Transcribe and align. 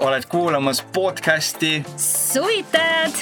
oled 0.00 0.26
kuulamas 0.28 0.82
podcasti. 0.92 1.84
Suvitajad 1.96 3.12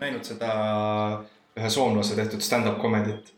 näinud 0.00 0.24
seda 0.24 0.50
ühe 1.58 1.70
soomlase 1.70 2.16
tehtud 2.18 2.42
stand-up 2.44 2.78
comedy't, 2.82 3.32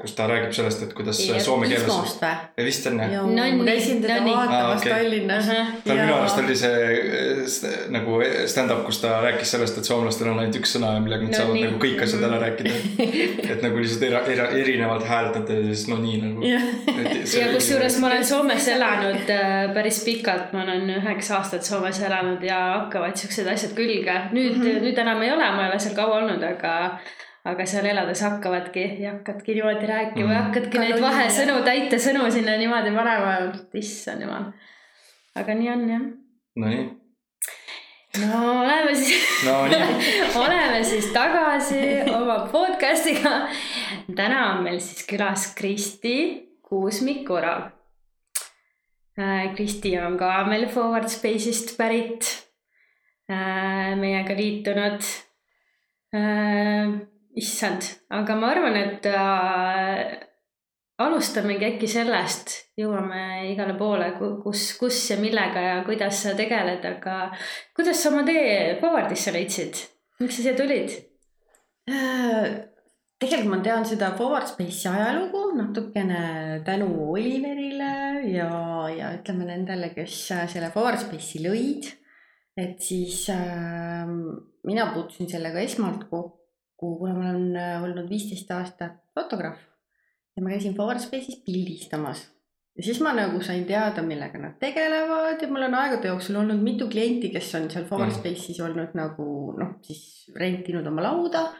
kus 0.00 0.14
ta 0.16 0.26
räägib 0.30 0.52
sellest, 0.56 0.82
et 0.86 0.94
kuidas 0.96 1.20
soome 1.44 1.68
keeles. 1.68 1.86
Ismost 1.86 2.22
või? 2.22 2.64
vist 2.66 2.86
on 2.90 3.00
jah. 3.02 3.26
ma 3.26 3.66
käisin 3.66 4.00
teda 4.02 4.18
no 4.20 4.26
nii. 4.26 4.34
vaatamas 4.36 4.70
Aa, 4.70 4.76
okei. 4.76 4.92
Tallinnas. 4.92 5.50
tal 5.84 6.00
minu 6.00 6.14
arust 6.14 6.40
oli 6.42 6.56
see 6.56 6.88
eh, 6.88 7.76
nagu 7.92 8.20
stand-up, 8.50 8.84
kus 8.88 9.00
ta 9.02 9.18
rääkis 9.24 9.54
sellest, 9.56 9.80
et 9.80 9.88
soomlastel 9.88 10.30
on 10.32 10.42
ainult 10.42 10.58
üks 10.60 10.76
sõna, 10.76 10.92
millega 11.04 11.26
nad 11.26 11.34
No 11.34 11.38
saavad 11.38 11.56
nii. 11.56 11.64
nagu 11.68 11.80
kõik 11.84 12.04
asjad 12.06 12.26
ära 12.26 12.40
rääkida. 12.42 12.74
et 13.54 13.64
nagu 13.64 13.82
lihtsalt 13.82 14.06
era, 14.08 14.22
era, 14.34 14.48
erinevalt 14.62 15.06
hääldada 15.08 15.58
ja 15.60 15.68
siis 15.70 15.86
no 15.90 16.00
nii 16.02 16.20
nagu. 16.24 16.50
ja 16.50 17.48
kusjuures 17.54 17.98
ma 18.02 18.10
olen 18.10 18.26
Soomes 18.26 18.68
elanud 18.74 19.32
äh, 19.36 19.70
päris 19.76 20.02
pikalt, 20.06 20.52
ma 20.56 20.64
olen 20.64 20.88
üheksa 20.98 21.38
aastat 21.40 21.66
Soomes 21.66 22.00
elanud 22.02 22.44
ja 22.46 22.60
hakkavad 22.80 23.16
siuksed 23.20 23.48
asjad 23.50 23.74
külge. 23.78 24.16
nüüd 24.32 24.56
mm, 24.56 24.62
-hmm. 24.62 24.84
nüüd 24.86 25.02
enam 25.04 25.22
ei 25.22 25.32
ole, 25.32 25.50
ma 25.56 25.66
ei 25.66 25.72
ole 25.72 25.80
seal 25.82 25.96
kaua 25.96 26.20
olnud, 26.22 26.42
aga, 26.42 26.74
aga 27.48 27.64
seal 27.66 27.86
elades 27.88 28.20
hakkavadki 28.24 28.82
ja 29.00 29.14
hakkadki 29.14 29.54
niimoodi 29.56 29.86
rääkima 29.88 30.26
mm. 30.26 30.32
ja 30.34 30.42
hakkadki 30.46 30.76
Ka 30.76 30.84
neid 30.84 31.00
vahesõnu, 31.00 31.60
täitesõnu 31.64 32.26
sinna 32.32 32.56
niimoodi 32.60 32.92
panema. 32.96 33.36
issand 33.80 34.26
jumal. 34.26 34.50
aga 35.40 35.54
nii 35.56 35.70
on 35.72 35.86
jah. 35.88 36.02
Nonii, 36.60 36.84
no 38.20 38.40
oleme 38.60 38.94
siis 38.94 39.44
Nonii. 39.46 40.10
oleme 40.44 40.84
siis 40.84 41.08
tagasi 41.14 41.80
oma 42.12 42.42
podcast'iga. 42.52 43.34
täna 44.16 44.42
on 44.52 44.64
meil 44.66 44.80
siis 44.84 45.06
külas 45.08 45.54
Kristi 45.56 46.16
Kuusmik-Orav. 46.68 47.70
Kristi 49.56 49.96
on 49.98 50.18
ka 50.18 50.44
meil 50.48 50.68
Forward 50.68 51.08
Space'ist 51.08 51.76
pärit. 51.76 52.28
meiega 53.96 54.36
liitunud. 54.36 55.00
Issand, 57.40 57.86
aga 58.12 58.36
ma 58.38 58.52
arvan, 58.54 58.76
et 58.76 59.08
äh, 59.10 60.18
alustamegi 61.00 61.66
äkki 61.70 61.88
sellest, 61.88 62.52
jõuame 62.78 63.50
igale 63.50 63.76
poole, 63.78 64.10
kus, 64.44 64.70
kus 64.80 64.98
ja 65.12 65.18
millega 65.20 65.62
ja 65.64 65.76
kuidas 65.86 66.24
sa 66.24 66.34
tegeled, 66.38 66.84
aga 66.84 67.20
kuidas 67.76 68.02
sa 68.02 68.12
oma 68.12 68.24
tee 68.28 68.76
Forwardisse 68.80 69.32
leidsid? 69.36 69.86
miks 70.20 70.36
sa 70.36 70.44
siia 70.44 70.56
tulid? 70.58 70.98
tegelikult 73.20 73.50
ma 73.50 73.60
tean 73.64 73.86
seda 73.88 74.10
Forward 74.18 74.48
Space'i 74.50 74.90
ajalugu 74.90 75.54
natukene 75.58 76.60
tänu 76.66 76.90
Oliverile 77.14 77.94
ja, 78.28 78.50
ja 78.92 79.14
ütleme 79.16 79.48
nendele, 79.48 79.92
kes 79.96 80.18
selle 80.52 80.70
Forward 80.74 81.00
Space'i 81.02 81.42
lõid. 81.46 81.88
et 82.60 82.82
siis 82.84 83.22
äh, 83.32 84.04
mina 84.68 84.90
puutusin 84.92 85.30
sellega 85.30 85.62
esmalt 85.64 86.04
kokku, 86.10 86.39
kuna 86.80 87.14
ma 87.14 87.30
olen 87.30 87.56
äh, 87.56 87.82
olnud 87.84 88.08
viisteist 88.08 88.50
aastat 88.56 89.00
fotograaf 89.14 89.60
ja 90.36 90.42
ma 90.42 90.52
käisin 90.54 90.76
Forward 90.76 91.02
Space'is 91.02 91.42
pildistamas 91.44 92.22
ja 92.76 92.84
siis 92.86 93.00
ma 93.04 93.12
nagu 93.12 93.42
sain 93.44 93.64
teada, 93.68 94.02
millega 94.02 94.38
nad 94.40 94.56
tegelevad 94.62 95.42
ja 95.42 95.48
mul 95.50 95.66
on 95.66 95.74
aegade 95.82 96.08
jooksul 96.08 96.38
olnud 96.40 96.62
mitu 96.64 96.88
klienti, 96.88 97.28
kes 97.34 97.54
on 97.58 97.68
seal 97.70 97.84
Forward 97.84 98.14
Mm. 98.14 98.20
Space'is 98.20 98.62
olnud 98.64 98.94
nagu 98.96 99.26
noh, 99.58 99.74
siis 99.82 100.30
rentinud 100.36 100.86
oma 100.86 101.02
lauda. 101.02 101.50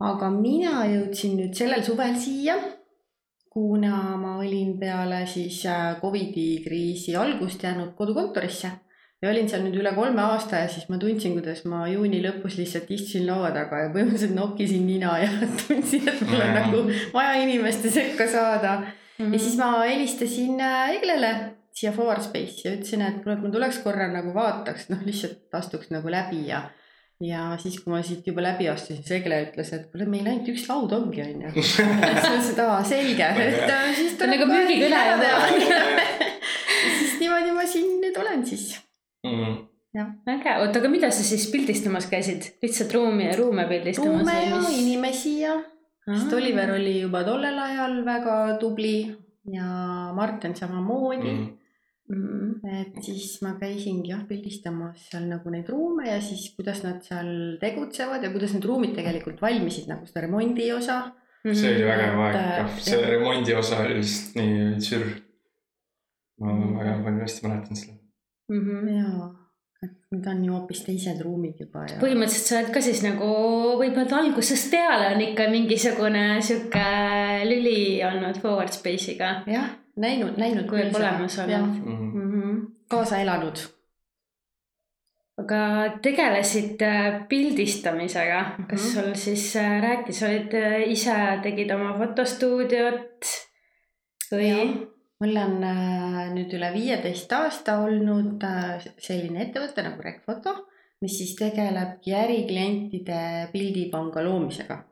aga 0.00 0.30
mina 0.30 0.82
jõudsin 0.84 1.38
nüüd 1.38 1.54
sellel 1.56 1.82
suvel 1.84 2.16
siia, 2.20 2.56
kuna 3.48 4.16
ma 4.20 4.34
olin 4.38 4.74
peale 4.78 5.22
siis 5.26 5.62
äh, 5.66 6.00
Covidi 6.00 6.62
kriisi 6.64 7.16
algust 7.16 7.62
jäänud 7.62 7.94
kodukontorisse 7.96 8.70
ja 9.22 9.30
olin 9.30 9.48
seal 9.48 9.62
nüüd 9.64 9.78
üle 9.80 9.92
kolme 9.96 10.20
aasta 10.22 10.58
ja 10.64 10.68
siis 10.68 10.88
ma 10.92 10.98
tundsin, 11.00 11.32
kuidas 11.38 11.64
ma 11.64 11.86
juuni 11.88 12.18
lõpus 12.24 12.58
lihtsalt 12.60 12.90
istusin 12.92 13.26
laua 13.26 13.48
taga 13.54 13.78
ja 13.86 13.90
põhimõtteliselt 13.94 14.34
nokkisin 14.36 14.84
nina 14.86 15.14
ja 15.22 15.30
tundsin, 15.66 16.08
et 16.12 16.20
mul 16.28 16.40
on 16.40 16.46
Mm. 16.46 16.56
nagu 16.60 16.82
vaja 17.14 17.34
inimeste 17.42 17.90
sekka 17.90 18.26
saada 18.28 18.78
Mhm. 19.18 19.32
ja 19.32 19.38
siis 19.40 19.54
ma 19.56 19.70
helistasin 19.88 20.58
äh, 20.60 20.90
Eglele 20.98 21.30
siia 21.72 21.92
Forward 21.92 22.20
Space'i 22.24 22.66
ja 22.68 22.72
ütlesin, 22.76 23.00
et 23.06 23.22
kuule, 23.24 23.36
et 23.38 23.42
ma 23.46 23.48
tuleks 23.54 23.78
korra 23.84 24.10
nagu 24.12 24.34
vaataks, 24.36 24.90
noh, 24.92 24.98
lihtsalt 25.06 25.54
astuks 25.56 25.88
nagu 25.92 26.08
läbi 26.12 26.42
ja. 26.50 26.60
ja 27.24 27.46
siis, 27.60 27.78
kui 27.80 27.92
ma 27.94 28.02
siit 28.04 28.26
juba 28.28 28.44
läbi 28.44 28.68
astusin, 28.68 29.00
siis 29.00 29.10
Egle 29.22 29.38
ütles, 29.46 29.72
et 29.72 29.86
kuule, 29.92 30.04
meil 30.12 30.28
ainult 30.28 30.48
üks 30.52 30.66
laud 30.68 30.92
ongi, 30.92 31.22
onju. 31.24 31.52
siis 31.56 31.78
ma 31.88 32.10
ütlesin, 32.12 32.50
et 32.52 32.60
aa, 32.66 32.78
selge, 32.84 33.30
et 33.46 33.70
äh, 33.72 33.88
siis 33.96 34.12
See 34.18 34.24
on 34.28 34.34
nagu 34.36 34.50
müügikõne 34.52 35.00
kohe 35.08 35.14
juba. 35.14 35.24
teha. 35.24 35.80
ja 36.84 36.92
siis 37.00 37.16
niimoodi 37.24 37.56
ma 37.56 37.64
siin 37.72 37.96
nüüd 38.04 38.20
olen 38.24 38.44
siis. 38.52 38.68
Mm. 39.26 39.56
Äge, 40.26 40.56
oota, 40.62 40.80
aga 40.80 40.90
mida 40.92 41.10
sa 41.14 41.26
siis 41.26 41.46
pildistamas 41.52 42.08
käisid? 42.10 42.50
lihtsalt 42.62 42.94
ruumi 42.94 43.28
ja 43.28 43.36
ruume 43.38 43.66
pildistamas 43.68 44.24
ruume 44.24 44.38
ja 44.42 44.56
mis? 44.56 44.80
inimesi 44.80 45.36
ja, 45.40 45.54
sest. 46.06 46.32
Oliver 46.32 46.74
oli 46.78 47.00
juba 47.00 47.22
tollel 47.24 47.58
ajal 47.58 48.00
väga 48.06 48.40
tubli 48.62 48.96
ja 49.52 49.68
Martin 50.16 50.56
samamoodi 50.56 51.36
Mm. 51.36 51.56
Mm. 52.06 52.50
et 52.70 52.98
siis 53.02 53.40
ma 53.42 53.56
käisingi 53.58 54.12
jah 54.12 54.20
pildistamas 54.28 55.08
seal 55.10 55.24
nagu 55.26 55.50
neid 55.50 55.66
ruume 55.72 56.04
ja 56.06 56.20
siis 56.22 56.52
kuidas 56.54 56.84
nad 56.84 57.00
seal 57.02 57.56
tegutsevad 57.58 58.22
ja 58.22 58.30
kuidas 58.30 58.52
need 58.54 58.66
ruumid 58.68 58.92
tegelikult 58.94 59.42
valmisid 59.42 59.88
nagu 59.90 60.06
seda 60.06 60.22
remondi 60.22 60.68
osa. 60.70 61.00
see 61.46 61.72
oli 61.72 61.82
vägev 61.88 62.20
aeg, 62.28 62.36
noh, 62.62 62.76
see 62.78 63.00
jah. 63.00 63.08
remondi 63.10 63.56
osa 63.58 63.80
oli 63.82 63.98
lihtsalt 63.98 64.38
nii 64.38 64.84
sürr. 64.86 65.10
ma 66.38 66.54
väga 66.76 66.94
palju 67.08 67.24
hästi 67.24 67.46
mäletan 67.48 67.80
seda. 67.80 67.98
Mhm. 68.54 68.88
ja, 68.94 69.10
et 69.32 69.45
need 70.14 70.26
on 70.30 70.44
ju 70.44 70.52
hoopis 70.52 70.82
teised 70.86 71.20
ruumid 71.24 71.60
juba 71.60 71.84
ja. 71.88 71.98
põhimõtteliselt 72.00 72.48
sa 72.50 72.58
oled 72.60 72.72
ka 72.74 72.80
siis 72.84 73.02
nagu 73.04 73.30
võib-olla 73.80 74.20
algusest 74.22 74.70
peale 74.70 75.08
on 75.14 75.20
ikka 75.20 75.48
mingisugune 75.52 76.26
sihuke 76.46 76.84
lüli 77.50 78.02
olnud 78.06 78.38
Forward 78.42 78.72
Space'iga 78.76 79.32
jah, 79.50 79.70
näinud, 79.96 80.36
näinud 80.40 80.68
Kui 80.70 80.82
seda. 80.84 80.98
olemas 80.98 81.38
olnud. 81.44 81.80
Mm. 81.84 82.12
mm. 82.12 82.28
-hmm. 82.32 82.60
kaasa 82.88 83.18
elanud. 83.24 83.58
aga 85.38 85.60
tegelesid 86.02 86.82
äh, 86.82 87.28
pildistamisega, 87.28 88.44
kas 88.70 88.82
Mhm. 88.82 88.92
sul 88.94 89.14
siis 89.14 89.56
äh, 89.56 89.82
rääkis, 89.82 90.22
olid 90.22 90.54
äh, 90.54 90.88
ise 90.90 91.16
tegid 91.42 91.70
oma 91.70 91.92
fotostuudiot 91.98 93.32
või? 94.32 94.86
Mul 95.22 95.36
on 95.40 95.62
äh, 95.64 96.18
nüüd 96.34 96.52
üle 96.58 96.70
viieteist 96.74 97.32
aasta 97.32 97.78
olnud 97.84 98.42
äh, 98.44 98.84
selline 99.00 99.46
ettevõte 99.46 99.84
nagu 99.86 100.04
Rekfoto, 100.04 100.54
mis 101.04 101.16
siis 101.20 101.34
tegelebki 101.38 102.14
äriklientide 102.16 103.48
pildipanga 103.52 104.24
loomisega. 104.26 104.82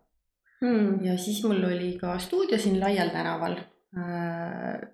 Hmm. 0.64 1.00
ja 1.04 1.18
siis 1.20 1.42
mul 1.44 1.60
oli 1.66 1.90
ka 2.00 2.14
stuudio 2.22 2.56
siin 2.58 2.78
Laial 2.80 3.10
tänaval 3.12 3.58
äh,. 3.98 4.90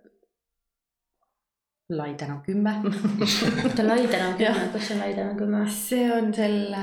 Lai 1.91 2.15
tänav 2.15 2.45
kümme 2.47 2.71
oota, 3.65 3.83
Laidena 3.83 4.29
kümme 4.39 4.45
Jah., 4.45 4.59
kus 4.73 4.91
on 4.95 5.01
Laidena 5.03 5.35
kümme? 5.35 5.63
see 5.75 6.05
on 6.15 6.29
selle, 6.35 6.83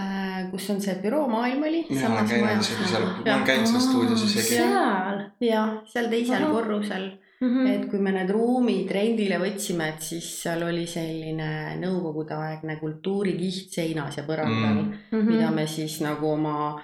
kus 0.52 0.70
on 0.70 0.82
see 0.84 0.96
büroo 1.04 1.28
Maailmali. 1.32 1.86
mina 1.90 2.10
olen 2.12 2.28
käinud 2.28 2.64
isegi 2.64 2.90
seal, 2.92 3.06
ma 3.08 3.36
olen 3.36 3.46
käinud 3.48 3.72
seal 3.72 3.86
stuudios 3.86 4.26
isegi. 4.28 4.50
seal 4.56 5.22
jah, 5.48 5.78
seal 5.88 6.12
teisel 6.12 6.48
korrusel 6.52 7.08
mm. 7.42 7.48
-hmm. 7.48 7.72
et 7.74 7.86
kui 7.90 8.00
me 8.00 8.12
need 8.12 8.30
ruumid 8.34 8.92
rendile 8.92 9.38
võtsime, 9.40 9.90
et 9.94 10.02
siis 10.02 10.28
seal 10.44 10.64
oli 10.64 10.86
selline 10.88 11.78
nõukogudeaegne 11.82 12.80
kultuurikiht 12.80 13.74
seinas 13.74 14.18
ja 14.18 14.24
põrandal 14.24 14.84
Mm. 14.84 14.94
mm., 15.12 15.26
mida 15.32 15.52
me 15.52 15.68
siis 15.68 16.02
nagu 16.02 16.32
oma 16.34 16.82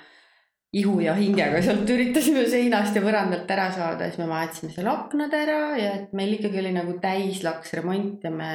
ihu 0.73 0.99
ja 0.99 1.13
hingega 1.13 1.61
sealt 1.61 1.89
üritasime 1.89 2.47
seinast 2.49 2.95
ja 2.95 3.01
põrandalt 3.01 3.51
ära 3.51 3.67
saada, 3.71 4.07
siis 4.07 4.17
me 4.17 4.27
vahetasime 4.27 4.71
seal 4.73 4.87
aknad 4.89 5.33
ära 5.33 5.77
ja 5.77 5.91
et 5.99 6.13
meil 6.13 6.33
ikkagi 6.33 6.59
oli 6.63 6.71
nagu 6.73 6.95
täislaks 7.01 7.73
remont 7.77 8.23
ja 8.23 8.31
me 8.31 8.49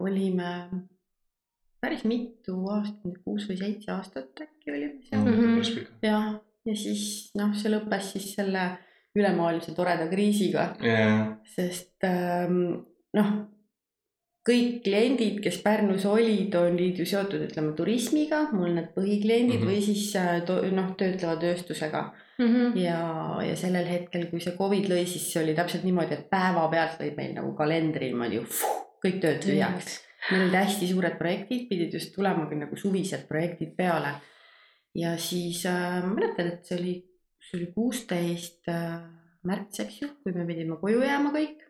olime 0.00 0.48
päris 1.84 2.04
mitu 2.08 2.56
aastat, 2.72 3.20
kuus 3.24 3.46
või 3.50 3.58
seitse 3.60 3.92
aastat 3.92 4.40
äkki 4.40 4.72
olime 4.72 5.02
seal 5.04 5.20
Mhm. 5.20 5.60
jah, 6.02 6.40
ja 6.64 6.74
siis 6.74 7.30
noh, 7.38 7.54
see 7.54 7.70
lõppes 7.70 8.12
siis 8.16 8.34
selle 8.34 8.78
ülemaailmse 9.14 9.74
toreda 9.74 10.08
kriisiga, 10.10 10.72
jaa, 10.82 11.18
sest 11.54 12.06
ähm, 12.08 12.60
noh, 13.14 13.30
kõik 14.44 14.82
kliendid, 14.84 15.38
kes 15.44 15.60
Pärnus 15.64 16.04
olid, 16.10 16.54
olid 16.58 16.98
ju 17.00 17.06
seotud, 17.08 17.46
ütleme 17.46 17.72
turismiga, 17.78 18.48
mul 18.52 18.74
need 18.74 18.90
põhikliendid 18.96 19.60
mm. 19.60 19.64
-hmm. 19.64 19.70
või 19.70 19.80
siis 19.86 20.10
äh, 20.20 20.74
noh, 20.74 20.92
töötleva 20.98 21.38
tööstusega 21.40 22.10
Mhm. 22.38 22.78
ja, 22.78 22.98
ja 23.46 23.54
sellel 23.56 23.86
hetkel, 23.86 24.26
kui 24.30 24.40
see 24.42 24.56
Covid 24.58 24.88
lõi, 24.90 25.04
siis 25.06 25.28
see 25.30 25.42
oli 25.44 25.54
täpselt 25.54 25.84
niimoodi, 25.86 26.16
et 26.16 26.26
päevapealt 26.32 26.98
lõid 26.98 27.14
meil 27.18 27.34
nagu 27.36 27.52
kalendri 27.54 28.10
niimoodi 28.10 28.40
kõik 29.04 29.20
tööd 29.22 29.38
tühjaks. 29.44 30.00
meil 30.30 30.46
olid 30.46 30.56
hästi 30.58 30.88
suured 30.90 31.18
projektid, 31.20 31.68
pidid 31.68 31.94
just 31.94 32.14
tulemagi 32.16 32.58
nagu 32.58 32.76
suvised 32.80 33.28
projektid 33.28 33.76
peale. 33.76 34.16
ja 34.94 35.16
siis 35.18 35.64
äh, 35.66 36.02
mäletan, 36.06 36.52
et 36.54 36.66
see 36.66 36.78
oli, 36.78 36.94
see 37.54 37.60
oli 37.62 37.70
kuusteist 37.74 38.66
äh, 38.68 38.98
märts, 39.46 39.78
eks 39.84 40.00
ju, 40.02 40.08
kui 40.24 40.32
me 40.34 40.44
pidime 40.48 40.76
koju 40.80 41.02
jääma 41.04 41.30
kõik. 41.34 41.60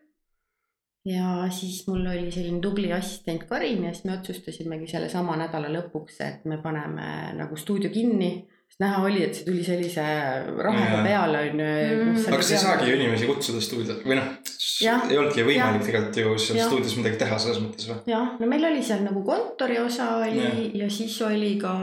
ja 1.04 1.44
siis 1.52 1.82
mul 1.86 2.06
oli 2.08 2.31
selline 2.32 2.60
tubli 2.64 2.88
assistent 2.96 3.42
Karin 3.48 3.82
ja 3.84 3.90
siis 3.92 4.06
me 4.08 4.14
otsustasimegi 4.16 4.86
sellesama 4.88 5.36
nädala 5.36 5.69
lõpuks, 5.69 6.16
et 6.25 6.44
me 6.48 6.56
paneme 6.62 7.34
nagu 7.36 7.56
stuudio 7.60 7.90
kinni. 7.92 8.46
sest 8.70 8.81
näha 8.81 9.02
oli, 9.04 9.20
et 9.22 9.34
see 9.36 9.44
tuli 9.44 9.64
sellise 9.66 10.02
rahaga 10.56 11.02
peale 11.04 11.42
on 11.50 11.60
Mm. 11.60 12.16
ju. 12.16 12.25
aga 12.28 12.36
kas 12.40 12.50
ei 12.50 12.58
saagi 12.58 12.90
ju 12.90 12.96
inimesi 12.96 13.26
kutsuda 13.28 13.60
stuudio 13.60 13.94
või 14.06 14.16
noh, 14.16 14.32
Jah. 14.82 15.04
ei 15.10 15.18
olnudki 15.20 15.44
võimalik 15.46 15.84
tegelikult 15.86 16.16
ju 16.18 16.36
seal 16.42 16.58
Jah. 16.58 16.66
stuudios 16.70 16.94
midagi 16.98 17.18
teha 17.20 17.38
selles 17.38 17.60
mõttes 17.62 17.86
või? 17.90 17.98
jah, 18.10 18.30
no 18.40 18.46
meil 18.50 18.64
oli 18.70 18.82
seal 18.82 19.04
nagu 19.06 19.22
kontori 19.26 19.76
osa 19.78 20.08
oli 20.24 20.40
ja, 20.42 20.52
ja 20.84 20.88
siis 20.90 21.14
oli 21.26 21.52
ka 21.60 21.74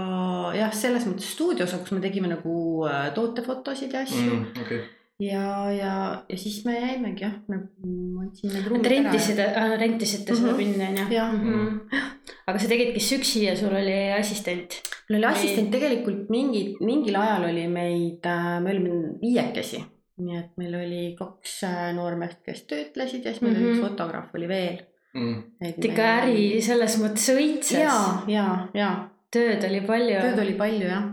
jah, 0.57 0.73
selles 0.75 1.05
mõttes 1.07 1.29
stuudiosa, 1.35 1.79
kus 1.83 1.93
me 1.95 2.01
tegime 2.03 2.31
nagu 2.31 2.55
äh, 2.89 3.11
tootefotosid 3.15 3.93
ja 3.95 4.01
asju 4.03 4.25
mm. 4.25 4.65
okei, 4.65 4.81
ja, 5.23 5.45
ja, 5.71 5.93
ja 6.27 6.37
siis 6.43 6.63
me 6.65 6.75
jäimegi 6.79 7.23
jah, 7.27 7.37
nagu 7.51 8.25
andsin 8.25 8.51
need 8.55 8.67
ruumid 8.67 8.87
Te 8.87 8.93
rentisite, 8.95 9.47
rentisite 9.79 10.35
seda 10.35 10.51
Mhm. 10.51 10.57
pinni 10.57 10.87
on 10.89 10.97
ju? 10.97 11.05
jah, 11.15 12.11
aga 12.47 12.57
sa 12.59 12.67
tegidki 12.71 12.99
üksi 13.19 13.45
ja 13.45 13.55
sul 13.55 13.71
oli 13.77 13.95
assistent? 14.17 14.81
mul 15.09 15.19
oli 15.21 15.29
assistent 15.31 15.71
tegelikult 15.71 16.29
mingi, 16.33 16.75
mingil 16.81 17.15
ajal 17.19 17.47
oli 17.49 17.65
meid, 17.67 18.27
me 18.63 18.69
olime 18.71 19.17
viiekesi. 19.21 19.81
Nii 20.25 20.37
et 20.39 20.51
meil 20.61 20.75
oli 20.79 21.01
kaks 21.19 21.63
äh, 21.67 21.93
noormeest, 21.97 22.41
kes 22.45 22.63
töötlesid 22.69 23.25
ja 23.25 23.31
siis 23.33 23.41
meil 23.41 23.53
mm 23.53 23.59
-hmm. 23.59 23.65
oli 23.69 23.73
Mhm. 23.73 23.79
üks 23.81 23.89
fotograaf 23.89 24.35
oli 24.35 24.47
veel. 24.47 24.81
Mm. 25.13 25.39
et 25.61 25.85
ikka 25.85 26.03
äri 26.23 26.61
selles 26.63 26.93
mõttes 27.01 27.25
õitses. 27.35 27.79
ja, 27.83 27.95
ja, 28.27 28.67
ja 28.73 28.91
tööd 29.33 29.63
oli 29.69 29.81
palju. 29.87 30.21
tööd 30.21 30.39
oli 30.39 30.53
palju 30.53 30.87
jah. 30.87 31.09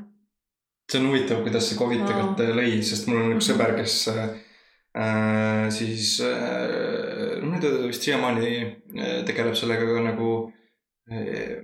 see 0.92 1.00
on 1.00 1.06
huvitav, 1.08 1.42
kuidas 1.42 1.66
see 1.68 1.78
Covid 1.78 2.04
tegelikult 2.06 2.38
lõi, 2.60 2.82
sest 2.82 3.08
mul 3.08 3.18
on 3.22 3.32
üks 3.36 3.48
Mhm. 3.48 3.56
sõber, 3.58 3.74
kes 3.76 4.08
äh, 4.08 5.68
siis 5.70 6.20
äh, 6.20 7.42
no 7.42 7.58
ta 7.60 7.66
vist 7.88 8.02
siiamaani 8.02 8.52
äh, 8.98 9.24
tegeleb 9.26 9.54
sellega 9.54 9.84
ka 9.94 10.00
nagu 10.06 10.52
äh, 11.10 11.56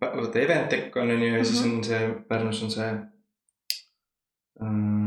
vaata 0.00 0.38
Eventec 0.40 0.96
on 0.96 1.10
onju 1.10 1.36
ja 1.36 1.44
siis 1.44 1.64
Mhm. 1.64 1.76
on 1.76 1.84
see 1.84 2.14
Pärnus 2.28 2.62
on 2.62 2.70
see 2.70 2.90
äh, 4.62 4.97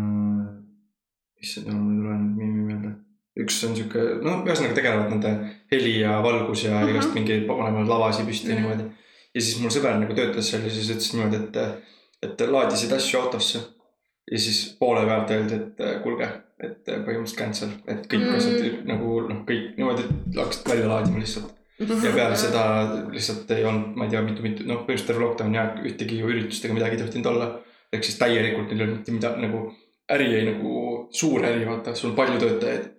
issand 1.42 1.68
jumal, 1.68 1.82
mul 1.82 1.96
ei 1.96 2.02
tule 2.02 2.18
nüüd 2.20 2.38
nimi 2.42 2.66
meelde. 2.74 2.92
üks 3.42 3.62
on 3.66 3.76
sihuke, 3.78 4.02
no 4.26 4.32
ühesõnaga 4.46 4.76
tegelevad 4.76 5.10
nende 5.14 5.30
heli 5.72 5.94
ja 6.02 6.18
valgus 6.24 6.66
ja 6.66 6.74
Mhm. 6.82 6.90
igast 6.92 7.14
mingi 7.16 7.38
panevad 7.48 7.88
lavasid 7.88 8.26
püsti 8.28 8.50
ja 8.50 8.56
Mhm. 8.56 8.64
niimoodi. 8.64 8.92
ja 9.36 9.42
siis 9.42 9.60
mul 9.62 9.70
sõber 9.72 10.00
nagu 10.00 10.14
töötas 10.14 10.50
seal 10.52 10.64
ja 10.64 10.70
siis 10.70 10.90
ütles 10.92 11.14
niimoodi, 11.14 11.36
et, 11.44 11.56
et 12.24 12.42
laadisid 12.50 12.92
asju 12.92 13.20
autosse. 13.22 13.60
ja 14.32 14.38
siis 14.40 14.76
poole 14.80 15.06
pealt 15.06 15.32
öeldi, 15.32 15.56
et 15.56 16.04
kuulge, 16.04 16.28
et 16.60 16.86
põhimõtteliselt 16.86 17.38
cancel, 17.38 17.70
et 17.88 18.06
kõik 18.08 18.22
Mm. 18.28 18.36
asjad 18.36 18.86
nagu 18.86 19.22
noh, 19.30 19.40
kõik 19.48 19.76
niimoodi 19.78 20.04
hakkasid 20.38 20.70
välja 20.70 20.88
laadima 20.88 21.20
lihtsalt. 21.20 21.52
ja 21.80 22.12
peale 22.14 22.36
seda 22.38 22.62
lihtsalt 23.12 23.50
ei 23.52 23.64
olnud, 23.66 23.96
ma 23.96 24.04
ei 24.06 24.10
tea, 24.12 24.22
mitu-mitu, 24.22 24.68
noh, 24.68 24.84
põhimõtteliselt 24.86 25.08
terve 25.08 25.24
lockdown 25.26 25.54
ja 25.56 25.64
ühtegi 25.84 26.20
ju 26.20 26.28
üritust 26.28 26.66
ega 26.66 26.74
midagi 26.74 26.96
ei 26.98 27.02
tohtinud 27.04 27.26
olla. 27.26 27.60
ehk 27.94 28.04
siis 28.04 28.18
täielikult 28.20 28.68
neil 28.70 28.80
ei 28.80 28.86
olnud 28.88 28.98
mitte 28.98 29.12
midagi 29.12 29.42
nagu, 29.42 29.74
äri 30.16 30.32
jäi 30.34 30.44
nagu 30.48 30.74
suur 31.16 31.46
äri, 31.46 31.66
vaata, 31.68 31.96
sul 31.96 32.16
palju 32.18 32.40
töötajaid. 32.40 32.90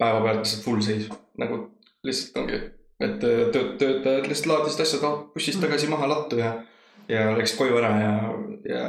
päevapealt 0.00 0.38
lihtsalt 0.40 0.64
full 0.64 0.80
seis, 0.80 1.08
nagu 1.36 1.56
lihtsalt 2.08 2.38
ongi, 2.40 2.60
et 3.04 3.24
äh, 3.28 3.40
tööt-, 3.52 3.74
töötajad 3.80 4.28
lihtsalt 4.30 4.52
laadisid 4.54 4.84
asjad 4.86 5.02
bussist 5.34 5.60
tagasi 5.60 5.90
maha 5.92 6.08
lattu 6.08 6.38
ja, 6.40 6.54
ja 7.08 7.26
läksid 7.36 7.58
koju 7.58 7.76
ära 7.82 7.90
ja, 8.00 8.14
ja 8.64 8.84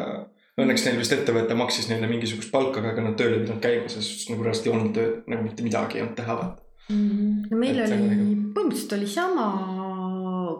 õnneks 0.61 0.85
neil 0.87 1.01
vist 1.01 1.15
ettevõte 1.15 1.57
maksis 1.57 1.89
neile 1.91 2.07
mingisugust 2.07 2.51
palka, 2.53 2.83
aga 2.93 3.03
nad 3.03 3.17
tööl 3.19 3.35
ei 3.35 3.43
pidanud 3.43 3.63
käima, 3.63 3.91
sest 3.91 4.31
nagu 4.31 4.45
reaalselt 4.45 4.69
ei 4.69 4.75
olnud 4.77 4.95
tööd, 4.95 5.17
nagu 5.33 5.47
mitte 5.47 5.67
midagi 5.67 5.99
ei 5.99 6.05
olnud 6.05 6.15
teha, 6.21 6.37
vaata. 6.39 6.63
no 6.95 7.59
meil 7.59 7.83
Et 7.83 7.85
oli 7.87 7.99
nagu-, 8.07 8.39
põhimõtteliselt 8.55 8.97
oli 8.99 9.11
sama 9.11 9.49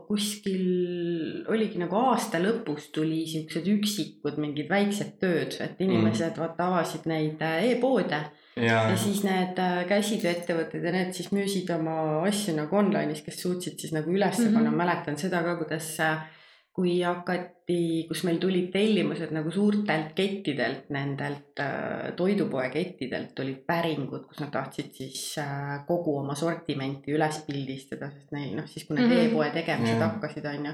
kuskil 0.07 1.45
oligi 1.51 1.79
nagu 1.81 1.97
aasta 2.11 2.39
lõpus 2.41 2.89
tuli 2.95 3.23
siuksed 3.29 3.67
üksikud 3.71 4.37
mingid 4.41 4.69
väiksed 4.71 5.17
tööd, 5.21 5.57
et 5.63 5.81
inimesed 5.81 6.35
mm. 6.35 6.39
vaata 6.43 6.69
avasid 6.71 7.07
neid 7.11 7.41
äh, 7.45 7.71
e-poode 7.71 8.21
ja 8.59 8.81
ja, 8.89 8.97
siis 8.99 9.23
need 9.23 9.59
äh, 9.61 9.81
käsitööettevõtted 9.89 10.83
ja 10.83 10.93
need 10.95 11.15
siis 11.15 11.31
müüsid 11.31 11.71
oma 11.75 11.95
asju 12.27 12.55
nagu 12.57 12.77
online'is, 12.81 13.23
kes 13.25 13.39
suutsid 13.43 13.79
siis 13.79 13.95
nagu 13.95 14.11
üles 14.11 14.37
mm 14.37 14.47
-hmm. 14.47 14.53
panna, 14.57 14.71
mäletan 14.83 15.17
seda 15.17 15.43
ka, 15.43 15.55
kuidas 15.61 15.93
äh, 15.99 16.25
kui 16.73 17.01
hakati, 17.03 18.05
kus 18.07 18.23
meil 18.23 18.37
tulid 18.39 18.69
tellimused 18.71 19.31
nagu 19.35 19.51
suurtelt 19.51 20.13
kettidelt, 20.15 20.85
nendelt 20.89 21.59
äh, 21.59 22.13
toidupoe 22.15 22.69
kettidelt 22.71 23.33
tulid 23.35 23.65
päringud, 23.67 24.25
kus 24.29 24.39
nad 24.39 24.51
tahtsid 24.53 24.93
siis 24.95 25.37
äh, 25.43 25.81
kogu 25.87 26.17
oma 26.21 26.35
sortimenti 26.35 27.11
üles 27.11 27.41
pildistada, 27.47 28.07
sest 28.13 28.31
neil 28.31 28.55
noh, 28.55 28.67
siis 28.71 28.85
kui 28.87 28.95
need 28.95 29.05
mm 29.07 29.11
Mhm. 29.11 29.19
-hmm. 29.21 29.31
e-poe 29.31 29.49
tegemised 29.51 29.99
Jah. 29.99 30.11
hakkasid, 30.11 30.45
on 30.45 30.65
ju 30.65 30.71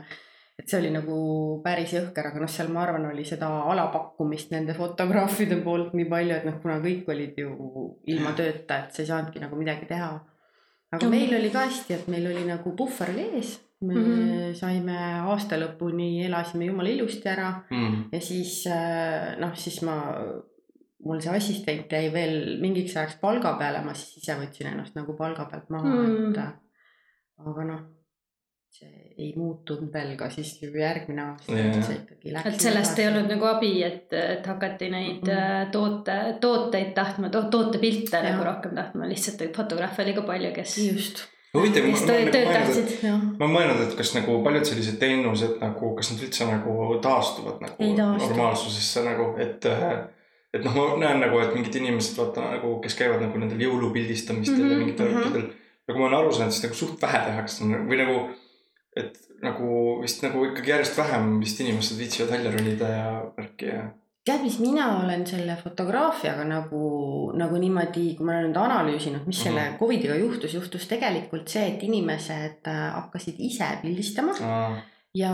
et 0.59 0.67
see 0.69 0.79
oli 0.79 0.89
nagu 0.89 1.15
päris 1.63 1.91
jõhker, 1.94 2.27
aga 2.27 2.39
noh, 2.39 2.50
seal 2.50 2.67
ma 2.73 2.81
arvan, 2.83 3.05
oli 3.11 3.25
seda 3.25 3.47
alapakkumist 3.71 4.51
nende 4.51 4.73
fotograafide 4.73 5.55
poolt 5.63 5.93
nii 5.93 6.05
palju, 6.09 6.33
et 6.35 6.45
noh, 6.45 6.55
kuna 6.61 6.79
kõik 6.81 7.03
olid 7.13 7.33
ju 7.38 7.51
ilma 8.07 8.31
tööta, 8.33 8.79
et 8.85 8.91
sa 8.93 9.01
ei 9.03 9.07
saanudki 9.07 9.39
nagu 9.39 9.55
midagi 9.55 9.85
teha. 9.85 10.19
aga 10.91 11.05
Mhm. 11.05 11.11
meil 11.11 11.35
oli 11.41 11.50
ka 11.50 11.59
hästi, 11.67 11.93
et 11.93 12.07
meil 12.07 12.25
oli 12.27 12.43
nagu 12.45 12.71
puhver 12.75 13.09
oli 13.13 13.21
ees, 13.38 13.59
me 13.81 13.94
mm. 13.94 14.03
-hmm. 14.03 14.53
saime 14.57 14.97
aasta 15.31 15.57
lõpuni, 15.62 16.25
elasime 16.25 16.65
jumala 16.65 16.89
ilusti 16.89 17.29
ära 17.29 17.51
mm. 17.69 18.07
ja 18.12 18.21
siis 18.21 18.63
äh, 18.68 19.35
noh, 19.41 19.53
siis 19.56 19.81
ma, 19.85 19.97
mul 21.06 21.21
see 21.21 21.35
assistent 21.38 21.91
jäi 21.91 22.07
veel 22.13 22.57
mingiks 22.62 22.98
ajaks 22.98 23.19
palga 23.22 23.53
peale, 23.60 23.84
ma 23.86 23.93
siis 23.93 24.24
ise 24.24 24.39
võtsin 24.39 24.72
ennast 24.72 24.98
nagu 24.98 25.13
palga 25.19 25.46
pealt 25.51 25.69
maha 25.69 25.93
Mm. 25.93 26.10
mm., 26.10 26.31
et 26.31 26.38
äh, 26.38 26.53
aga 27.46 27.67
noh, 27.69 27.86
see 28.77 29.13
ei 29.17 29.31
muutunud 29.38 29.93
veel 29.93 30.15
ka 30.17 30.29
siis 30.29 30.57
järgmine 30.62 31.24
aasta 31.24 31.53
yeah., 31.53 31.77
see 31.86 32.01
ikkagi 32.01 32.34
läks. 32.34 32.50
et 32.50 32.65
sellest 32.67 33.00
ei 33.00 33.07
olnud 33.12 33.29
nagu 33.29 33.46
abi, 33.50 33.72
et, 33.86 34.13
et 34.13 34.46
hakati 34.46 34.89
neid 34.93 35.24
mm. 35.25 35.72
toote, 35.72 36.17
tooteid 36.41 36.93
tahtma 36.98 37.29
to,, 37.34 37.46
tootepilte 37.53 38.25
nagu 38.25 38.46
rohkem 38.46 38.75
tahtma, 38.77 39.10
lihtsalt 39.10 39.41
neid 39.46 39.57
fotograafe 39.57 40.05
oli 40.05 40.17
ka 40.17 40.25
palju, 40.34 40.53
kes, 40.57 40.77
just, 40.89 41.27
huvitav, 41.56 41.88
ma 41.88 42.01
tööd 42.08 42.34
nagu 42.36 42.74
mõelnud, 42.74 42.94
jah. 43.04 43.22
ma 43.39 43.50
mõelnud, 43.51 43.84
et 43.86 43.96
kas 44.00 44.13
nagu 44.18 44.39
paljud 44.46 44.68
sellised 44.70 44.98
teenused 45.01 45.58
nagu, 45.62 45.94
kas 45.98 46.12
nad 46.13 46.25
üldse 46.27 46.50
nagu 46.50 46.75
taastuvad 47.04 47.62
nagu 47.63 47.92
taastu. 48.00 48.25
normaalsusesse 48.25 49.06
nagu, 49.08 49.30
et. 49.44 49.70
et 50.56 50.63
noh, 50.63 50.74
ma 50.74 50.88
näen 51.04 51.22
nagu, 51.22 51.39
et 51.44 51.54
mingid 51.54 51.75
inimesed 51.77 52.18
vaata 52.18 52.50
nagu, 52.56 52.77
kes 52.82 52.96
käivad 52.98 53.22
nagu 53.22 53.39
nendel 53.39 53.62
jõulupildistamistel 53.68 54.58
mm 54.58 54.63
Mhm, 54.63 54.68
-hmm, 54.68 54.74
ja 54.74 54.86
mingitel 54.86 55.10
mhm. 55.12 55.22
õhtudel. 55.22 55.48
ja 55.88 55.94
kui 55.94 56.01
ma 56.01 56.08
olen 56.08 56.20
aru 56.20 56.34
saanud, 56.34 56.51
siis 56.56 56.63
nagu 56.63 56.75
suht 56.75 57.01
vähe 57.01 57.20
tehakse 57.25 57.63
või 57.63 58.00
nagu, 58.01 58.18
et 58.96 59.18
nagu 59.44 60.01
vist 60.01 60.24
nagu 60.25 60.46
ikkagi 60.50 60.74
järjest 60.74 60.98
vähem 60.98 61.39
vist 61.39 61.60
inimesed 61.62 62.00
viitsivad 62.00 62.32
välja 62.32 62.51
ronida 62.51 62.89
ja 62.89 63.10
värki 63.38 63.70
ja. 63.70 63.84
tead, 64.27 64.43
mis 64.43 64.60
mina 64.60 64.86
olen 65.00 65.24
selle 65.29 65.55
fotograafiaga 65.63 66.43
nagu, 66.48 67.31
nagu 67.39 67.57
niimoodi, 67.63 68.12
kui 68.17 68.25
ma 68.27 68.36
olen 68.36 68.50
nüüd 68.51 68.60
analüüsinud, 68.62 69.25
mis 69.27 69.41
selle 69.48 69.63
Mhm. 69.69 69.77
Covidiga 69.79 70.15
juhtus, 70.19 70.53
juhtus 70.53 70.86
tegelikult 70.88 71.48
see, 71.50 71.65
et 71.74 71.84
inimesed 71.88 72.67
äh, 72.67 72.86
hakkasid 73.00 73.39
ise 73.39 73.72
pildistama 73.81 74.36
ja, 75.15 75.34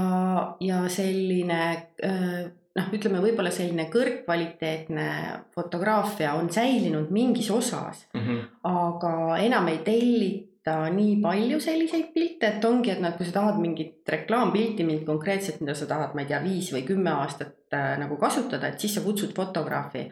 ja 0.61 0.83
selline 0.89 1.59
äh, 2.03 2.45
noh, 2.75 2.87
ütleme 2.95 3.19
võib-olla 3.21 3.51
selline 3.53 3.89
kõrgkvaliteetne 3.93 5.07
fotograafia 5.53 6.33
on 6.39 6.49
säilinud 6.49 7.11
mingis 7.11 7.51
osas, 7.51 8.07
Mhm. 8.13 8.39
aga 8.63 9.37
enam 9.43 9.67
ei 9.67 9.77
tellita 9.85 10.52
nii 10.71 11.17
palju 11.23 11.59
selliseid 11.59 12.13
pilte, 12.13 12.47
et 12.47 12.65
ongi, 12.65 12.93
et 12.93 13.01
noh, 13.03 13.11
kui 13.17 13.27
sa 13.27 13.35
tahad 13.39 13.59
mingit 13.59 14.07
reklaampilti, 14.09 14.85
mingit 14.87 15.05
konkreetset, 15.07 15.59
mida 15.61 15.75
sa 15.75 15.87
tahad, 15.89 16.13
ma 16.15 16.23
ei 16.23 16.29
tea, 16.29 16.39
viis 16.43 16.69
või 16.75 16.85
kümme 16.87 17.11
aastat 17.11 17.75
äh, 17.75 17.97
nagu 17.99 18.15
kasutada, 18.21 18.69
et 18.69 18.79
siis 18.79 18.95
sa 18.95 19.03
kutsud 19.03 19.35
fotograafi. 19.35 20.05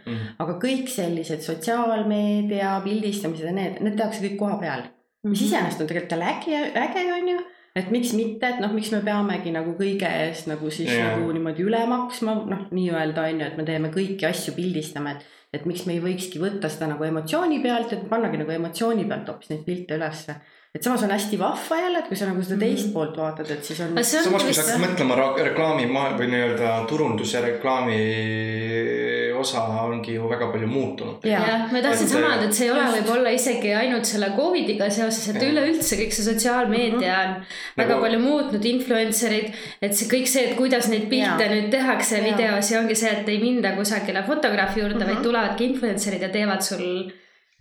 aga 0.44 0.58
kõik 0.60 0.92
sellised 0.92 1.46
sotsiaalmeedia 1.46 2.74
pildistamised 2.84 3.48
ja 3.48 3.56
need, 3.56 3.80
need 3.80 3.96
tehakse 3.96 4.24
kõik 4.26 4.38
koha 4.40 4.60
peal. 4.60 4.84
mis 5.24 5.42
iseenesest 5.48 5.82
on 5.82 5.88
tegelikult 5.88 6.12
jälle 6.12 6.30
äge, 6.36 6.62
äge 6.82 7.08
on 7.14 7.28
ju, 7.30 7.42
et 7.76 7.92
miks 7.94 8.14
mitte, 8.18 8.48
et 8.48 8.60
noh, 8.60 8.72
miks 8.76 8.92
me 8.92 9.02
peamegi 9.06 9.54
nagu 9.56 9.76
kõige 9.80 10.10
eest 10.26 10.50
nagu 10.52 10.72
siis 10.74 10.92
Jaa. 10.92 11.14
nagu 11.14 11.32
niimoodi 11.32 11.64
üle 11.64 11.86
maksma, 11.88 12.36
noh, 12.50 12.66
nii-öelda 12.74 13.28
on 13.30 13.44
ju, 13.44 13.48
et 13.48 13.60
me 13.60 13.68
teeme 13.68 13.92
kõiki 13.94 14.28
asju, 14.28 14.56
pildistame, 14.58 15.16
et. 15.16 15.38
Et 15.54 15.66
miks 15.66 15.86
me 15.86 15.94
ei 15.94 16.00
võikski 16.00 16.40
võtta 16.40 16.70
seda 16.72 16.88
nagu 16.88 17.04
emotsiooni 17.04 17.60
pealt, 17.64 17.92
et 17.94 18.10
pannagi 18.10 18.38
nagu 18.40 18.52
emotsiooni 18.52 19.04
pealt 19.06 19.28
hoopis 19.28 19.50
neid 19.50 19.66
pilte 19.66 19.98
ülesse. 20.00 20.36
et 20.74 20.84
samas 20.84 21.02
on 21.04 21.10
hästi 21.12 21.36
vahva 21.40 21.78
jälle, 21.82 22.00
et 22.00 22.08
kui 22.08 22.16
sa 22.16 22.26
nagu 22.30 22.42
seda 22.44 22.60
teist 22.60 22.86
Mhm. 22.86 22.94
poolt 22.94 23.18
vaatad, 23.18 23.50
et 23.52 23.64
siis 23.66 23.80
on. 23.82 23.90
samas, 24.04 24.44
kui 24.44 24.54
sa 24.54 24.62
hakkad 24.62 24.80
mõtlema 24.86 25.16
reklaami 25.44 25.86
või 26.18 26.28
nii-öelda 26.32 26.88
turundus 26.88 27.34
ja 27.34 27.42
reklaami 27.42 27.98
osa 29.42 29.64
ongi 29.84 30.16
ju 30.16 30.30
väga 30.30 30.48
palju 30.54 30.70
muutunud. 30.72 31.26
Jah, 31.28 31.68
ma 31.72 31.82
tahtsin 31.84 32.10
sama 32.10 32.32
öelda, 32.32 32.48
et 32.50 32.58
see 32.58 32.68
ei 32.68 32.74
ole 32.74 32.88
võib-olla 32.96 33.34
isegi 33.36 33.74
ainult 33.78 34.10
selle 34.10 34.32
Covidiga 34.38 34.90
seoses, 34.90 35.28
et 35.34 35.42
üleüldse 35.50 36.00
kõik 36.00 36.16
see 36.16 36.28
sotsiaalmeedia 36.30 37.16
on 37.26 37.34
väga 37.78 37.90
Nagu- 37.94 38.02
palju 38.06 38.20
muutnud, 38.26 38.70
influencer'id, 38.74 39.54
et 39.82 39.98
see 39.98 40.10
kõik 40.12 40.30
see, 40.32 40.50
et 40.50 40.58
kuidas 40.60 40.90
neid 40.94 41.10
pilte 41.12 41.48
Jaa. 41.48 41.56
nüüd 41.56 41.72
tehakse 41.74 42.20
Jaa. 42.20 42.28
videos 42.30 42.72
ja 42.72 42.80
ongi 42.84 42.96
see, 42.96 43.12
et 43.22 43.30
ei 43.30 43.40
minda 43.44 43.76
kusagile 43.78 44.24
fotograafi 44.28 44.80
juurde 44.80 44.96
mm, 44.96 45.02
-hmm. 45.02 45.08
Mhm. 45.08 45.18
vaid 45.18 45.26
tulevadki 45.28 45.66
influencer'id 45.72 46.22
ja 46.22 46.30
teevad 46.30 46.62
sul 46.62 47.12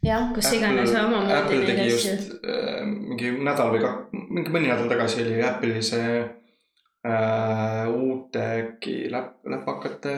jah, 0.05 0.29
kus 0.35 0.53
iganes 0.57 0.95
omamoodi 0.95 1.33
Apple 1.37 1.65
tegi 1.67 1.81
asju. 1.81 2.13
just 2.13 2.45
äh, 2.45 2.85
mingi 2.87 3.33
nädal 3.45 3.73
või 3.75 3.83
kak-, 3.85 4.13
mingi 4.13 4.53
mõni 4.55 4.71
nädal 4.71 4.89
tagasi 4.89 5.25
oli 5.25 5.43
Apple'i 5.45 5.83
see 5.85 6.21
äh, 7.07 7.89
uute 7.89 8.45
äkki 8.61 8.97
läp-, 9.13 9.41
läpakate. 9.45 10.15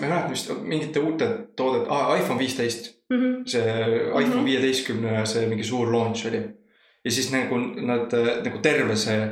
Ma 0.00 0.06
ei 0.06 0.10
mäleta, 0.10 0.28
mis 0.28 0.44
mingite 0.62 1.00
uute 1.00 1.28
toodet 1.56 1.86
ah,, 1.88 2.12
iPhone 2.20 2.38
viisteist, 2.38 2.92
Mhm. 3.10 3.42
see 3.46 3.62
iPhone 4.20 4.40
Mhm. 4.40 4.44
viieteistkümne 4.44 5.26
see 5.26 5.46
mingi 5.46 5.64
suur 5.64 5.92
launch 5.92 6.26
oli. 6.26 6.40
ja 7.04 7.10
siis 7.10 7.32
nagu 7.32 7.56
nad 7.86 8.12
äh, 8.14 8.42
nagu 8.44 8.58
terve 8.62 8.96
see 8.96 9.28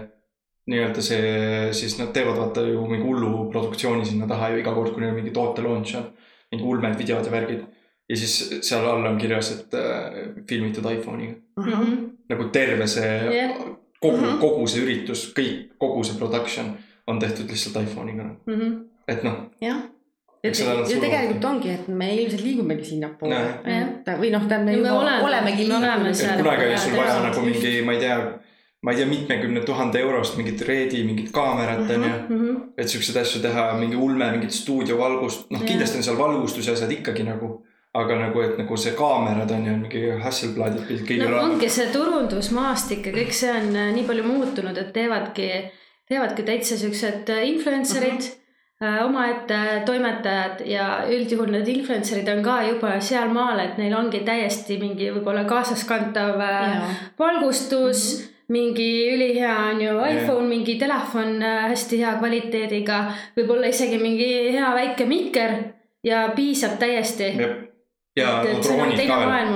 nii-öelda 0.70 1.02
see, 1.02 1.72
siis 1.72 1.98
nad 1.98 2.12
teevad 2.14 2.36
vaata 2.38 2.60
ju 2.62 2.86
mingi 2.86 3.02
hullu 3.04 3.50
produktsiooni 3.52 4.04
sinna 4.06 4.26
taha 4.26 4.48
ju 4.50 4.58
iga 4.62 4.72
kord, 4.74 4.92
kui 4.94 5.02
neil 5.02 5.14
mingi 5.14 5.30
toote 5.30 5.62
launch 5.62 5.96
on. 5.96 6.04
mingi 6.52 6.64
ulmed 6.64 6.94
videod 6.98 7.24
ja 7.26 7.30
värgid. 7.32 7.64
ja 8.08 8.16
siis 8.16 8.58
seal 8.68 8.86
all 8.86 9.06
on 9.06 9.18
kirjas, 9.18 9.50
et 9.52 9.74
äh, 9.74 10.12
filmitud 10.48 10.84
iPhone'iga. 10.84 11.34
Mhm. 11.58 12.10
nagu 12.28 12.44
terve 12.52 12.86
see 12.86 13.36
Jah. 13.36 13.56
kogu 14.00 14.16
Mhm. 14.16 14.38
kogu 14.40 14.66
see 14.68 14.82
üritus, 14.84 15.32
kõik, 15.34 15.68
kogu 15.78 16.04
see 16.04 16.18
production 16.18 16.76
on 17.06 17.18
tehtud 17.18 17.48
lihtsalt 17.50 17.76
iPhone'iga. 17.84 18.30
Mhm. 18.46 18.72
et 19.08 19.24
noh, 19.24 19.36
jah. 19.60 19.82
Et 20.44 20.50
Eks 20.52 20.58
seda 20.60 20.72
on 20.76 20.90
ja 20.90 21.00
tegelikult 21.00 21.44
ongi, 21.50 21.70
et 21.72 21.86
me 21.88 22.08
ilmselt 22.14 22.42
liigumegi 22.44 22.84
sinnapoole 22.84 23.36
et 23.64 24.10
või 24.20 24.30
noh, 24.34 24.42
tähendab 24.48 24.66
me 24.68 24.76
juba 24.76 24.92
oleme- 25.00 25.22
olemegi 25.24 25.68
seal. 26.20 26.36
kunagi 26.42 26.66
oli 26.68 26.78
sul 26.78 26.96
vaja 27.00 27.20
nagu 27.24 27.40
mingi, 27.46 27.70
ma 27.86 27.92
ei 27.96 27.98
tea, 28.02 28.18
ma 28.84 28.92
ei 28.92 28.96
tea, 29.00 29.06
mitmekümne 29.08 29.60
tuhande 29.64 29.98
eurost 30.04 30.36
mingit 30.36 30.60
reedi, 30.68 31.02
mingit 31.08 31.30
kaamerat 31.32 31.80
Mhm. 31.88 31.94
onju. 32.02 32.14
Mhm. 32.28 32.56
et 32.78 32.88
siukseid 32.88 33.16
asju 33.22 33.40
teha, 33.40 33.72
mingi 33.80 33.96
ulme, 33.96 34.30
mingit 34.36 34.50
stuudiovalgust, 34.52 35.50
noh 35.50 35.62
kindlasti 35.64 35.96
on 35.96 36.02
seal 36.02 36.18
valgustuse 36.18 36.72
asjad 36.72 36.90
ikkagi 36.92 37.24
nagu. 37.24 37.62
aga 37.96 38.14
nagu, 38.18 38.40
et 38.42 38.56
nagu 38.58 38.76
see 38.76 38.90
kaamerad 38.98 39.50
on 39.54 39.66
ju 39.66 39.72
mingi 39.78 40.00
Hasselbladid 40.22 40.80
kõigil 40.88 41.28
no 41.30 41.36
on. 41.38 41.50
ongi 41.50 41.68
see 41.70 41.86
turundusmaastik 41.92 43.06
ja 43.06 43.12
kõik 43.12 43.30
see 43.32 43.50
on 43.50 43.76
äh, 43.76 43.92
nii 43.94 44.02
palju 44.08 44.24
muutunud, 44.26 44.76
et 44.78 44.92
teevadki, 44.92 45.46
teevadki 46.10 46.42
täitsa 46.42 46.76
siuksed 46.80 47.30
äh, 47.30 47.44
influencer'id 47.52 48.18
uh. 48.18 48.26
-huh. 48.26 48.43
Omaette 49.04 49.58
toimetajad 49.86 50.62
ja 50.66 50.88
üldjuhul 51.10 51.52
need 51.54 51.68
influencer'id 51.68 52.28
on 52.32 52.42
ka 52.44 52.60
juba 52.68 52.94
sealmaal, 53.00 53.60
et 53.62 53.80
neil 53.80 53.96
ongi 53.96 54.22
täiesti 54.26 54.78
mingi 54.80 55.10
võib-olla 55.14 55.44
kaasaskantav 55.48 56.40
äh, 56.40 56.94
valgustus 57.18 58.06
mm. 58.06 58.22
-hmm 58.22 58.30
mingi 58.48 59.14
ülihea 59.14 59.56
on 59.70 59.80
ju 59.80 59.92
iPhone, 60.04 60.48
mingi 60.48 60.74
telefon 60.78 61.42
äh, 61.42 61.68
hästi 61.70 61.98
hea 62.02 62.16
kvaliteediga, 62.18 62.98
võib-olla 63.36 63.70
isegi 63.72 63.98
mingi 63.98 64.30
hea 64.52 64.74
väike 64.74 65.06
mikker 65.08 65.54
ja 66.04 66.28
piisab 66.36 66.76
täiesti. 66.78 67.32
Ja 68.14 68.34
on 68.46 68.60
droonid 68.62 69.00
ka 69.08 69.16
veel. 69.20 69.48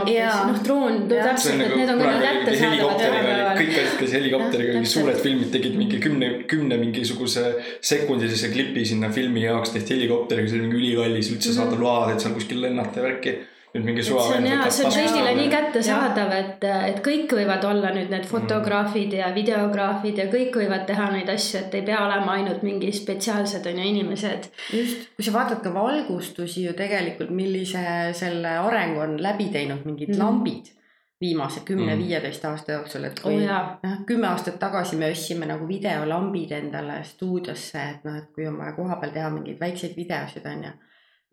noh 0.49 0.57
droon, 0.67 0.97
täpselt, 1.11 1.55
on 1.55 1.61
et 1.62 1.69
nagu 1.69 1.77
need 1.79 1.93
on 1.93 2.00
ka 2.03 2.09
nii 2.11 2.23
kättesaadavad 2.25 3.61
kõik 3.61 3.71
käis 4.00 4.15
helikopteriga, 4.17 4.73
Jah, 4.73 4.81
mingi 4.81 4.91
suured 4.93 5.21
filmid 5.23 5.53
tegid 5.55 5.77
mingi 5.79 6.00
kümne, 6.03 6.31
kümne 6.50 6.79
mingisuguse 6.81 7.45
sekundilise 7.93 8.50
klipi 8.50 8.83
sinna 8.88 9.12
filmi 9.15 9.45
jaoks 9.45 9.77
tehti 9.77 9.95
helikopteriga, 9.95 10.50
see 10.50 10.59
oli 10.59 10.67
mingi 10.67 10.81
ülikallis 10.83 11.31
üldse 11.37 11.55
saada 11.55 11.79
load, 11.79 12.17
et 12.17 12.25
seal 12.25 12.35
kuskil 12.35 12.65
lennata 12.67 12.99
ja 12.99 13.07
värki. 13.07 13.37
Nüüd 13.79 13.89
mingi 13.89 14.03
et 14.03 14.09
see 14.09 14.37
on 14.37 14.47
hea, 14.51 14.71
see 14.75 14.87
on 14.87 14.93
kõigile 14.93 15.25
tasust 15.25 15.41
nii. 15.41 15.51
kättesaadav, 15.55 16.33
et, 16.37 16.67
et 16.91 17.03
kõik 17.05 17.35
võivad 17.39 17.67
olla 17.71 17.93
nüüd 17.95 18.13
need 18.13 18.27
fotograafid 18.29 19.15
ja 19.19 19.33
videograafid 19.37 20.19
ja 20.21 20.29
kõik 20.33 20.59
võivad 20.63 20.87
teha 20.89 21.11
neid 21.15 21.31
asju, 21.33 21.63
et 21.63 21.77
ei 21.79 21.85
pea 21.87 22.01
olema 22.07 22.39
ainult 22.39 22.65
mingi 22.67 22.91
spetsiaalsed 22.95 23.69
on 23.71 23.79
ju 23.83 23.93
inimesed. 23.93 24.51
just, 24.75 25.07
kui 25.17 25.27
sa 25.27 25.37
vaatad 25.37 25.63
ka 25.63 25.75
valgustusi 25.75 26.67
ju 26.67 26.75
tegelikult, 26.79 27.31
millise 27.31 27.85
selle 28.19 28.59
arengu 28.65 29.07
on 29.07 29.17
läbi 29.23 29.49
teinud 29.55 29.87
mingid 29.87 30.13
mm. 30.15 30.21
lambid 30.21 30.75
viimase 31.21 31.61
kümne-viieteist 31.61 32.45
Mhm. 32.45 32.51
aasta 32.53 32.73
jooksul, 32.73 33.05
et 33.05 33.21
kui 33.21 33.35
oh, 33.35 33.63
noh, 33.83 33.97
kümme 34.07 34.27
aastat 34.29 34.59
tagasi 34.59 34.97
me 34.97 35.11
ostsime 35.11 35.47
nagu 35.47 35.69
videolambid 35.69 36.53
endale 36.53 37.01
stuudiosse, 37.05 37.79
et 37.91 38.05
noh, 38.05 38.17
et 38.17 38.29
kui 38.35 38.47
on 38.47 38.59
vaja 38.59 38.73
kohapeal 38.73 39.11
teha 39.11 39.31
mingeid 39.31 39.61
väikseid 39.61 39.97
videosid 39.97 40.47
on 40.47 40.65
ju. 40.65 40.71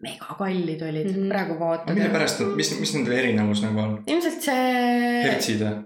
Megakallid 0.04 0.82
olid 0.82 1.08
mm. 1.08 1.18
-hmm. 1.18 1.34
praegu 1.34 1.60
vaatad. 1.60 1.96
mille 1.96 2.10
pärast, 2.10 2.40
mis, 2.56 2.80
mis 2.80 2.94
nende 2.94 3.20
erinevus 3.20 3.64
nagu 3.64 3.80
on? 3.80 4.00
ilmselt 4.08 4.42
see, 4.42 4.72
hertsid 5.24 5.62
või? 5.66 5.84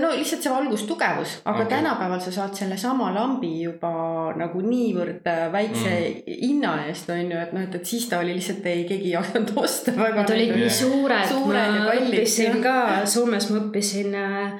no 0.00 0.10
lihtsalt 0.16 0.42
see 0.42 0.52
valgustugevus, 0.52 1.34
aga 1.44 1.58
okay. 1.58 1.68
tänapäeval 1.68 2.20
sa 2.24 2.32
saad 2.32 2.54
sellesama 2.56 3.10
lambi 3.12 3.50
juba 3.62 4.32
nagu 4.36 4.62
niivõrd 4.64 5.28
äh, 5.28 5.42
väikse 5.52 5.90
mm. 5.90 6.38
hinna 6.40 6.70
eest 6.86 7.10
on 7.12 7.20
ju, 7.34 7.36
et 7.36 7.52
noh, 7.52 7.66
et, 7.66 7.74
et 7.76 7.90
siis 7.90 8.06
ta 8.08 8.22
oli 8.24 8.32
lihtsalt 8.38 8.64
ei, 8.66 8.86
keegi 8.88 9.10
ei 9.12 9.18
osanud 9.20 9.52
osta 9.64 9.92
väga. 9.96 10.22
Need 10.22 10.34
olid 10.36 10.54
nii 10.56 10.70
suured, 10.78 11.28
Suured 11.28 11.76
ma 11.84 11.96
õppisin 11.98 12.62
ka, 12.64 12.76
Soomes 13.12 13.50
ma 13.52 13.60
õppisin 13.60 14.16
äh, 14.22 14.56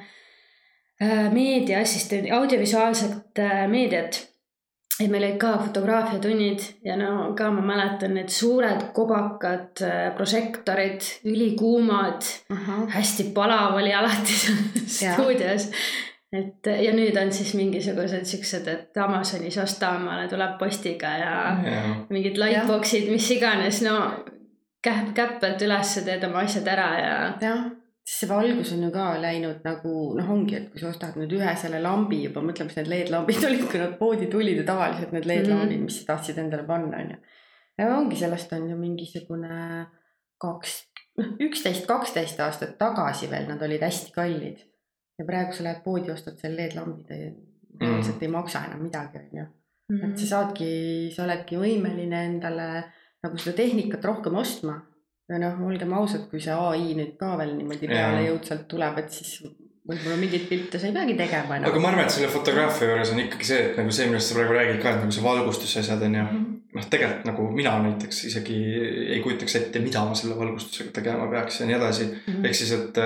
äh, 1.01 1.25
meediaassistendi, 1.33 2.31
audiovisuaalset 2.37 3.41
äh, 3.41 3.65
meediat. 3.71 4.21
Ja 4.99 5.09
meil 5.09 5.23
olid 5.23 5.37
ka 5.41 5.57
fotograafiatunnid 5.57 6.63
ja 6.85 6.95
no 6.99 7.33
ka 7.37 7.49
ma 7.51 7.63
mäletan 7.65 8.13
need 8.17 8.29
suured 8.29 8.89
kobakad 8.93 9.81
äh, 9.81 10.07
prožektorid, 10.15 11.01
ülikuumad, 11.25 12.25
hästi 12.93 13.31
palav 13.33 13.77
oli 13.81 13.93
alati 13.93 14.37
seal 14.37 14.59
stuudios. 15.15 15.69
et 16.33 16.65
ja 16.65 16.93
nüüd 16.93 17.17
on 17.21 17.31
siis 17.33 17.53
mingisugused 17.57 18.25
siuksed, 18.25 18.67
et 18.67 18.97
Amazonis 18.97 19.57
osta 19.61 19.91
omale 19.97 20.27
tuleb 20.29 20.57
postiga 20.57 21.17
ja 21.17 21.33
mingid 22.09 22.39
lightbox'id, 22.41 23.09
mis 23.13 23.29
iganes, 23.35 23.83
no 23.85 23.99
käpp, 24.83 25.13
käppelt 25.13 25.61
ülesse 25.61 26.01
teed 26.05 26.25
oma 26.25 26.45
asjad 26.47 26.67
ära 26.73 26.89
ja 26.99 27.15
siis 27.39 27.82
see 28.03 28.27
valgus 28.27 28.73
on 28.75 28.83
ju 28.83 28.89
ka 28.91 29.05
läinud 29.23 29.63
nagu 29.63 29.93
noh, 30.17 30.31
ongi, 30.35 30.57
et 30.57 30.71
kui 30.71 30.81
sa 30.81 30.89
ostad 30.91 31.15
nüüd 31.19 31.31
ühe 31.37 31.53
selle 31.59 31.79
lambi 31.83 32.19
juba, 32.25 32.43
mõtle, 32.43 32.67
mis 32.67 32.75
need 32.79 32.89
LED-lambid 32.91 33.43
olid, 33.49 33.63
kui 33.71 33.79
nad 33.79 33.95
poodi 33.99 34.27
tulid 34.31 34.59
ja 34.59 34.65
tavaliselt 34.67 35.13
need 35.15 35.27
LED-lambid, 35.29 35.85
mis 35.85 36.01
sa 36.01 36.13
tahtsid 36.13 36.41
endale 36.43 36.67
panna, 36.67 36.99
onju. 36.99 37.19
ja 37.79 37.87
ongi, 37.95 38.19
sellest 38.19 38.51
on 38.57 38.67
ju 38.73 38.79
mingisugune 38.79 39.61
kaks, 40.43 40.77
noh 41.19 41.33
üksteist, 41.47 41.87
kaksteist 41.87 42.39
aastat 42.43 42.75
tagasi 42.81 43.29
veel 43.31 43.47
nad 43.47 43.63
olid 43.63 43.83
hästi 43.85 44.11
kallid. 44.15 44.63
ja 45.19 45.25
praegu 45.27 45.55
sa 45.55 45.67
lähed 45.69 45.83
poodi, 45.85 46.11
ostad 46.11 46.39
selle 46.41 46.59
LED-lambi, 46.59 47.07
ta 47.07 47.19
reaalselt 47.85 48.23
ei 48.23 48.31
maksa 48.33 48.65
enam 48.67 48.83
midagi, 48.83 49.23
onju. 49.23 49.45
Mhm. 49.93 50.11
et 50.11 50.19
sa 50.19 50.27
saadki, 50.35 50.73
sa 51.15 51.23
oledki 51.23 51.55
võimeline 51.59 52.25
endale 52.27 52.67
nagu 53.23 53.39
seda 53.39 53.55
tehnikat 53.63 54.03
rohkem 54.05 54.35
ostma. 54.35 54.81
Ja 55.29 55.37
noh, 55.39 55.59
olgem 55.67 55.93
ausad, 55.97 56.25
kui 56.31 56.41
see 56.43 56.53
ai 56.53 56.93
nüüd 56.97 57.13
ka 57.19 57.35
veel 57.39 57.53
niimoodi 57.57 57.87
peale 57.87 58.25
jõudsalt 58.27 58.65
tuleb, 58.71 58.97
et 59.03 59.11
siis 59.11 59.37
võib-olla 59.87 60.15
mingeid 60.19 60.45
pilte 60.47 60.79
sa 60.79 60.87
ei 60.87 60.93
peagi 60.95 61.15
tegema 61.19 61.57
enam. 61.57 61.69
aga 61.69 61.79
ma 61.83 61.89
arvan, 61.91 62.05
et 62.05 62.11
selle 62.15 62.29
fotograafia 62.31 62.89
juures 62.89 63.11
on 63.11 63.19
ikkagi 63.23 63.47
see, 63.49 63.61
et 63.69 63.79
nagu 63.81 63.91
see, 63.91 64.05
millest 64.11 64.31
sa 64.31 64.37
praegu 64.37 64.53
räägid 64.57 64.81
ka, 64.83 64.93
et 64.95 65.01
nagu 65.03 65.15
see 65.15 65.23
valgustuse 65.25 65.79
asjad 65.83 66.05
on 66.07 66.15
ju. 66.19 66.25
noh, 66.73 66.85
tegelikult 66.89 67.25
nagu 67.29 67.47
mina 67.53 67.73
näiteks 67.83 68.23
isegi 68.29 68.55
ei 69.15 69.19
kujutaks 69.25 69.55
ette, 69.59 69.79
mida 69.83 70.05
ma 70.07 70.15
selle 70.17 70.37
valgustusega 70.39 70.91
tegema 70.95 71.27
peaks 71.31 71.59
ja 71.59 71.67
nii 71.69 71.75
edasi. 71.79 72.07
Mhm. 72.27 72.45
ehk 72.47 72.55
siis, 72.55 72.71
et, 72.71 72.97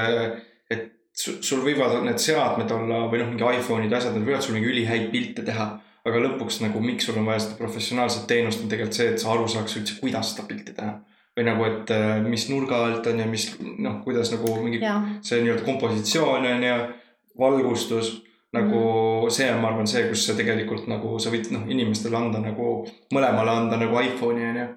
et 0.71 0.85
su- 1.17 1.39
sul 1.41 1.65
võivad 1.65 1.97
need 2.05 2.21
seadmed 2.21 2.71
olla 2.71 3.01
või 3.11 3.19
noh, 3.23 3.33
mingi 3.33 3.43
iPhone'id 3.57 3.91
ja 3.91 3.97
asjad, 3.99 4.15
need 4.15 4.29
võivad 4.29 4.45
sul 4.45 4.55
mingi 4.57 4.69
ülihäid 4.71 5.11
pilte 5.11 5.43
teha. 5.43 5.67
aga 6.07 6.19
lõpuks 6.23 6.61
nagu, 6.63 6.79
miks 6.79 7.03
sul 7.03 7.17
on 7.19 7.25
vaja 7.27 7.41
seda 7.43 7.57
professionaalset 7.59 8.27
teenust, 8.29 8.61
on 8.63 8.69
tegelikult 8.71 8.95
see, 8.95 9.09
et 9.11 9.19
sa 9.19 9.33
aru 9.33 9.43
saaks 9.51 9.73
üldse, 9.75 9.97
kuidas 9.99 10.29
seda 10.31 10.45
pilti 10.47 10.71
teha. 10.77 10.93
Või 11.37 11.45
nagu, 11.45 11.65
et 11.69 11.91
äh, 11.93 12.21
mis 12.25 12.47
nurga 12.49 12.79
alt 12.87 13.07
on 13.07 13.19
ja 13.21 13.27
mis 13.29 13.51
noh, 13.77 13.99
kuidas 14.03 14.31
nagu 14.33 14.55
mingi 14.63 14.79
jah, 14.81 15.03
see 15.21 15.43
nii-öelda 15.43 15.65
kompositsioon 15.65 16.45
on 16.53 16.63
ju, 16.63 16.77
valgustus. 17.39 18.23
nagu 18.53 18.77
Mhm. 18.79 19.29
see 19.29 19.51
on, 19.51 19.61
ma 19.61 19.67
arvan, 19.67 19.87
see, 19.87 20.07
kus 20.09 20.25
sa 20.25 20.33
tegelikult 20.33 20.87
nagu 20.87 21.19
sa 21.19 21.29
võid 21.29 21.49
noh, 21.51 21.65
inimestele 21.67 22.15
anda 22.17 22.39
nagu, 22.39 22.87
mõlemale 23.13 23.51
anda 23.51 23.77
nagu 23.77 23.99
iPhone'i 24.01 24.49
on 24.49 24.55
ju. 24.61 24.67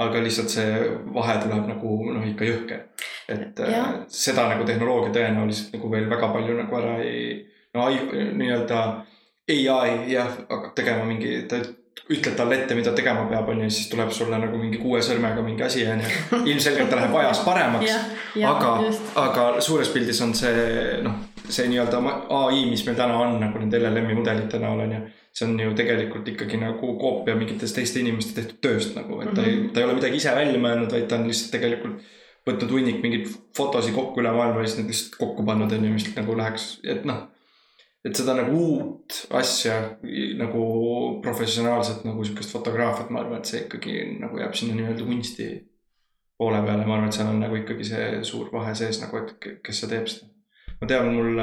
aga 0.00 0.20
lihtsalt 0.24 0.48
see 0.50 0.80
vahe 1.14 1.36
tuleb 1.42 1.66
nagu 1.68 2.12
noh, 2.12 2.24
ikka 2.26 2.44
jõhker. 2.44 2.80
et 3.28 3.60
äh, 3.60 3.70
Jah. 3.70 3.94
seda 4.08 4.48
nagu 4.48 4.64
tehnoloogia 4.64 5.12
tõenäoliselt 5.14 5.72
nagu 5.76 5.90
veel 5.90 6.08
väga 6.10 6.28
palju 6.32 6.56
nagu 6.56 6.76
ära 6.76 6.98
ei, 7.04 7.46
no 7.74 7.86
nii-öelda 7.86 8.80
ai 9.50 10.12
jah, 10.12 10.30
hakkab 10.50 10.74
tegema 10.74 11.04
mingi, 11.04 11.46
ta 11.48 11.62
ütled 12.10 12.34
talle 12.36 12.56
ette, 12.58 12.74
mida 12.74 12.92
tegema 12.96 13.24
peab, 13.30 13.48
on 13.52 13.62
ju, 13.64 13.70
siis 13.70 13.88
tuleb 13.92 14.10
sulle 14.14 14.38
nagu 14.42 14.58
mingi 14.58 14.80
kuue 14.82 14.98
sõrmega 15.04 15.44
mingi 15.46 15.62
asi, 15.62 15.84
on 15.86 16.02
ju. 16.02 16.40
ilmselgelt 16.52 16.90
ta 16.90 16.98
läheb 16.98 17.16
ajas 17.22 17.42
paremaks, 17.46 17.96
aga, 18.50 18.74
aga 19.22 19.46
suures 19.64 19.92
pildis 19.94 20.20
on 20.26 20.34
see 20.34 21.00
noh, 21.04 21.20
see 21.46 21.68
nii-öelda 21.70 22.02
ai, 22.36 22.64
mis 22.70 22.84
meil 22.86 22.98
täna 22.98 23.18
on 23.22 23.38
nagu 23.42 23.62
nende 23.62 23.78
LLM-i 23.78 24.18
mudelite 24.18 24.60
näol 24.62 24.84
on 24.86 24.94
ju. 24.96 25.00
see 25.30 25.46
on 25.46 25.60
ju 25.62 25.74
tegelikult 25.78 26.26
ikkagi 26.32 26.58
nagu 26.58 26.94
koopia 26.98 27.36
mingitest 27.38 27.76
teiste 27.78 28.00
inimeste 28.02 28.34
tehtud 28.40 28.58
tööst 28.66 28.96
nagu, 28.98 29.20
et 29.22 29.30
ta 29.34 29.44
ei, 29.46 29.68
ta 29.70 29.78
ei 29.78 29.86
ole 29.86 29.94
midagi 30.00 30.18
ise 30.18 30.34
välja 30.34 30.58
mõelnud, 30.58 30.90
vaid 30.90 31.06
ta 31.06 31.20
on 31.20 31.28
lihtsalt 31.30 31.54
tegelikult 31.54 32.00
võtnud 32.48 32.72
hunnik 32.74 33.02
mingeid 33.04 33.28
fotosid 33.56 33.94
kokku 33.94 34.22
üle 34.22 34.32
maailma 34.34 34.64
ja 34.64 34.70
siis 34.70 34.80
need 34.80 34.90
lihtsalt 34.90 35.18
kokku 35.20 35.44
pannud 35.46 35.70
on 35.76 35.86
ju, 35.86 35.92
mis 35.94 36.08
nagu 36.16 36.36
läheks, 36.42 36.72
et 36.82 37.06
noh. 37.08 37.28
Et 38.04 38.16
seda 38.16 38.34
nagu 38.38 38.56
uut 38.56 39.18
asja 39.36 39.74
nagu 40.40 40.62
professionaalset 41.24 42.06
nagu 42.08 42.24
sihukest 42.24 42.54
fotograafiat, 42.54 43.10
ma 43.10 43.20
arvan, 43.24 43.42
et 43.42 43.50
see 43.50 43.64
ikkagi 43.66 43.96
nagu 44.20 44.40
jääb 44.40 44.56
sinna 44.56 44.78
nii-öelda 44.78 45.04
kunsti 45.04 45.50
poole 46.40 46.62
peale, 46.64 46.86
ma 46.86 46.96
arvan, 46.96 47.10
et 47.10 47.18
seal 47.18 47.28
on 47.28 47.42
nagu 47.42 47.58
ikkagi 47.60 47.84
see 47.90 48.06
suur 48.24 48.48
vahe 48.52 48.72
sees 48.78 49.02
nagu, 49.02 49.20
et 49.20 49.34
ke- 49.42 49.58
kes 49.66 49.82
see 49.82 49.90
teeb 49.92 50.08
seda. 50.08 50.30
ma 50.80 50.88
tean, 50.88 51.10
mul, 51.12 51.42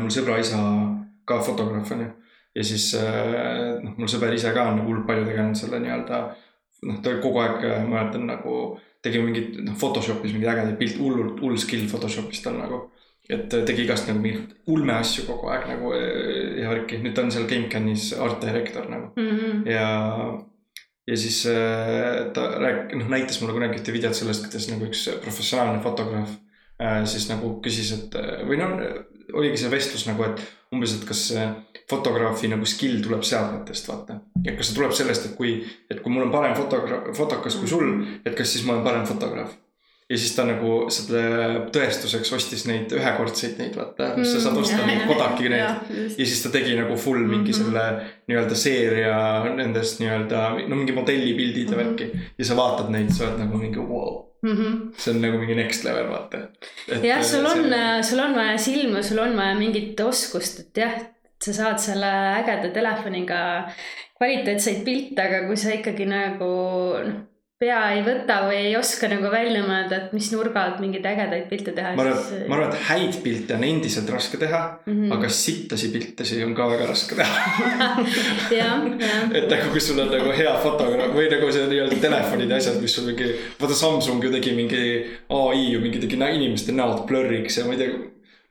mul 0.00 0.14
sõbra 0.14 0.38
isa 0.40 0.62
ka 1.28 1.42
fotograaf 1.44 1.92
on 1.92 2.06
ju. 2.06 2.08
ja 2.56 2.64
siis 2.64 2.94
äh, 2.96 3.76
noh, 3.82 3.94
mul 3.98 4.08
sõber 4.08 4.32
ise 4.36 4.52
ka 4.52 4.64
on 4.70 4.80
nagu 4.80 4.90
hullult 4.90 5.06
palju 5.08 5.28
tegelenud 5.28 5.56
selle 5.60 5.80
nii-öelda 5.84 6.22
noh, 6.88 6.98
ta 7.04 7.14
kogu 7.22 7.40
aeg, 7.42 7.62
ma 7.86 7.98
mäletan 7.98 8.26
nagu 8.28 8.56
tegi 9.04 9.20
mingit 9.22 9.60
noh, 9.60 9.76
Photoshopis 9.78 10.34
mingeid 10.34 10.52
ägedaid 10.54 10.78
pilte, 10.80 11.00
hullult 11.02 11.40
hull 11.42 11.58
skill 11.60 11.88
Photoshopis 11.90 12.42
tal 12.44 12.58
nagu. 12.60 12.84
Et 13.30 13.48
tegi 13.48 13.84
igast 13.84 14.08
nagu 14.10 14.18
mingeid 14.20 14.54
ulme 14.66 14.92
asju 14.98 15.24
kogu 15.28 15.48
aeg 15.52 15.68
nagu 15.70 15.92
äh, 15.94 16.62
ja 16.62 16.70
värki, 16.72 16.98
nüüd 17.04 17.14
ta 17.14 17.22
on 17.22 17.30
seal 17.34 17.46
GameCanis 17.50 18.12
art 18.18 18.40
director 18.44 18.88
nagu 18.90 19.12
Mhm. 19.16 19.66
ja, 19.70 19.86
ja 21.06 21.16
siis 21.16 21.44
äh, 21.46 22.32
ta 22.34 22.48
rääk-, 22.62 22.94
noh 22.98 23.08
näitas 23.12 23.40
mulle 23.40 23.54
kunagi 23.56 23.78
ühte 23.80 23.94
videot 23.94 24.14
sellest, 24.18 24.46
kuidas 24.46 24.68
nagu 24.70 24.86
üks 24.90 25.06
professionaalne 25.24 25.82
fotograaf 25.82 26.34
äh, 26.82 27.04
siis 27.06 27.28
nagu 27.30 27.56
küsis, 27.64 27.92
et 27.96 28.14
äh, 28.18 28.42
või 28.48 28.58
noh, 28.60 28.74
oligi 29.32 29.62
see 29.62 29.70
vestlus 29.72 30.06
nagu, 30.10 30.26
et 30.26 30.42
umbes, 30.74 30.92
et 30.96 31.04
kas 31.08 31.22
fotograafi 31.88 32.48
nagu 32.48 32.66
skill 32.68 33.00
tuleb 33.04 33.22
seadmetest, 33.24 33.88
vaata. 33.88 34.18
et 34.44 34.56
kas 34.58 34.68
see 34.70 34.76
tuleb 34.76 34.92
sellest, 34.96 35.26
et 35.30 35.34
kui, 35.36 35.54
et 35.90 36.00
kui 36.02 36.12
mul 36.12 36.26
on 36.26 36.32
parem 36.32 36.54
fotograaf, 36.56 37.10
fotokas 37.16 37.56
kui 37.60 37.68
sul, 37.70 37.90
et 38.24 38.34
kas 38.36 38.52
siis 38.52 38.64
ma 38.66 38.74
olen 38.74 38.84
parem 38.84 39.06
fotograaf. 39.08 39.54
Ja 40.12 40.18
siis 40.20 40.34
ta 40.36 40.44
nagu 40.44 40.72
selle 40.92 41.22
tõestuseks 41.72 42.32
ostis 42.36 42.66
neid 42.68 42.92
ühekordseid 42.92 43.54
neid, 43.60 43.76
vaata, 43.78 44.10
mis 44.18 44.28
sa 44.34 44.42
saad 44.44 44.58
osta 44.60 44.76
Mm, 44.82 44.90
neid 44.90 45.00
jah, 45.00 45.08
Kodaki 45.08 45.48
neid 45.48 45.92
just. 45.96 46.18
ja 46.20 46.26
siis 46.28 46.42
ta 46.44 46.50
tegi 46.52 46.74
nagu 46.76 46.96
full 47.00 47.22
mingi 47.24 47.52
Mhm. 47.54 47.62
selle 47.62 47.84
nii-öelda 48.28 48.58
seeria 48.58 49.16
nendest 49.56 50.00
nii-öelda 50.02 50.42
no 50.68 50.76
mingi 50.76 50.92
modellipildid 50.96 51.70
ja 51.72 51.76
Mhm. 51.78 51.80
värki 51.80 52.10
ja 52.38 52.44
sa 52.44 52.54
vaatad 52.58 52.90
neid, 52.92 53.10
sa 53.16 53.24
oled 53.30 53.40
nagu 53.46 53.56
mingi 53.58 53.78
wow., 53.80 54.28
Mhm. 54.44 54.92
see 54.98 55.14
on 55.14 55.20
nagu 55.22 55.38
mingi 55.38 55.54
next 55.54 55.84
level, 55.84 56.06
vaata. 56.12 56.48
jah, 57.02 57.22
sul 57.22 57.46
on, 57.46 57.72
sul 58.04 58.20
on 58.20 58.34
vaja 58.34 58.58
silma, 58.58 59.02
sul 59.02 59.18
on 59.24 59.36
vaja 59.36 59.54
mingit 59.58 60.00
oskust, 60.00 60.60
et 60.60 60.74
jah, 60.84 60.94
sa 61.42 61.52
saad 61.52 61.78
selle 61.80 62.06
ägeda 62.42 62.68
telefoniga 62.74 63.40
kvaliteetseid 64.18 64.84
pilte, 64.86 65.18
aga 65.22 65.46
kui 65.48 65.56
sa 65.56 65.70
ikkagi 65.74 66.06
nagu 66.06 66.48
noh, 67.06 67.20
pea 67.62 67.78
ei 67.94 68.00
võta 68.02 68.40
või 68.48 68.58
ei 68.58 68.72
oska 68.74 69.06
nagu 69.10 69.30
välja 69.30 69.62
mõelda, 69.62 69.98
et 69.98 70.14
mis 70.16 70.28
nurga 70.34 70.64
alt 70.66 70.80
mingeid 70.82 71.06
ägedaid 71.06 71.46
pilte 71.50 71.74
teha, 71.76 71.92
ma 71.94 72.06
arvan, 72.06 72.22
siis 72.26 72.48
ma 72.50 72.56
arvan, 72.58 72.72
et 72.72 72.86
häid 72.88 73.18
pilte 73.22 73.56
on 73.56 73.66
endiselt 73.68 74.10
raske 74.10 74.40
teha 74.40 74.62
mm. 74.82 74.96
-hmm. 74.96 75.12
aga 75.16 75.30
sittasi 75.36 75.92
piltesi 75.94 76.40
on 76.46 76.56
ka 76.58 76.68
väga 76.72 76.88
raske 76.90 77.18
teha. 77.18 77.90
et 79.38 79.46
nagu, 79.46 79.70
kui 79.70 79.80
sul 79.80 80.02
on 80.02 80.10
nagu 80.10 80.34
hea 80.38 80.54
fotograaf 80.64 81.14
või 81.14 81.28
nagu 81.30 81.52
see 81.54 81.68
nii-öelda 81.70 82.00
telefonid 82.02 82.50
ja 82.50 82.58
asjad, 82.58 82.80
mis 82.82 82.96
sul 82.98 83.06
mingi, 83.10 83.30
vaata 83.60 83.78
Samsung 83.78 84.24
ju 84.24 84.32
tegi 84.34 84.56
mingi 84.58 84.82
ai 85.28 85.62
ju 85.72 85.80
mingi 85.84 86.02
tegi 86.02 86.18
inimeste 86.18 86.74
näod 86.74 87.06
blurriks 87.06 87.58
ja 87.58 87.68
ma 87.68 87.76
ei 87.76 87.84
tea. 87.84 88.00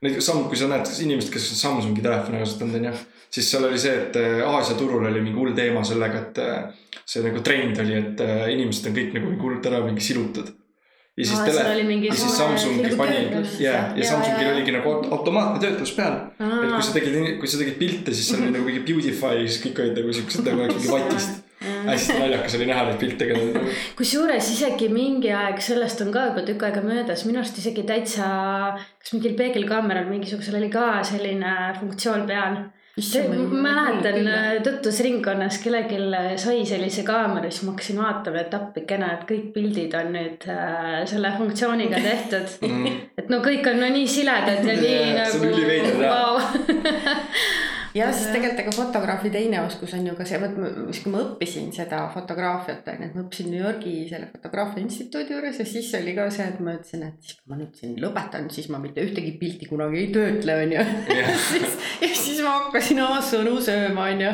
Neid 0.02 0.18
samm, 0.18 0.48
kui 0.50 0.58
sa 0.58 0.66
näed 0.66 0.88
inimest, 1.04 1.30
kes 1.30 1.52
on 1.52 1.58
Samsungi 1.60 2.02
telefoni 2.02 2.40
kasutanud, 2.42 2.74
onju, 2.80 2.94
siis 3.32 3.50
seal 3.50 3.66
oli 3.68 3.80
see, 3.80 3.92
et 4.04 4.16
äh, 4.20 4.40
Aasia 4.46 4.76
turul 4.78 5.06
oli 5.08 5.20
mingi 5.24 5.38
hull 5.38 5.54
teema 5.56 5.84
sellega, 5.86 6.24
et 6.26 6.40
äh, 6.42 6.64
see 7.04 7.22
nagu 7.24 7.42
trend 7.44 7.78
oli, 7.82 8.00
et 8.00 8.24
äh, 8.24 8.48
inimesed 8.54 8.90
on 8.90 8.98
kõik 8.98 9.14
nagu 9.16 9.30
mingi 9.30 9.46
hullult 9.46 9.70
ära 9.70 9.80
mingi 9.86 10.04
silutud. 10.04 10.50
ja 11.16 11.26
siis 11.28 11.40
tele 11.44 11.62
ja 12.06 12.14
siis 12.16 12.36
Samsungi 12.38 12.90
pani 12.96 13.16
töötlus. 13.28 13.58
ja, 13.60 13.78
Samsungil 14.08 14.50
oligi 14.54 14.72
nagu 14.72 14.92
aut- 14.94 15.10
automaatne 15.12 15.60
töötlus 15.60 15.92
peal. 15.96 16.18
et 16.40 16.68
kui 16.72 16.82
sa 16.82 16.98
tegid, 16.98 17.16
kui 17.40 17.48
sa 17.52 17.60
tegid 17.60 17.78
pilte, 17.80 18.14
siis 18.16 18.28
seal 18.32 18.44
oli 18.44 18.54
nagu 18.56 18.68
mingi 18.68 18.84
beautify 18.88 19.46
siis 19.46 19.62
kõik 19.64 19.80
olid 19.84 20.00
nagu 20.00 20.18
siuksed 20.18 20.48
nagu 20.48 20.68
mingi 20.68 20.92
vatist. 20.92 21.40
hästi 21.62 22.16
naljakas 22.18 22.56
oli 22.58 22.66
näha 22.66 22.84
neid 22.88 22.98
pilte, 22.98 23.28
kellel 23.28 23.52
nagu 23.54 23.74
kusjuures 23.98 24.48
isegi 24.54 24.88
mingi 24.92 25.30
aeg, 25.36 25.60
sellest 25.62 26.00
on 26.04 26.12
ka 26.14 26.24
juba 26.30 26.44
tükk 26.48 26.64
aega 26.68 26.82
möödas, 26.84 27.24
minu 27.28 27.38
arust 27.42 27.60
isegi 27.60 27.84
täitsa, 27.86 28.28
kas 28.98 29.12
mingil 29.14 29.36
peegelkaameral 29.38 30.08
mingisugusel 30.10 30.58
oli 30.58 30.72
ka 30.72 30.86
selline 31.06 31.56
funktsioon 31.80 32.26
peal. 32.28 32.62
Ma 32.96 33.60
mäletan 33.62 34.26
äh, 34.28 34.62
tutvusringkonnas 34.62 35.58
kellelgi 35.64 35.96
sai 36.36 36.66
sellise 36.68 37.02
kaamera, 37.06 37.48
siis 37.50 37.64
ma 37.64 37.72
hakkasin 37.72 38.00
vaatama, 38.02 38.42
et 38.42 38.56
appikene, 38.58 39.08
et 39.14 39.22
kõik 39.30 39.46
pildid 39.54 39.96
on 39.96 40.12
nüüd 40.12 40.44
äh, 40.52 40.98
selle 41.08 41.32
funktsiooniga 41.38 42.02
tehtud. 42.04 42.58
mm, 42.68 42.98
et 43.16 43.32
no 43.32 43.40
kõik 43.44 43.64
on 43.72 43.80
no 43.80 43.88
nii 43.96 44.08
siledad 44.08 44.60
ja 44.68 44.76
nii 44.76 44.92
Jaa, 44.92 45.24
see 45.24 45.40
on 45.40 45.46
nagu 45.46 45.54
üliveider, 45.54 46.02
jah. 46.04 46.50
ja 47.94 48.08
siis 48.12 48.30
tegelikult 48.32 48.60
ega 48.62 48.72
fotograafi 48.74 49.30
teine 49.32 49.60
oskus 49.66 49.92
on 49.96 50.06
ju 50.06 50.14
ka 50.16 50.26
see, 50.28 50.40
vot 50.40 50.54
siis 50.90 51.02
kui 51.04 51.12
ma 51.12 51.22
õppisin 51.26 51.68
seda 51.74 52.02
fotograafiat 52.14 52.88
on 52.92 53.02
ju, 53.02 53.08
et 53.08 53.16
ma 53.16 53.24
õppisin 53.24 53.50
New 53.52 53.60
Yorgi 53.60 53.94
selle 54.10 54.28
fotograafia 54.32 54.84
instituudi 54.84 55.34
juures 55.34 55.60
ja 55.60 55.66
siis 55.68 55.90
oli 55.98 56.14
ka 56.16 56.28
see, 56.32 56.46
et 56.48 56.60
ma 56.64 56.76
ütlesin, 56.78 57.04
et 57.08 57.26
siis 57.26 57.38
kui 57.38 57.52
ma 57.52 57.60
nüüd 57.60 57.78
siin 57.78 57.94
lõpetan, 58.02 58.48
siis 58.54 58.68
ma 58.72 58.80
mitte 58.82 59.04
ühtegi 59.04 59.34
pilti 59.40 59.68
kunagi 59.70 60.00
ei 60.00 60.10
töötle, 60.14 60.56
on 60.64 60.74
ju. 60.76 60.84
ja 61.20 61.36
siis, 61.48 61.78
ja 62.02 62.10
siis 62.22 62.42
ma 62.44 62.56
hakkasin 62.60 63.02
oma 63.04 63.20
sõnu 63.24 63.56
sööma, 63.64 64.08
on 64.14 64.24
ju. 64.26 64.32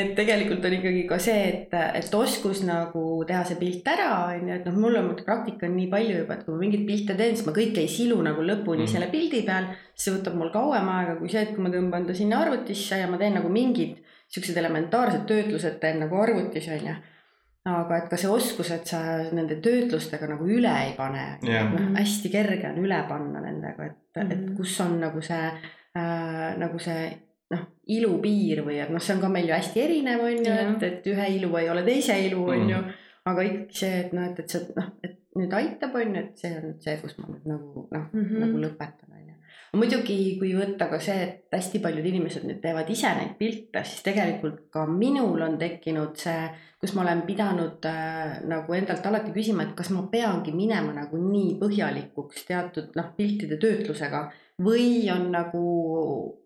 et 0.00 0.14
tegelikult 0.18 0.66
on 0.68 0.78
ikkagi 0.80 1.04
ka 1.10 1.20
see, 1.22 1.46
et, 1.50 1.76
et 2.00 2.18
oskus 2.20 2.64
nagu 2.68 3.04
teha 3.28 3.44
see 3.48 3.60
pilt 3.60 3.88
ära, 3.90 4.10
on 4.34 4.48
ju, 4.48 4.58
et 4.60 4.68
noh, 4.68 4.80
mul 4.86 5.00
on 5.00 5.12
praktika 5.20 5.68
on 5.68 5.76
nii 5.78 5.88
palju 5.92 6.20
juba, 6.22 6.36
et 6.36 6.44
kui 6.46 6.56
ma 6.56 6.64
mingeid 6.64 6.86
pilte 6.88 7.16
teen, 7.18 7.36
siis 7.36 7.48
ma 7.48 7.56
kõike 7.56 7.84
ei 7.84 7.90
silu 7.90 8.20
nagu 8.24 8.44
lõpuni 8.44 8.84
mm. 8.84 8.92
selle 8.92 9.10
pildi 9.12 9.44
peal 9.46 9.72
see 10.00 10.14
võtab 10.14 10.36
mul 10.40 10.50
kauem 10.52 10.88
aega 10.94 11.16
kui 11.18 11.28
see, 11.28 11.42
et 11.44 11.52
kui 11.54 11.64
ma 11.64 11.72
tõmban 11.72 12.06
ta 12.08 12.14
sinna 12.16 12.40
arvutisse 12.40 12.89
ja 12.96 13.06
ma 13.10 13.18
teen 13.18 13.34
nagu 13.34 13.48
mingid 13.48 13.96
siuksed 14.28 14.56
elementaarsed 14.56 15.26
töötlused 15.26 15.78
teen 15.80 15.98
nagu 16.00 16.16
arvutis 16.16 16.68
on 16.68 16.86
ju. 16.86 16.94
aga 17.64 17.96
et 17.96 18.08
ka 18.08 18.16
see 18.16 18.28
oskus, 18.30 18.70
et 18.70 18.86
sa 18.86 18.98
nende 19.32 19.56
töötlustega 19.60 20.26
nagu 20.28 20.44
üle 20.48 20.70
ei 20.86 20.94
pane 20.96 21.38
Jah. 21.44 21.72
noh, 21.72 21.90
hästi 21.98 22.30
kerge 22.32 22.68
on 22.70 22.78
üle 22.84 23.02
panna 23.08 23.40
nendega, 23.40 23.84
et 23.84 23.92
mm, 24.16 24.22
-hmm. 24.22 24.32
et 24.32 24.38
Mhm. 24.46 24.56
kus 24.56 24.80
on 24.80 25.00
nagu 25.00 25.20
see 25.20 25.50
äh, 25.96 26.56
nagu 26.58 26.78
see 26.78 27.10
noh, 27.50 27.60
ilupiir 27.88 28.62
või 28.64 28.78
et 28.82 28.90
noh, 28.90 29.00
see 29.00 29.14
on 29.14 29.20
ka 29.20 29.28
meil 29.28 29.48
ju 29.48 29.54
hästi 29.54 29.80
erinev 29.82 30.20
on 30.20 30.36
ju, 30.38 30.44
Jah. 30.44 30.72
et, 30.76 30.82
et 30.82 31.06
ühe 31.06 31.26
ilu 31.36 31.56
ei 31.56 31.68
ole 31.70 31.82
teise 31.82 32.18
ilu 32.26 32.44
on 32.48 32.58
Mhm. 32.60 32.70
ju. 32.70 32.76
aga 33.26 33.42
ikkagi 33.42 33.74
see, 33.74 34.00
et 34.00 34.12
noh, 34.12 34.24
et, 34.30 34.38
et 34.40 34.48
see 34.50 34.60
noh, 34.76 34.86
et 35.04 35.16
nüüd 35.36 35.52
aitab, 35.52 35.94
on 35.94 36.14
ju, 36.14 36.20
et 36.20 36.38
see 36.38 36.56
on 36.56 36.74
see, 36.80 36.96
kus 37.02 37.18
ma 37.18 37.26
nüüd 37.28 37.44
nagu 37.46 37.88
noh 37.92 38.06
mm, 38.12 38.20
Mhm. 38.20 38.26
-hmm. 38.34 38.40
nagu 38.40 38.58
lõpetan. 38.64 39.09
muidugi, 39.76 40.16
kui 40.40 40.50
võtta 40.56 40.88
ka 40.90 40.98
see, 41.02 41.22
et 41.26 41.54
hästi 41.54 41.78
paljud 41.84 42.06
inimesed 42.10 42.44
nüüd 42.48 42.58
teevad 42.62 42.90
ise 42.90 43.12
neid 43.14 43.36
pilte, 43.38 43.84
siis 43.86 44.02
tegelikult 44.06 44.66
ka 44.74 44.86
minul 44.90 45.40
on 45.46 45.56
tekkinud 45.60 46.16
see, 46.18 46.48
kus 46.80 46.94
ma 46.96 47.02
olen 47.04 47.22
pidanud 47.28 47.84
äh, 47.86 48.40
nagu 48.50 48.74
endalt 48.74 49.06
alati 49.06 49.32
küsima, 49.36 49.62
et 49.68 49.74
kas 49.78 49.90
ma 49.94 50.02
peangi 50.10 50.52
minema 50.56 50.94
nagu 50.96 51.18
nii 51.20 51.56
põhjalikuks 51.60 52.46
teatud 52.48 52.96
noh, 52.98 53.10
piltide 53.16 53.60
töötlusega 53.62 54.24
või 54.60 55.08
on 55.12 55.28
nagu 55.32 55.64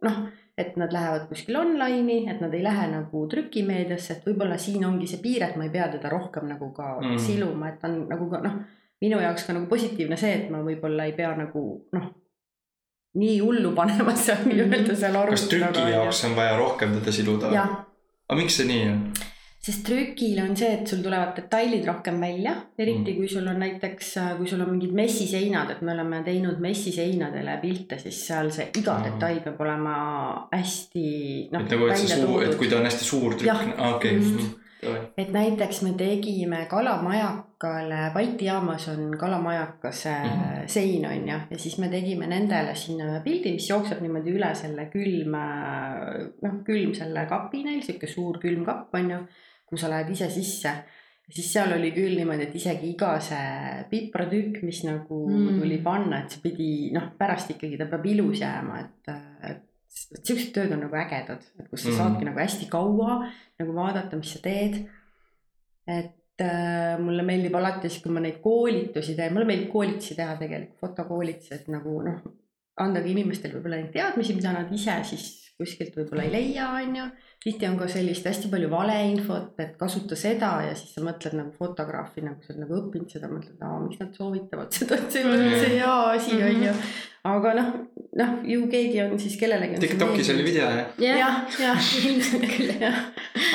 noh, 0.05 0.19
et 0.59 0.77
nad 0.79 0.93
lähevad 0.95 1.25
kuskil 1.31 1.57
online'i, 1.59 2.29
et 2.31 2.43
nad 2.43 2.53
ei 2.55 2.63
lähe 2.63 2.85
nagu 2.93 3.25
trükimeediasse, 3.31 4.19
et 4.19 4.27
võib-olla 4.29 4.59
siin 4.59 4.85
ongi 4.87 5.09
see 5.11 5.19
piir, 5.23 5.43
et 5.43 5.57
ma 5.59 5.65
ei 5.67 5.73
pea 5.75 5.89
teda 5.97 6.11
rohkem 6.13 6.47
nagu 6.51 6.69
ka 6.77 6.93
Mm. 7.01 7.19
siluma, 7.19 7.73
et 7.73 7.83
on 7.89 8.05
nagu 8.09 8.29
ka 8.31 8.39
noh, 8.45 8.61
minu 9.03 9.19
jaoks 9.19 9.47
ka 9.47 9.53
nagu 9.57 9.67
positiivne 9.67 10.17
see, 10.17 10.35
et 10.45 10.51
ma 10.51 10.61
võib-olla 10.63 11.09
ei 11.09 11.17
pea 11.17 11.33
nagu 11.37 11.65
noh, 11.93 12.07
nii 13.14 13.37
hullu 13.40 13.70
panema 13.77 14.14
seal 14.24 14.42
nii-öelda 14.48 14.96
seal 14.96 15.14
kas 15.14 15.22
arvuti 15.22 15.53
trüki 15.57 15.87
jaoks 15.92 16.24
on 16.29 16.35
vaja 16.37 16.57
rohkem 16.59 16.96
teda 16.98 17.12
siluda? 17.12 17.53
aga 17.55 18.40
miks 18.40 18.57
see 18.61 18.66
nii 18.70 18.83
on? 18.90 19.00
sest 19.64 19.81
trükil 19.87 20.40
on 20.42 20.50
see, 20.61 20.68
et 20.77 20.90
sul 20.90 20.98
tulevad 21.00 21.31
detailid 21.38 21.87
rohkem 21.88 22.18
välja, 22.20 22.50
eriti 22.79 23.12
Mm. 23.14 23.16
kui 23.16 23.29
sul 23.33 23.46
on 23.48 23.57
näiteks, 23.62 24.11
kui 24.37 24.46
sul 24.50 24.61
on 24.61 24.68
mingid 24.74 24.92
messiseinad, 24.92 25.70
et 25.72 25.81
me 25.81 25.92
oleme 25.94 26.18
teinud 26.27 26.59
messiseinadele 26.61 27.55
pilte, 27.62 27.96
siis 28.03 28.18
seal 28.27 28.50
see 28.53 28.66
iga 28.77 28.98
Mm. 28.98 29.07
detail 29.07 29.40
peab 29.46 29.61
olema 29.64 29.94
hästi 30.53 31.07
noh 31.53 31.61
et 31.64 31.70
nagu, 31.72 31.87
et 31.88 31.96
see 31.96 32.20
suur, 32.20 32.44
et 32.44 32.59
kui 32.61 32.68
ta 32.68 32.77
on 32.77 32.85
hästi 32.90 33.05
suur 33.09 33.35
trükk, 33.40 33.72
okei. 33.94 34.20
Et 35.18 35.31
näiteks 35.33 35.83
me 35.83 35.92
tegime 35.99 36.64
Kalamajakale, 36.70 38.11
Balti 38.14 38.49
jaamas 38.49 38.88
on 38.88 39.18
Kalamajakas 39.18 40.05
mm. 40.05 40.29
-hmm. 40.29 40.66
sein 40.66 41.07
on 41.07 41.29
ju, 41.29 41.38
ja 41.51 41.59
siis 41.59 41.79
me 41.79 41.88
tegime 41.88 42.27
nendele 42.27 42.75
sinna 42.75 43.05
ühe 43.05 43.20
pildi, 43.25 43.53
mis 43.53 43.68
jookseb 43.70 44.01
niimoodi 44.01 44.35
üle 44.35 44.55
selle 44.55 44.87
külma, 44.92 45.44
noh 46.42 46.61
külm 46.66 46.94
selle 46.94 47.27
kapi 47.27 47.64
neil, 47.64 47.83
sihuke 47.83 48.07
suur 48.07 48.38
külmkapp 48.38 48.94
on 48.94 49.11
ju, 49.11 49.18
kuhu 49.66 49.81
sa 49.81 49.90
lähed 49.90 50.11
ise 50.11 50.31
sisse. 50.31 50.75
siis 51.31 51.53
seal 51.53 51.73
oli 51.73 51.90
küll 51.90 52.16
niimoodi, 52.16 52.42
et 52.42 52.55
isegi 52.55 52.90
iga 52.90 53.14
see 53.20 53.85
pipratükk, 53.90 54.62
mis 54.62 54.85
nagu 54.85 55.29
Mm. 55.29 55.61
tuli 55.61 55.79
panna, 55.79 56.18
et 56.20 56.31
see 56.31 56.40
pidi 56.42 56.90
noh, 56.92 57.14
pärast 57.18 57.51
ikkagi 57.51 57.79
ta 57.79 57.87
peab 57.87 58.05
ilus 58.07 58.40
jääma, 58.40 58.81
et, 58.81 59.09
et 59.09 59.62
et 59.64 59.74
siuksed 59.95 60.53
tööd 60.55 60.75
on 60.75 60.85
nagu 60.87 60.99
ägedad, 60.99 61.45
et 61.61 61.71
kus 61.71 61.85
sa 61.85 61.91
mm. 61.93 61.97
saadki 62.01 62.29
nagu 62.29 62.41
hästi 62.43 62.69
kaua 62.73 63.21
nagu 63.61 63.77
vaadata, 63.77 64.19
mis 64.19 64.35
sa 64.35 64.43
teed. 64.45 64.81
et 65.87 66.41
äh, 66.41 66.95
mulle 66.99 67.23
meeldib 67.27 67.55
alati 67.59 67.91
siis, 67.91 68.03
kui 68.03 68.13
ma 68.15 68.23
neid 68.25 68.41
koolitusi 68.43 69.15
teen, 69.19 69.35
mulle 69.35 69.49
meeldib 69.49 69.71
koolitusi 69.73 70.17
teha 70.19 70.37
tegelikult, 70.41 70.81
fotokoolitusi, 70.81 71.55
et 71.59 71.69
nagu 71.73 71.99
noh, 72.07 72.23
andagi 72.81 73.13
inimestele 73.13 73.59
võib-olla 73.59 73.83
neid 73.83 73.93
teadmisi, 73.95 74.37
mida 74.39 74.55
nad 74.57 74.73
ise 74.75 74.97
siis 75.11 75.27
kuskilt 75.61 75.95
võib-olla 75.95 76.25
ei 76.27 76.33
leia, 76.33 76.67
on 76.81 76.97
ju. 76.99 77.05
tihti 77.45 77.67
on 77.69 77.77
ka 77.79 77.87
sellist 77.90 78.27
hästi 78.27 78.49
palju 78.51 78.71
valeinfot, 78.73 79.53
et 79.62 79.77
kasuta 79.79 80.17
seda 80.19 80.51
ja 80.67 80.73
siis 80.75 80.97
sa 80.97 81.05
mõtled 81.05 81.37
nagu 81.38 81.55
fotograafi, 81.55 82.25
nagu 82.27 82.43
sa 82.43 82.53
oled 82.53 82.64
nagu 82.64 82.79
õppinud 82.81 83.14
seda, 83.14 83.31
mõtled, 83.31 83.61
aa, 83.62 83.79
miks 83.85 84.01
nad 84.03 84.19
soovitavad 84.19 84.73
seda, 84.79 84.99
et 84.99 85.14
see 85.14 85.23
ei 85.23 85.29
ole 85.31 85.45
üldse 85.45 85.71
hea 85.77 85.93
asi, 86.14 86.40
on 86.49 86.67
ju. 86.67 86.75
aga 87.31 87.55
noh, 87.61 87.71
noh 88.23 88.35
ju 88.51 88.67
keegi 88.73 89.01
on 89.05 89.14
siis 89.23 89.38
kellelegi. 89.40 89.79
Tiktokis 89.85 90.33
oli 90.35 90.49
video 90.49 90.67
jah? 90.75 90.99
jah, 91.05 91.40
jah, 91.62 91.88
ilmselt 92.03 92.51
küll 92.57 92.75
jah. 92.83 93.01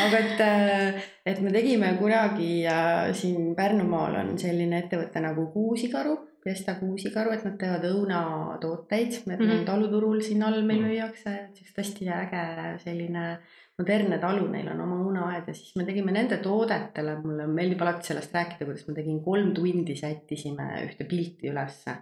aga 0.05 0.23
et, 0.23 1.05
et 1.33 1.43
me 1.43 1.51
tegime 1.55 1.91
kunagi 1.99 2.63
äh, 2.63 3.11
siin 3.17 3.51
Pärnumaal 3.59 4.21
on 4.23 4.35
selline 4.39 4.85
ettevõte 4.85 5.19
nagu 5.25 5.49
Kuusikaru, 5.51 6.15
Pesta 6.43 6.75
Kuusikaru, 6.79 7.33
et 7.35 7.43
nad 7.43 7.57
teevad 7.59 7.83
õunatooteid, 7.89 9.25
need 9.27 9.39
mm. 9.39 9.49
-hmm. 9.49 9.65
taluturul 9.67 10.21
siin 10.21 10.43
all 10.43 10.61
meil 10.61 10.81
Mhm. 10.81 10.89
müüakse, 10.89 11.33
siukest 11.53 11.77
hästi 11.77 12.09
äge 12.15 12.43
selline 12.85 13.25
modernne 13.79 14.17
talu, 14.19 14.47
neil 14.51 14.67
on 14.67 14.81
oma 14.83 14.97
õunaaed 15.03 15.47
ja 15.47 15.53
siis 15.53 15.75
me 15.75 15.85
tegime 15.87 16.11
nende 16.11 16.37
toodetele, 16.43 17.15
mulle 17.23 17.47
meeldib 17.47 17.81
alati 17.81 18.11
sellest 18.11 18.33
rääkida, 18.35 18.65
kuidas 18.65 18.87
ma 18.87 18.95
tegin 18.97 19.21
kolm 19.23 19.53
tundi 19.53 19.95
sättisime 19.95 20.71
ühte 20.87 21.07
pilti 21.07 21.51
ülesse. 21.51 21.95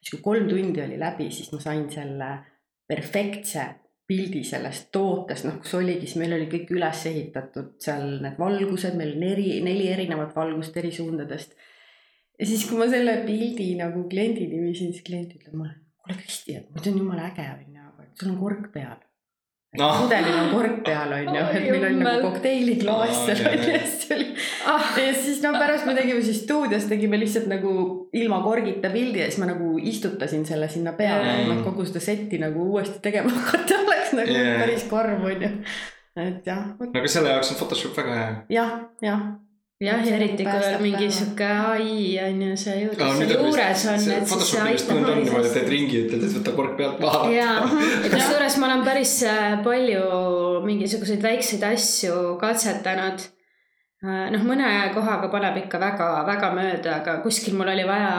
siis 0.00 0.10
kui 0.14 0.20
kolm 0.22 0.48
tundi 0.48 0.82
oli 0.82 0.98
läbi, 0.98 1.30
siis 1.30 1.52
ma 1.52 1.60
sain 1.60 1.90
selle 1.90 2.30
perfektse 2.88 3.66
pildi 4.10 4.42
sellest 4.44 4.88
tootest, 4.92 5.44
noh, 5.46 5.58
kus 5.62 5.74
oligi, 5.78 6.08
siis 6.08 6.18
meil 6.18 6.32
oli 6.34 6.48
kõik 6.50 6.72
üles 6.74 7.02
ehitatud 7.06 7.76
seal 7.84 8.16
need 8.24 8.38
valgused, 8.40 8.96
meil 8.98 9.12
on 9.14 9.26
eri, 9.28 9.60
neli 9.62 9.86
erinevat 9.92 10.34
valgust 10.34 10.76
eri 10.80 10.90
suundadest. 10.94 11.54
Ja 12.40 12.46
siis, 12.48 12.64
kui 12.70 12.78
ma 12.80 12.88
selle 12.88 13.18
pildi 13.28 13.68
nagu 13.78 14.06
kliendini 14.10 14.62
viisin, 14.64 14.90
siis 14.96 15.04
klient 15.06 15.36
ütleb 15.36 15.54
mulle, 15.60 15.76
kuule 16.00 16.16
Kristi, 16.22 16.56
et 16.56 16.82
see 16.82 16.92
on 16.94 16.98
jumala 17.04 17.28
äge 17.30 17.46
on 17.52 17.62
ju, 17.76 17.86
aga 17.92 18.08
et 18.08 18.16
sul 18.24 18.32
on 18.34 18.40
kork 18.40 18.66
peal. 18.74 18.98
No. 19.78 19.86
pudelil 20.02 20.34
on 20.34 20.48
kork 20.50 20.78
peal 20.82 21.12
on 21.14 21.28
ju, 21.36 21.42
et 21.54 21.66
meil 21.70 21.84
oli 21.86 21.98
nagu 22.02 22.24
kokteiliklaas 22.32 23.12
Aa, 23.20 23.26
seal 23.28 23.42
jah, 23.44 23.52
on 23.52 23.60
ju, 23.62 23.74
jah. 23.76 23.84
siis 23.92 24.08
oli 24.16 24.24
ah, 24.72 24.88
ja 24.98 25.12
siis 25.14 25.38
no 25.44 25.52
pärast 25.54 25.86
me 25.86 25.94
tegime 25.94 26.24
siis 26.26 26.40
stuudios 26.42 26.88
tegime 26.90 27.20
lihtsalt 27.22 27.46
nagu 27.52 27.74
ilma 28.18 28.40
korgita 28.42 28.90
pildi 28.90 29.22
ja 29.22 29.28
siis 29.30 29.38
ma 29.38 29.46
nagu 29.52 29.76
istutasin 29.92 30.42
selle 30.48 30.66
sinna 30.74 30.96
peale 30.98 31.22
Mm. 31.22 31.38
et 31.44 31.52
noh, 31.52 31.60
kogu 31.68 31.86
seda 31.86 32.02
setti 32.02 32.40
nagu 32.42 32.64
uuesti 32.72 32.98
tegema 33.04 33.30
hakata 33.36 33.78
oleks 33.84 34.10
nagu 34.18 34.34
Yeah. 34.34 34.48
yeah. 34.48 34.58
päris 34.64 34.88
karm 34.90 35.22
onju. 35.30 35.52
et 36.26 36.50
jah, 36.50 36.64
no 36.80 36.90
aga 36.90 37.14
selle 37.14 37.30
jaoks 37.36 37.52
on 37.54 37.60
Photoshop 37.62 37.94
väga 38.02 38.18
hea. 38.18 38.34
jah, 38.58 38.74
jah. 39.06 39.22
jah, 39.80 40.02
ja 40.04 40.16
eriti 40.18 40.44
kui 40.44 40.60
on 40.60 40.82
mingi 40.84 41.08
sihuke 41.08 41.46
ai 41.48 42.18
on 42.20 42.42
ju 42.44 42.56
see 42.60 42.76
juures 42.82 43.00
on 43.06 43.32
juures 43.32 43.84
on, 43.88 44.02
see 44.04 44.20
Photoshopi 44.28 44.74
just 44.74 44.90
aitab 44.90 45.00
nüüd 45.00 45.12
on 45.14 45.20
niimoodi, 45.24 45.52
teed 45.54 45.72
ringi, 45.72 46.02
ütled, 46.04 46.26
et 46.26 46.36
võta 46.36 46.54
kork 46.56 46.76
pealt 46.76 47.00
maha. 47.00 47.24
ja, 47.32 47.50
kusjuures 48.12 48.58
ma 48.60 48.68
olen 48.68 48.84
päris 48.84 49.16
äh, 49.28 49.56
palju 49.64 50.04
mingisuguseid 50.68 51.24
väikseid 51.24 51.64
asju 51.72 52.20
katsetanud. 52.42 53.28
noh, 54.04 54.44
mõne 54.48 54.68
kohaga 54.94 55.28
paneb 55.32 55.58
ikka 55.64 55.80
väga-väga 55.80 56.54
mööda, 56.56 57.00
aga 57.00 57.18
kuskil 57.24 57.56
mul 57.56 57.72
oli 57.72 57.88
vaja 57.88 58.14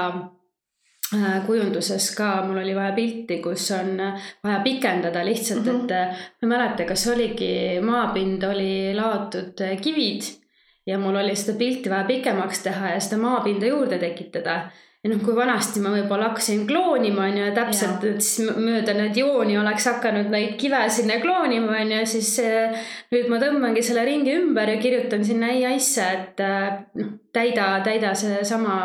äh, 1.14 1.40
kujunduses 1.46 2.10
ka, 2.18 2.34
mul 2.50 2.62
oli 2.66 2.74
vaja 2.78 2.98
pilti, 2.98 3.38
kus 3.46 3.70
on 3.78 3.96
äh, 4.02 4.30
vaja 4.44 4.60
pikendada 4.66 5.26
lihtsalt 5.30 5.66
mm. 5.66 5.72
-hmm. 5.72 5.86
et 5.86 5.92
äh, 5.92 6.28
ma 6.42 6.48
ei 6.48 6.54
mäleta, 6.58 6.90
kas 6.90 7.08
oligi 7.14 7.56
maapind 7.86 8.50
oli 8.50 8.94
laotud 8.98 9.62
äh, 9.62 9.78
kivid 9.82 10.41
ja 10.88 11.00
mul 11.00 11.16
oli 11.16 11.36
seda 11.36 11.58
pilti 11.58 11.90
vaja 11.90 12.08
pikemaks 12.08 12.64
teha 12.66 12.96
ja 12.96 13.02
seda 13.04 13.22
maapinda 13.22 13.70
juurde 13.70 14.00
tekitada. 14.02 14.62
Ja 15.02 15.10
noh, 15.10 15.22
kui 15.26 15.34
vanasti 15.34 15.82
ma 15.82 15.90
võib-olla 15.96 16.28
hakkasin 16.30 16.68
kloonima 16.70 17.24
on 17.26 17.38
ju 17.40 17.46
ja 17.48 17.54
täpselt, 17.56 18.04
et 18.06 18.22
siis 18.22 18.46
mö- 18.46 18.60
mööda 18.62 18.94
neid 18.94 19.18
jooni 19.18 19.56
oleks 19.58 19.88
hakanud 19.90 20.30
neid 20.30 20.60
kive 20.62 20.84
sinna 20.94 21.18
kloonima 21.24 21.80
on 21.80 21.94
ju, 21.96 22.04
siis 22.12 22.36
eh, 22.44 22.76
nüüd 23.10 23.32
ma 23.32 23.40
tõmbangi 23.42 23.82
selle 23.88 24.06
ringi 24.06 24.36
ümber 24.38 24.70
ja 24.70 24.78
kirjutan 24.82 25.26
sinna 25.26 25.50
ai-aisse, 25.56 26.06
et 26.06 26.46
eh, 26.46 26.68
noh, 27.02 27.16
täida, 27.34 27.80
täida 27.84 28.12
seesama 28.18 28.76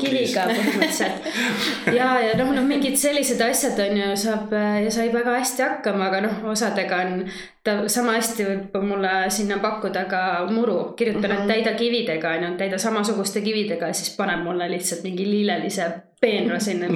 please. 0.00 0.36
põhimõtteliselt. 0.36 1.28
ja, 1.98 2.08
ja 2.20 2.36
noh, 2.38 2.52
noh 2.56 2.66
mingid 2.68 2.96
sellised 3.00 3.40
asjad 3.44 3.80
on 3.86 4.00
ju, 4.00 4.10
saab 4.20 4.52
ja 4.84 4.92
sai 4.92 5.08
väga 5.14 5.38
hästi 5.38 5.64
hakkama, 5.64 6.10
aga 6.10 6.22
noh, 6.26 6.40
osadega 6.52 7.00
on 7.06 7.24
ta 7.64 7.76
sama 7.88 8.18
hästi 8.18 8.48
võib 8.50 8.74
mulle 8.84 9.12
sinna 9.32 9.58
pakkuda 9.62 10.04
ka 10.10 10.22
muru, 10.50 10.92
kirjutan 10.98 11.30
mm, 11.30 11.36
-hmm. 11.36 11.44
Et 11.44 11.48
täida 11.54 11.76
kividega 11.78 12.36
on 12.36 12.44
ju, 12.44 12.56
täida 12.60 12.78
samasuguste 12.78 13.40
kividega 13.40 13.86
ja 13.86 13.92
siis 13.94 14.16
paneb 14.16 14.44
mulle 14.44 14.68
lihtsalt 14.70 15.02
mingi 15.02 15.30
lillelise 15.30 15.88
peenra 16.24 16.58
sinna. 16.62 16.88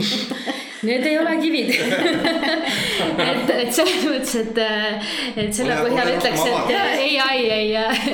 Need 0.83 1.07
ei 1.07 1.17
ole 1.19 1.37
kivid 1.43 1.73
et, 3.31 3.51
et 3.51 3.73
selles 3.75 4.05
mõttes, 4.07 4.35
et, 4.39 4.61
et 5.35 5.55
selle 5.55 5.79
põhjal 5.83 6.13
ole 6.13 6.19
ütleks, 6.21 6.45
et 6.47 6.71
ei, 7.03 7.17
ei, 7.19 7.49
ei, 7.57 7.73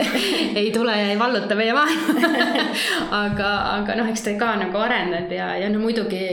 ei 0.62 0.70
tule 0.74 0.94
ja 0.96 1.11
ei 1.12 1.18
valluta 1.20 1.59
meie 1.59 1.74
maailma. 1.77 2.31
aga, 3.24 3.50
aga 3.74 3.98
noh, 4.00 4.09
eks 4.11 4.24
ta 4.24 4.37
ka 4.40 4.55
nagu 4.62 4.81
areneb 4.81 5.33
ja, 5.37 5.53
ja 5.61 5.68
no 5.72 5.83
muidugi 5.85 6.24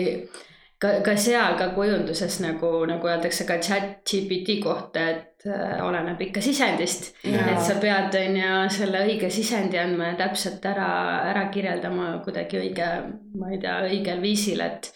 ka, 0.82 1.02
ka 1.06 1.18
seal 1.20 1.58
ka 1.60 1.74
kujunduses 1.76 2.40
nagu, 2.46 2.72
nagu 2.90 3.12
öeldakse 3.12 3.46
ka 3.50 3.60
chat 3.60 4.00
GPT 4.08 4.62
kohta, 4.64 5.10
et 5.12 5.31
oleneb 5.50 6.22
ikka 6.28 6.42
sisendist. 6.44 7.12
Et 7.26 7.62
sa 7.66 7.78
pead, 7.82 8.16
on 8.20 8.36
ju, 8.38 8.56
selle 8.78 9.06
õige 9.08 9.30
sisendi 9.34 9.80
andma 9.82 10.12
ja 10.12 10.18
täpselt 10.26 10.66
ära, 10.70 10.90
ära 11.32 11.48
kirjeldama 11.54 12.18
kuidagi 12.26 12.60
õige, 12.62 12.90
ma 13.40 13.54
ei 13.54 13.62
tea, 13.62 13.80
õigel 13.90 14.22
viisil, 14.24 14.62
et 14.66 14.92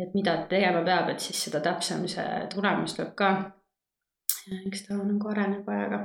et 0.00 0.14
mida 0.14 0.38
tegema 0.50 0.82
peab, 0.86 1.12
et 1.12 1.22
siis 1.22 1.44
seda 1.46 1.60
täpsem 1.62 2.02
see 2.10 2.24
tulemus 2.52 2.96
tuleb 2.96 3.12
ka. 3.18 3.30
eks 4.66 4.82
ta 4.84 4.96
nagu 4.98 5.30
areneb 5.30 5.68
ajaga. 5.72 6.00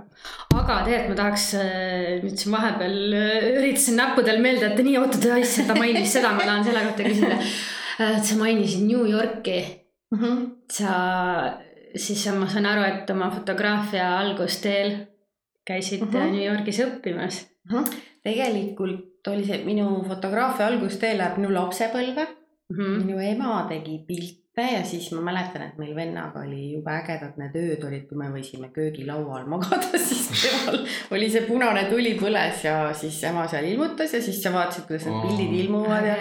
aga 0.55 0.75
tegelikult 0.85 1.09
ma 1.09 1.17
tahaks 1.17 1.47
äh, 1.59 2.19
nüüd 2.23 2.37
siin 2.39 2.53
vahepeal 2.53 3.17
äh, 3.17 3.47
üritasin 3.57 3.97
näppudel 3.99 4.39
meelde 4.43 4.69
jätta, 4.69 4.85
nii 4.85 4.99
oota, 5.01 5.21
ta 5.23 5.39
issand, 5.41 5.71
ta 5.71 5.75
mainis 5.79 6.13
seda, 6.15 6.31
ma 6.37 6.45
tahan 6.45 6.63
selle 6.67 6.85
kohta 6.85 7.09
küsida. 7.09 7.39
et 8.05 8.29
sa 8.29 8.37
mainisid 8.39 8.85
New 8.85 9.09
Yorki, 9.09 9.59
sa 10.71 10.93
siis 11.95 12.25
ma 12.37 12.47
saan 12.47 12.65
aru, 12.65 12.83
et 12.83 13.09
oma 13.09 13.29
fotograafia 13.31 14.17
algusteel 14.19 14.95
käisid 15.67 16.01
uh 16.01 16.07
Mhm. 16.07 16.17
-huh. 16.17 16.31
New 16.31 16.45
Yorgis 16.53 16.79
õppimas. 16.79 17.45
tegelikult 18.23 19.27
oli 19.27 19.45
see 19.45 19.63
minu 19.65 20.03
fotograafia 20.07 20.67
algustee 20.67 21.15
läheb 21.17 21.37
minu 21.37 21.53
lapsepõlve 21.53 22.27
Mhm. 22.69 22.97
minu 23.05 23.19
ema 23.19 23.65
tegi 23.69 24.03
pilte 24.07 24.65
ja 24.73 24.83
siis 24.85 25.11
ma 25.11 25.21
mäletan, 25.21 25.61
et 25.67 25.77
meil 25.77 25.95
vennaga 25.95 26.39
oli 26.45 26.73
jube 26.73 26.91
ägedad 26.91 27.37
need 27.37 27.55
ööd 27.55 27.83
olid, 27.87 28.03
kui 28.09 28.17
me 28.17 28.27
võisime 28.29 28.69
köögilaual 28.75 29.45
magada, 29.47 29.97
siis 30.07 30.27
temal 30.43 30.85
oli 31.11 31.29
see 31.29 31.41
punane 31.47 31.85
tuli 31.89 32.13
põles 32.19 32.63
ja 32.63 32.93
siis 32.93 33.23
ema 33.23 33.47
seal 33.47 33.65
ilmutas 33.71 34.13
ja 34.13 34.21
siis 34.21 34.43
sa 34.43 34.51
vaatasid, 34.53 34.85
kuidas 34.87 35.05
need 35.07 35.21
pildid 35.25 35.53
ilmuvad 35.63 36.05
ja 36.05 36.15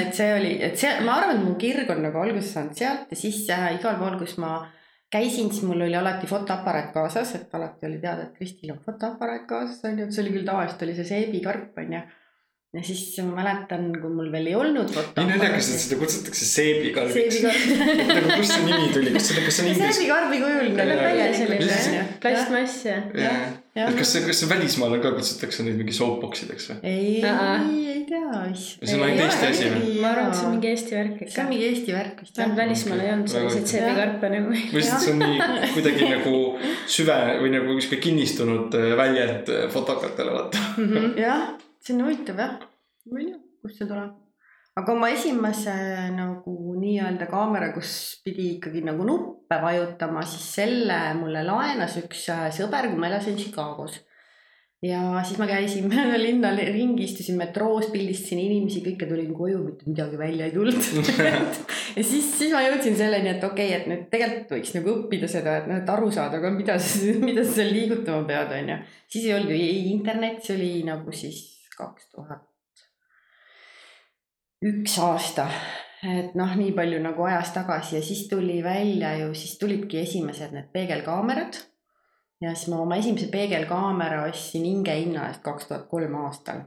et 0.00 0.14
see 0.14 0.32
oli, 0.38 0.54
et 0.62 0.78
see, 0.78 1.00
ma 1.04 1.12
arvan, 1.18 1.36
et 1.36 1.44
mu 1.44 1.54
kirg 1.60 1.90
on 1.90 2.02
nagu 2.02 2.18
alguse 2.18 2.48
saanud 2.48 2.74
sealt 2.74 3.10
ja 3.10 3.16
siis 3.16 3.42
äh, 3.50 3.74
igal 3.78 3.96
pool, 3.98 4.16
kus 4.18 4.38
ma 4.38 4.66
käisin, 5.10 5.50
siis 5.50 5.62
mul 5.66 5.80
oli 5.80 5.96
alati 5.96 6.26
fotoaparaat 6.26 6.92
kaasas, 6.94 7.34
et 7.34 7.54
alati 7.54 7.86
oli 7.86 7.98
teada, 7.98 8.22
et 8.22 8.38
Kristil 8.38 8.72
on 8.72 8.78
fotoaparaat 8.86 9.46
kaasas 9.50 9.84
on 9.84 9.98
ju, 9.98 10.10
see 10.12 10.24
oli 10.24 10.34
küll 10.36 10.46
tavaliselt 10.46 10.82
oli 10.86 10.96
see 10.98 11.08
seebikarp 11.14 11.78
on 11.82 11.92
ju. 11.98 12.02
Ja 12.70 12.82
siis 12.86 13.16
ma 13.26 13.40
mäletan, 13.40 13.88
kui 13.98 14.12
mul 14.14 14.28
veel 14.30 14.44
ei 14.46 14.54
olnud 14.54 14.92
nii 14.94 15.24
naljakas, 15.26 15.72
et 15.74 15.80
seda 15.82 15.96
kutsutakse 15.98 16.46
seebikalviks. 16.46 17.38
seebikarp. 17.40 18.12
nagu 18.14 18.34
kust 18.36 18.52
see 18.54 18.66
nimi 18.68 18.90
tuli, 18.94 19.14
kas 19.16 19.24
see, 19.26 19.42
kas 19.42 19.56
see 19.56 19.64
on 19.64 19.70
inglise? 19.72 19.94
seebikarbi 19.96 20.36
kujul 20.44 20.68
Jaa, 20.78 21.00
välja 21.00 21.24
selline 21.34 21.78
on 21.80 21.96
ju. 21.96 22.04
plastmass 22.22 22.84
ja. 22.86 23.00
jah. 23.18 23.90
kas 23.98 24.12
see, 24.14 24.22
kas 24.28 24.42
see 24.44 24.50
välismaal 24.52 24.94
ka 25.02 25.10
kutsutakse 25.16 25.66
neid 25.66 25.80
mingi 25.80 25.94
soapbox 25.96 26.44
ideks 26.46 26.68
või? 26.70 26.76
ei, 26.92 27.16
ei, 27.24 28.04
tea, 28.06 28.42
mis. 28.44 28.66
See 28.84 28.94
on 28.94 29.02
ainult 29.08 29.24
Eesti 29.24 29.48
asi 29.48 29.72
või? 29.72 29.88
ma 30.04 30.12
arvan, 30.12 30.28
et 30.30 30.38
see 30.38 30.46
on 30.46 30.54
mingi 30.54 30.70
Eesti 30.70 30.94
värk 30.94 31.16
see 31.16 31.24
on 31.24 31.32
ikka. 31.32 31.46
mingi 31.48 31.66
Eesti 31.72 31.96
värk 31.96 32.22
vist 32.22 32.38
jah. 32.38 32.52
välismaal 32.60 33.02
ei 33.02 33.10
olnud 33.16 33.32
selliseid 33.32 33.72
seebikarpe 33.72 34.30
nagu. 34.36 34.52
või 34.52 34.78
lihtsalt 34.78 35.08
see 35.08 35.16
on 35.16 35.24
nii 35.24 35.72
kuidagi 35.74 36.12
nagu 36.12 36.36
süve 36.98 37.18
või 37.42 37.50
nagu 37.56 37.74
sihuke 37.80 37.98
kinnistunud 38.06 38.78
äh, 38.78 38.94
väljend 39.02 39.50
äh, 39.56 39.66
fotokatele, 39.74 40.36
vaata. 40.38 40.62
jah, 41.18 41.50
see 41.84 41.96
on 41.96 42.04
huvitav 42.04 42.40
jah, 42.40 42.58
ma 43.10 43.22
ei 43.22 43.30
tea, 43.30 43.40
kust 43.62 43.80
see 43.80 43.88
tuleb. 43.88 44.12
aga 44.80 44.92
oma 44.94 45.08
esimese 45.12 45.72
nagu 46.14 46.76
nii-öelda 46.80 47.26
kaamera, 47.30 47.72
kus 47.74 48.20
pidi 48.24 48.54
ikkagi 48.56 48.84
nagu 48.86 49.06
nuppe 49.08 49.58
vajutama, 49.64 50.22
siis 50.28 50.46
selle 50.60 51.00
mulle 51.18 51.42
laenas 51.46 51.98
üks 52.00 52.28
äh, 52.32 52.46
sõber, 52.54 52.88
kui 52.90 53.00
ma 53.00 53.10
elasin 53.10 53.36
Chicagos. 53.40 53.98
ja 54.84 55.00
siis 55.24 55.40
ma 55.40 55.48
käisin 55.48 55.88
mööda 55.92 56.20
linna 56.20 56.52
ringi, 56.56 57.06
istusin 57.08 57.40
metroos, 57.40 57.88
pildistasin 57.92 58.42
inimesi, 58.44 58.84
kõike 58.84 59.08
tulin 59.08 59.32
koju, 59.36 59.62
mitte 59.64 59.88
midagi 59.88 60.20
välja 60.20 60.48
ei 60.48 60.54
tulnud 60.54 60.80
ja 61.96 62.04
siis, 62.04 62.28
siis 62.36 62.52
ma 62.52 62.60
jõudsin 62.64 62.96
selleni, 63.00 63.32
et 63.34 63.44
okei 63.44 63.72
okay,, 63.72 63.78
et 63.80 63.88
nüüd 63.88 64.04
tegelikult 64.12 64.52
võiks 64.58 64.74
nagu 64.76 64.92
õppida 64.98 65.32
seda, 65.32 65.56
et 65.62 65.72
noh, 65.72 65.80
et 65.80 65.94
aru 65.96 66.12
saada 66.12 66.44
ka, 66.44 66.52
mida 66.52 66.76
mida 67.28 67.44
sa 67.44 67.56
seal 67.62 67.72
liigutama 67.72 68.28
pead, 68.28 68.52
onju. 68.60 68.78
siis 69.08 69.30
ei 69.30 69.38
olnud 69.38 69.56
ju 69.56 69.72
internet, 69.96 70.44
see 70.44 70.60
oli 70.60 70.74
nagu 70.88 71.16
siis 71.16 71.40
kaks 71.80 72.12
tuhat 72.14 72.46
üks 74.60 74.98
aasta, 75.00 75.46
et 76.04 76.34
noh, 76.36 76.50
nii 76.56 76.72
palju 76.76 77.00
nagu 77.00 77.24
ajas 77.24 77.52
tagasi 77.54 77.96
ja 77.96 78.04
siis 78.04 78.26
tuli 78.28 78.58
välja 78.64 79.14
ju, 79.22 79.32
siis 79.34 79.56
tulidki 79.60 80.02
esimesed 80.02 80.52
need 80.56 80.68
peegelkaamerad. 80.74 81.56
ja 82.40 82.54
siis 82.54 82.68
ma 82.72 82.80
oma 82.80 82.96
esimese 83.00 83.28
peegelkaamera 83.32 84.24
ostsin 84.28 84.64
hingehinna 84.64 85.28
eest 85.28 85.42
kaks 85.44 85.68
tuhat 85.68 85.88
kolm 85.88 86.14
aastal. 86.24 86.66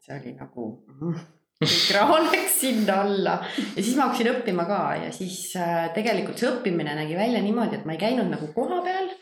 see 0.00 0.16
oli 0.16 0.34
nagu 0.34 0.66
mm, 0.88 1.22
kõik 1.62 1.88
raha 1.94 2.18
läks 2.24 2.60
sinna 2.64 3.00
alla 3.04 3.36
ja 3.76 3.82
siis 3.82 3.94
ma 3.96 4.08
hakkasin 4.08 4.32
õppima 4.32 4.66
ka 4.66 4.80
ja 5.04 5.10
siis 5.14 5.54
äh, 5.60 5.90
tegelikult 5.94 6.40
see 6.40 6.50
õppimine 6.50 6.94
nägi 6.98 7.18
välja 7.18 7.42
niimoodi, 7.44 7.78
et 7.78 7.86
ma 7.86 7.94
ei 7.94 8.02
käinud 8.02 8.30
nagu 8.32 8.50
kohapeal. 8.56 9.12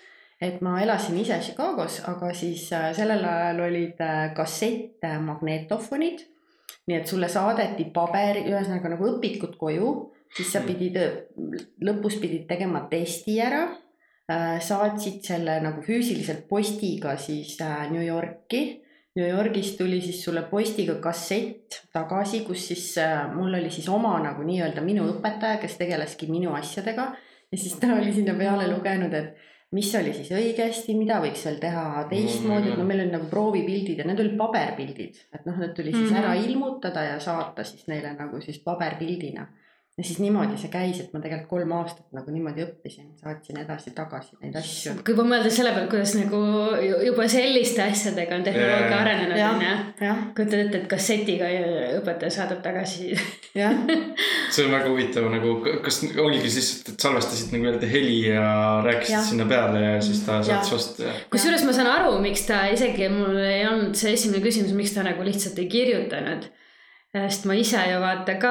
Et 0.40 0.60
ma 0.62 0.76
elasin 0.82 1.18
ise 1.18 1.40
Chicagos, 1.42 2.00
aga 2.10 2.32
siis 2.34 2.68
äh, 2.72 2.90
sellel 2.96 3.24
ajal 3.24 3.64
olid 3.66 4.00
äh, 4.04 4.28
kassettmagnetofonid. 4.36 6.26
nii 6.88 6.96
et 6.96 7.06
sulle 7.06 7.28
saadeti 7.28 7.90
paber, 7.92 8.38
ühesõnaga 8.46 8.94
nagu 8.94 9.08
õpikud 9.10 9.58
koju, 9.60 9.90
siis 10.36 10.52
sa 10.54 10.62
pidid, 10.64 10.96
lõpus 11.84 12.16
pidid 12.20 12.48
tegema 12.48 12.86
testi 12.90 13.40
ära. 13.40 13.68
saatsid 14.60 15.22
selle 15.24 15.54
nagu 15.64 15.80
füüsiliselt 15.80 16.42
postiga 16.48 17.14
siis 17.16 17.54
äh, 17.64 17.90
New 17.90 18.04
Yorki 18.04 18.82
New 19.18 19.28
Yorgis 19.28 19.76
tuli 19.76 20.00
siis 20.00 20.20
sulle 20.24 20.44
postiga 20.46 20.94
kassett 21.02 21.80
tagasi, 21.92 22.44
kus 22.46 22.68
siis 22.68 22.84
äh, 23.02 23.24
mul 23.34 23.56
oli 23.58 23.70
siis 23.70 23.88
oma 23.90 24.12
nagu 24.22 24.44
nii-öelda 24.46 24.84
minu 24.84 25.08
õpetaja, 25.10 25.58
kes 25.62 25.74
tegeleski 25.80 26.28
minu 26.30 26.52
asjadega. 26.54 27.08
ja 27.50 27.58
siis 27.58 27.74
ta 27.80 27.88
oli 27.96 28.12
sinna 28.12 28.36
peale 28.38 28.68
lugenud, 28.70 29.14
et 29.14 29.34
mis 29.72 29.94
oli 29.94 30.12
siis 30.16 30.30
õigesti, 30.32 30.94
mida 30.96 31.18
võiks 31.20 31.44
veel 31.44 31.58
teha 31.60 32.04
teistmoodi, 32.10 32.70
et 32.72 32.78
no 32.78 32.84
meil 32.88 33.00
olid 33.04 33.12
nagu 33.12 33.26
proovipildid 33.28 33.98
ja 33.98 34.04
need 34.08 34.20
olid 34.20 34.36
paberpildid, 34.40 35.16
et 35.34 35.44
noh, 35.46 35.58
need 35.60 35.74
tuli 35.76 35.92
siis 35.92 36.10
Mhm. 36.10 36.18
ära 36.22 36.34
ilmutada 36.40 37.02
ja 37.04 37.18
saata 37.20 37.64
siis 37.64 37.86
neile 37.88 38.14
nagu 38.18 38.40
siis 38.40 38.58
paberpildina. 38.64 39.46
Ja 39.98 40.04
siis 40.06 40.18
niimoodi 40.22 40.54
see 40.60 40.68
käis, 40.70 41.00
et 41.02 41.12
ma 41.14 41.18
tegelikult 41.20 41.48
kolm 41.50 41.72
aastat 41.74 42.04
nagu 42.14 42.30
niimoodi 42.30 42.62
õppisin, 42.62 43.08
saatsin 43.18 43.58
edasi-tagasi 43.64 44.36
neid 44.44 44.54
asju. 44.60 44.92
kui 45.04 45.14
juba 45.16 45.24
mõelda 45.26 45.50
selle 45.50 45.72
peale, 45.74 45.88
kuidas 45.90 46.12
nagu 46.14 46.42
ju- 46.84 47.00
juba 47.08 47.26
selliste 47.28 47.82
asjadega 47.82 48.36
on 48.38 48.44
tehnoloogia 48.46 48.92
Jaa. 48.92 49.00
arenenud, 49.02 49.40
onju. 49.48 49.72
jah, 50.06 50.20
kujutad 50.38 50.62
ette, 50.66 50.82
et 50.84 50.86
kassetiga 50.92 51.48
õpetaja 51.98 52.30
saadab 52.36 52.62
tagasi. 52.62 53.10
jah 53.58 53.74
see 54.54 54.64
on 54.68 54.72
väga 54.76 54.86
huvitav 54.92 55.26
nagu, 55.34 55.56
kas 55.84 55.98
oligi 56.22 56.50
siis, 56.58 56.70
et 56.92 56.94
salvestasid 57.02 57.50
nagu 57.56 57.66
nii-öelda 57.66 57.90
heli 57.90 58.20
ja 58.28 58.46
rääkisid 58.86 59.16
Jah. 59.16 59.26
sinna 59.32 59.48
peale 59.50 59.82
ja 59.82 59.98
siis 60.04 60.22
ta 60.26 60.38
saatis 60.46 60.70
Jah. 60.70 60.76
vastu 60.78 61.08
ja. 61.08 61.16
kusjuures 61.34 61.66
ma 61.66 61.74
saan 61.74 61.90
aru, 61.96 62.14
miks 62.22 62.46
ta 62.46 62.62
isegi 62.70 63.10
mul 63.12 63.34
ei 63.42 63.66
olnud 63.66 63.98
see 63.98 64.14
esimene 64.14 64.44
küsimus, 64.46 64.72
miks 64.78 64.94
ta 64.94 65.02
nagu 65.06 65.26
lihtsalt 65.26 65.58
ei 65.58 65.66
kirjutanud. 65.72 66.46
Sest 67.08 67.46
ma 67.48 67.54
ise 67.56 67.80
ju 67.88 68.00
vaata 68.02 68.34
ka 68.40 68.50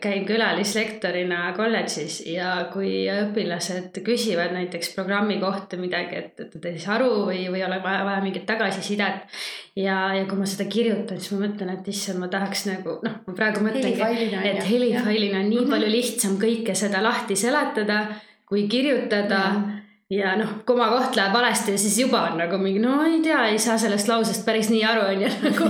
käin 0.00 0.24
külalislektorina 0.26 1.52
kolledžis 1.56 2.22
ja 2.26 2.68
kui 2.72 3.04
õpilased 3.12 3.98
küsivad 4.06 4.54
näiteks 4.56 4.94
programmi 4.96 5.36
kohta 5.42 5.76
midagi, 5.76 6.16
et, 6.22 6.40
et 6.40 6.54
nad 6.56 6.68
ei 6.70 6.78
saa 6.80 6.94
aru 6.96 7.10
või, 7.28 7.42
või 7.52 7.60
ole 7.66 7.76
vaja, 7.84 8.04
vaja 8.08 8.22
mingit 8.24 8.46
tagasisidet. 8.48 9.28
ja, 9.76 9.98
ja 10.16 10.24
kui 10.30 10.38
ma 10.40 10.46
seda 10.48 10.64
kirjutan, 10.70 11.20
siis 11.20 11.34
ma 11.36 11.44
mõtlen, 11.46 11.74
et 11.76 11.88
issand, 11.92 12.18
ma 12.22 12.28
tahaks 12.32 12.64
nagu 12.70 12.98
noh, 13.04 13.18
ma 13.26 13.34
praegu 13.36 13.60
mõtlengi, 13.66 14.00
et 14.42 14.64
helifailina 14.70 15.42
on 15.44 15.50
nii 15.52 15.60
Mhm. 15.66 15.70
palju 15.70 15.90
lihtsam 15.92 16.38
kõike 16.40 16.74
seda 16.74 17.02
lahti 17.04 17.36
seletada, 17.36 18.06
kui 18.48 18.64
kirjutada 18.68 19.42
ja 20.10 20.32
noh, 20.40 20.54
komakoht 20.64 21.16
läheb 21.16 21.34
valesti 21.36 21.74
ja 21.74 21.78
siis 21.78 21.98
juba 22.00 22.22
on 22.30 22.38
nagu 22.40 22.58
mingi, 22.58 22.80
no 22.80 23.02
ei 23.04 23.20
tea, 23.22 23.42
ei 23.52 23.58
saa 23.60 23.76
sellest 23.78 24.08
lausest 24.08 24.44
päris 24.46 24.70
nii 24.72 24.80
aru, 24.88 25.02
on 25.12 25.22
ju, 25.26 25.32
nagu 25.46 25.68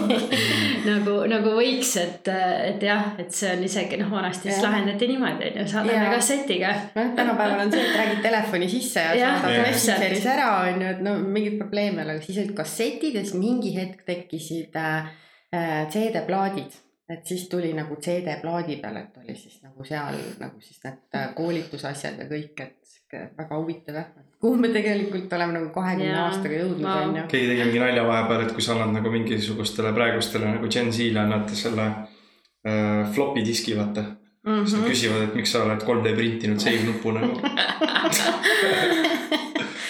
nagu, 0.86 1.14
nagu 1.30 1.54
võiks, 1.56 1.90
et, 1.98 2.30
et 2.68 2.82
jah, 2.86 3.12
et 3.18 3.34
see 3.34 3.50
on 3.56 3.64
isegi 3.66 3.98
noh, 4.00 4.10
vanasti 4.12 4.50
siis 4.50 4.62
lahendati 4.62 5.08
niimoodi, 5.10 5.50
on 5.50 5.60
ju, 5.62 5.66
saadame 5.72 6.12
kassetiga. 6.14 6.72
noh, 6.94 7.12
tänapäeval 7.18 7.64
on 7.66 7.74
see, 7.74 7.84
et 7.84 7.98
räägid 7.98 8.22
telefoni 8.28 8.68
sisse 8.70 9.04
ja 9.08 9.14
Jah, 9.18 9.40
saadad. 9.42 9.64
Messengeris 9.66 10.28
ära, 10.30 10.50
on 10.68 10.84
ju, 10.84 10.92
et 10.94 11.02
no 11.04 11.16
mingit 11.22 11.58
probleemi 11.58 11.98
ei 11.98 12.06
ole, 12.06 12.18
aga 12.18 12.26
siis 12.28 12.42
olid 12.44 12.54
kassetid 12.58 13.18
ja 13.18 13.24
siis 13.26 13.38
mingi 13.40 13.74
hetk 13.74 14.04
tekkisid 14.06 14.78
äh, 14.78 15.10
äh, 15.54 15.80
CD-plaadid. 15.90 16.84
et 17.08 17.26
siis 17.26 17.48
tuli 17.48 17.72
nagu 17.72 17.96
CD-plaadi 17.96 18.78
peal, 18.82 19.02
et 19.02 19.18
oli 19.18 19.34
siis 19.34 19.62
nagu 19.64 19.84
seal 19.84 20.18
nagu 20.38 20.60
siis 20.60 20.82
need 20.84 21.18
äh, 21.18 21.30
koolitusasjad 21.34 22.22
ja 22.22 22.30
kõik, 22.30 22.60
et 22.62 22.78
sihuke 22.84 23.30
väga 23.38 23.60
huvitav 23.62 24.02
jah. 24.02 24.10
Kuhu 24.40 24.56
me 24.56 24.68
tegelikult 24.74 25.32
oleme 25.32 25.56
nagu 25.56 25.70
kahekümne 25.74 26.12
Jaa. 26.12 26.28
aastaga 26.28 26.60
jõudnud, 26.60 26.84
Vau. 26.86 27.08
on 27.08 27.16
ju. 27.18 27.24
keegi 27.32 27.48
tegi 27.50 27.64
mingi 27.66 27.82
nalja 27.82 28.04
vahepeal, 28.06 28.44
et 28.46 28.54
kui 28.54 28.64
sa 28.64 28.76
annad 28.76 29.00
nagu 29.00 29.12
mingisugustele 29.14 29.92
praegustele 29.96 30.52
nagu 30.52 30.70
Gen 30.70 30.92
Z-le 30.94 31.20
annad 31.24 31.50
selle 31.58 31.86
äh, 31.88 33.02
floppy 33.14 33.44
diski, 33.46 33.76
vaata. 33.78 34.06
Mhm. 34.48 34.64
siis 34.64 34.78
nad 34.78 34.86
küsivad, 34.88 35.22
et 35.26 35.34
miks 35.36 35.50
sa 35.52 35.64
oled 35.64 35.82
3D 35.82 36.14
printinud 36.16 36.62
save 36.62 36.84
nupu 36.86 37.12
nagu. 37.16 37.34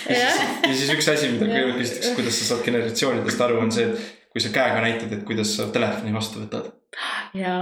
ja 0.08 0.30
siis, 0.72 0.88
üks 0.94 1.10
asi, 1.12 1.28
mida 1.34 1.46
kõigepealt 1.50 1.82
küsitakse, 1.82 2.14
kuidas 2.16 2.40
sa 2.40 2.48
saad 2.48 2.64
generatsioonidest 2.64 3.44
aru, 3.44 3.60
on 3.66 3.70
see, 3.74 3.84
et 3.92 4.32
kui 4.32 4.42
sa 4.42 4.50
käega 4.54 4.80
näitad, 4.84 5.12
et 5.12 5.22
kuidas 5.28 5.52
sa 5.58 5.68
telefoni 5.74 6.16
vastu 6.16 6.40
võtad. 6.42 6.72
ja 7.36 7.54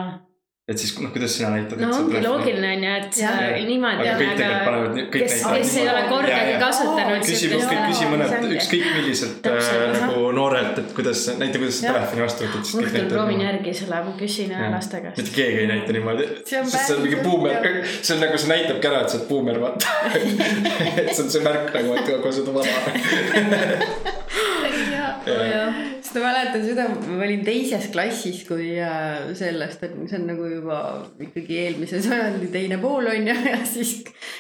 et 0.66 0.80
siis 0.82 0.96
noh, 0.98 1.12
kuidas 1.14 1.30
sina 1.38 1.52
näitad. 1.54 1.78
no 1.78 1.92
ongi 1.94 2.18
loogiline 2.24 2.70
on 2.74 2.80
ju, 2.82 2.94
et 2.98 3.12
sa 3.14 3.28
Jah. 3.38 3.58
niimoodi 3.68 4.02
aga 4.02 4.14
kõik 4.18 4.32
tegelikult 4.40 4.64
panevad, 4.66 4.96
kõik 4.96 5.22
kes, 5.22 5.34
näitavad 5.36 5.60
kes 5.60 5.74
ei 5.78 5.86
ole 5.92 6.00
kordagi 6.10 6.56
kasutanud. 6.62 7.20
küsi, 7.22 7.50
küsi 7.52 8.08
mõned 8.10 8.32
ükskõik 8.56 8.86
milliselt 8.96 9.46
äh, 9.52 9.68
nagu 9.94 10.32
noorelt, 10.34 10.80
et 10.82 10.90
kuidas, 10.96 11.22
näita, 11.38 11.60
kuidas 11.62 11.78
sa 11.78 11.92
telefoni 11.92 12.24
vastu 12.24 12.48
võtad, 12.48 12.64
õhtul 12.82 13.06
proovin 13.12 13.44
järgi 13.46 13.70
selle, 13.78 14.00
ma 14.08 14.12
küsin 14.18 14.50
laste 14.74 15.02
käest. 15.04 15.22
Mitte. 15.22 15.34
keegi 15.38 15.62
ei 15.62 15.68
näita 15.70 15.90
niimoodi, 15.94 16.24
See 16.50 16.58
on 16.58 16.66
sest 16.72 16.82
see 16.90 16.96
on 16.96 17.02
mingi 17.06 17.18
päris 17.22 17.28
buumer 17.28 17.54
see 18.00 18.14
on 18.16 18.20
nagu, 18.26 18.34
see 18.42 18.50
näitabki 18.50 18.90
ära, 18.90 18.98
et 19.06 19.10
sa 19.14 19.20
oled 19.20 19.28
buumer, 19.30 19.56
vaata. 19.62 19.86
et 20.98 21.14
see 21.14 21.22
on 21.22 21.30
see 21.30 21.46
märk 21.46 21.70
nagu, 21.78 21.94
et 21.94 22.10
kogu 22.10 22.26
aeg 22.26 22.42
oled 22.42 22.50
vana. 22.58 22.74
sest 25.26 25.95
ma 26.16 26.30
mäletan 26.30 26.62
seda, 26.66 26.84
ma 26.88 27.22
olin 27.26 27.44
teises 27.46 27.88
klassis, 27.92 28.42
kui 28.48 28.72
sellest 29.38 29.82
on, 29.86 30.04
see 30.10 30.18
on 30.20 30.26
nagu 30.30 30.48
juba 30.50 30.78
ikkagi 31.22 31.58
eelmise 31.64 32.00
sajandi 32.04 32.48
teine 32.54 32.78
pool 32.82 33.06
on 33.12 33.28
ju, 33.30 33.34
ja 33.52 33.58
siis 33.68 33.94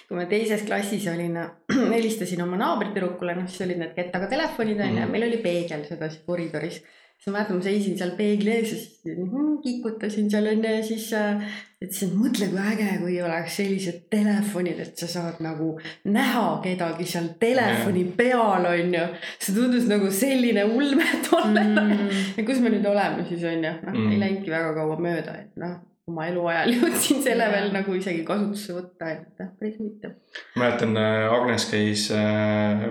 kui 0.08 0.16
ma 0.18 0.26
teises 0.30 0.62
klassis 0.68 1.06
olin, 1.12 1.36
helistasin 1.96 2.42
oma 2.46 2.58
naabritüdrukule, 2.60 3.34
noh 3.38 3.48
siis 3.50 3.64
olid 3.66 3.82
need 3.82 3.94
kettaga 3.98 4.28
telefonid 4.32 4.80
on 4.80 4.94
ju, 4.94 5.02
Mhm. 5.06 5.12
meil 5.12 5.28
oli 5.28 5.38
peegel 5.44 5.84
sedasi 5.88 6.22
koridoris. 6.26 6.80
Siis 7.16 7.32
ma 7.32 7.38
mäletan, 7.38 7.56
ma 7.58 7.64
seisin 7.64 7.96
seal 7.98 8.12
peegli 8.18 8.50
ees 8.52 8.72
ja 8.72 8.76
siis 8.78 9.16
mm, 9.16 9.56
kikutasin 9.64 10.28
seal 10.30 10.46
onju 10.52 10.74
ja 10.76 10.82
siis 10.86 11.08
äh, 11.16 11.42
ütlesin, 11.82 12.12
et 12.12 12.18
mõtle, 12.20 12.46
kui 12.52 12.60
äge, 12.72 12.90
kui 13.02 13.16
oleks 13.22 13.56
sellised 13.60 13.98
telefonid, 14.12 14.78
et 14.84 14.96
sa 15.02 15.08
saad 15.10 15.40
nagu 15.44 15.72
näha 16.04 16.44
kedagi 16.64 17.04
seal 17.08 17.26
telefoni 17.40 18.04
peal 18.16 18.64
onju. 18.70 19.02
see 19.40 19.54
tundus 19.56 19.88
nagu 19.90 20.10
selline 20.12 20.64
ulme 20.64 21.08
tollel 21.30 21.74
ajal 21.74 21.92
Mm. 21.96 22.22
ja 22.36 22.44
kus 22.46 22.60
me 22.62 22.70
nüüd 22.72 22.86
oleme 22.88 23.24
siis 23.28 23.42
on 23.44 23.58
ju, 23.64 23.74
noh 23.82 23.92
Mm. 23.92 24.08
ei 24.12 24.18
läinudki 24.22 24.50
väga 24.50 24.72
kaua 24.78 24.96
mööda, 25.00 25.34
et 25.42 25.56
noh, 25.60 25.76
oma 26.06 26.26
eluajal 26.30 26.70
jõudsin 26.76 27.22
selle 27.24 27.46
veel 27.50 27.72
nagu 27.74 27.94
isegi 27.98 28.22
kasutusse 28.24 28.72
võtta, 28.76 29.10
et 29.16 29.40
noh, 29.42 29.48
päris 29.58 29.76
huvitav. 29.80 30.12
mäletan, 30.56 30.96
Agnes 30.96 31.66
käis, 31.70 32.06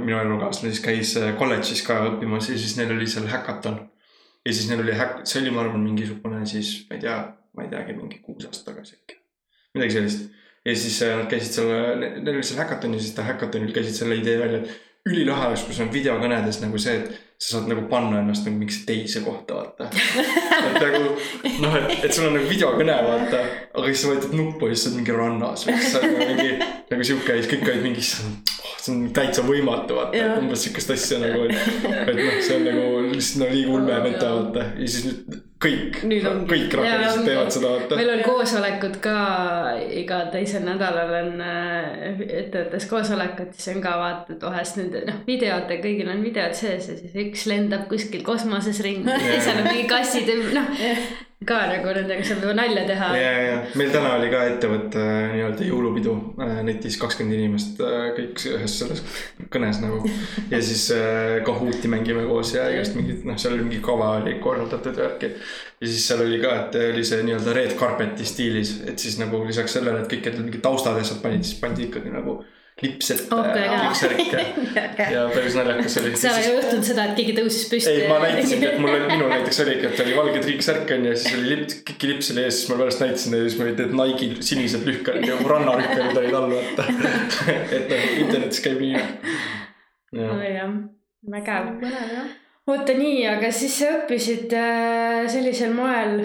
minu 0.04 0.20
elukaaslane 0.20 0.74
siis 0.74 0.84
käis 0.84 1.16
äh, 1.22 1.32
kolledžis 1.40 1.82
ka 1.88 2.02
õppimas 2.12 2.50
ja 2.52 2.58
siis 2.60 2.76
neil 2.78 2.92
oli 2.98 3.08
seal 3.08 3.28
häkaton. 3.32 3.80
Ja 4.46 4.54
siis 4.54 4.70
neil 4.70 4.84
oli 4.84 4.96
häk-, 4.96 5.22
see 5.26 5.42
oli, 5.42 5.54
ma 5.54 5.64
arvan, 5.66 5.84
mingisugune 5.84 6.46
siis, 6.50 6.72
ma 6.90 6.98
ei 6.98 7.04
tea, 7.04 7.20
ma 7.58 7.66
ei 7.66 7.72
teagi, 7.72 7.96
mingi 7.98 8.22
kuus 8.24 8.48
aastat 8.48 8.72
tagasi 8.72 9.00
äkki. 9.00 9.20
midagi 9.78 9.98
sellist. 9.98 10.28
ja 10.66 10.76
siis 10.76 11.02
äh, 11.06 11.16
nad 11.20 11.30
käisid 11.32 11.58
seal, 11.58 11.72
neil 12.02 12.36
oli 12.36 12.44
seal 12.46 12.62
häkaton 12.64 12.98
ja 12.98 13.04
siis 13.04 13.16
ta 13.18 13.26
häkatonil 13.28 13.74
käisid 13.76 13.98
selle 14.00 14.20
idee 14.22 14.38
välja, 14.42 14.62
et 14.64 15.10
ülilahe 15.10 15.50
oleks, 15.52 15.66
kui 15.66 15.78
sul 15.78 15.88
on 15.88 15.94
videokõnedes 15.94 16.62
nagu 16.64 16.82
see, 16.82 17.02
et 17.02 17.25
sa 17.46 17.60
saad 17.60 17.68
nagu 17.70 17.84
panna 17.90 18.24
ennast 18.24 18.48
nagu 18.48 18.58
mingisse 18.58 18.88
teise 18.88 19.22
kohta, 19.22 19.60
vaata. 19.60 19.90
et 20.68 20.80
nagu 20.82 21.02
noh, 21.62 21.76
et, 21.78 21.92
et 22.08 22.16
sul 22.16 22.26
on 22.26 22.34
nagu 22.40 22.50
videokõne, 22.50 22.96
vaata, 23.06 23.42
aga 23.76 23.92
siis 23.92 24.02
sa 24.02 24.10
vajutad 24.10 24.34
nuppu 24.40 24.70
ja 24.72 24.74
siis 24.74 24.86
sa 24.88 24.90
oled 24.90 25.00
mingi 25.02 25.18
rannas 25.20 25.66
või 25.68 25.76
siis 25.78 25.94
sa 25.94 26.02
oled 26.02 26.16
nagu 26.16 26.30
mingi 26.32 26.72
nagu 26.90 27.08
sihuke, 27.12 27.38
siis 27.38 27.52
kõik 27.52 27.68
olid 27.70 27.86
mingi, 27.86 28.06
issand, 28.06 28.54
see 28.80 28.96
on 28.96 29.04
täitsa 29.20 29.46
võimatu, 29.46 30.00
vaata, 30.00 30.26
umbes 30.40 30.66
sihukest 30.66 30.96
asja 30.96 31.22
nagu, 31.22 31.46
et 31.52 32.14
noh, 32.18 32.40
see 32.42 32.58
on 32.58 32.66
nagu 32.72 32.88
lihtsalt 33.12 33.44
no 33.44 33.52
liiga 33.54 33.76
ulme 33.78 34.02
mõte, 34.08 34.32
vaata. 34.40 34.66
Ja 34.82 34.90
siis 34.96 35.06
nüüd 35.12 35.38
kõik. 35.66 36.00
Kõik 36.50 36.78
rakendused 36.80 37.28
teevad 37.28 37.52
seda, 37.56 37.74
vaata. 37.76 38.00
meil 38.00 38.14
on 38.14 38.24
koosolekud 38.26 38.98
ka 39.04 39.18
iga 40.02 40.22
teisel 40.34 40.66
nädalal 40.68 41.14
on 41.20 41.44
äh, 41.44 42.24
ettevõttes 42.46 42.88
koosolekud, 42.92 43.54
siis 43.58 43.76
on 43.76 43.84
ka 43.84 43.96
vaatad 44.02 44.48
vahest 44.48 44.80
nüüd 44.82 44.98
noh, 45.10 45.22
videod 45.28 45.72
ja 45.72 45.80
kõigil 45.84 46.12
on 46.14 46.24
videod 46.26 46.58
sees 46.58 46.90
ja 46.92 46.98
siis 47.00 47.16
üks 47.26 47.46
lendab 47.52 47.90
kuskil 47.92 48.26
kosmoses 48.26 48.82
ringi, 48.86 49.10
teisel 49.10 49.62
on 49.62 49.72
mingi 49.72 49.88
kassid, 49.92 50.32
noh 50.56 50.74
ka 51.44 51.56
nagu 51.68 51.92
nendega 51.92 52.24
saab 52.24 52.44
juba 52.46 52.54
nalja 52.56 52.86
teha. 52.88 53.10
ja, 53.20 53.32
ja 53.44 53.56
meil 53.76 53.90
täna 53.92 54.14
oli 54.16 54.30
ka 54.32 54.40
ettevõtte 54.48 55.02
äh, 55.04 55.34
nii-öelda 55.34 55.68
jõulupidu 55.68 56.14
äh, 56.40 56.62
netis 56.64 56.96
kakskümmend 57.02 57.36
inimest 57.36 57.82
äh, 57.84 58.06
kõik 58.16 58.40
ühes 58.54 58.78
selles 58.80 59.04
kõnes 59.52 59.82
nagu. 59.84 60.00
ja 60.54 60.62
siis 60.64 60.88
Kahooti 61.46 61.92
mängime 61.92 62.24
koos 62.30 62.56
ja 62.56 62.70
igast 62.72 62.96
mingid 62.96 63.28
noh, 63.28 63.36
seal 63.42 63.58
oli 63.58 63.68
mingi 63.68 63.82
kava 63.84 64.14
oli 64.22 64.38
korraldatud 64.40 64.96
värki. 64.96 65.34
ja 65.84 65.92
siis 65.92 66.08
seal 66.08 66.24
oli 66.24 66.40
ka, 66.40 66.56
et 66.64 66.80
oli 66.86 67.04
see 67.04 67.28
nii-öelda 67.28 67.60
red 67.60 67.76
carpet'i 67.80 68.28
stiilis, 68.32 68.78
et 68.88 69.04
siis 69.04 69.20
nagu 69.20 69.44
lisaks 69.44 69.76
sellele, 69.76 70.06
et 70.06 70.12
kõik 70.16 70.32
need 70.32 70.46
mingid 70.48 70.64
taustad 70.64 70.96
ja 70.96 71.04
asjad 71.04 71.20
panid, 71.26 71.44
siis 71.44 71.60
pandi 71.60 71.90
ikkagi 71.90 72.16
nagu 72.16 72.40
lips 72.84 73.12
ette 73.14 73.36
Okei, 73.36 75.14
ja 75.14 75.22
päris 75.32 75.54
naljakas 75.56 75.96
oli. 76.02 76.10
seal 76.20 76.40
ei 76.42 76.50
juhtunud 76.50 76.84
seda, 76.84 77.06
et 77.08 77.14
keegi 77.16 77.36
tõusis 77.38 77.70
püsti. 77.72 77.92
ei, 77.94 78.08
ma 78.10 78.18
näitasingi, 78.20 78.68
et 78.68 78.82
mul, 78.84 78.98
minul 79.14 79.32
näiteks 79.32 79.62
oligi, 79.64 79.88
et 79.88 80.02
oli 80.04 80.16
valge 80.18 80.42
triiksärk 80.44 80.92
onju 80.98 81.14
ja 81.14 81.20
siis 81.22 81.38
oli 81.38 81.54
lips, 81.54 81.78
kiki 81.88 82.12
lips 82.12 82.32
oli 82.34 82.44
ees, 82.44 82.60
siis 82.60 82.72
ma 82.74 82.80
pärast 82.82 83.04
näitasin 83.06 83.38
ja 83.38 83.46
siis 83.46 83.58
mul 83.60 83.70
olid 83.70 83.80
need 83.84 83.96
Nike'i 84.02 84.48
sinised 84.50 84.84
lühkarid 84.90 85.28
ja 85.30 85.40
rannarühkarid 85.54 86.20
olid 86.24 86.40
all, 86.42 86.56
vaata. 86.58 86.88
et 87.78 87.94
noh, 87.94 88.08
internetis 88.26 88.64
käib 88.66 88.84
nii. 88.84 89.06
jah, 90.20 90.74
vägev. 91.32 91.72
oota 92.68 92.98
nii, 93.00 93.22
aga 93.32 93.54
siis 93.56 93.80
sa 93.80 93.94
õppisid 94.02 94.52
äh, 94.60 95.22
sellisel 95.32 95.72
moel 95.78 96.20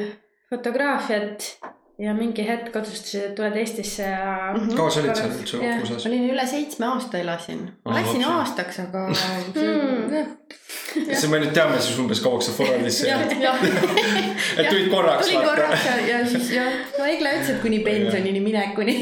fotograafiat 0.51 1.53
ja 2.01 2.15
mingi 2.17 2.45
hetk 2.47 2.77
otsustasid, 2.81 3.23
et 3.29 3.35
tuled 3.37 3.57
Eestisse 3.61 4.03
ja 4.09 4.53
Mhm. 4.57 4.71
kaua 4.77 4.91
sa 4.91 5.01
olid 5.03 5.15
seal 5.19 5.31
üldse. 5.37 5.59
USA-s? 5.83 6.07
olin 6.09 6.29
üle 6.33 6.47
seitsme 6.49 6.87
aasta 6.87 7.19
elasin. 7.21 7.61
Läksin 7.87 8.23
lapsi. 8.23 8.33
aastaks, 8.39 8.79
aga 8.87 9.07
Hmm. 10.91 11.07
siis 11.15 11.27
me 11.31 11.39
nüüd 11.43 11.53
teame 11.55 11.77
siis 11.81 11.99
umbes 12.03 12.21
kauaks 12.25 12.47
sa 12.49 12.53
Forwardisse 12.57 13.07
jah, 13.09 13.21
jäid. 13.31 13.75
et 14.59 14.69
tulid 14.69 14.89
korraks 14.91 15.29
tulin 15.29 15.45
korraks 15.47 15.85
ja, 15.87 15.95
ja 16.09 16.21
siis 16.27 16.51
jah, 16.55 16.73
no 16.99 17.05
Egle 17.07 17.33
ütles, 17.37 17.51
et 17.55 17.61
kuni 17.63 17.79
pensionini 17.87 18.41
minekuni 18.43 18.97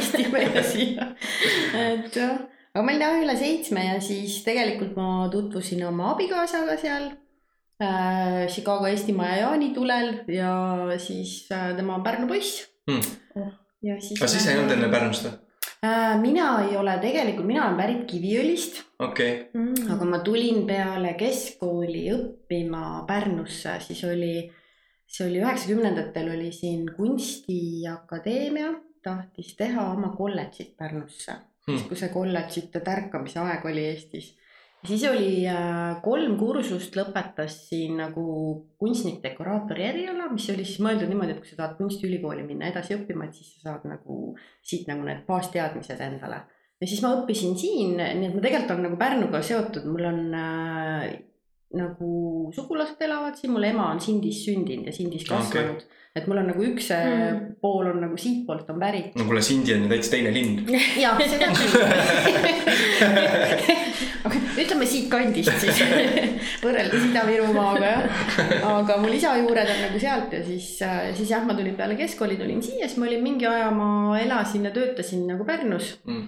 istime 0.00 0.44
ja 0.54 0.62
siia. 0.64 1.08
et 1.82 2.16
jah, 2.16 2.38
aga 2.74 2.84
ma 2.84 2.92
olin 2.94 3.04
jah 3.04 3.18
üle 3.24 3.36
seitsme 3.40 3.84
ja 3.90 3.98
siis 4.00 4.38
tegelikult 4.46 4.96
ma 4.96 5.28
tutvusin 5.32 5.84
oma 5.88 6.12
abikaasaga 6.14 6.76
seal. 6.80 7.10
Chicago 8.48 8.86
Eestimaa 8.86 9.28
ja 9.28 9.36
jaanitulel 9.46 10.10
ja 10.28 10.50
siis 10.98 11.46
äh, 11.52 11.70
tema 11.76 11.94
on 11.94 12.02
Pärnu 12.02 12.26
poiss 12.28 12.66
Hmm. 12.90 13.50
ja 13.82 14.00
siis. 14.00 14.20
aga 14.20 14.26
siis 14.28 14.46
ei 14.48 14.58
olnud 14.58 14.72
enne 14.74 14.88
Pärnust 14.90 15.24
või? 15.26 15.32
äh,? 15.84 16.16
mina 16.20 16.46
ei 16.68 16.76
ole 16.76 16.96
tegelikult, 17.00 17.46
mina 17.46 17.66
olen 17.66 17.76
pärit 17.78 18.04
Kiviõlist 18.10 18.80
okei, 18.98 19.46
Mm. 19.54 19.74
aga 19.94 20.04
ma 20.04 20.18
tulin 20.26 20.66
peale 20.66 21.14
keskkooli 21.20 22.06
õppima 22.16 23.04
Pärnusse, 23.06 23.76
siis 23.86 24.02
oli, 24.04 24.50
see 25.06 25.28
oli 25.28 25.40
üheksakümnendatel 25.44 26.32
oli 26.34 26.50
siin 26.52 26.88
Kunstiakadeemia 26.96 28.72
tahtis 29.02 29.54
teha 29.56 29.86
oma 29.92 30.12
kolledžit 30.16 30.76
Pärnusse 30.76 31.32
Hmm. 31.66 31.76
hmm., 31.76 31.88
kui 31.88 31.96
see 31.96 32.08
kolledžite 32.08 32.80
tärkamise 32.80 33.38
aeg 33.40 33.64
oli 33.68 33.82
Eestis. 33.92 34.32
Siis 34.86 35.04
oli 35.08 35.32
äh, 35.48 35.98
kolm 36.04 36.36
kursust 36.40 36.96
lõpetas 36.96 37.56
siin 37.68 37.98
nagu 38.00 38.24
kunstnik-dekoraatori 38.80 39.84
eriala, 39.88 40.30
mis 40.32 40.48
oli 40.52 40.64
siis 40.64 40.80
mõeldud 40.84 41.10
niimoodi, 41.10 41.36
et 41.36 41.42
kui 41.42 41.52
sa 41.52 41.62
tahad 41.62 41.76
kunstiülikooli 41.80 42.46
minna 42.46 42.70
edasi 42.70 42.96
õppima, 42.96 43.28
et 43.28 43.36
siis 43.36 43.52
sa 43.56 43.70
saad 43.70 43.90
nagu 43.90 44.34
siit 44.62 44.88
nagu 44.90 45.04
need 45.06 45.26
baasteadmised 45.28 46.00
endale 46.06 46.44
ja 46.80 46.88
siis 46.88 47.02
ma 47.04 47.12
õppisin 47.18 47.56
siin, 47.60 47.98
nii 47.98 48.30
et 48.30 48.36
ma 48.36 48.44
tegelikult 48.44 48.74
olen 48.74 48.86
nagu 48.88 49.00
Pärnuga 49.00 49.42
seotud, 49.44 49.88
mul 49.90 50.06
on 50.08 50.20
äh, 50.36 51.08
nagu 51.76 52.12
sugulased 52.56 53.00
elavad 53.04 53.36
siin, 53.38 53.52
mul 53.54 53.68
ema 53.68 53.90
on 53.92 54.00
Sindis 54.02 54.42
sündinud 54.46 54.88
ja 54.88 54.94
Sindis 54.96 55.26
kasvanud 55.28 55.82
okay.. 55.82 55.99
Et 56.16 56.26
mul 56.26 56.40
on 56.42 56.48
nagu 56.50 56.62
üks 56.66 56.88
Mm. 56.90 57.52
pool 57.62 57.86
on 57.86 58.00
nagu 58.02 58.16
siitpoolt 58.18 58.68
on 58.72 58.80
pärit. 58.82 59.12
no 59.16 59.24
kuule, 59.28 59.42
Sindi 59.42 59.74
on 59.74 59.84
ju 59.84 59.88
täitsa 59.92 60.10
teine 60.16 60.32
linn. 60.34 60.64
jaa, 61.04 61.14
seda 61.22 61.50
küll. 61.54 61.74
aga 64.26 64.40
ütleme 64.60 64.86
siitkandist 64.88 65.54
siis, 65.62 65.78
võrreldes 66.64 67.06
Ida-Virumaaga 67.10 67.92
jah. 67.92 68.02
aga 68.72 68.96
mul 69.00 69.14
isa 69.16 69.36
juured 69.40 69.70
on 69.76 69.80
nagu 69.86 70.02
sealt 70.02 70.34
ja 70.36 70.42
siis, 70.46 70.66
siis 71.16 71.30
jah, 71.32 71.44
ma 71.46 71.54
tulin 71.58 71.76
peale 71.78 71.96
keskkooli, 72.00 72.36
tulin 72.40 72.60
siia, 72.64 72.88
siis 72.88 72.98
ma 73.00 73.08
olin 73.08 73.22
mingi 73.24 73.46
aja, 73.48 73.70
ma 73.74 74.18
elasin 74.20 74.66
ja 74.68 74.74
töötasin 74.74 75.24
nagu 75.30 75.46
Pärnus. 75.48 75.94
Mm. 76.08 76.26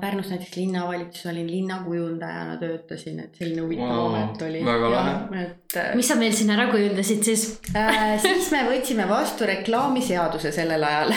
Pärnus 0.00 0.30
näiteks 0.30 0.56
linnavalitsuses 0.56 1.30
olin 1.32 1.50
linnakujundajana 1.50 2.56
töötasin, 2.60 3.20
et 3.20 3.34
selline 3.38 3.62
huvitav 3.62 3.92
Vau, 3.92 4.06
amet 4.08 4.42
oli. 4.42 4.64
väga 4.64 4.90
lahe. 4.90 5.42
et 5.42 5.76
äh, 5.76 5.92
mis 5.98 6.08
sa 6.08 6.16
meil 6.20 6.32
siin 6.36 6.50
ära 6.54 6.66
kujundasid 6.70 7.22
siis? 7.26 7.44
äh, 7.76 8.16
siis 8.22 8.50
me 8.54 8.64
võtsime 8.68 9.08
vastu 9.08 9.48
reklaamiseaduse 9.48 10.52
sellel 10.54 10.84
ajal 10.88 11.14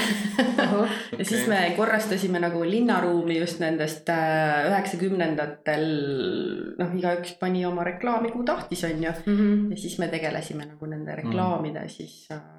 ja 1.19 1.25
siis 1.25 1.47
me 1.51 1.61
korrastasime 1.77 2.41
nagu 2.43 2.63
linnaruumi 2.65 3.39
just 3.39 3.63
nendest 3.63 4.09
äh, 4.13 4.69
üheksakümnendatel, 4.69 5.89
noh, 6.79 6.95
igaüks 6.99 7.35
pani 7.41 7.65
oma 7.69 7.87
reklaami 7.87 8.31
kuhu 8.33 8.47
tahtis, 8.47 8.83
onju. 8.87 9.17
Mhm. 9.25 9.67
ja 9.73 9.81
siis 9.81 9.99
me 9.99 10.07
tegelesime 10.11 10.69
nagu 10.73 10.89
nende 10.89 11.15
reklaamide 11.23 11.85
mm. 11.85 11.93
siis 11.93 12.25
äh, 12.31 12.58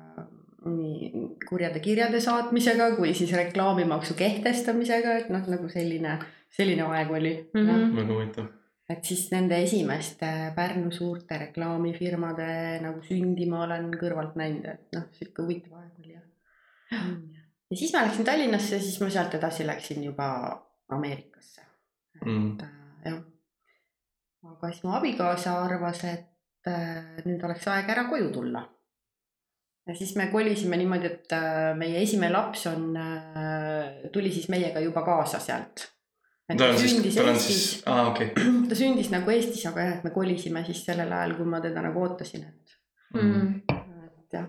nii 0.64 1.10
kurjade 1.48 1.80
kirjade 1.80 2.20
saatmisega 2.20 2.90
kui 2.96 3.14
siis 3.16 3.32
reklaamimaksu 3.32 4.14
kehtestamisega, 4.18 5.16
et 5.22 5.30
noh, 5.32 5.46
nagu 5.48 5.68
selline, 5.72 6.18
selline 6.52 6.84
aeg 6.88 7.12
oli 7.16 7.34
mm. 7.54 7.60
-hmm. 7.60 7.96
väga 7.96 8.12
huvitav. 8.14 8.46
et 8.88 9.04
siis 9.04 9.30
nende 9.32 9.62
esimeste 9.62 10.52
Pärnu 10.56 10.90
suurte 10.90 11.38
reklaamifirmade 11.38 12.80
nagu 12.82 13.02
sündi 13.02 13.46
ma 13.48 13.64
olen 13.64 13.90
kõrvalt 13.94 14.36
näinud, 14.36 14.64
et 14.64 14.96
noh, 14.96 15.08
sihuke 15.12 15.42
huvitav 15.42 15.78
aeg 15.78 15.98
oli 15.98 16.12
jah. 16.12 17.06
ja 17.70 17.76
siis 17.76 17.92
ma 17.94 18.04
läksin 18.04 18.24
Tallinnasse, 18.24 18.80
siis 18.80 19.00
ma 19.00 19.10
sealt 19.10 19.34
edasi 19.34 19.66
läksin 19.66 20.04
juba 20.04 20.30
Ameerikasse 20.88 21.40
Mm. 22.26 22.52
et 22.52 22.62
äh, 22.62 22.68
jah. 23.04 23.22
aga 24.52 24.70
siis 24.70 24.84
mu 24.84 24.92
abikaasa 24.92 25.54
arvas, 25.64 26.04
et 26.04 26.68
äh, 26.68 27.22
nüüd 27.24 27.44
oleks 27.44 27.68
aeg 27.72 27.88
ära 27.94 28.04
koju 28.10 28.30
tulla. 28.34 28.64
Ja 29.90 29.94
siis 29.98 30.12
me 30.16 30.28
kolisime 30.30 30.78
niimoodi, 30.78 31.08
et 31.10 31.32
äh, 31.34 31.72
meie 31.78 32.02
esimene 32.04 32.30
laps 32.30 32.68
on, 32.70 32.92
tuli 34.14 34.30
siis 34.30 34.46
meiega 34.52 34.82
juba 34.84 35.02
kaasa 35.02 35.40
sealt. 35.42 35.88
ta 36.50 36.68
on 36.70 36.78
siis, 36.78 36.94
tal 37.14 37.32
on 37.32 37.40
siis, 37.42 37.64
aa 37.90 38.04
okei. 38.12 38.30
ta 38.70 38.78
sündis 38.78 39.10
nagu 39.10 39.34
Eestis, 39.34 39.66
aga 39.70 39.86
jah, 39.86 39.98
et 39.98 40.06
me 40.06 40.14
kolisime 40.14 40.62
siis 40.66 40.84
sellel 40.86 41.10
ajal, 41.10 41.34
kui 41.38 41.50
ma 41.50 41.62
teda 41.64 41.82
nagu 41.86 42.06
ootasin, 42.06 42.46
et, 42.46 42.76
Mm. 43.10 43.62
et 43.66 44.34
jah. 44.36 44.44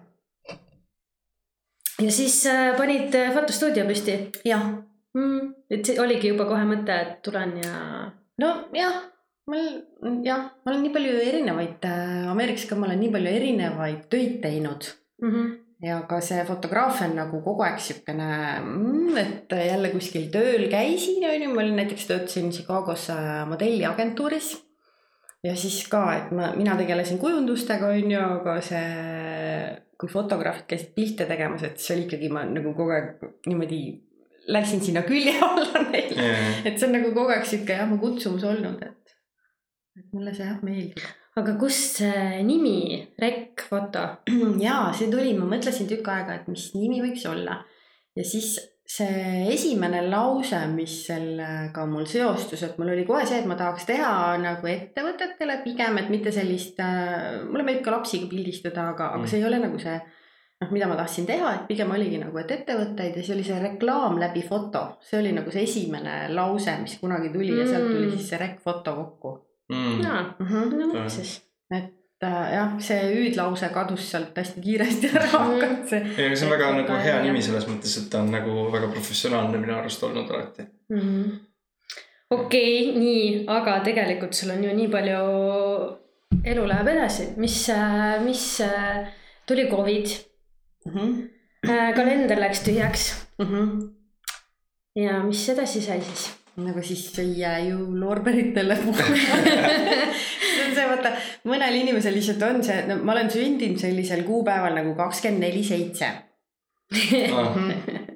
ja 1.97 2.12
siis 2.13 2.36
äh, 2.45 2.75
panid 2.77 3.15
äh, 3.17 3.32
fotostuudio 3.34 3.88
püsti 3.88 4.19
jah, 4.45 4.67
mm.. 5.17 5.47
et 5.73 5.82
see 5.86 5.97
oligi 5.97 6.30
juba 6.30 6.45
kohe 6.45 6.67
mõte, 6.69 6.93
et 6.93 7.15
tulen 7.25 7.56
ja. 7.58 7.80
nojah, 8.38 8.99
mul 9.49 10.21
jah, 10.21 10.45
ma 10.62 10.75
olen 10.75 10.86
nii 10.86 10.93
palju 10.93 11.17
erinevaid 11.25 11.89
äh,, 11.89 12.30
Ameerikas 12.30 12.67
ka 12.69 12.77
ma 12.77 12.86
olen 12.86 13.01
nii 13.01 13.13
palju 13.17 13.34
erinevaid 13.39 14.06
töid 14.13 14.38
teinud 14.45 14.91
Mm 15.21 15.29
-hmm. 15.31 15.49
ja 15.86 16.01
ka 16.10 16.21
see 16.21 16.43
fotograafia 16.45 17.07
on 17.07 17.15
nagu 17.15 17.41
kogu 17.45 17.63
aeg 17.63 17.79
siukene 17.79 18.27
mm,, 18.60 19.17
et 19.17 19.53
jälle 19.67 19.89
kuskil 19.93 20.27
tööl 20.34 20.67
käisin, 20.69 21.23
onju, 21.29 21.53
ma 21.53 21.62
olin 21.62 21.75
näiteks 21.75 22.07
töötasin 22.07 22.51
Chicagos 22.51 23.07
modelliagentuuris. 23.49 24.49
ja 25.43 25.55
siis 25.55 25.88
ka, 25.88 26.03
et 26.15 26.31
ma, 26.31 26.53
mina 26.55 26.75
tegelesin 26.77 27.17
kujundustega, 27.17 27.88
onju, 27.88 28.19
aga 28.19 28.62
see, 28.62 29.77
kui 29.97 30.10
fotograafid 30.10 30.65
käisid 30.73 30.93
pilte 30.95 31.25
tegemas, 31.25 31.63
et 31.63 31.77
siis 31.77 31.97
oli 31.97 32.07
ikkagi 32.07 32.29
ma 32.29 32.43
nagu 32.45 32.73
kogu 32.73 32.97
aeg 32.97 33.25
niimoodi 33.45 33.81
läksin 34.47 34.81
sinna 34.81 35.01
külje 35.01 35.38
alla 35.47 35.86
neil. 35.91 36.19
et 36.65 36.77
see 36.77 36.88
on 36.88 36.95
nagu 36.97 37.13
kogu 37.13 37.29
aeg 37.29 37.45
sihuke 37.45 37.77
jah, 37.77 37.89
mu 37.89 37.97
kutsumus 38.01 38.43
olnud, 38.43 38.81
et, 38.81 39.17
et 40.00 40.13
mulle 40.13 40.33
see 40.33 40.46
jah 40.46 40.62
meeldib. 40.65 41.21
Aga 41.40 41.56
kust 41.60 42.02
see 42.02 42.42
nimi, 42.44 43.00
Rekk 43.21 43.67
Foto? 43.69 44.04
ja 44.65 44.90
see 44.96 45.12
tuli, 45.12 45.32
ma 45.38 45.48
mõtlesin 45.54 45.88
tükk 45.90 46.12
aega, 46.12 46.42
et 46.42 46.52
mis 46.52 46.71
nimi 46.75 47.02
võiks 47.04 47.23
olla 47.29 47.62
ja 48.17 48.25
siis 48.27 48.58
see 48.92 49.46
esimene 49.54 50.02
lause, 50.10 50.58
mis 50.73 50.98
sellega 51.08 51.86
mul 51.88 52.08
seostus, 52.12 52.63
et 52.67 52.79
mul 52.79 52.92
oli 52.92 53.06
kohe 53.08 53.23
see, 53.27 53.40
et 53.40 53.48
ma 53.48 53.56
tahaks 53.56 53.86
teha 53.88 54.15
nagu 54.42 54.67
ettevõtetele 54.67 55.62
pigem, 55.63 56.00
et 56.02 56.10
mitte 56.12 56.34
sellist 56.36 56.82
äh,, 56.84 57.46
mulle 57.48 57.63
meeldib 57.63 57.86
ka 57.86 57.94
lapsi 57.96 58.19
pildistada, 58.27 58.90
aga 58.92 59.13
mm., 59.13 59.21
aga 59.21 59.32
see 59.32 59.40
ei 59.40 59.48
ole 59.48 59.62
nagu 59.63 59.79
see 59.79 59.96
noh, 60.62 60.73
mida 60.75 60.90
ma 60.92 60.98
tahtsin 61.00 61.29
teha, 61.29 61.54
et 61.56 61.63
pigem 61.69 61.94
oligi 61.96 62.19
nagu, 62.19 62.36
et 62.42 62.52
ettevõtteid 62.58 63.15
ja 63.15 63.23
see 63.23 63.38
oli 63.38 63.46
see 63.48 63.62
reklaam 63.63 64.19
läbi 64.21 64.44
foto, 64.44 64.84
see 65.08 65.21
oli 65.21 65.32
nagu 65.40 65.54
see 65.56 65.63
esimene 65.69 66.17
lause, 66.36 66.75
mis 66.84 66.98
kunagi 67.00 67.32
tuli 67.32 67.56
ja 67.56 67.69
sealt 67.69 67.88
tuli 67.88 68.10
Mm. 68.10 68.17
siis 68.17 68.29
see 68.34 68.42
rekk-foto 68.44 68.98
kokku 69.00 69.34
mm.. 69.92 70.06
jaa, 70.06 70.21
mm. 70.39 70.48
-hmm. 70.48 70.77
no 70.79 70.87
vot 70.94 71.10
siis. 71.10 71.35
et 71.71 72.23
äh, 72.23 72.54
jah, 72.56 72.73
see 72.79 73.00
hüüdlause 73.13 73.69
kadus 73.73 74.10
sealt 74.12 74.37
hästi 74.37 74.62
kiiresti 74.65 75.12
ära, 75.13 75.29
aga 75.44 75.69
see 75.89 76.02
ei, 76.17 76.25
aga 76.25 76.35
see 76.35 76.50
on 76.50 76.56
väga 76.56 76.73
nagu 76.79 77.00
hea 77.06 77.21
nimi 77.27 77.42
selles 77.46 77.69
mõttes, 77.69 77.96
et 78.02 78.10
ta 78.10 78.25
on 78.25 78.31
nagu 78.31 78.67
väga 78.73 78.92
professionaalne 78.98 79.62
minu 79.62 79.77
arust 79.77 80.04
olnud 80.04 80.29
alati. 80.29 80.67
mm. 80.89 81.00
-hmm. 81.00 81.39
okei 82.29 82.89
okay,, 82.89 83.00
nii, 83.00 83.46
aga 83.60 83.79
tegelikult 83.87 84.33
sul 84.33 84.56
on 84.58 84.63
ju 84.63 84.75
nii 84.81 84.89
palju, 84.98 85.23
elu 86.56 86.67
läheb 86.67 86.87
edasi, 86.96 87.31
mis, 87.37 87.63
mis 88.25 88.46
äh, 88.67 89.08
tuli 89.46 89.67
Covid, 89.69 90.17
Mm 90.85 90.94
-hmm. 90.94 91.96
kalender 91.96 92.39
läks 92.39 92.60
tühjaks 92.60 93.27
Mm 93.37 93.46
-hmm. 93.46 93.89
ja 94.96 95.23
mis 95.23 95.50
edasi 95.50 95.81
sai 95.81 96.02
siis? 96.02 96.40
Nagu 96.60 96.81
siis 96.83 97.19
ei 97.19 97.37
jää 97.39 97.60
ju 97.69 97.85
loorberitele 97.99 98.75
puhkama 98.75 99.15
see 100.62 100.65
on 100.65 100.75
see, 100.75 100.87
vaata, 100.89 101.13
mõnel 101.47 101.77
inimesel 101.81 102.15
lihtsalt 102.17 102.43
on 102.47 102.60
see, 102.65 102.81
no 102.89 102.99
ma 103.06 103.15
olen 103.15 103.31
sündinud 103.31 103.79
sellisel 103.81 104.25
kuupäeval 104.27 104.75
nagu 104.77 104.95
kakskümmend 104.97 105.47
neli 105.47 105.63
seitse. 105.63 106.12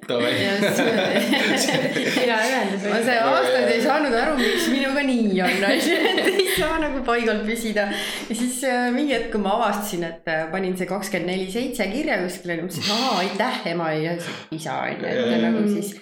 Davai. 0.06 0.32
hea 0.36 2.34
ühendus 2.36 2.82
ma 2.84 2.98
see 3.06 3.14
aastaid 3.16 3.70
ei 3.72 3.80
saanud 3.80 4.12
aru, 4.20 4.34
miks 4.36 4.66
minuga 4.68 5.00
nii 5.08 5.40
on, 5.46 5.64
onju, 5.70 5.94
et 6.12 6.28
ei 6.34 6.44
saa 6.58 6.76
nagu 6.84 7.00
paigal 7.06 7.40
püsida. 7.48 7.88
ja 8.28 8.36
siis 8.36 8.60
äh, 8.68 8.90
mingi 8.92 9.16
hetk, 9.16 9.32
kui 9.32 9.40
ma 9.42 9.56
avastasin, 9.56 10.04
et 10.10 10.28
äh, 10.28 10.44
panin 10.52 10.76
see 10.76 10.90
kakskümmend 10.92 11.32
neli 11.32 11.48
seitse 11.50 11.88
kirja 11.88 12.20
kuskile, 12.20 12.60
mõtlesin, 12.60 12.92
aa 12.92 13.14
aitäh, 13.24 13.62
ema 13.72 13.88
ja 13.96 14.12
isa 14.52 14.76
onju, 14.84 15.08
et 15.08 15.40
nagu 15.48 15.64
siis 15.72 15.96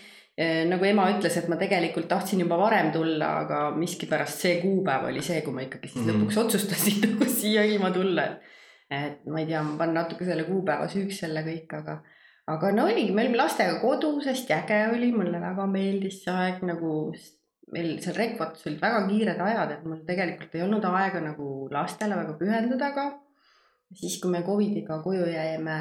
nagu 0.69 0.85
ema 0.85 1.05
ütles, 1.13 1.37
et 1.39 1.47
ma 1.49 1.57
tegelikult 1.61 2.09
tahtsin 2.11 2.41
juba 2.43 2.57
varem 2.59 2.89
tulla, 2.93 3.29
aga 3.45 3.59
miskipärast 3.79 4.41
see 4.43 4.57
kuupäev 4.63 5.05
oli 5.13 5.23
see, 5.23 5.41
kui 5.47 5.53
ma 5.55 5.63
ikkagi 5.63 5.89
siis 5.93 6.03
Mhm. 6.07 6.11
lõpuks 6.11 6.41
otsustasin 6.43 7.01
nagu 7.07 7.25
siia 7.31 7.63
ilma 7.65 7.91
tulla, 7.95 8.25
et 8.25 8.53
et 8.91 9.23
ma 9.27 9.39
ei 9.41 9.47
tea, 9.47 9.63
ma 9.63 9.77
panen 9.79 9.95
natuke 9.95 10.25
selle 10.27 10.45
kuupäeva 10.45 10.89
süüks 10.91 11.21
selle 11.25 11.41
kõik, 11.47 11.71
aga 11.79 11.95
aga 12.53 12.73
no 12.77 12.85
oligi, 12.85 13.13
me 13.17 13.23
olime 13.23 13.39
lastega 13.41 13.79
kodus, 13.81 14.27
hästi 14.29 14.53
äge 14.53 14.81
oli, 14.93 15.13
mulle 15.13 15.39
väga 15.41 15.65
meeldis 15.67 16.19
see 16.25 16.35
aeg 16.35 16.61
nagu, 16.69 16.91
meil 17.73 17.95
seal 18.05 18.15
Rekvatus 18.19 18.67
olid 18.69 18.83
väga 18.83 19.07
kiired 19.09 19.41
ajad, 19.41 19.71
et 19.73 19.85
mul 19.89 20.03
tegelikult 20.07 20.55
ei 20.55 20.63
olnud 20.67 20.85
aega 20.85 21.21
nagu 21.25 21.47
lastele 21.73 22.15
väga 22.21 22.35
pühenduda 22.43 22.91
ka. 22.95 23.07
siis, 23.95 24.19
kui 24.21 24.31
me 24.31 24.43
Covidiga 24.43 24.99
koju 25.03 25.25
jäime, 25.31 25.79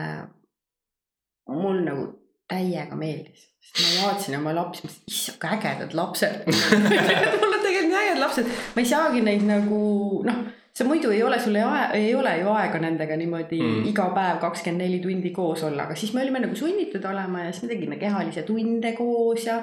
mul 1.49 1.81
nagu 1.83 2.05
täiega 2.49 2.97
meeldis, 2.99 3.45
sest 3.63 3.83
ma 3.83 4.09
vaatasin 4.09 4.39
oma 4.39 4.55
lapsi, 4.57 4.87
mõtlesin, 4.87 5.13
issand, 5.13 5.39
kui 5.41 5.53
ägedad 5.57 5.95
lapsed. 5.97 6.43
mul 7.41 7.55
on 7.55 7.63
tegelikult 7.63 7.93
nii 7.93 8.01
ägedad 8.01 8.21
lapsed, 8.25 8.51
ma 8.75 8.83
ei 8.83 8.91
saagi 8.95 9.23
neid 9.25 9.47
nagu 9.47 9.79
noh 10.27 10.43
sa 10.73 10.85
muidu 10.89 11.11
ei 11.13 11.21
ole, 11.23 11.37
sul 11.39 11.55
ei, 11.55 11.63
ei 11.93 12.15
ole 12.17 12.33
ju 12.39 12.49
aega 12.49 12.79
nendega 12.81 13.17
niimoodi 13.17 13.59
mm. 13.61 13.87
iga 13.91 14.07
päev 14.15 14.39
kakskümmend 14.41 14.81
neli 14.81 14.99
tundi 15.03 15.29
koos 15.35 15.61
olla, 15.67 15.85
aga 15.85 15.95
siis 15.95 16.15
me 16.15 16.23
olime 16.23 16.41
nagu 16.41 16.57
sunnitud 16.57 17.05
olema 17.05 17.45
ja 17.45 17.51
siis 17.51 17.67
me 17.67 17.73
tegime 17.75 17.99
kehalisi 18.01 18.41
tunde 18.47 18.93
koos 18.97 19.45
ja 19.45 19.59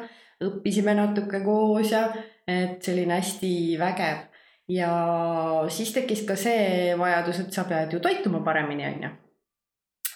õppisime 0.47 0.95
natuke 0.97 1.43
koos 1.45 1.91
ja 1.93 2.05
et 2.49 2.79
selline 2.83 3.19
hästi 3.19 3.53
vägev. 3.81 4.29
ja 4.71 4.93
siis 5.69 5.91
tekkis 5.93 6.23
ka 6.29 6.37
see 6.39 6.95
vajadus, 6.99 7.43
et 7.43 7.53
sa 7.53 7.67
pead 7.67 7.93
ju 7.93 7.99
toituma 8.01 8.45
paremini, 8.47 8.87
onju. 8.87 9.11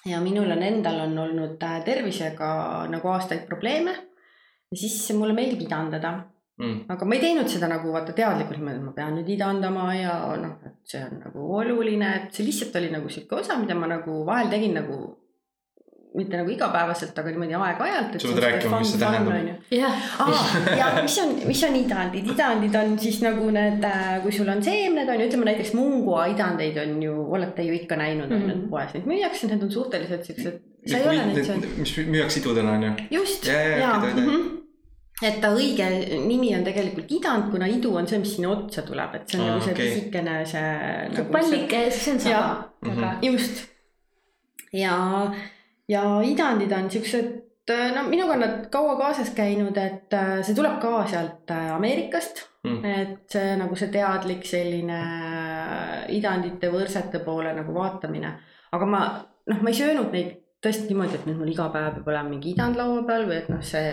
Ja 0.06 0.20
minul 0.20 0.50
on 0.50 0.62
endal 0.62 1.00
on 1.06 1.18
olnud 1.18 1.62
äh, 1.62 1.80
tervisega 1.84 2.52
nagu 2.92 3.08
aastaid 3.14 3.46
probleeme 3.48 3.94
ja 3.94 4.76
siis 4.76 4.98
mulle 5.16 5.36
meeldib 5.36 5.66
idandada 5.66 6.16
Mm. 6.54 6.84
aga 6.86 7.02
ma 7.04 7.16
ei 7.16 7.20
teinud 7.22 7.48
seda 7.50 7.66
nagu 7.66 7.90
vaata 7.90 8.12
teadlikult, 8.14 8.60
et 8.70 8.82
ma 8.82 8.92
pean 8.94 9.16
nüüd 9.18 9.26
idandama 9.34 9.88
ja 9.98 10.12
noh, 10.38 10.52
et 10.62 10.76
see 10.86 11.00
on 11.02 11.16
nagu 11.18 11.46
oluline, 11.58 12.10
et 12.14 12.36
see 12.36 12.46
lihtsalt 12.46 12.76
oli 12.78 12.92
nagu 12.92 13.10
sihuke 13.10 13.40
osa, 13.40 13.56
mida 13.58 13.74
ma 13.74 13.88
nagu 13.90 14.20
vahel 14.28 14.52
tegin 14.52 14.76
nagu 14.78 14.98
mitte 16.14 16.36
nagu 16.38 16.50
igapäevaselt, 16.54 17.16
aga 17.18 17.30
niimoodi 17.32 17.54
aeg-ajalt. 17.58 18.12
Sa 18.22 18.28
pead 18.28 18.42
rääkima, 18.44 18.78
mis 18.80 18.90
see 18.92 19.00
tähendab. 19.00 19.64
jah, 19.70 19.94
ja 20.78 20.90
mis 21.02 21.16
on, 21.18 21.32
mis 21.48 21.62
on 21.66 21.74
idandid, 21.80 22.28
idandid 22.34 22.74
on 22.78 22.98
siis 23.02 23.20
nagu 23.24 23.48
need, 23.50 23.82
kui 24.22 24.32
sul 24.32 24.48
on 24.52 24.62
seemned 24.62 25.08
on 25.10 25.20
ju, 25.20 25.26
ütleme 25.28 25.48
näiteks 25.50 25.72
mungua 25.74 26.26
idandeid 26.30 26.78
on 26.84 26.96
ju, 27.02 27.14
olete 27.38 27.62
ju 27.66 27.74
ikka 27.80 27.96
näinud 27.98 28.30
on 28.30 28.38
Mhm. 28.38 28.46
need 28.52 28.68
poes, 28.70 28.94
neid 28.94 29.06
müüakse, 29.10 29.48
need 29.50 29.62
on 29.62 29.70
suhteliselt 29.74 30.24
siuksed, 30.24 30.60
sa 30.86 30.98
ei 30.98 31.08
ole 31.08 31.26
neid 31.32 31.44
söönud. 31.48 31.78
mis 31.78 31.96
müüakse 31.98 32.40
idudena 32.40 32.72
onju. 32.78 32.92
just, 33.10 33.46
Jaa, 33.48 33.98
toida. 34.00 34.22
et 35.22 35.40
ta 35.40 35.48
õige 35.56 35.86
nimi 36.26 36.54
on 36.56 36.64
tegelikult 36.64 37.10
idand, 37.10 37.50
kuna 37.50 37.66
idu 37.66 37.96
on 37.96 38.06
see, 38.06 38.18
mis 38.18 38.34
sinna 38.36 38.50
otsa 38.54 38.82
tuleb, 38.82 39.14
et 39.14 39.28
see 39.28 39.40
on 39.40 39.46
Aa, 39.48 39.50
nagu 39.54 39.64
see 39.64 39.72
okei. 39.74 39.90
pisikene 39.90 40.38
see 40.46 40.62
nagu 41.16 41.32
pallike, 41.32 41.90
see 41.90 42.14
on 42.14 42.20
aga 42.34 43.12
Mhm. 43.16 43.32
just. 43.32 43.64
ja, 44.72 44.94
ja 45.88 46.04
idandid 46.24 46.72
on 46.72 46.90
siuksed, 46.90 47.30
no 47.94 48.08
minuga 48.08 48.36
on 48.36 48.44
nad 48.44 48.66
kaua 48.72 48.96
kaasas 49.00 49.34
käinud, 49.36 49.76
et 49.80 50.12
äh, 50.16 50.40
see 50.46 50.56
tuleb 50.56 50.80
ka 50.82 51.04
sealt 51.10 51.52
äh, 51.52 51.70
Ameerikast 51.76 52.48
Mm. 52.64 52.84
et 52.84 53.28
see 53.28 53.56
nagu 53.60 53.76
see 53.76 53.90
teadlik 53.92 54.46
selline 54.48 54.98
idandite 56.16 56.70
võrsete 56.72 57.20
poole 57.20 57.52
nagu 57.52 57.74
vaatamine, 57.76 58.30
aga 58.72 58.86
ma 58.88 59.00
noh, 59.50 59.58
ma 59.60 59.72
ei 59.72 59.76
söönud 59.76 60.08
neid 60.14 60.30
tõesti 60.64 60.88
niimoodi, 60.88 61.18
et 61.18 61.26
nüüd 61.28 61.42
mul 61.42 61.52
iga 61.52 61.66
päev 61.74 61.98
peab 61.98 62.08
olema 62.08 62.30
mingi 62.30 62.54
idand 62.54 62.80
laua 62.80 63.02
peal 63.04 63.26
või 63.28 63.36
et 63.42 63.50
noh, 63.52 63.60
see, 63.60 63.90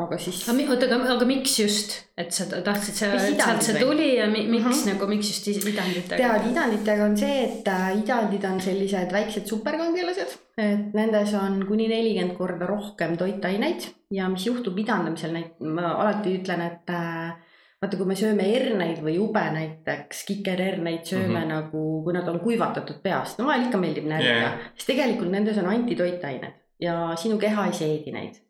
aga 0.00 0.18
siis. 0.20 0.40
oota, 0.48 0.86
aga, 0.86 0.98
aga 1.14 1.26
miks 1.28 1.56
just, 1.60 1.96
et 2.18 2.32
sa 2.34 2.46
tahtsid 2.50 2.98
sealt 3.00 3.64
see 3.66 3.80
tuli 3.80 4.08
ja 4.16 4.28
mi, 4.30 4.46
miks 4.46 4.64
mm. 4.64 4.72
-hmm. 4.72 4.92
nagu, 4.92 5.08
miks 5.10 5.30
just 5.32 5.48
idanditega? 5.48 6.16
tead, 6.16 6.48
idanditega 6.52 7.04
on 7.04 7.16
see, 7.16 7.36
et 7.44 7.68
äh, 7.68 7.90
idandid 7.98 8.46
on 8.50 8.60
sellised 8.60 9.12
väiksed 9.12 9.46
superkangelased, 9.50 10.38
et 10.58 10.96
nendes 10.96 11.34
on 11.34 11.62
kuni 11.68 11.88
nelikümmend 11.88 12.36
korda 12.38 12.66
rohkem 12.66 13.16
toitaineid 13.20 13.88
ja 14.14 14.28
mis 14.28 14.46
juhtub 14.46 14.78
idandamisel, 14.78 15.36
ma 15.60 15.94
alati 15.94 16.34
ütlen, 16.40 16.66
et 16.66 16.92
äh, 16.94 17.32
vaata, 17.80 17.96
kui 17.96 18.08
me 18.08 18.16
sööme 18.18 18.44
herneid 18.44 19.00
või 19.04 19.16
jube 19.16 19.42
näiteks, 19.54 20.24
kikerherneid 20.28 21.04
sööme 21.08 21.28
mm. 21.28 21.42
-hmm. 21.42 21.52
nagu, 21.54 21.84
kui 22.04 22.16
nad 22.16 22.28
on 22.28 22.40
kuivatatud 22.40 23.00
peast, 23.02 23.38
no 23.38 23.48
vahel 23.48 23.68
ikka 23.68 23.80
meeldib 23.80 24.08
närida 24.10 24.36
yeah. 24.36 24.58
siis 24.74 24.92
tegelikult 24.92 25.32
nendes 25.32 25.58
on 25.58 25.70
antitoitained 25.72 26.60
ja 26.80 27.12
sinu 27.16 27.38
keha 27.38 27.66
ei 27.66 27.76
seedi 27.76 28.12
neid. 28.12 28.40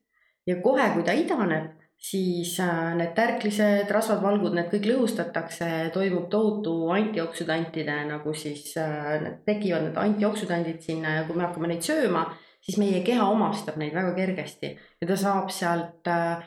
Ja 0.47 0.57
kohe, 0.63 0.87
kui 0.95 1.05
ta 1.07 1.13
idaneb, 1.17 1.81
siis 2.01 2.55
äh, 2.61 2.95
need 2.97 3.13
tärklised, 3.17 3.91
rasvad, 3.93 4.23
valgud, 4.25 4.55
need 4.57 4.71
kõik 4.73 4.87
lõhustatakse, 4.89 5.67
toimub 5.95 6.31
tohutu 6.33 6.75
antioksüdantide 6.97 7.99
nagu 8.09 8.33
siis 8.37 8.73
äh,, 8.81 9.19
need 9.21 9.43
tekivad 9.49 9.85
need 9.89 10.01
antioksüdandid 10.01 10.81
sinna 10.85 11.19
ja 11.19 11.27
kui 11.29 11.37
me 11.37 11.45
hakkame 11.45 11.69
neid 11.69 11.85
sööma, 11.85 12.25
siis 12.65 12.81
meie 12.81 13.05
keha 13.05 13.29
omastab 13.29 13.77
neid 13.81 13.93
väga 13.97 14.15
kergesti 14.17 14.73
ja 14.73 15.11
ta 15.11 15.21
saab 15.21 15.53
sealt 15.53 16.09
äh, 16.09 16.41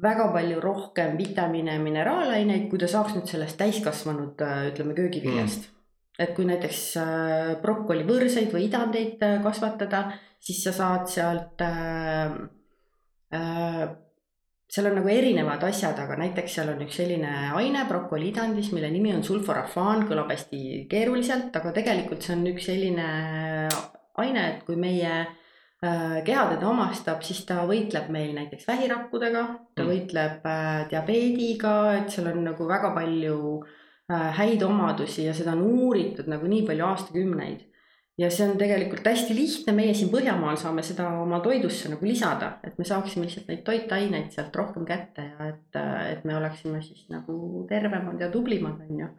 väga 0.00 0.30
palju 0.32 0.64
rohkem 0.64 1.20
vitamiine 1.20 1.76
ja 1.76 1.84
mineraalaineid, 1.84 2.66
kui 2.72 2.80
ta 2.80 2.88
saaks 2.90 3.14
nüüd 3.14 3.28
sellest 3.30 3.60
täiskasvanud, 3.60 4.40
ütleme 4.72 4.96
köögiviljast 4.96 5.68
mm.. 5.68 6.24
et 6.24 6.32
kui 6.34 6.48
näiteks 6.48 6.82
äh, 7.04 7.54
brokolivõrseid 7.60 8.48
või 8.56 8.70
idandeid 8.72 9.20
kasvatada, 9.44 10.06
siis 10.40 10.64
sa 10.64 10.72
saad 10.72 11.10
sealt 11.12 11.68
seal 14.74 14.88
on 14.88 14.96
nagu 14.98 15.10
erinevad 15.12 15.62
asjad, 15.68 15.98
aga 16.02 16.16
näiteks 16.18 16.56
seal 16.56 16.72
on 16.72 16.82
üks 16.86 16.98
selline 16.98 17.30
aine 17.54 17.84
brokoliidandis, 17.88 18.72
mille 18.74 18.90
nimi 18.90 19.12
on 19.14 19.22
sulforafaan, 19.26 20.06
kõlab 20.08 20.32
hästi 20.32 20.60
keeruliselt, 20.90 21.54
aga 21.54 21.72
tegelikult 21.76 22.24
see 22.24 22.34
on 22.36 22.46
üks 22.50 22.68
selline 22.70 23.08
aine, 24.22 24.44
et 24.48 24.64
kui 24.66 24.76
meie 24.80 25.12
äh, 25.12 26.18
keha 26.26 26.46
teda 26.54 26.70
omastab, 26.70 27.22
siis 27.26 27.44
ta 27.48 27.62
võitleb 27.68 28.10
meil 28.14 28.34
näiteks 28.38 28.66
vähirakkudega, 28.70 29.44
ta 29.74 29.84
Mm. 29.84 29.90
võitleb 29.90 30.48
äh, 30.48 30.88
diabeediga, 30.90 31.74
et 32.00 32.10
seal 32.14 32.30
on 32.32 32.42
nagu 32.48 32.68
väga 32.68 32.94
palju 32.96 33.38
äh, 34.10 34.30
häid 34.40 34.62
omadusi 34.62 35.28
ja 35.28 35.34
seda 35.34 35.52
on 35.52 35.62
uuritud 35.66 36.30
nagu 36.30 36.46
nii 36.50 36.66
palju 36.66 36.86
aastakümneid 36.88 37.66
ja 38.18 38.28
see 38.30 38.46
on 38.46 38.58
tegelikult 38.58 39.06
hästi 39.08 39.34
lihtne, 39.34 39.72
meie 39.74 39.94
siin 39.96 40.10
Põhjamaal 40.12 40.58
saame 40.58 40.84
seda 40.86 41.08
oma 41.18 41.40
toidusse 41.42 41.90
nagu 41.90 42.06
lisada, 42.06 42.52
et 42.66 42.76
me 42.78 42.86
saaksime 42.86 43.26
lihtsalt 43.26 43.50
neid 43.50 43.64
toitaineid 43.66 44.30
sealt 44.34 44.54
rohkem 44.54 44.86
kätte 44.86 45.24
ja 45.32 45.48
et, 45.50 45.78
et 46.12 46.22
me 46.28 46.36
oleksime 46.38 46.82
siis 46.84 47.08
nagu 47.10 47.64
tervemad 47.70 48.22
ja 48.22 48.30
tublimad, 48.30 48.78
on 48.86 49.02
ju. 49.02 49.10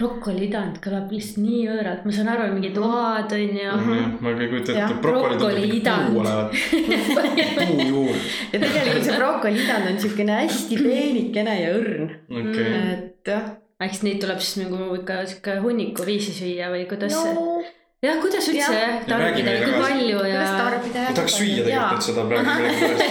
brokoliidand 0.00 0.82
kõlab 0.82 1.14
lihtsalt 1.14 1.44
nii 1.44 1.62
õõralt, 1.76 2.02
ma 2.08 2.16
saan 2.18 2.32
aru, 2.34 2.50
mingid 2.56 2.82
oad 2.82 3.38
on 3.38 3.56
ju. 3.62 3.78
ma 4.18 4.34
ei 4.34 4.50
kujuta 4.50 4.74
ette, 4.74 5.00
brokoli 5.06 5.38
brokoliidand. 5.38 6.10
puu 6.10 6.26
olevat, 6.26 6.60
puu 7.70 7.88
juur, 7.88 8.22
ja 8.50 8.62
tegelikult 8.66 9.06
see 9.06 9.18
brokoliidand 9.22 9.92
on 9.94 10.06
siukene 10.08 10.40
hästi 10.42 10.84
peenikene 10.84 11.58
ja 11.62 11.74
õrn, 11.78 12.16
okei. 12.42 12.78
et 12.96 13.36
jah. 13.36 13.52
eks 13.86 14.02
neid 14.02 14.18
tuleb 14.24 14.42
siis 14.42 14.64
nagu 14.66 14.96
ikka 14.98 15.22
sihuke 15.30 15.60
hunniku 15.62 16.02
viisi 16.08 16.34
süüa 16.34 16.74
või 16.74 16.88
kuidas 16.90 17.14
see 17.14 17.36
no 17.38 17.60
jah, 18.02 18.16
kuidas 18.22 18.46
üldse 18.48 18.72
Jah. 18.72 18.76
jah, 18.80 19.02
tarbida 19.08 19.50
ja 19.56 19.64
kui 19.66 19.80
palju 19.82 20.20
ja 20.24 20.40
ma 20.40 20.70
tahaks 21.14 21.34
süüa 21.36 21.64
tegelikult 21.66 22.06
seda 22.06 22.22
praegu 22.30 22.54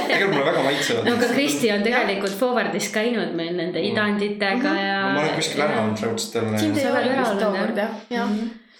tegelikult 0.09 0.31
mulle 0.33 0.45
väga 0.49 0.63
maitsevad. 0.65 1.03
no 1.05 1.13
aga 1.17 1.27
Kristi 1.33 1.71
on 1.75 1.83
tegelikult 1.85 2.37
Forwardis 2.39 2.87
käinud 2.95 3.35
meil 3.37 3.53
nende 3.59 3.83
idanditega 3.91 4.73
ja. 4.81 4.97
ma 5.13 5.21
olen 5.21 5.35
kuskil 5.37 5.61
ära 5.67 5.83
olnud 5.83 6.01
raudselt 6.07 6.33
siin 6.33 6.55
jälle. 6.55 6.73
te 6.73 6.81
ei 6.81 6.85
Sa 6.85 6.91
ole 6.91 6.99
oled 6.99 7.43
ära 7.45 7.49
olnud, 7.53 7.83
jah, 7.83 7.93
jah, 8.17 8.33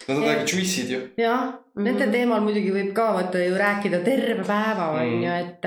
Nad 0.09 0.17
on 0.17 0.23
täiega 0.25 0.45
juicy'd 0.49 0.89
ju. 0.95 0.99
jah, 1.21 1.41
nende 1.77 2.05
Mhm. 2.07 2.11
teemal 2.15 2.41
muidugi 2.41 2.71
võib 2.73 2.93
ka 2.97 3.11
vaata 3.13 3.43
ju 3.45 3.53
rääkida 3.59 3.99
terve 4.03 4.43
päeva 4.47 4.87
on 4.95 5.05
Mhm. 5.05 5.23
ju, 5.23 5.31
et 5.43 5.65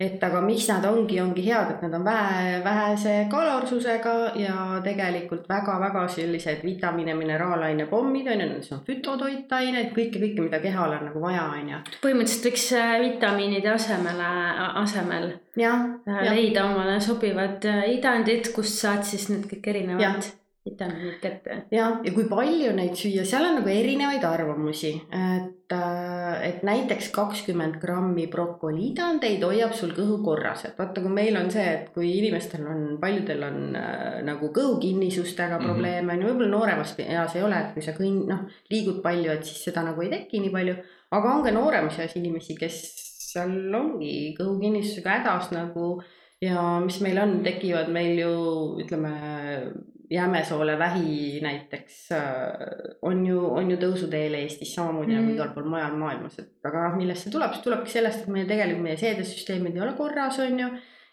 et 0.00 0.22
aga 0.26 0.40
miks 0.42 0.66
nad 0.68 0.84
ongi, 0.88 1.20
ongi 1.22 1.44
head, 1.46 1.70
et 1.70 1.82
nad 1.84 1.94
on 1.94 2.04
vähe, 2.04 2.58
vähese 2.64 3.12
kalorsusega 3.30 4.14
ja 4.40 4.56
tegelikult 4.82 5.46
väga-väga 5.48 6.02
sellised 6.16 6.64
vitamiine, 6.66 7.14
mineraalaine 7.14 7.86
pommid 7.86 8.26
on 8.26 8.42
ju, 8.42 8.48
need 8.50 8.72
on 8.74 8.82
fütotoitained, 8.88 9.92
kõike, 9.94 10.18
kõike, 10.18 10.46
mida 10.48 10.58
kehal 10.64 10.96
on 10.98 11.08
nagu 11.10 11.22
vaja, 11.22 11.46
on 11.54 11.70
ju. 11.70 11.82
põhimõtteliselt 12.02 12.50
võiks 12.50 12.68
äh, 12.74 12.94
vitamiinide 13.06 13.70
asemele, 13.74 14.30
asemel 14.82 15.28
jah, 15.60 15.90
äh, 16.10 16.24
leida 16.32 16.66
omale 16.72 16.98
sobivad 17.04 17.62
äh, 17.70 17.84
idandid, 17.94 18.50
kust 18.56 18.82
saad 18.82 19.06
siis 19.06 19.30
need 19.30 19.46
kõik 19.50 19.70
Jah. 20.64 20.72
erinevad 20.72 20.90
vitamiinid 20.90 21.20
kätte. 21.20 21.66
jah, 21.70 21.98
ja 22.04 22.12
kui 22.12 22.24
palju 22.28 22.72
neid 22.72 22.94
süüa, 22.96 23.24
seal 23.24 23.44
on 23.44 23.54
nagu 23.60 23.68
erinevaid 23.68 24.24
arvamusi, 24.24 25.02
et, 25.12 25.72
et 26.42 26.62
näiteks 26.62 27.10
kakskümmend 27.12 27.76
grammi 27.80 28.26
brokoliidandeid 28.26 29.42
hoiab 29.44 29.74
sul 29.74 29.92
kõhu 29.92 30.22
korras, 30.24 30.64
et 30.64 30.78
vaata, 30.78 31.00
kui 31.02 31.10
meil 31.12 31.36
on 31.36 31.50
see, 31.50 31.62
et 31.62 31.90
kui 31.94 32.18
inimestel 32.18 32.64
on, 32.66 32.98
paljudel 33.00 33.42
on 33.42 33.76
äh, 33.76 34.22
nagu 34.24 34.48
kõhukinnisustega 34.48 35.58
Mhm. 35.58 35.64
probleeme 35.64 36.12
on 36.12 36.20
ju, 36.22 36.28
võib-olla 36.28 36.50
nooremas 36.50 36.98
eas 36.98 37.36
ei 37.36 37.42
ole, 37.42 37.56
et 37.60 37.74
kui 37.74 37.82
sa 37.82 37.92
kõnn-, 37.92 38.26
noh, 38.28 38.46
liigud 38.70 39.02
palju, 39.02 39.30
et 39.32 39.44
siis 39.44 39.64
seda 39.64 39.82
nagu 39.84 40.00
ei 40.02 40.08
teki 40.10 40.40
nii 40.40 40.50
palju, 40.50 40.76
aga 41.12 41.34
on 41.34 41.42
ka 41.44 41.50
nooremas 41.50 41.98
eas 41.98 42.16
inimesi, 42.16 42.56
kes 42.56 42.80
seal 43.34 43.74
ongi 43.74 44.34
kõhukinnistusega 44.38 45.18
hädas 45.20 45.50
nagu 45.52 46.02
ja 46.40 46.80
mis 46.80 47.00
meil 47.00 47.18
on, 47.18 47.42
tekivad 47.44 47.88
meil 47.88 48.18
ju 48.18 48.78
ütleme, 48.80 49.12
Jämesoole 50.10 50.78
vähi 50.78 51.40
näiteks 51.40 52.00
äh, 52.12 52.96
on 53.02 53.22
ju, 53.26 53.38
on 53.40 53.70
ju 53.70 53.78
tõusuteel 53.80 54.36
Eestis 54.36 54.74
samamoodi 54.76 55.12
mm. 55.12 55.16
nagu 55.16 55.30
Mm. 55.30 55.36
igal 55.36 55.54
pool 55.54 55.70
mujal 55.70 55.96
maailmas, 56.00 56.38
et 56.42 56.68
aga 56.68 56.88
noh, 56.88 56.98
millest 57.00 57.26
see 57.26 57.32
tuleb, 57.32 57.54
see 57.54 57.64
tulebki 57.64 57.94
sellest, 57.94 58.24
et 58.24 58.34
meie 58.34 58.48
tegelikult 58.50 58.84
meie 58.84 59.00
seedesüsteemid 59.00 59.78
ei 59.78 59.86
ole 59.86 59.96
korras, 59.96 60.38
on 60.44 60.60
ju. 60.60 60.68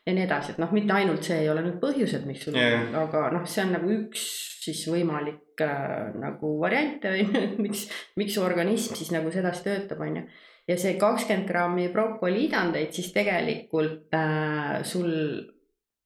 ja 0.05 0.13
nii 0.17 0.25
edasi, 0.25 0.51
et 0.53 0.61
noh, 0.61 0.71
mitte 0.73 0.93
ainult 0.97 1.23
see 1.23 1.39
ei 1.43 1.49
ole 1.49 1.61
nüüd 1.61 1.79
põhjused, 1.79 2.23
miks 2.25 2.47
sul 2.47 2.55
yeah., 2.57 2.87
aga 3.03 3.27
noh, 3.35 3.43
see 3.45 3.63
on 3.63 3.75
nagu 3.77 3.91
üks 3.95 4.23
siis 4.65 4.83
võimalik 4.89 5.61
äh, 5.61 6.11
nagu 6.19 6.55
variante 6.59 7.11
on 7.13 7.19
ju, 7.21 7.43
et 7.47 7.59
miks, 7.61 7.87
miks 8.17 8.35
su 8.35 8.43
organism 8.43 8.97
siis 8.97 9.13
nagu 9.13 9.31
sedasi 9.31 9.69
töötab, 9.69 10.01
on 10.01 10.23
ju 10.23 10.29
ja 10.69 10.77
see 10.79 10.97
kakskümmend 11.01 11.49
grammi 11.49 11.87
brokoliidandeid 11.93 12.93
siis 12.95 13.11
tegelikult 13.15 14.13
äh, 14.15 14.81
sul, 14.87 15.11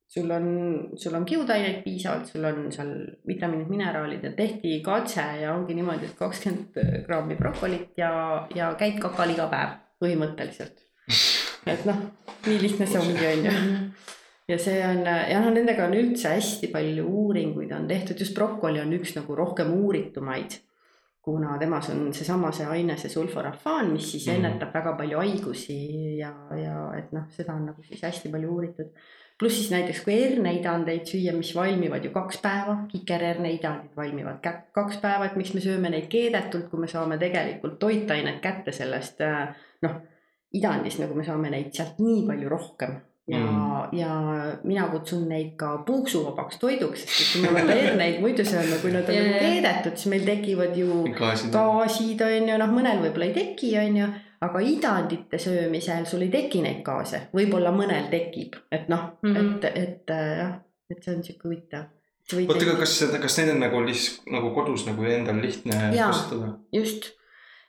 sul 0.07 0.29
on, 0.31 0.45
sul 0.95 1.15
on 1.17 1.25
kiudaineid 1.25 1.81
piisavalt, 1.83 2.27
sul 2.29 2.43
on 2.45 2.71
seal 2.71 2.91
vitamiinid, 3.27 3.67
mineraalid 3.69 4.23
ja 4.23 4.31
tehti 4.37 4.79
katse 4.85 5.21
ja 5.41 5.53
ongi 5.53 5.73
niimoodi, 5.75 6.05
et 6.05 6.17
kakskümmend 6.19 7.05
grammi 7.07 7.35
brokolit 7.35 7.97
ja, 7.97 8.11
ja 8.55 8.73
käid 8.79 8.99
kakal 9.01 9.33
iga 9.33 9.47
päev 9.51 9.79
põhimõtteliselt. 10.03 10.83
et 11.65 11.85
noh, 11.89 11.97
nii 12.45 12.59
lihtne 12.61 12.85
see 12.85 12.99
ongi, 13.01 13.25
on 13.31 13.45
ju 13.49 13.55
ja 14.53 14.57
see 14.61 14.77
on 14.85 15.01
ja 15.09 15.39
noh, 15.41 15.49
nendega 15.55 15.87
on 15.87 15.97
üldse 15.97 16.29
hästi 16.35 16.69
palju 16.73 17.05
uuringuid 17.09 17.71
on 17.73 17.87
tehtud, 17.89 18.19
just 18.21 18.35
brokoli 18.37 18.79
on 18.81 18.93
üks 18.93 19.15
nagu 19.17 19.35
rohkem 19.35 19.73
uuritumaid. 19.73 20.61
kuna 21.25 21.55
temas 21.57 21.87
on 21.89 22.11
seesama 22.13 22.51
see 22.53 22.67
aine, 22.69 22.93
see 23.01 23.09
sulforafaan, 23.09 23.87
mis 23.95 24.11
siis 24.11 24.27
Mhm. 24.27 24.35
ennetab 24.45 24.73
väga 24.75 24.91
palju 24.97 25.17
haigusi 25.17 26.17
ja, 26.19 26.29
ja 26.53 26.91
et 26.99 27.11
noh, 27.17 27.23
seda 27.33 27.55
on 27.57 27.65
nagu 27.65 27.81
siis 27.81 28.03
hästi 28.05 28.29
palju 28.29 28.51
uuritud. 28.53 28.91
Pluss 29.39 29.57
siis 29.59 29.71
näiteks 29.73 30.03
kui 30.05 30.15
herneidandeid 30.15 31.07
süüa, 31.09 31.33
mis 31.35 31.51
valmivad 31.55 32.05
ju 32.05 32.11
kaks 32.15 32.39
päeva, 32.43 32.77
kikerherneidandid 32.91 33.95
valmivad 33.97 34.39
kaks 34.75 35.01
päeva, 35.03 35.27
et 35.27 35.35
miks 35.39 35.53
me 35.55 35.63
sööme 35.63 35.91
neid 35.91 36.07
keedetult, 36.11 36.69
kui 36.71 36.79
me 36.79 36.91
saame 36.91 37.19
tegelikult 37.21 37.79
toitainet 37.79 38.39
kätte 38.43 38.71
sellest 38.75 39.19
äh, 39.25 39.49
noh, 39.83 39.99
idandist, 40.55 41.01
nagu 41.03 41.17
me 41.17 41.27
saame 41.27 41.51
neid 41.51 41.75
sealt 41.75 41.99
nii 41.99 42.23
palju 42.29 42.55
rohkem 42.55 42.95
ja 43.27 43.37
Mm. 43.37 43.97
ja 43.97 44.09
mina 44.63 44.87
kutsun 44.87 45.29
neid 45.29 45.55
ka 45.57 45.77
puuksuvabaks 45.85 46.59
toiduks, 46.61 47.05
sest 47.09 47.31
kui 47.33 47.41
me 47.41 47.49
oleme 47.49 47.77
herneid 47.79 48.19
muidu 48.21 48.45
sööme, 48.45 48.77
kui 48.81 48.91
nad 48.93 49.09
on 49.09 49.15
Jaa, 49.15 49.23
nagu 49.25 49.39
keedetud, 49.39 49.95
siis 49.97 50.11
meil 50.13 50.27
tekivad 50.27 50.77
ju 50.77 50.99
gaasid. 51.17 51.49
gaasid 51.55 52.21
on 52.21 52.51
ju, 52.51 52.57
noh, 52.61 52.75
mõnel 52.75 53.01
võib-olla 53.01 53.31
ei 53.31 53.33
teki, 53.33 53.71
on 53.81 53.97
ju, 53.97 54.11
aga 54.41 54.59
idandite 54.59 55.39
söömisel 55.39 56.05
sul 56.05 56.25
ei 56.25 56.31
teki 56.33 56.61
neid 56.65 56.81
gaase, 56.85 57.27
võib-olla 57.35 57.71
mõnel 57.75 58.09
tekib, 58.11 58.57
et 58.71 58.89
noh 58.91 59.15
mm. 59.21 59.35
-hmm. 59.35 59.57
et, 59.57 59.77
et 59.83 60.15
äh, 60.15 60.37
jah, 60.39 60.55
et 60.89 61.03
see 61.03 61.15
on 61.15 61.23
sihuke 61.23 61.47
huvitav. 61.49 61.91
oota, 62.33 62.65
aga 62.65 62.79
kas 62.81 62.97
kas 63.21 63.37
neid 63.39 63.53
on 63.53 63.61
nagu 63.63 63.83
lihtsalt 63.85 64.33
nagu 64.33 64.51
kodus 64.55 64.87
nagu 64.89 65.05
endal 65.05 65.41
lihtne 65.41 65.91
kasutada? 65.95 66.57
just 66.73 67.13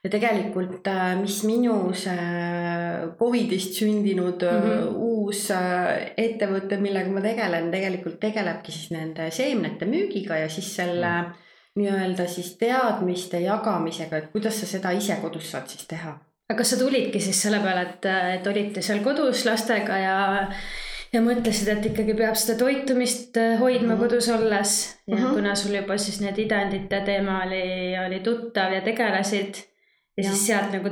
ja 0.04 0.10
tegelikult, 0.10 0.86
mis 1.20 1.40
minu 1.48 1.76
see 1.96 2.26
Covidist 3.18 3.78
sündinud 3.80 4.42
mm. 4.42 4.68
-hmm. 4.68 4.92
uus 4.94 5.50
äh, 5.50 6.12
ettevõte, 6.16 6.78
millega 6.80 7.10
ma 7.10 7.20
tegelen, 7.20 7.70
tegelikult 7.70 8.20
tegelebki 8.20 8.72
siis 8.72 8.90
nende 8.90 9.30
seemnete 9.30 9.86
müügiga 9.86 10.38
ja 10.42 10.48
siis 10.48 10.74
selle 10.76 11.10
mm. 11.22 11.32
nii-öelda 11.80 12.28
siis 12.28 12.54
teadmiste 12.60 13.40
jagamisega, 13.40 14.16
et 14.16 14.30
kuidas 14.32 14.60
sa 14.60 14.66
seda 14.66 14.90
ise 14.90 15.18
kodus 15.22 15.50
saad 15.50 15.68
siis 15.68 15.86
teha 15.86 16.14
aga 16.50 16.58
kas 16.58 16.70
sa 16.70 16.76
tulidki 16.80 17.20
siis 17.20 17.40
selle 17.42 17.58
peale, 17.64 17.82
et, 17.90 18.04
et 18.38 18.46
olite 18.46 18.82
seal 18.82 19.00
kodus 19.04 19.44
lastega 19.48 19.96
ja 19.98 20.16
ja 21.14 21.20
mõtlesid, 21.22 21.68
et 21.72 21.84
ikkagi 21.86 22.14
peab 22.18 22.34
seda 22.36 22.58
toitumist 22.60 23.36
äh, 23.40 23.56
hoidma 23.60 23.94
Mhm. 23.94 24.00
kodus 24.02 24.28
olles 24.34 24.72
ja 25.06 25.16
Mhm. 25.16 25.34
kuna 25.34 25.54
sul 25.54 25.74
juba 25.74 25.96
siis 25.98 26.20
need 26.20 26.38
idandite 26.38 27.00
teema 27.06 27.42
oli, 27.46 27.94
oli 28.06 28.20
tuttav 28.20 28.72
ja 28.72 28.80
tegelesid 28.80 29.54
ja 30.16 30.24
Jah. 30.24 30.32
siis 30.32 30.46
sealt 30.46 30.72
nagu 30.72 30.90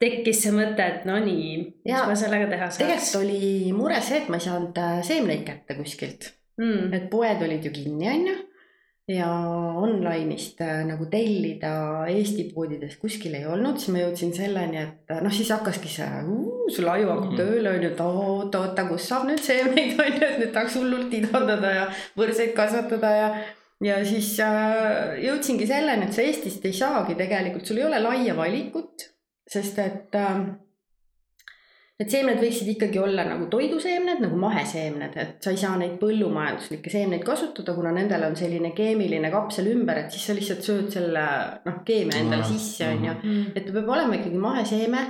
tekkis 0.00 0.42
see 0.42 0.52
mõte, 0.52 0.80
et 0.86 1.04
no 1.08 1.16
nii, 1.18 1.56
mis 1.84 1.92
Jaa. 1.92 2.06
ma 2.06 2.14
sellega 2.14 2.46
teha 2.50 2.66
tegelikult 2.68 3.00
saaks. 3.00 3.16
oli 3.16 3.72
mure 3.72 4.00
see, 4.00 4.18
et 4.22 4.28
ma 4.28 4.36
ei 4.36 4.40
saanud 4.44 4.76
äh, 4.78 5.02
seemneid 5.02 5.44
kätte 5.46 5.74
kuskilt, 5.78 6.32
Mm. 6.58 6.92
et 6.94 7.10
poed 7.10 7.42
olid 7.44 7.64
ju 7.64 7.70
kinni, 7.70 8.08
on 8.08 8.26
ju. 8.26 8.34
Ja 9.08 9.28
online'ist 9.78 10.60
äh, 10.66 10.80
nagu 10.88 11.06
tellida 11.10 11.72
Eesti 12.10 12.48
poodidest 12.54 12.98
kuskil 12.98 13.36
ei 13.38 13.44
olnud, 13.46 13.78
siis 13.78 13.92
ma 13.94 14.00
jõudsin 14.02 14.32
selleni, 14.34 14.80
et 14.82 15.12
äh, 15.14 15.20
noh, 15.22 15.30
siis 15.34 15.52
hakkaski 15.54 15.88
see, 15.92 16.08
sul 16.74 16.88
aju 16.90 17.12
hakkab 17.12 17.30
Mhm. 17.30 17.36
tööle 17.38 17.70
on 17.70 17.82
ju, 17.86 17.90
et 17.92 18.00
oot, 18.02 18.54
oota, 18.58 18.86
kus 18.88 19.06
saab 19.08 19.28
nüüd 19.28 19.42
seemneid 19.46 19.94
on 20.00 20.10
ju, 20.10 20.26
et 20.26 20.40
nüüd 20.42 20.52
tahaks 20.56 20.74
hullult 20.80 21.14
idandada 21.14 21.70
ja 21.76 21.86
võrseid 22.18 22.52
kasvatada 22.58 23.14
ja 23.20 23.28
ja 23.84 23.98
siis 24.08 24.30
äh, 24.40 25.18
jõudsingi 25.22 25.66
selleni, 25.68 26.06
et 26.08 26.14
sa 26.16 26.22
Eestist 26.24 26.64
ei 26.64 26.72
saagi 26.72 27.14
tegelikult, 27.14 27.66
sul 27.68 27.76
ei 27.78 27.84
ole 27.84 27.98
laia 28.00 28.34
valikut, 28.36 29.04
sest 29.46 29.78
et 29.78 30.14
äh, 30.16 30.38
Need 31.96 32.12
seemned 32.12 32.42
võiksid 32.42 32.68
ikkagi 32.74 32.98
olla 33.00 33.24
nagu 33.24 33.46
toiduseemned, 33.48 34.18
nagu 34.20 34.36
maheseemned, 34.36 35.14
et 35.16 35.38
sa 35.40 35.52
ei 35.54 35.60
saa 35.60 35.78
neid 35.80 35.94
põllumajanduslikke 35.96 36.92
seemneid 36.92 37.22
kasutada, 37.24 37.72
kuna 37.72 37.94
nendel 37.96 38.26
on 38.26 38.36
selline 38.36 38.74
keemiline 38.76 39.30
kapsel 39.32 39.70
ümber, 39.72 40.02
et 40.02 40.12
siis 40.12 40.26
sa 40.28 40.36
lihtsalt 40.36 40.66
sööd 40.66 40.90
selle 40.92 41.22
noh, 41.64 41.78
keemia 41.88 42.20
endale 42.20 42.44
sisse, 42.44 42.90
on 42.90 43.08
ju. 43.08 43.14
Mm. 43.22 43.46
et 43.54 43.64
ta 43.64 43.72
peab 43.78 43.88
olema 43.96 44.18
ikkagi 44.18 44.42
maheseeme 44.42 45.06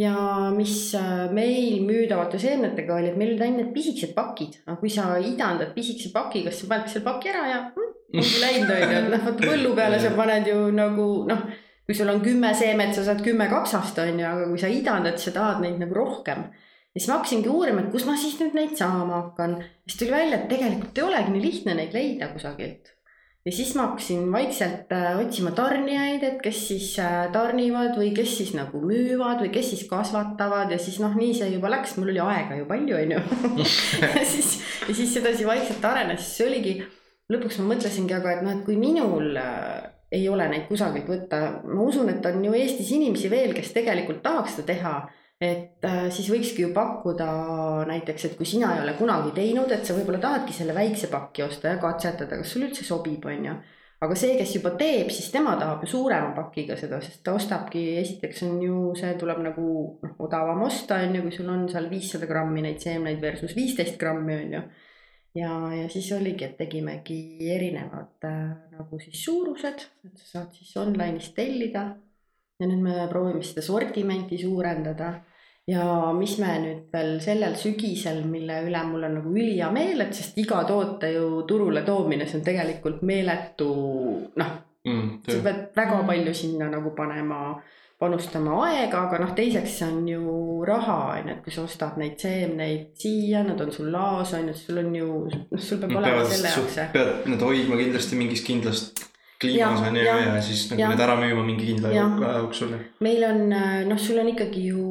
ja 0.00 0.14
mis 0.56 0.94
äh, 0.96 1.28
meil 1.34 1.82
müüdavate 1.84 2.38
seemnetega 2.40 2.96
oli, 2.96 3.10
et 3.10 3.20
meil 3.20 3.34
olid 3.34 3.44
ainult 3.44 3.64
need 3.64 3.72
pisikesed 3.74 4.16
pakid, 4.16 4.60
aga 4.64 4.78
kui 4.80 4.92
sa 4.96 5.10
idandad 5.20 5.74
pisikese 5.76 6.12
pakiga, 6.14 6.52
siis 6.54 6.64
sa 6.64 6.72
panedki 6.72 6.94
selle 6.94 7.08
paki 7.10 7.32
ära 7.34 7.48
ja 7.50 7.62
mm, 7.74 8.36
läinud, 8.46 8.70
on 8.70 8.84
ju, 8.84 9.00
et 9.00 9.10
noh, 9.12 9.26
vaata 9.26 9.50
põllu 9.50 9.74
peale 9.76 9.98
sa 10.00 10.14
paned 10.16 10.48
ju 10.48 10.62
nagu 10.72 11.08
noh, 11.28 11.50
kui 11.90 11.96
sul 11.98 12.10
on 12.12 12.20
kümme 12.22 12.52
seemet, 12.54 12.92
sa 12.94 13.02
saad 13.02 13.18
kümme 13.26 13.48
kapsast, 13.50 13.96
on 13.98 14.20
ju, 14.20 14.22
aga 14.22 14.44
kui 14.46 14.60
sa 14.62 14.68
idandad, 14.70 15.16
sa 15.18 15.32
tahad 15.34 15.64
neid 15.64 15.80
nagu 15.82 15.96
rohkem. 15.96 16.44
ja 16.94 17.00
siis 17.00 17.08
ma 17.10 17.16
hakkasingi 17.18 17.50
uurima, 17.50 17.82
et 17.82 17.90
kus 17.90 18.06
ma 18.06 18.14
siis 18.18 18.36
nüüd 18.38 18.54
neid 18.54 18.76
saama 18.78 19.24
hakkan. 19.24 19.56
siis 19.88 19.98
tuli 19.98 20.14
välja, 20.14 20.38
et 20.38 20.46
tegelikult 20.52 21.00
ei 21.00 21.06
olegi 21.08 21.34
nii 21.34 21.42
lihtne 21.42 21.76
neid 21.80 21.98
leida 21.98 22.30
kusagilt. 22.30 22.94
ja 23.42 23.56
siis 23.58 23.74
ma 23.74 23.88
hakkasin 23.88 24.30
vaikselt 24.30 24.94
äh, 24.94 25.18
otsima 25.18 25.50
tarnijaid, 25.58 26.30
et 26.30 26.38
kes 26.46 26.62
siis 26.68 26.94
äh, 27.02 27.26
tarnivad 27.34 27.98
või 27.98 28.14
kes 28.14 28.38
siis 28.38 28.54
nagu 28.54 28.86
müüvad 28.86 29.42
või 29.42 29.50
kes 29.58 29.74
siis 29.74 29.86
kasvatavad 29.90 30.70
ja 30.70 30.78
siis 30.78 31.02
noh, 31.02 31.18
nii 31.18 31.34
see 31.42 31.50
juba 31.56 31.74
läks, 31.74 31.98
mul 31.98 32.14
oli 32.14 32.22
aega 32.22 32.62
ju 32.62 32.70
palju, 32.70 33.00
on 33.02 33.16
ju. 33.18 33.24
ja 34.20 34.22
siis, 34.22 34.60
ja 34.86 34.94
siis 34.94 35.18
sedasi 35.18 35.42
vaikselt 35.56 35.90
arenes, 35.90 36.22
siis 36.22 36.46
oligi 36.46 36.82
lõpuks 37.34 37.58
ma 37.58 37.72
mõtlesingi, 37.74 38.14
aga 38.14 38.36
et 38.36 38.46
noh, 38.46 38.60
et 38.60 38.68
kui 38.68 38.78
minul 38.78 39.34
äh, 39.42 39.88
ei 40.12 40.28
ole 40.28 40.48
neid 40.50 40.66
kusagilt 40.68 41.08
võtta, 41.08 41.62
ma 41.64 41.82
usun, 41.86 42.08
et 42.10 42.26
on 42.26 42.44
ju 42.44 42.52
Eestis 42.58 42.90
inimesi 42.96 43.30
veel, 43.30 43.54
kes 43.54 43.72
tegelikult 43.76 44.22
tahaks 44.24 44.58
seda 44.58 44.72
teha 44.74 44.94
et 45.40 45.84
äh, 45.88 46.06
siis 46.12 46.28
võikski 46.28 46.66
ju 46.66 46.70
pakkuda 46.76 47.26
näiteks, 47.88 48.26
et 48.28 48.34
kui 48.36 48.48
sina 48.48 48.74
ei 48.76 48.82
ole 48.84 48.92
kunagi 48.98 49.32
teinud, 49.36 49.70
et 49.72 49.86
sa 49.88 49.96
võib-olla 49.96 50.20
tahadki 50.20 50.52
selle 50.52 50.74
väikse 50.76 51.08
paki 51.12 51.46
osta 51.46 51.72
ja 51.72 51.78
katsetada, 51.80 52.36
kas 52.42 52.52
sulle 52.52 52.68
üldse 52.68 52.84
sobib, 52.84 53.24
on 53.24 53.46
ju. 53.48 53.54
aga 54.04 54.16
see, 54.16 54.34
kes 54.36 54.52
juba 54.56 54.74
teeb, 54.80 55.08
siis 55.12 55.32
tema 55.32 55.54
tahab 55.60 55.82
ju 55.84 55.90
suurema 55.94 56.34
pakiga 56.36 56.76
seda, 56.76 57.00
sest 57.04 57.22
ta 57.24 57.34
ostabki, 57.36 57.82
esiteks 58.00 58.44
on 58.46 58.60
ju, 58.64 58.76
see 59.00 59.14
tuleb 59.20 59.40
nagu 59.44 59.64
noh, 60.04 60.14
odavam 60.28 60.62
osta, 60.68 61.00
on 61.06 61.16
ju, 61.16 61.24
kui 61.24 61.34
sul 61.36 61.48
on 61.52 61.66
seal 61.72 61.88
viissada 61.88 62.28
grammi 62.28 62.64
neid 62.64 62.80
seemneid 62.84 63.20
versus 63.24 63.56
viisteist 63.56 63.96
grammi, 64.00 64.36
on 64.44 64.56
ju. 64.58 64.62
Ja, 65.34 65.54
ja 65.74 65.88
siis 65.88 66.10
oligi, 66.16 66.46
et 66.46 66.56
tegimegi 66.58 67.20
erinevad 67.54 68.28
äh, 68.28 68.44
nagu 68.76 69.00
siis 69.02 69.24
suurused, 69.24 69.88
et 70.06 70.22
sa 70.22 70.30
saad 70.34 70.54
siis 70.56 70.76
online'is 70.80 71.32
tellida. 71.36 71.90
Ja 72.60 72.68
nüüd 72.68 72.82
me 72.84 72.94
proovime 73.08 73.40
seda 73.46 73.62
sortimenti 73.64 74.36
suurendada. 74.40 75.14
Ja 75.70 75.84
mis 76.16 76.34
me 76.40 76.54
nüüd 76.60 76.88
veel 76.92 77.14
sellel 77.24 77.54
sügisel, 77.56 78.24
mille 78.28 78.58
üle 78.66 78.80
mul 78.88 79.06
on 79.06 79.14
nagu 79.20 79.32
ülihea 79.32 79.70
meel, 79.72 80.02
et 80.02 80.16
sest 80.16 80.38
iga 80.40 80.64
toote 80.68 81.12
ju 81.14 81.44
turule 81.48 81.84
toomine, 81.86 82.26
see 82.26 82.40
on 82.40 82.44
tegelikult 82.44 83.04
meeletu 83.06 83.70
noh 84.40 84.50
mm,, 84.84 85.20
sa 85.28 85.38
pead 85.44 85.60
väga 85.76 86.00
palju 86.08 86.34
sinna 86.34 86.70
nagu 86.72 86.92
panema, 86.96 87.54
panustama 88.00 88.56
aega, 88.64 89.04
aga 89.06 89.18
noh, 89.20 89.34
teiseks 89.36 89.76
on 89.84 90.06
ju 90.08 90.62
raha, 90.68 90.98
on 91.18 91.28
ju, 91.28 91.34
et 91.34 91.44
kui 91.44 91.52
sa 91.52 91.66
ostad 91.66 91.98
neid 92.00 92.16
seemneid 92.20 92.94
siia, 93.00 93.44
nad 93.44 93.60
on 93.60 93.72
sul 93.74 93.90
laos, 93.92 94.32
on 94.38 94.48
ju, 94.48 94.56
sul 94.56 94.80
on 94.80 94.94
ju, 94.96 95.10
noh, 95.28 95.60
sul 95.60 95.82
peab 95.82 95.92
no, 95.92 96.00
olema 96.00 96.24
selle 96.30 96.54
jaoks. 96.54 96.78
pead 96.94 97.28
need 97.28 97.44
hoidma 97.44 97.80
kindlasti 97.80 98.20
mingis 98.20 98.44
kindlas 98.46 98.86
kliimas 99.40 99.82
on 99.84 99.96
ju 99.96 100.04
ja, 100.04 100.16
ja, 100.20 100.32
ja 100.36 100.40
siis 100.44 100.66
nagu 100.70 100.82
ja. 100.82 100.88
need 100.92 101.02
ära 101.04 101.16
müüma 101.20 101.44
mingi 101.44 101.68
kindla 101.70 101.92
aja 101.92 102.32
jooksul. 102.40 102.72
meil 103.04 103.28
on 103.28 103.44
noh, 103.88 104.00
sul 104.00 104.20
on 104.20 104.32
ikkagi 104.32 104.64
ju 104.70 104.86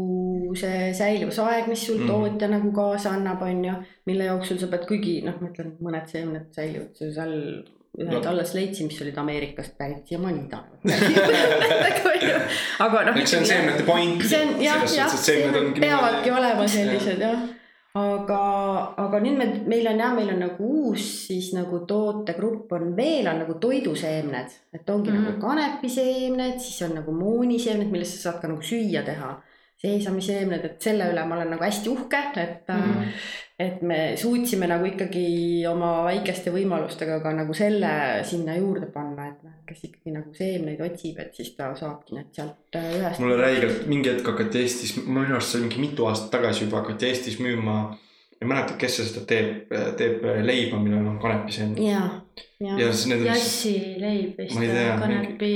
see 0.57 0.93
säiluvusaeg, 0.97 1.67
mis 1.69 1.87
sul 1.89 1.99
mm. 2.03 2.09
tootja 2.09 2.49
nagu 2.49 2.71
kaasa 2.73 3.13
annab, 3.17 3.41
on 3.45 3.65
ju, 3.65 3.75
mille 4.09 4.29
jooksul 4.29 4.61
sa 4.61 4.69
pead, 4.69 4.85
kuigi 4.89 5.19
noh, 5.25 5.37
ma 5.41 5.49
ütlen, 5.49 5.75
mõned 5.85 6.09
seemned 6.13 6.49
säilivad 6.53 6.93
sul 6.97 7.13
seal 7.17 7.35
ühed 7.99 8.15
no. 8.15 8.29
alles 8.31 8.53
leidsin, 8.55 8.87
mis 8.87 9.01
olid 9.03 9.17
Ameerikast 9.19 9.73
pärit, 9.77 10.07
siiamaani 10.07 10.47
tahavad 10.49 10.79
aga 12.85 12.97
noh. 13.09 13.21
eks 13.21 13.31
see 13.35 13.39
on 13.39 13.45
seemnete 13.53 13.83
point. 13.87 14.23
see 14.23 14.41
on 14.41 14.49
jah, 14.63 14.81
jah, 14.95 15.11
peavadki 15.79 16.29
olema 16.31 16.63
sellised 16.67 17.19
jah 17.27 17.39
aga, 17.97 18.39
aga 19.01 19.19
nüüd 19.23 19.37
me, 19.39 19.47
meil 19.69 19.87
on 19.89 20.01
jah, 20.03 20.13
meil 20.13 20.29
on 20.33 20.41
nagu 20.43 20.69
uus 20.83 21.05
siis 21.25 21.49
nagu 21.55 21.81
tootegrupp 21.89 22.71
on 22.77 22.93
veel 22.97 23.27
on 23.31 23.41
nagu 23.43 23.55
toiduseemned, 23.61 24.57
et 24.73 24.89
ongi 24.89 25.09
mm 25.09 25.17
-hmm. 25.17 25.31
nagu 25.31 25.41
kanepiseemned, 25.41 26.59
siis 26.59 26.81
on 26.87 26.95
nagu 27.01 27.11
mooniseemned, 27.11 27.91
millest 27.91 28.17
sa 28.17 28.29
saad 28.29 28.41
ka 28.41 28.47
nagu 28.47 28.61
süüa 28.61 29.03
teha 29.05 29.41
seesamiseemned, 29.79 30.65
et 30.65 30.81
selle 30.83 31.07
üle 31.11 31.21
ma 31.27 31.37
olen 31.37 31.53
nagu 31.55 31.63
hästi 31.63 31.91
uhke, 31.91 32.19
et 32.41 32.71
mm, 32.73 33.13
et 33.59 33.81
me 33.83 33.97
suutsime 34.19 34.67
nagu 34.71 34.87
ikkagi 34.87 35.65
oma 35.67 36.05
väikeste 36.05 36.51
võimalustega 36.55 37.17
ka 37.23 37.33
nagu 37.35 37.55
selle 37.55 37.91
sinna 38.27 38.55
juurde 38.55 38.87
panna, 38.93 39.27
et 39.33 39.41
noh, 39.43 39.57
kes 39.67 39.83
ikkagi 39.89 40.13
nagu 40.15 40.31
seemneid 40.35 40.79
otsib, 40.83 41.19
et 41.19 41.35
siis 41.35 41.51
ta 41.57 41.73
saabki 41.75 42.15
need 42.15 42.29
sealt 42.35 42.79
äh, 42.79 42.91
ühest. 43.01 43.19
mulle 43.23 43.39
räigelt 43.41 43.87
mingi 43.91 44.13
hetk 44.13 44.31
hakati 44.31 44.63
Eestis, 44.63 44.95
minu 45.03 45.35
arust 45.35 45.55
see 45.55 45.63
mingi 45.65 45.83
mitu 45.83 46.07
aastat 46.07 46.31
tagasi 46.37 46.65
juba 46.65 46.79
hakati 46.83 47.11
Eestis 47.11 47.39
müüma 47.43 47.81
ei 48.39 48.47
mäleta, 48.47 48.75
kes 48.79 48.93
see 48.95 49.07
seda 49.09 49.25
teeb, 49.27 49.73
teeb 49.99 50.21
leiba, 50.47 50.79
millel 50.79 51.07
on 51.11 51.17
kanepiseemned. 51.19 51.81
ja, 51.83 52.03
ja. 52.63 52.77
ja 52.79 52.91
siis 52.93 53.09
need 53.11 53.25
on. 53.25 53.27
jassileib 53.27 54.37
vist. 54.39 54.61
kanepi. 55.01 55.49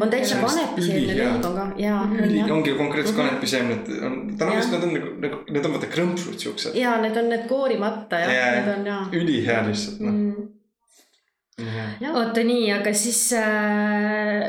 on 0.00 0.10
täitsa 0.10 0.40
kanepiseemne 0.42 1.14
leib 1.20 1.46
on 1.50 1.54
ka 1.60 1.66
ja. 1.78 2.00
üli, 2.18 2.42
ongi 2.50 2.74
konkreetselt 2.78 3.16
mhm. 3.16 3.28
kanepiseemned 3.28 3.92
on, 4.08 4.18
täna 4.40 4.58
vist 4.58 4.74
nad 4.74 4.88
on 4.88 4.96
nagu, 4.96 5.14
nagu, 5.22 5.40
need 5.50 5.70
on 5.70 5.76
vaata 5.76 5.92
krõmpsud 5.94 6.42
siuksed. 6.42 6.80
ja 6.80 6.96
need 7.04 7.22
on 7.22 7.30
need 7.30 7.46
koorimata 7.50 8.24
jah 8.24 8.34
ja,, 8.34 8.50
need 8.58 8.74
on 8.74 8.90
ja. 8.90 8.98
ülihea 9.22 9.62
lihtsalt 9.70 10.02
noh 10.02 10.18
mm.. 10.18 12.10
oota 12.18 12.42
nii, 12.42 12.66
aga 12.80 12.98
siis 12.98 13.28
äh, 13.38 14.48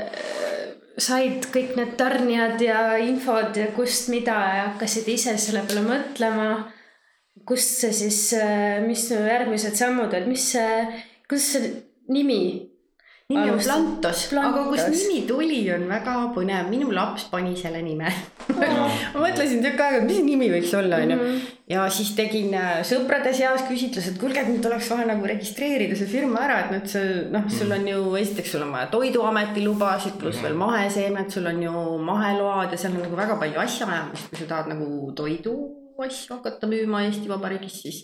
said 0.98 1.52
kõik 1.54 1.78
need 1.78 1.94
tarnijad 2.00 2.62
ja 2.66 2.96
infod 3.04 3.62
ja 3.62 3.70
kust 3.78 4.10
mida 4.10 4.40
ja 4.58 4.72
hakkasid 4.72 5.14
ise 5.14 5.38
selle 5.38 5.62
peale 5.70 5.86
mõtlema 5.86 6.48
kust 7.44 7.82
see 7.82 7.92
siis, 7.94 8.22
äh, 8.40 8.80
mis 8.86 9.10
järgmised 9.12 9.76
sammud 9.78 10.14
olid, 10.14 10.30
mis 10.32 10.48
see, 10.56 10.86
kuidas 11.28 11.52
see 11.56 11.74
nimi? 12.14 12.72
nimi 13.26 13.50
on 13.50 13.58
Plantos, 13.58 14.28
aga 14.38 14.64
kust 14.70 14.92
nimi 14.94 15.24
tuli, 15.26 15.64
on 15.74 15.88
väga 15.90 16.14
põnev, 16.36 16.68
minu 16.70 16.92
laps 16.94 17.26
pani 17.32 17.56
selle 17.58 17.80
nime. 17.82 18.12
Ma 18.60 19.24
mõtlesin 19.24 19.64
tükk 19.66 19.82
aega, 19.82 20.04
mis 20.06 20.20
nimi 20.22 20.52
võiks 20.54 20.74
olla, 20.78 21.00
onju. 21.02 21.16
Mhm. 21.18 21.40
ja 21.74 21.88
siis 21.90 22.12
tegin 22.18 22.54
äh, 22.54 22.84
sõprade 22.86 23.34
seas 23.34 23.64
küsitluse, 23.66 24.14
et 24.14 24.20
kuulge, 24.22 24.44
et 24.44 24.52
nüüd 24.54 24.68
oleks 24.70 24.92
vaja 24.94 25.08
nagu 25.10 25.26
registreerida 25.26 25.98
see 25.98 26.12
firma 26.12 26.44
ära, 26.46 26.60
et 26.66 26.76
nüüd 26.76 26.86
see 26.92 27.24
noh, 27.34 27.48
sul 27.50 27.74
on 27.74 27.90
ju 27.90 28.04
esiteks 28.22 28.54
sul 28.54 28.68
on 28.68 28.76
vaja 28.78 28.92
toiduameti 28.94 29.66
lubasid, 29.66 30.20
pluss 30.22 30.46
veel 30.46 30.58
maheseemned, 30.62 31.34
sul 31.34 31.50
on 31.50 31.66
ju 31.66 31.88
maheload 32.06 32.78
ja 32.78 32.78
seal 32.78 32.94
on 32.94 33.08
nagu 33.08 33.18
väga 33.18 33.42
palju 33.42 33.66
asjaajamist, 33.66 34.30
kui 34.30 34.44
sa 34.44 34.52
tahad 34.54 34.70
nagu 34.76 35.16
toidu 35.18 35.58
asju 36.04 36.38
hakata 36.38 36.68
müüma 36.70 37.06
Eesti 37.08 37.30
Vabariigis, 37.30 37.82
siis 37.84 38.02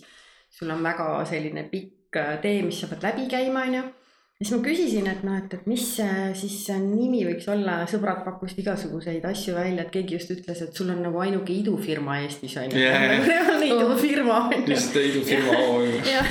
sul 0.52 0.70
on 0.70 0.84
väga 0.84 1.08
selline 1.28 1.66
pikk 1.70 2.20
äh, 2.20 2.38
tee, 2.42 2.62
mis 2.66 2.80
sa 2.80 2.88
pead 2.90 3.04
läbi 3.06 3.26
käima, 3.30 3.64
onju. 3.68 3.82
ja 3.82 4.46
siis 4.46 4.54
ma 4.54 4.62
küsisin, 4.64 5.08
et 5.10 5.22
noh, 5.26 5.36
et, 5.38 5.54
et 5.56 5.66
mis 5.70 5.84
see 5.96 6.30
siis 6.38 6.58
see 6.66 6.78
nimi 6.82 7.22
võiks 7.28 7.48
olla, 7.52 7.82
sõbrad 7.90 8.24
pakkusid 8.26 8.62
igasuguseid 8.64 9.24
asju 9.28 9.56
välja, 9.56 9.86
et 9.86 9.92
keegi 9.94 10.18
just 10.18 10.32
ütles, 10.34 10.64
et 10.64 10.80
sul 10.80 10.90
on 10.94 11.02
nagu 11.04 11.20
ainuke 11.24 11.54
idufirma 11.54 12.20
Eestis 12.24 12.56
onju. 12.60 12.80
Yeah.. 12.80 13.06
nagu 13.14 13.28
reaalne 13.32 13.70
idufirma 13.76 14.40
onju. 14.48 14.64
lihtsalt 14.72 14.98
idufirma 15.04 15.60
OÜ 15.68 15.94
ja, 16.10 16.26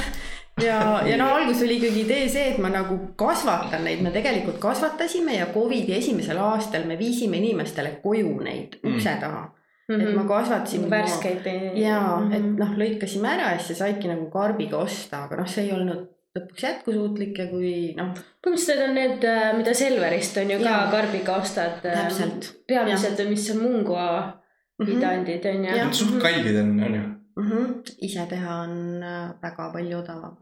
ja, 0.62 0.82
ja 1.08 1.18
no 1.18 1.32
alguses 1.38 1.66
oli 1.66 1.80
ikkagi 1.80 2.06
idee 2.06 2.28
see, 2.30 2.52
et 2.54 2.62
ma 2.62 2.70
nagu 2.74 3.00
kasvatan 3.18 3.88
neid, 3.88 4.04
me 4.06 4.14
tegelikult 4.14 4.62
kasvatasime 4.62 5.40
ja 5.40 5.50
Covidi 5.54 5.98
esimesel 5.98 6.42
aastal 6.42 6.86
me 6.90 7.00
viisime 7.00 7.42
inimestele 7.42 7.98
koju 8.04 8.38
neid 8.46 8.80
ukse 8.84 9.18
taha. 9.24 9.48
mm 9.48 9.61
mm, 9.92 10.00
-hmm. 10.00 10.10
et 10.10 10.16
ma 10.16 10.24
kasvatasin. 10.30 10.90
värskeid. 10.90 11.46
jaa 11.76 12.18
mm, 12.20 12.32
-hmm. 12.32 12.36
et 12.36 12.60
noh, 12.64 12.74
lõikasime 12.82 13.30
ära 13.36 13.54
ja 13.54 13.60
siis 13.60 13.80
saidki 13.84 14.08
nagu 14.08 14.30
karbiga 14.34 14.82
osta, 14.88 15.24
aga 15.26 15.42
noh, 15.42 15.48
see 15.54 15.68
ei 15.68 15.74
olnud 15.78 16.10
lõpuks 16.40 16.64
jätkusuutlik 16.64 17.40
ja 17.44 17.48
kui 17.54 17.72
noh. 17.96 18.12
põhimõtteliselt 18.44 18.86
on 18.88 18.94
need, 18.96 19.24
äh, 19.28 19.48
mida 19.58 19.74
Selverist 19.76 20.38
on 20.44 20.54
ju 20.56 20.60
ka 20.64 20.76
ja. 20.76 20.84
karbiga 20.92 21.40
ostad. 21.44 21.82
Äh, 21.86 21.98
täpselt. 22.04 22.54
peamiselt, 22.68 23.26
mis 23.30 23.50
on 23.56 23.64
Mungua 23.64 24.06
mm 24.22 24.86
-hmm. 24.86 24.98
idandid 24.98 25.46
on 25.46 25.66
ju. 25.66 25.72
Need 25.72 25.94
suht 26.04 26.22
kallid 26.22 26.62
on, 26.64 26.80
on 26.84 26.96
ju 26.96 27.02
mm. 27.36 27.50
-hmm. 27.50 27.96
ise 27.98 28.26
teha 28.30 28.56
on 28.56 29.04
äh, 29.04 29.30
väga 29.42 29.70
palju 29.74 29.98
odavam. 29.98 30.38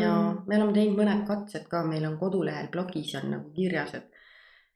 ja 0.00 0.34
me 0.46 0.56
oleme 0.56 0.72
teinud 0.72 0.98
mõned 0.98 1.26
katsed 1.26 1.66
ka, 1.68 1.84
meil 1.84 2.04
on 2.06 2.18
kodulehel 2.18 2.68
blogis 2.72 3.14
on 3.14 3.30
nagu 3.30 3.50
kirjas, 3.56 3.94
et 3.94 4.11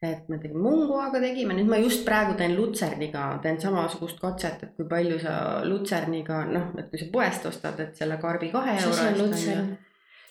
et 0.03 0.29
me 0.29 0.37
tegime 0.39 0.61
munguaga 0.61 1.21
tegime, 1.23 1.55
nüüd 1.57 1.71
ma 1.71 1.79
just 1.81 2.05
praegu 2.05 2.35
teen 2.37 2.55
lutserniga, 2.57 3.25
teen 3.43 3.59
samasugust 3.61 4.21
katset, 4.21 4.63
et 4.63 4.77
kui 4.77 4.89
palju 4.89 5.19
sa 5.23 5.37
lutserniga 5.65 6.43
noh, 6.51 6.69
et 6.77 6.91
kui 6.91 7.01
sa 7.01 7.09
poest 7.13 7.49
ostad, 7.49 7.81
et 7.81 7.97
selle 7.97 8.19
karbi 8.21 8.51
kahe 8.53 8.77
euro 8.77 8.93
eest 8.93 9.25
on 9.25 9.37
ju. 9.41 9.65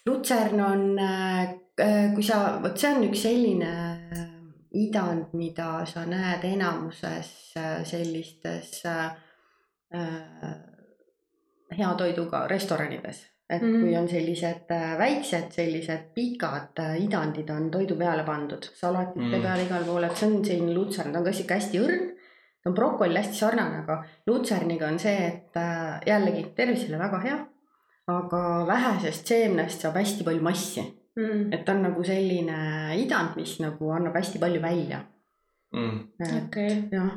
lutsern? 0.05 0.61
On, 0.61 0.86
äh, 1.01 1.55
kui 2.13 2.24
sa, 2.24 2.59
vot 2.61 2.78
see 2.78 2.93
on 2.93 3.07
üks 3.09 3.26
selline 3.26 3.74
äh, 4.13 4.26
idand, 4.86 5.34
mida 5.34 5.70
sa 5.89 6.05
näed 6.09 6.45
enamuses 6.45 7.32
äh, 7.57 7.80
sellistes 7.88 8.84
äh, 8.86 9.07
hea 11.74 11.93
toiduga 11.97 12.45
restoranides 12.51 13.26
et 13.49 13.61
mm 13.61 13.67
-hmm. 13.67 13.81
kui 13.81 13.97
on 13.97 14.07
sellised 14.09 14.71
äh, 14.71 14.97
väiksed, 14.97 15.51
sellised 15.51 15.99
pikad 16.15 16.79
äh, 16.79 17.03
idandid 17.03 17.49
on 17.49 17.71
toidu 17.71 17.95
peale 17.95 18.23
pandud, 18.23 18.63
salatite 18.73 19.19
mm 19.19 19.33
-hmm. 19.33 19.41
peale 19.41 19.63
igal 19.63 19.83
pool, 19.83 20.03
et 20.03 20.17
see 20.17 20.29
on 20.29 20.45
selline 20.45 20.73
lutsern, 20.73 21.11
ta 21.11 21.19
on 21.19 21.25
ka 21.25 21.31
sihuke 21.31 21.53
hästi 21.53 21.79
õrn. 21.79 22.11
ta 22.63 22.69
on 22.69 22.75
brokolile 22.75 23.19
hästi 23.19 23.35
sarnane, 23.35 23.77
aga 23.77 24.03
lutserniga 24.27 24.87
on 24.87 24.99
see, 24.99 25.27
et 25.27 25.57
äh, 25.57 26.01
jällegi 26.05 26.45
tervisele 26.55 26.99
väga 26.99 27.19
hea. 27.19 27.45
aga 28.07 28.67
vähesest 28.67 29.27
seemnest 29.27 29.81
saab 29.81 29.95
hästi 29.95 30.23
palju 30.23 30.41
massi 30.41 30.81
mm. 31.15 31.23
-hmm. 31.23 31.53
et 31.53 31.65
ta 31.65 31.71
on 31.71 31.81
nagu 31.81 32.03
selline 32.03 32.57
idand, 32.95 33.35
mis 33.35 33.59
nagu 33.59 33.91
annab 33.91 34.15
hästi 34.15 34.39
palju 34.39 34.61
välja 34.61 34.99
mm.. 35.73 35.99
okei 36.19 36.67
okay., 36.67 36.83
jah. 36.91 37.11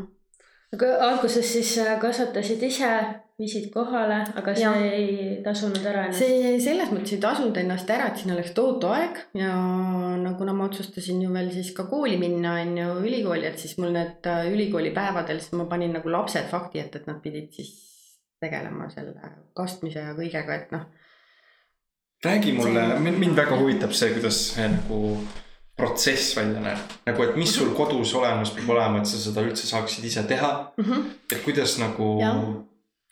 aga 0.72 0.86
alguses 1.10 1.52
siis 1.52 1.80
kasvatasid 2.00 2.62
ise 2.62 2.90
viisid 3.38 3.68
kohale, 3.70 4.18
aga 4.40 4.54
see 4.56 4.64
ja. 4.64 4.72
ei 4.82 5.40
tasunud 5.44 5.84
ära 5.86 6.08
ennast? 6.08 6.22
see 6.24 6.54
selles 6.62 6.90
mõttes 6.90 7.14
ei 7.14 7.20
tasunud 7.22 7.60
ennast 7.60 7.90
ära, 7.94 8.08
et 8.10 8.18
siin 8.18 8.34
oleks 8.34 8.54
tohutu 8.56 8.90
aeg 8.90 9.20
ja 9.38 9.52
no 10.18 10.34
kuna 10.40 10.54
ma 10.58 10.66
otsustasin 10.66 11.22
ju 11.22 11.32
veel 11.34 11.52
siis 11.54 11.70
ka 11.76 11.86
kooli 11.90 12.16
minna, 12.18 12.56
on 12.64 12.76
ju, 12.80 12.88
ülikooli, 13.06 13.46
et 13.46 13.62
siis 13.62 13.76
mul 13.78 13.94
need 13.94 14.26
äh, 14.26 14.48
ülikooli 14.50 14.90
päevadel, 14.96 15.38
siis 15.44 15.54
ma 15.58 15.68
panin 15.70 15.94
nagu 15.94 16.10
lapsed 16.10 16.50
fakti 16.50 16.82
ette, 16.82 17.02
et 17.02 17.10
nad 17.10 17.20
pidid 17.22 17.52
siis 17.54 17.74
tegelema 18.42 18.90
selle 18.90 19.34
kastmise 19.58 20.02
ja 20.02 20.16
kõigega, 20.18 20.58
et 20.58 20.74
noh 20.74 20.88
räägi 22.24 22.52
mulle, 22.52 22.98
mind 22.98 23.36
väga 23.36 23.56
huvitab 23.56 23.92
see, 23.94 24.10
kuidas 24.16 24.40
see 24.54 24.66
nagu 24.72 25.18
protsess 25.78 26.36
välja 26.36 26.60
näeb. 26.60 26.96
nagu, 27.06 27.22
et 27.22 27.36
mis 27.36 27.52
sul 27.54 27.70
kodus 27.74 28.14
olemas 28.18 28.50
peab 28.50 28.70
olema, 28.74 28.98
et 28.98 29.06
sa 29.06 29.20
seda 29.22 29.44
üldse 29.46 29.66
saaksid 29.66 30.04
ise 30.04 30.24
teha. 30.26 30.72
et 31.30 31.38
kuidas 31.44 31.78
nagu. 31.78 32.16
Jah. 32.22 32.42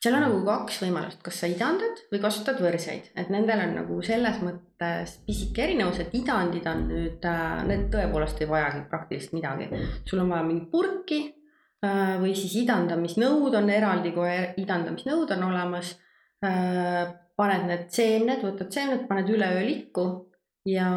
Seal 0.06 0.16
on 0.20 0.22
nagu 0.22 0.42
kaks 0.46 0.78
võimalust, 0.84 1.18
kas 1.26 1.40
sa 1.42 1.48
idandad 1.50 1.98
või 2.12 2.20
kasutad 2.22 2.60
võrseid, 2.62 3.08
et 3.18 3.30
nendel 3.32 3.64
on 3.64 3.72
nagu 3.80 3.96
selles 4.06 4.38
mõttes 4.44 5.16
pisike 5.26 5.64
erinevus, 5.64 5.98
et 6.04 6.14
idandid 6.14 6.68
on 6.70 6.84
nüüd, 6.92 7.26
need 7.66 7.88
tõepoolest 7.90 8.42
ei 8.44 8.50
vajagi 8.50 8.84
praktiliselt 8.92 9.34
midagi. 9.34 9.66
sul 10.06 10.22
on 10.22 10.30
vaja 10.30 10.46
mingit 10.46 10.70
purki 10.70 11.20
äh, 11.26 12.14
või 12.22 12.36
siis 12.38 12.54
idandamisnõud 12.62 13.58
on 13.58 13.70
eraldi, 13.70 14.14
kui 14.14 14.30
idandamisnõud 14.62 15.34
on 15.36 15.48
olemas. 15.50 15.96
paned 17.36 17.62
need 17.66 17.86
seemned, 17.90 18.42
võtad 18.44 18.70
seemned, 18.70 19.06
paned 19.08 19.28
üleöö 19.32 19.64
likku 19.66 20.04
ja 20.68 20.90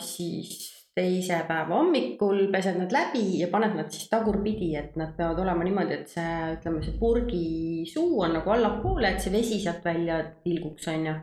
siis 0.00 0.79
teise 1.00 1.40
päeva 1.48 1.78
hommikul 1.78 2.46
pesed 2.52 2.78
nad 2.80 2.92
läbi 2.92 3.24
ja 3.40 3.48
paned 3.52 3.76
nad 3.78 3.90
siis 3.92 4.08
tagurpidi, 4.12 4.70
et 4.78 4.96
nad 5.00 5.14
peavad 5.16 5.40
olema 5.42 5.64
niimoodi, 5.66 5.96
et 5.96 6.12
see, 6.12 6.36
ütleme, 6.56 6.82
see 6.84 6.96
purgisuu 7.00 8.22
on 8.24 8.36
nagu 8.38 8.54
allapoole, 8.54 9.14
et 9.14 9.24
see 9.24 9.32
vesi 9.34 9.60
sealt 9.62 9.84
välja 9.86 10.20
tilguks, 10.44 10.88
onju. 10.92 11.14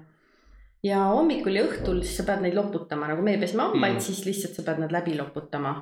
ja 0.88 1.03
hommikul 1.11 1.57
ja 1.57 1.65
õhtul 1.67 2.01
siis 2.03 2.19
sa 2.21 2.28
pead 2.28 2.45
neid 2.45 2.57
loputama, 2.57 3.09
nagu 3.11 3.25
meie 3.25 3.41
peseme 3.41 3.67
hambaid 3.67 3.97
mm., 3.97 4.05
siis 4.09 4.23
lihtsalt 4.28 4.57
sa 4.57 4.65
pead 4.67 4.86
nad 4.86 4.93
läbi 4.93 5.17
loputama. 5.19 5.75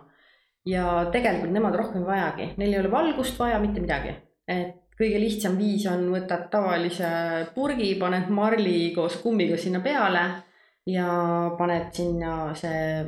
ja 0.65 0.87
tegelikult 1.13 1.53
nemad 1.53 1.77
rohkem 1.77 2.03
ei 2.03 2.09
vajagi, 2.09 2.49
neil 2.57 2.73
ei 2.73 2.81
ole 2.81 2.91
valgust 2.91 3.39
vaja, 3.39 3.61
mitte 3.63 3.83
midagi. 3.83 4.15
et 4.47 4.81
kõige 4.99 5.19
lihtsam 5.19 5.55
viis 5.59 5.85
on, 5.91 6.09
võtad 6.13 6.49
tavalise 6.51 7.07
purgi, 7.55 7.93
paned 7.99 8.31
marli 8.31 8.91
koos 8.95 9.19
kummiga 9.23 9.57
sinna 9.59 9.81
peale 9.83 10.25
ja 10.87 11.07
paned 11.57 11.89
sinna 11.93 12.53
see 12.57 13.03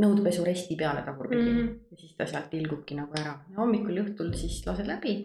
nõudepesuresti 0.00 0.76
peale 0.78 1.02
tagurpidi 1.02 1.42
mm. 1.42 1.58
-hmm. 1.58 1.78
ja 1.90 1.96
siis 1.96 2.14
ta 2.16 2.26
sealt 2.26 2.50
tilgubki 2.50 2.94
nagu 2.94 3.16
ära 3.18 3.34
ja 3.50 3.56
hommikul 3.58 3.96
ja 3.96 4.04
õhtul 4.06 4.32
siis 4.38 4.62
lased 4.66 4.86
läbi 4.86 5.16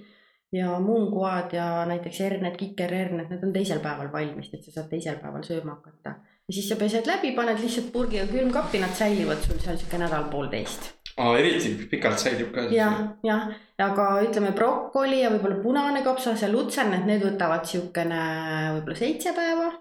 ja 0.55 0.79
munguad 0.79 1.53
ja 1.53 1.85
näiteks 1.85 2.19
herned, 2.19 2.55
kikerherned, 2.57 3.29
need 3.29 3.43
on 3.43 3.53
teisel 3.53 3.79
päeval 3.83 4.11
valmis, 4.11 4.51
et 4.53 4.63
sa 4.63 4.71
saad 4.71 4.89
teisel 4.91 5.17
päeval 5.21 5.43
sööma 5.43 5.77
hakata. 5.77 6.15
ja 6.47 6.53
siis 6.53 6.69
sa 6.69 6.77
pesed 6.79 7.07
läbi, 7.09 7.33
paned 7.35 7.59
lihtsalt 7.61 7.91
purgiga 7.93 8.27
külmkappi, 8.29 8.79
nad 8.79 8.93
säilivad 8.95 9.41
sul 9.43 9.59
seal 9.63 9.77
sihuke 9.81 9.99
nädal-poolteist. 10.01 10.91
aa, 11.17 11.37
eriti 11.37 11.87
pikalt 11.91 12.21
säilib 12.21 12.53
ka. 12.55 12.67
jah, 12.71 13.01
jah, 13.23 13.47
aga 13.87 14.09
ütleme 14.27 14.53
brokoli 14.55 15.23
ja 15.23 15.31
võib-olla 15.33 15.61
punane 15.63 16.03
kapsas 16.03 16.45
ja 16.45 16.51
lutsernet, 16.51 17.07
need 17.09 17.25
võtavad 17.25 17.65
siukene 17.71 18.21
võib-olla 18.77 19.01
seitse 19.01 19.33
päeva. 19.35 19.73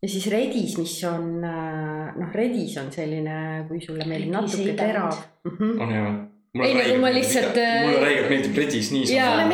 Ja 0.00 0.08
siis 0.08 0.26
redis, 0.32 0.76
mis 0.80 0.96
on 1.08 1.44
äh, 1.44 2.10
noh, 2.16 2.34
redis 2.34 2.76
on 2.80 2.90
selline, 2.94 3.36
kui 3.68 3.80
sulle 3.84 4.06
meeldib 4.08 4.32
natuke 4.32 4.74
terav. 4.78 5.12
-hmm. 5.46 5.80
on 5.80 5.96
hea. 5.96 6.10
Ei, 6.50 6.72
nagu 6.74 6.96
ma 6.98 7.12
lihtsalt, 7.14 7.58
äh, 7.62 7.84
mulle 7.86 8.00
räigelt 8.02 8.30
meeldib 8.32 8.56
redis 8.58 8.88
niisama 8.90 9.44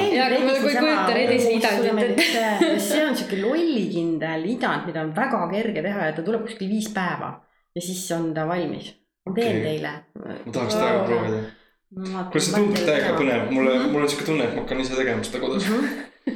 see, 2.81 3.03
on 3.05 3.19
siuke 3.19 3.41
lollikindel 3.43 4.47
idand, 4.55 4.87
mida 4.89 5.03
on 5.05 5.13
väga 5.17 5.43
kerge 5.51 5.83
teha 5.85 6.09
ja 6.09 6.15
ta 6.17 6.25
tuleb 6.25 6.47
kuskil 6.49 6.73
viis 6.73 6.89
päeva 6.95 7.35
ja 7.77 7.83
siis 7.85 8.01
on 8.17 8.33
ta 8.35 8.49
valmis. 8.49 8.95
ma 9.27 9.35
teen 9.37 9.61
teile. 9.63 9.93
ma 10.25 10.53
tahaks 10.53 10.75
täiega 10.75 11.05
proovida. 11.05 11.45
kuule, 11.93 12.41
see 12.41 12.57
tundub 12.57 12.85
täiega 12.89 13.15
põnev, 13.21 13.49
mulle, 13.53 13.79
mul 13.93 14.07
on 14.07 14.09
siuke 14.09 14.25
tunne, 14.31 14.49
et 14.49 14.57
ma 14.57 14.65
hakkan 14.65 14.81
ise 14.81 14.97
tegema 14.97 15.27
seda 15.27 15.45
kodus. 15.45 15.69
Mhm. 15.69 15.85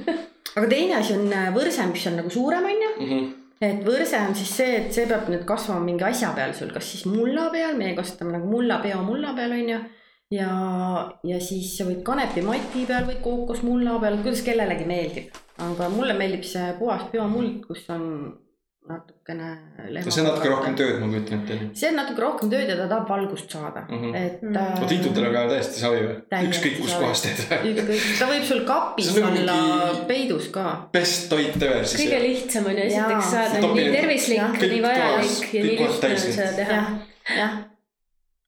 aga 0.61 0.67
teine 0.69 1.01
asi 1.01 1.17
on 1.17 1.31
äh, 1.33 1.49
võrse, 1.57 1.89
mis 1.89 2.11
on 2.11 2.21
nagu 2.21 2.37
suurem, 2.37 2.69
onju. 2.75 2.91
Et 3.61 3.81
võrse 3.85 4.17
on 4.25 4.35
siis 4.37 4.51
see, 4.57 4.77
et 4.79 4.95
see 4.95 5.05
peab 5.09 5.27
nüüd 5.29 5.43
kasvama 5.49 5.85
mingi 5.85 6.05
asja 6.07 6.31
peal 6.37 6.55
sul, 6.57 6.71
kas 6.73 6.87
siis 6.89 7.05
mulla 7.05 7.51
peal, 7.53 7.75
meie 7.77 7.93
kasutame 7.99 8.33
nagu 8.33 8.49
mullapeo 8.49 9.03
mulla 9.05 9.35
peal 9.37 9.53
onju. 9.53 9.81
ja, 10.33 10.53
ja 11.27 11.41
siis 11.45 11.75
sa 11.77 11.85
võid 11.85 12.01
kanepimati 12.07 12.87
peal 12.89 13.05
või 13.11 13.19
kookosmulla 13.25 13.99
peal, 14.01 14.17
kuidas 14.23 14.45
kellelegi 14.47 14.87
meeldib. 14.89 15.37
aga 15.61 15.91
mulle 15.93 16.17
meeldib 16.17 16.47
see 16.49 16.71
puhas 16.79 17.05
biomuld, 17.13 17.61
kus 17.67 17.85
on 17.93 18.07
natukene. 18.89 19.49
see 20.11 20.21
on 20.23 20.27
natuke 20.31 20.49
rohkem. 20.51 20.75
tööd, 20.79 20.97
ma 21.01 21.07
kujutan 21.13 21.43
ette. 21.45 21.57
see 21.79 21.89
on 21.91 21.97
natuke 22.01 22.23
rohkem 22.25 22.51
tööd 22.51 22.69
ja 22.73 22.77
ta 22.79 22.87
tahab 22.89 23.09
valgust 23.13 23.51
saada 23.53 23.83
mm. 23.89 23.99
-hmm. 24.03 24.17
et 24.17 24.43
Mhm. 24.43 24.57
äh,. 24.57 24.81
vot 24.81 24.93
idudel 24.97 25.27
on 25.29 25.33
ka 25.37 25.43
täiesti 25.53 25.81
savi 25.81 26.01
või? 26.07 26.17
Ükskõik 26.49 26.77
kus 26.81 26.91
savi. 26.91 27.05
kohas 27.05 27.23
teed. 27.23 27.41
ükskõik, 27.75 28.07
ta 28.19 28.27
võib 28.33 28.45
sul 28.51 28.65
kapis 28.65 29.11
nagu 29.15 29.27
olla 29.29 29.57
mingi- 29.61 30.07
peidus 30.09 30.49
ka. 30.49 30.67
best 30.93 31.29
toit 31.31 31.57
ever 31.63 31.85
siis. 31.87 32.01
kõige 32.03 32.23
lihtsam 32.23 32.67
on 32.67 32.77
ju 32.77 32.85
esiteks 32.91 33.31
saada 33.31 33.61
nii 33.75 33.91
tervislik 33.93 34.61
nii 34.61 34.83
vajalik 34.83 35.55
ja 35.55 35.63
nii 35.65 35.79
lihtne 35.79 36.11
on 36.11 36.17
seda 36.19 36.53
teha. 36.57 36.81
jah. 37.37 37.53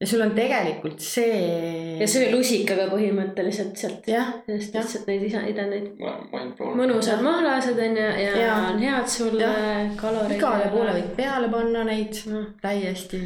ja 0.00 0.06
sul 0.06 0.20
on 0.22 0.30
tegelikult 0.34 1.00
see. 1.00 1.81
Ja 2.00 2.06
söö 2.08 2.30
lusikaga 2.32 2.86
põhimõtteliselt 2.92 3.76
sealt, 3.76 4.06
jah, 4.08 4.32
sest 4.46 4.74
lihtsalt 4.74 5.06
neid 5.06 5.22
isa- 5.28 5.44
idandeid. 5.48 5.90
mind 6.32 6.56
blown. 6.58 6.76
mõnusad 6.80 7.22
mahlased 7.22 7.78
on 7.78 7.96
ju 7.96 8.08
ja 8.24 8.36
Jaa. 8.38 8.58
on 8.72 8.78
head 8.78 9.06
sulle 9.08 9.52
kaloreid. 10.00 10.36
igale 10.38 10.68
poole 10.72 10.92
võib 10.98 11.14
peale 11.16 11.48
panna 11.48 11.84
neid 11.84 12.22
Noh. 12.26 12.46
täiesti, 12.62 13.22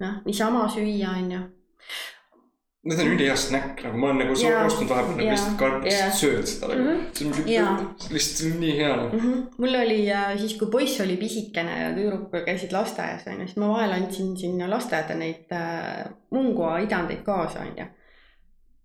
jah, 0.00 0.20
niisama 0.26 0.68
süüa 0.68 1.16
on 1.18 1.30
ju. 1.32 1.40
Need 2.82 2.96
on 3.02 3.10
ülihea 3.12 3.34
snäkk, 3.36 3.82
nagu 3.84 3.98
ma 4.00 4.06
olen 4.08 4.22
nagu 4.22 4.32
ostnud 4.32 4.88
vahepeal 4.88 5.16
nagu 5.18 5.26
lihtsalt 5.28 5.58
karbist 5.60 5.98
Jaa. 5.98 6.12
sööd 6.16 6.46
seda 6.48 6.68
nagu 6.70 6.94
Mhm.. 6.94 7.34
see 7.42 7.58
on 7.60 7.90
lihtsalt 8.14 8.54
nii 8.60 8.76
hea 8.78 8.94
nagu. 8.96 9.16
Mhm. 9.18 9.42
mul 9.58 9.74
oli 9.82 9.98
äh, 10.10 10.38
siis, 10.40 10.54
kui 10.58 10.70
poiss 10.72 11.00
oli 11.04 11.16
pisikene 11.20 11.74
ja 11.82 11.90
tüdruk 11.92 12.32
käisid 12.46 12.72
lasteaias 12.72 13.26
onju, 13.28 13.46
siis 13.50 13.56
ma 13.60 13.68
vahel 13.74 13.92
andsin 13.98 14.32
sinna 14.40 14.70
lasteaeda 14.70 15.14
neid 15.14 15.52
äh, 15.52 16.06
mungua 16.32 16.78
idandeid 16.80 17.20
kaasa 17.26 17.60
onju. 17.66 17.84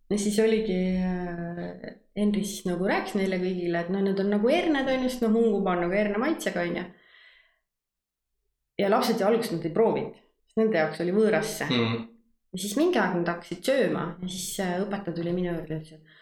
Ja 0.10 0.18
siis 0.22 0.40
oligi 0.40 0.76
äh, 1.02 1.96
Henri 2.16 2.44
siis 2.46 2.66
nagu 2.68 2.86
rääkis 2.88 3.16
neile 3.18 3.40
kõigile, 3.42 3.80
et 3.82 3.90
noh, 3.92 4.04
need 4.06 4.20
on 4.22 4.30
nagu 4.36 4.48
herned 4.52 4.88
onju, 4.92 5.10
sest 5.10 5.24
noh, 5.26 5.34
mungupa 5.34 5.74
on 5.76 5.82
nagu 5.86 5.96
herne 5.98 6.18
maitsega 6.22 6.62
onju. 6.68 6.84
ja 8.80 8.90
lapsed 8.92 9.20
ju 9.20 9.26
alguses 9.28 9.52
nad 9.56 9.66
ei 9.66 9.72
proovinud, 9.76 10.16
sest 10.48 10.60
nende 10.60 10.78
jaoks 10.82 11.02
oli 11.04 11.16
võõras 11.16 11.54
see 11.60 11.70
Mhm. 11.72 12.04
ja 12.54 12.60
siis 12.60 12.76
mingi 12.80 13.00
aeg 13.00 13.16
nad 13.20 13.28
hakkasid 13.34 13.64
sööma 13.68 14.06
ja 14.22 14.28
siis 14.28 14.60
äh, 14.64 14.78
õpetaja 14.84 15.16
tuli 15.16 15.34
minu 15.36 15.54
juurde 15.54 15.74
ja 15.74 15.80
ütles, 15.82 15.94
et 16.00 16.15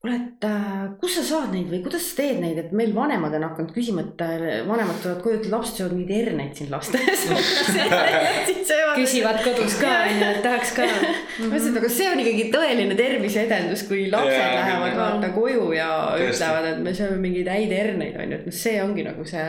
kuule, 0.00 0.14
et 0.16 0.44
äh, 0.48 0.84
kus 1.00 1.18
sa 1.18 1.22
saad 1.28 1.50
neid 1.52 1.68
või 1.68 1.82
kuidas 1.84 2.06
sa 2.10 2.22
teed 2.22 2.38
neid, 2.40 2.58
et 2.62 2.70
meil 2.76 2.94
vanemad 2.96 3.34
on 3.36 3.42
hakanud 3.50 3.72
küsima, 3.76 4.04
et 4.06 4.22
äh, 4.24 4.62
vanemad 4.68 4.96
tulevad 5.02 5.20
koju, 5.24 5.40
et 5.42 5.48
lapsed 5.52 5.76
söövad 5.80 5.96
mingeid 5.98 6.14
herneid 6.24 6.54
siin 6.56 6.70
lasteaias. 6.72 7.26
küsivad 9.00 9.42
kodus 9.44 9.76
ka 9.80 9.90
onju, 10.06 10.24
et 10.30 10.40
tahaks 10.44 10.72
ka. 10.76 10.86
ma 10.86 11.50
ütlesin, 11.50 11.74
et 11.74 11.80
aga 11.82 11.90
see 11.92 12.08
on 12.10 12.22
ikkagi 12.22 12.46
tõeline 12.54 12.96
terviseedendus, 12.98 13.84
kui 13.88 14.06
lapsed 14.12 14.38
Jaa, 14.38 14.54
lähevad 14.56 14.96
vaata 14.98 15.30
koju 15.34 15.68
ja 15.76 15.90
Tõesti. 16.14 16.30
ütlevad, 16.36 16.70
et 16.72 16.80
me 16.86 16.94
sööme 16.96 17.20
mingeid 17.22 17.50
häid 17.52 17.74
herneid 17.76 18.16
onju, 18.24 18.40
et 18.40 18.48
noh, 18.50 18.56
see 18.62 18.76
ongi 18.82 19.04
nagu 19.06 19.26
see 19.28 19.44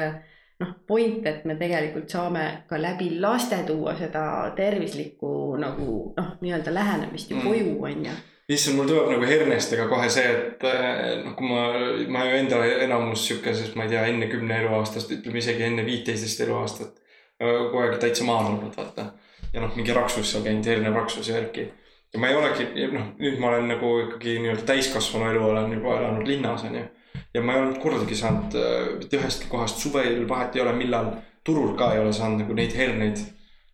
noh, 0.61 0.73
point, 0.87 1.25
et 1.31 1.45
me 1.49 1.55
tegelikult 1.59 2.11
saame 2.13 2.43
ka 2.69 2.77
läbi 2.81 3.15
laste 3.23 3.63
tuua 3.67 3.95
seda 3.99 4.25
tervislikku 4.57 5.31
nagu 5.61 5.87
noh, 6.17 6.35
nii-öelda 6.43 6.73
lähenemist 6.75 7.31
ju 7.31 7.39
Mm. 7.41 7.47
koju 7.47 7.77
onju. 7.91 8.19
issand, 8.55 8.77
mul 8.77 8.87
tuleb 8.89 9.09
nagu 9.13 9.27
hernestega 9.27 9.87
kohe 9.89 10.07
see, 10.11 10.27
et 10.27 10.63
eh, 10.67 11.23
noh, 11.23 11.33
kui 11.37 11.47
ma, 11.49 11.65
ma 12.11 12.23
ju 12.27 12.37
enda 12.39 12.61
enamus 12.85 13.25
sihukeses, 13.27 13.73
ma 13.75 13.85
ei 13.85 13.93
tea, 13.93 14.05
enne 14.11 14.27
kümne 14.31 14.57
eluaastast, 14.63 15.11
ütleme 15.17 15.39
isegi 15.41 15.67
enne 15.67 15.85
viiteist 15.87 16.41
eluaastat. 16.47 16.97
kogu 17.41 17.79
aeg 17.81 17.95
täitsa 17.97 18.23
maal 18.27 18.51
olnud, 18.51 18.75
vaata. 18.77 19.05
ja 19.53 19.61
noh, 19.63 19.71
mingi 19.75 19.93
raksus 19.93 20.29
seal 20.31 20.43
käinud, 20.45 20.67
hernepraksus 20.69 21.27
ja 21.27 21.39
värki. 21.39 21.67
ja 22.13 22.19
ma 22.19 22.29
ei 22.29 22.35
olegi, 22.35 22.67
noh, 22.91 23.11
nüüd 23.19 23.39
ma 23.41 23.49
olen 23.49 23.67
nagu 23.71 23.91
ikkagi 24.05 24.37
nii-öelda 24.43 24.67
täiskasvanu 24.67 25.31
elu 25.31 25.43
olen 25.49 25.73
juba 25.73 25.97
elanud 25.99 26.27
linnas, 26.27 26.63
onju. 26.69 26.85
ja 27.33 27.41
ma 27.41 27.55
ei 27.55 27.61
olnud 27.65 27.81
kordagi 27.81 28.15
saanud 28.15 28.57
mitte 28.99 29.17
ühestki 29.17 29.49
kohast 29.49 29.81
suvel, 29.81 30.27
vahet 30.29 30.55
ei 30.55 30.61
ole, 30.61 30.73
millal, 30.77 31.13
turul 31.43 31.73
ka 31.77 31.93
ei 31.95 31.99
ole 32.03 32.13
saanud 32.13 32.43
nagu 32.43 32.53
neid 32.57 32.75
herneid, 32.77 33.21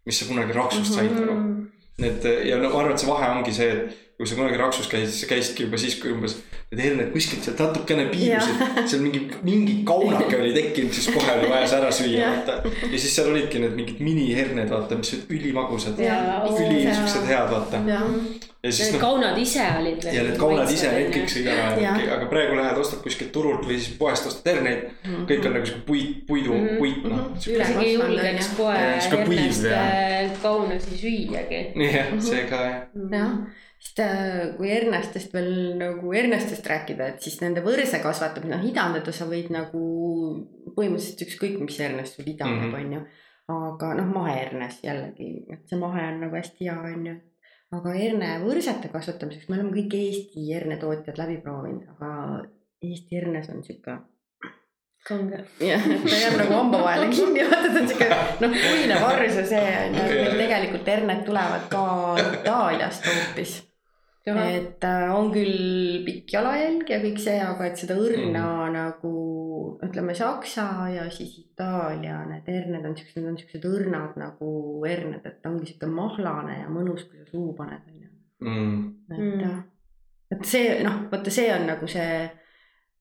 mis 0.05 0.19
sa 0.19 0.29
kunagi 0.29 0.53
raksust 0.55 0.93
said 0.93 1.11
Mhm. 1.11 1.25
nagu. 1.25 1.53
Need 1.97 2.25
ja 2.45 2.57
no 2.61 2.69
ma 2.69 2.79
arvan, 2.83 2.91
et 2.93 2.99
see 3.01 3.09
vahe 3.09 3.27
ongi 3.33 3.51
see, 3.53 3.71
et 3.73 4.06
kui 4.17 4.25
sa 4.25 4.35
kunagi 4.35 4.57
raksus 4.57 4.87
käisid, 4.89 5.13
sa 5.13 5.27
käisidki 5.29 5.67
juba 5.67 5.77
siis, 5.77 5.95
kui 6.01 6.09
umbes 6.09 6.39
need 6.71 6.81
herned 6.83 7.11
kuskilt 7.13 7.45
sealt 7.45 7.59
natukene 7.63 8.07
piibusid, 8.11 8.79
seal 8.89 8.99
mingi, 9.03 9.21
mingi 9.45 9.75
kaunake 9.87 10.35
oli 10.39 10.49
tekkinud, 10.55 10.91
siis 10.91 11.05
kohe 11.13 11.35
oli 11.37 11.47
vaja 11.51 11.67
see 11.69 11.77
ära 11.77 11.91
süüa, 11.95 12.31
vaata. 12.33 12.55
ja 12.91 12.97
siis 12.97 13.13
seal 13.15 13.29
olidki 13.31 13.61
need 13.61 13.77
mingid 13.77 14.01
miniherned, 14.03 14.67
vaata, 14.73 14.97
mis 14.99 15.13
olid 15.15 15.31
ülimagusad, 15.37 16.01
üli 16.01 16.81
siuksed 16.89 17.29
head, 17.29 17.51
vaata. 17.53 17.79
ja 17.87 18.01
siis 18.73 18.87
Need 18.89 18.97
noh, 18.97 19.03
kaunad 19.05 19.37
ise 19.39 19.67
olid 19.79 20.07
ja 20.11 20.23
need 20.25 20.39
kaunad 20.41 20.73
ise, 20.73 20.89
need 20.91 21.13
kõik 21.13 21.31
sõid 21.31 21.47
ära 21.53 21.67
aga 22.17 22.27
praegu 22.33 22.57
lähed 22.57 22.81
ostad 22.81 22.99
kuskilt 23.05 23.31
turult 23.37 23.63
või 23.69 23.77
siis 23.77 23.93
poest 24.01 24.27
ostad 24.27 24.49
herneid, 24.49 24.89
kõik 25.29 25.45
on 25.47 25.55
nagu 25.59 25.69
sihuke 25.69 25.85
puit, 25.87 26.17
puidu 26.27 26.57
Mhm., 26.57 26.81
puit 26.81 27.05
noh 27.05 27.21
Mhm.. 27.29 27.61
isegi 27.61 27.85
ei 27.85 27.93
julgeks 27.93 28.49
poe 28.57 28.73
hernest 28.73 29.69
äh, 29.71 30.35
kaunasi 30.41 30.99
süüagi. 30.99 31.61
jah, 31.85 32.11
see 32.19 32.43
ka 32.49 32.59
jah. 32.65 32.83
jah, 33.13 33.31
sest 33.79 33.99
äh, 34.01 34.55
kui 34.57 34.69
hernestest 34.71 35.33
veel 35.33 35.51
nagu 35.77 36.11
hernestest 36.13 36.65
rääkida, 36.67 37.07
et 37.13 37.21
siis 37.21 37.39
nende 37.43 37.61
võrse 37.65 37.99
kasvatamine, 38.01 38.55
noh 38.57 38.65
idandada 38.65 39.11
sa 39.13 39.25
võid 39.29 39.51
nagu 39.53 39.81
põhimõtteliselt 40.75 41.23
ükskõik 41.27 41.59
mis 41.63 41.79
hernest 41.79 42.17
sul 42.17 42.25
idaneb, 42.33 42.71
Mhm. 42.71 42.75
onju. 42.81 43.01
aga 43.47 43.93
noh, 43.95 44.09
mahehernes 44.11 44.81
jällegi, 44.83 45.45
et 45.53 45.61
see 45.69 45.77
mahe 45.79 46.01
on 46.09 46.19
nagu 46.25 46.35
hästi 46.35 46.65
hea, 46.67 46.77
onju. 46.93 47.15
aga 47.77 47.93
hernevõrsete 47.95 48.89
kasvatamiseks 48.91 49.49
me 49.49 49.55
oleme 49.59 49.71
kõik 49.75 49.93
Eesti 49.93 50.43
hernetootjad 50.53 51.17
läbi 51.19 51.37
proovinud, 51.43 51.83
aga 51.95 52.43
Eesti 52.83 53.15
hernes 53.15 53.49
on 53.49 53.63
sihuke 53.63 53.97
kange. 55.07 55.39
jah, 55.63 55.85
et 55.87 56.03
ta 56.03 56.15
jääb 56.19 56.37
nagu 56.41 56.53
hamba 56.53 56.81
vahele 56.83 57.07
kinni, 57.15 57.43
vaata 57.47 57.69
ta 57.73 57.79
on 57.79 57.87
siuke 57.87 58.09
noh, 58.41 58.51
puine 58.63 58.99
varus 59.01 59.35
ja 59.39 59.45
see 59.45 59.63
on 59.85 59.95
ju, 59.95 60.03
et 60.03 60.19
meil 60.25 60.37
tegelikult 60.43 60.87
herned 60.93 61.23
tulevad 61.29 61.69
ka 61.71 61.83
Itaaliast 62.41 63.05
hoopis. 63.07 63.55
Et 64.27 64.83
äh, 64.83 65.05
on 65.15 65.29
küll 65.31 66.01
pikk 66.05 66.33
jalajälg 66.35 66.89
ja 66.91 66.99
kõik 67.03 67.21
see, 67.23 67.37
aga 67.43 67.69
et 67.69 67.79
seda 67.79 67.97
õrna 67.99 68.43
mm. 68.43 68.73
nagu 68.75 69.13
ütleme, 69.87 70.15
Saksa 70.17 70.67
ja 70.93 71.05
siis 71.13 71.37
Itaalia 71.43 72.23
need 72.29 72.49
herned 72.51 72.89
on 72.89 72.97
siuksed, 72.97 73.21
need 73.21 73.31
on 73.31 73.39
siuksed 73.39 73.69
õrnad 73.69 74.17
nagu 74.19 74.51
herned, 74.85 75.23
et 75.23 75.39
ta 75.43 75.53
ongi 75.53 75.71
siuke 75.71 75.89
mahlane 75.91 76.61
ja 76.63 76.71
mõnus, 76.71 77.07
kui 77.07 77.21
sa 77.21 77.29
suhu 77.31 77.53
paned, 77.57 77.87
onju. 77.93 78.11
mm.. 78.45 78.83
et 79.11 79.17
Mm. 79.17 79.39
mm., 79.39 79.63
et 80.35 80.43
see 80.43 80.81
noh, 80.83 81.05
vaata, 81.11 81.31
see 81.31 81.47
on 81.55 81.69
nagu 81.69 81.87
see 81.87 82.11
äh, 82.25 82.46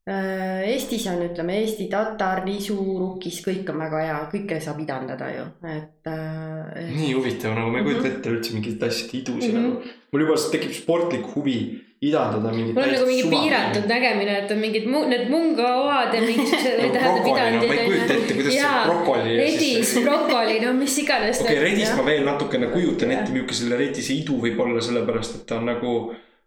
Eestis 0.06 1.02
on, 1.10 1.18
ütleme 1.26 1.56
Eesti 1.64 1.88
tatar, 1.90 2.44
nisu, 2.46 2.76
rukis, 3.00 3.40
kõik 3.42 3.66
on 3.72 3.80
väga 3.82 4.02
hea, 4.04 4.18
kõike 4.30 4.60
saab 4.62 4.78
idandada 4.84 5.32
ju, 5.34 5.46
et, 5.66 6.06
äh, 6.06 6.60
et. 6.78 6.92
nii 6.94 7.08
huvitav, 7.16 7.56
nagu 7.58 7.72
ma 7.74 7.80
ei 7.80 7.88
kujuta 7.88 8.12
ette 8.12 8.30
üldse 8.30 8.54
mingeid 8.54 8.84
asjade 8.86 9.18
idusid 9.18 9.50
Mhm. 9.56 9.64
nagu. 9.64 9.96
mul 10.12 10.22
juba 10.22 10.36
tekib 10.52 10.72
sportlik 10.78 11.26
huvi 11.34 11.56
idandada 12.00 12.52
mingit. 12.54 12.74
mul 12.76 12.84
on 12.84 12.92
nagu 12.94 13.06
mingi 13.10 13.26
piiratud 13.34 13.90
nägemine, 13.90 14.38
et 14.44 14.50
on 14.54 14.58
mingid 14.62 14.86
mu-, 14.86 15.08
need 15.10 15.26
mungaoad 15.28 16.14
ja 16.14 16.22
mingisugused 16.22 16.78
Nagu 16.94 17.18
brokoli, 17.26 17.50
no 17.50 17.66
ma 17.66 17.74
ei 17.74 17.86
kujuta 17.90 18.14
ette, 18.14 18.34
kuidas 18.38 18.52
see 18.54 18.86
brokoli 18.86 19.28
ja 19.34 19.42
redis 19.42 19.90
siis-, 19.90 20.04
brokoli, 20.06 20.60
no 20.60 20.72
mis 20.72 20.98
iganes. 21.02 21.40
okei 21.40 21.58
okay,, 21.58 21.64
redist 21.66 21.96
ma 21.98 22.06
veel 22.06 22.24
natukene 22.24 22.70
kujutan 22.70 23.10
ette, 23.10 23.32
milline 23.34 23.52
selle 23.64 23.76
redise 23.82 24.14
idu 24.14 24.38
võib 24.38 24.60
olla, 24.62 24.78
sellepärast 24.80 25.40
et 25.40 25.46
ta 25.50 25.58
on 25.58 25.66
nagu 25.74 25.96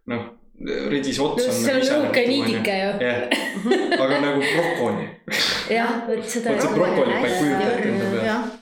noh, 0.07 0.27
redise 0.59 1.21
ots 1.23 1.45
no 1.45 1.51
on. 1.53 1.59
see 1.63 1.75
on 1.75 2.01
õhuke 2.03 2.23
niidike 2.27 2.73
ju. 2.83 2.89
jah, 2.99 3.19
aga 4.03 4.15
nagu 4.25 4.39
brokoli. 4.43 5.05
jah, 5.71 5.99
vot 6.07 6.25
seda 6.27 6.51
Vot 6.55 6.61
see 6.65 6.73
brokoli 6.75 7.13
ma 7.13 7.27
ei 7.27 7.37
kujuta 7.37 7.67
ette 7.69 7.91
enda 7.93 8.09
peale. 8.15 8.57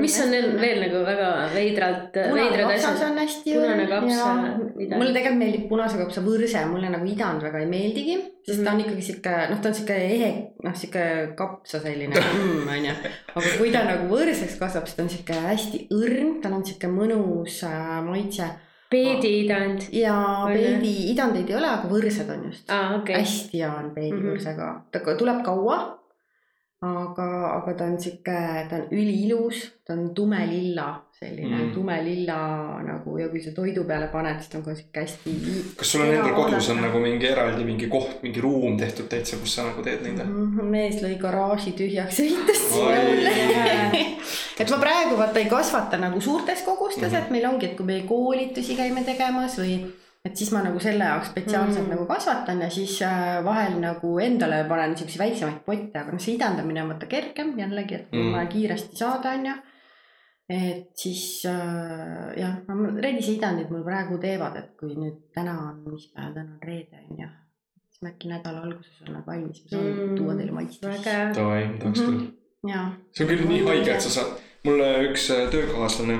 mis 0.00 0.14
on 0.22 0.30
veel, 0.32 0.46
veel 0.62 0.78
nagu 0.80 1.00
väga 1.04 1.26
veidralt, 1.52 2.14
veidrad 2.38 2.70
asjad. 2.72 3.02
on 3.04 3.18
hästi 3.20 3.52
punane 3.58 3.82
õrn 3.84 3.90
kaps 3.90 4.14
ja 4.14 4.28
mida- 4.78 4.96
mulle 5.00 5.12
tegelikult 5.12 5.40
meeldib 5.42 5.66
punase 5.68 5.98
kapsa 6.00 6.22
võrse, 6.24 6.62
mulle 6.70 6.88
nagu 6.94 7.04
idand 7.10 7.42
väga 7.44 7.60
ei 7.60 7.68
meeldigi, 7.68 8.14
sest 8.46 8.62
ta 8.64 8.70
on 8.72 8.78
Mhm. 8.78 8.84
ikkagi 8.86 9.02
sihuke, 9.10 9.34
noh, 9.50 9.60
ta 9.60 9.68
on 9.68 9.74
sihuke 9.74 9.96
ehe, 10.06 10.30
noh, 10.64 10.72
sihuke 10.80 11.04
kapsa 11.36 11.80
selline 11.84 12.14
mm, 12.22 12.68
onju. 12.78 12.94
aga 13.34 13.56
kui 13.58 13.70
ta 13.74 13.82
nagu 13.90 14.08
võrseks 14.14 14.56
kasvab, 14.62 14.86
siis 14.88 14.96
ta 14.96 15.02
on 15.04 15.10
sihuke 15.18 15.36
hästi 15.50 15.82
õrn, 15.98 16.38
tal 16.40 16.52
on 16.56 16.64
sihuke 16.64 16.88
mõnus 16.94 17.58
äh, 17.68 17.98
maitse 18.06 18.48
peediidand. 18.90 19.80
ja 19.92 20.14
On, 20.44 20.52
beebi 20.52 21.10
idandeid 21.12 21.50
ei 21.50 21.56
ole, 21.56 21.66
aga 21.66 21.88
võrsed 21.88 22.30
on 22.30 22.44
just 22.50 22.70
aa, 22.70 22.96
okei. 22.96 23.16
hästi 23.16 23.58
hea 23.58 23.72
on 23.74 23.90
beebivõrsega 23.94 24.64
Mhm. 24.66 24.74
mm, 24.74 24.80
-hmm. 24.80 25.04
ta 25.06 25.16
tuleb 25.18 25.42
kaua. 25.44 26.00
aga, 26.84 27.26
aga 27.56 27.74
ta 27.74 27.84
on 27.84 28.00
sihuke, 28.00 28.66
ta 28.68 28.76
on 28.76 28.88
üliilus, 28.92 29.72
ta 29.86 29.92
on 29.92 30.14
tumelilla, 30.14 31.03
selline 31.20 31.56
Mhm. 31.56 31.64
mm. 31.68 31.74
tumelilla 31.74 32.36
nagu 32.86 33.18
ja 33.18 33.28
kui 33.28 33.40
sa 33.40 33.50
toidu 33.54 33.84
peale 33.84 34.08
paned, 34.12 34.36
siis 34.40 34.48
ta 34.50 34.58
on 34.58 34.64
ka 34.64 34.74
sihuke 34.74 35.00
hästi. 35.00 35.34
kas 35.78 35.92
sul 35.92 36.00
on 36.02 36.08
endal 36.14 36.34
kodus 36.34 36.68
on 36.70 36.80
nagu 36.82 36.98
mingi 37.00 37.26
eraldi 37.26 37.64
mingi 37.64 37.86
koht, 37.88 38.22
mingi 38.22 38.40
ruum 38.40 38.76
tehtud 38.78 39.06
täitsa, 39.08 39.36
kus 39.36 39.54
sa 39.54 39.62
nagu 39.68 39.82
teed 39.82 40.02
neid 40.02 40.18
või? 40.18 40.26
Mhm, 40.26 40.70
mees 40.74 41.02
lõi 41.02 41.18
garaaži 41.20 41.72
tühjaks 41.78 42.18
ja 42.18 42.24
ehitas 42.24 42.62
mulle. 42.72 44.06
et 44.60 44.70
ma 44.70 44.78
praegu 44.78 45.16
vaata 45.18 45.38
ei 45.42 45.46
kasvata 45.50 45.96
nagu 45.98 46.20
suurtes 46.20 46.62
kogustes 46.62 47.02
mm, 47.02 47.06
Mhm. 47.08 47.14
-hmm. 47.16 47.24
et 47.26 47.30
meil 47.30 47.46
ongi, 47.46 47.66
et 47.66 47.76
kui 47.76 47.86
me 47.86 48.00
koolitusi 48.08 48.76
käime 48.76 49.04
tegemas 49.04 49.58
või 49.58 49.76
et 50.24 50.36
siis 50.36 50.50
ma 50.52 50.62
nagu 50.62 50.80
selle 50.80 51.04
jaoks 51.04 51.28
spetsiaalselt 51.30 51.84
Mhm. 51.84 51.86
mm. 51.86 51.94
nagu 51.94 52.06
kasvatan 52.06 52.60
ja 52.62 52.70
siis 52.70 53.02
äh, 53.02 53.44
vahel 53.44 53.78
nagu 53.80 54.18
endale 54.18 54.64
panen 54.68 54.96
siukseid 54.96 55.18
väiksemaid 55.20 55.60
potte, 55.66 55.98
aga 55.98 56.12
noh, 56.12 56.18
see 56.20 56.34
idandamine 56.34 56.82
on 56.82 56.88
vaata 56.88 57.06
kergem 57.06 57.54
jällegi, 57.58 57.94
et 57.94 58.12
Mhm. 58.12 58.26
on 58.26 58.32
vaja 58.32 58.46
kiiresti 58.46 58.96
saada, 58.96 59.30
onju. 59.30 59.52
Et 60.48 60.90
siis 61.00 61.44
äh, 61.48 62.34
jah, 62.36 62.58
redise 63.00 63.32
idandid 63.32 63.70
mul 63.72 63.84
praegu 63.86 64.18
teevad, 64.20 64.56
et 64.60 64.74
kui 64.80 64.92
nüüd 64.94 65.22
täna 65.34 65.54
on, 65.70 65.78
mis 65.92 66.06
päev 66.12 66.34
täna 66.36 66.50
on 66.52 66.60
reede 66.68 67.00
onju, 67.10 67.28
siis 67.88 68.02
ma 68.04 68.10
äkki 68.12 68.28
nädala 68.28 68.60
alguses 68.66 69.00
olen 69.02 69.14
nad 69.18 69.26
valmis, 69.26 69.62
ma 69.64 69.68
saan 69.72 69.84
Mm, 69.84 70.00
mm, 70.10 70.16
tuua 70.16 70.34
teile 70.36 70.52
maitsta. 70.52 70.88
väga. 70.88 71.34
Davai, 71.34 71.62
tahaks 71.80 72.00
Mhm. 72.00 72.10
küll. 72.18 72.32
jaa, 72.68 72.86
see 73.12 73.24
on 73.24 73.30
küll 73.30 73.48
nii 73.48 73.62
haige, 73.68 73.92
et 73.94 74.00
sa 74.02 74.10
saad, 74.18 74.32
mulle 74.64 74.88
üks 75.10 75.30
äh, 75.30 75.48
töökaaslane 75.50 76.18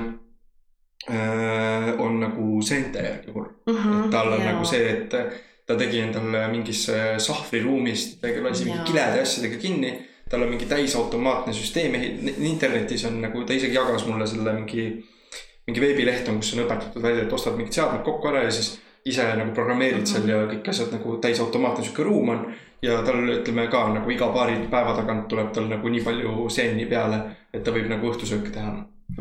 äh, 1.11 2.01
on 2.01 2.21
nagu 2.21 2.63
seente 2.63 2.99
järgi 3.03 3.33
hull. 3.35 3.51
et 3.69 4.11
tal 4.11 4.33
on 4.33 4.41
nagu 4.45 4.65
see, 4.65 4.89
et 4.93 5.11
ta 5.67 5.77
tegi 5.81 6.01
endale 6.05 6.47
mingisse 6.53 6.97
sahvriruumis, 7.19 8.19
ta 8.21 8.29
lasi 8.43 8.65
mingi 8.65 8.79
Jaa. 8.79 8.85
kilede 8.89 9.21
asjadega 9.23 9.61
kinni. 9.61 9.93
Tal 10.31 10.43
on 10.43 10.49
mingi 10.49 10.67
täisautomaatne 10.67 11.53
süsteem, 11.53 11.95
internetis 12.39 13.05
on 13.05 13.21
nagu, 13.23 13.45
ta 13.45 13.53
isegi 13.53 13.77
jagas 13.77 14.07
mulle 14.07 14.27
selle 14.27 14.53
mingi, 14.57 14.87
mingi 15.67 15.81
veebileht 15.81 16.29
on, 16.29 16.41
kus 16.41 16.55
on 16.55 16.65
õpetatud 16.65 17.03
välja, 17.03 17.27
et 17.27 17.33
ostad 17.33 17.59
mingid 17.59 17.77
seadmed 17.77 18.05
kokku 18.07 18.33
ära 18.33 18.47
ja 18.47 18.55
siis 18.55 18.75
ise 19.05 19.25
nagu 19.37 19.53
programmeerid 19.57 20.09
seal 20.09 20.29
ja 20.29 20.45
kõik 20.49 20.71
asjad 20.73 20.95
nagu 20.97 21.19
täisautomaatne 21.21 21.85
sihuke 21.85 22.07
ruum 22.07 22.33
on. 22.35 22.47
ja 22.85 22.99
tal 23.05 23.21
ütleme 23.33 23.63
ka 23.73 23.87
nagu 23.93 24.11
iga 24.13 24.27
paari 24.33 24.59
päeva 24.73 24.93
tagant 24.97 25.29
tuleb 25.29 25.53
tal 25.57 25.69
nagu 25.71 25.89
nii 25.89 26.03
palju 26.05 26.49
seeni 26.53 26.85
peale, 26.89 27.21
et 27.53 27.65
ta 27.65 27.73
võib 27.73 27.89
nagu 27.89 28.11
õhtusööke 28.11 28.53
teha. 28.53 28.73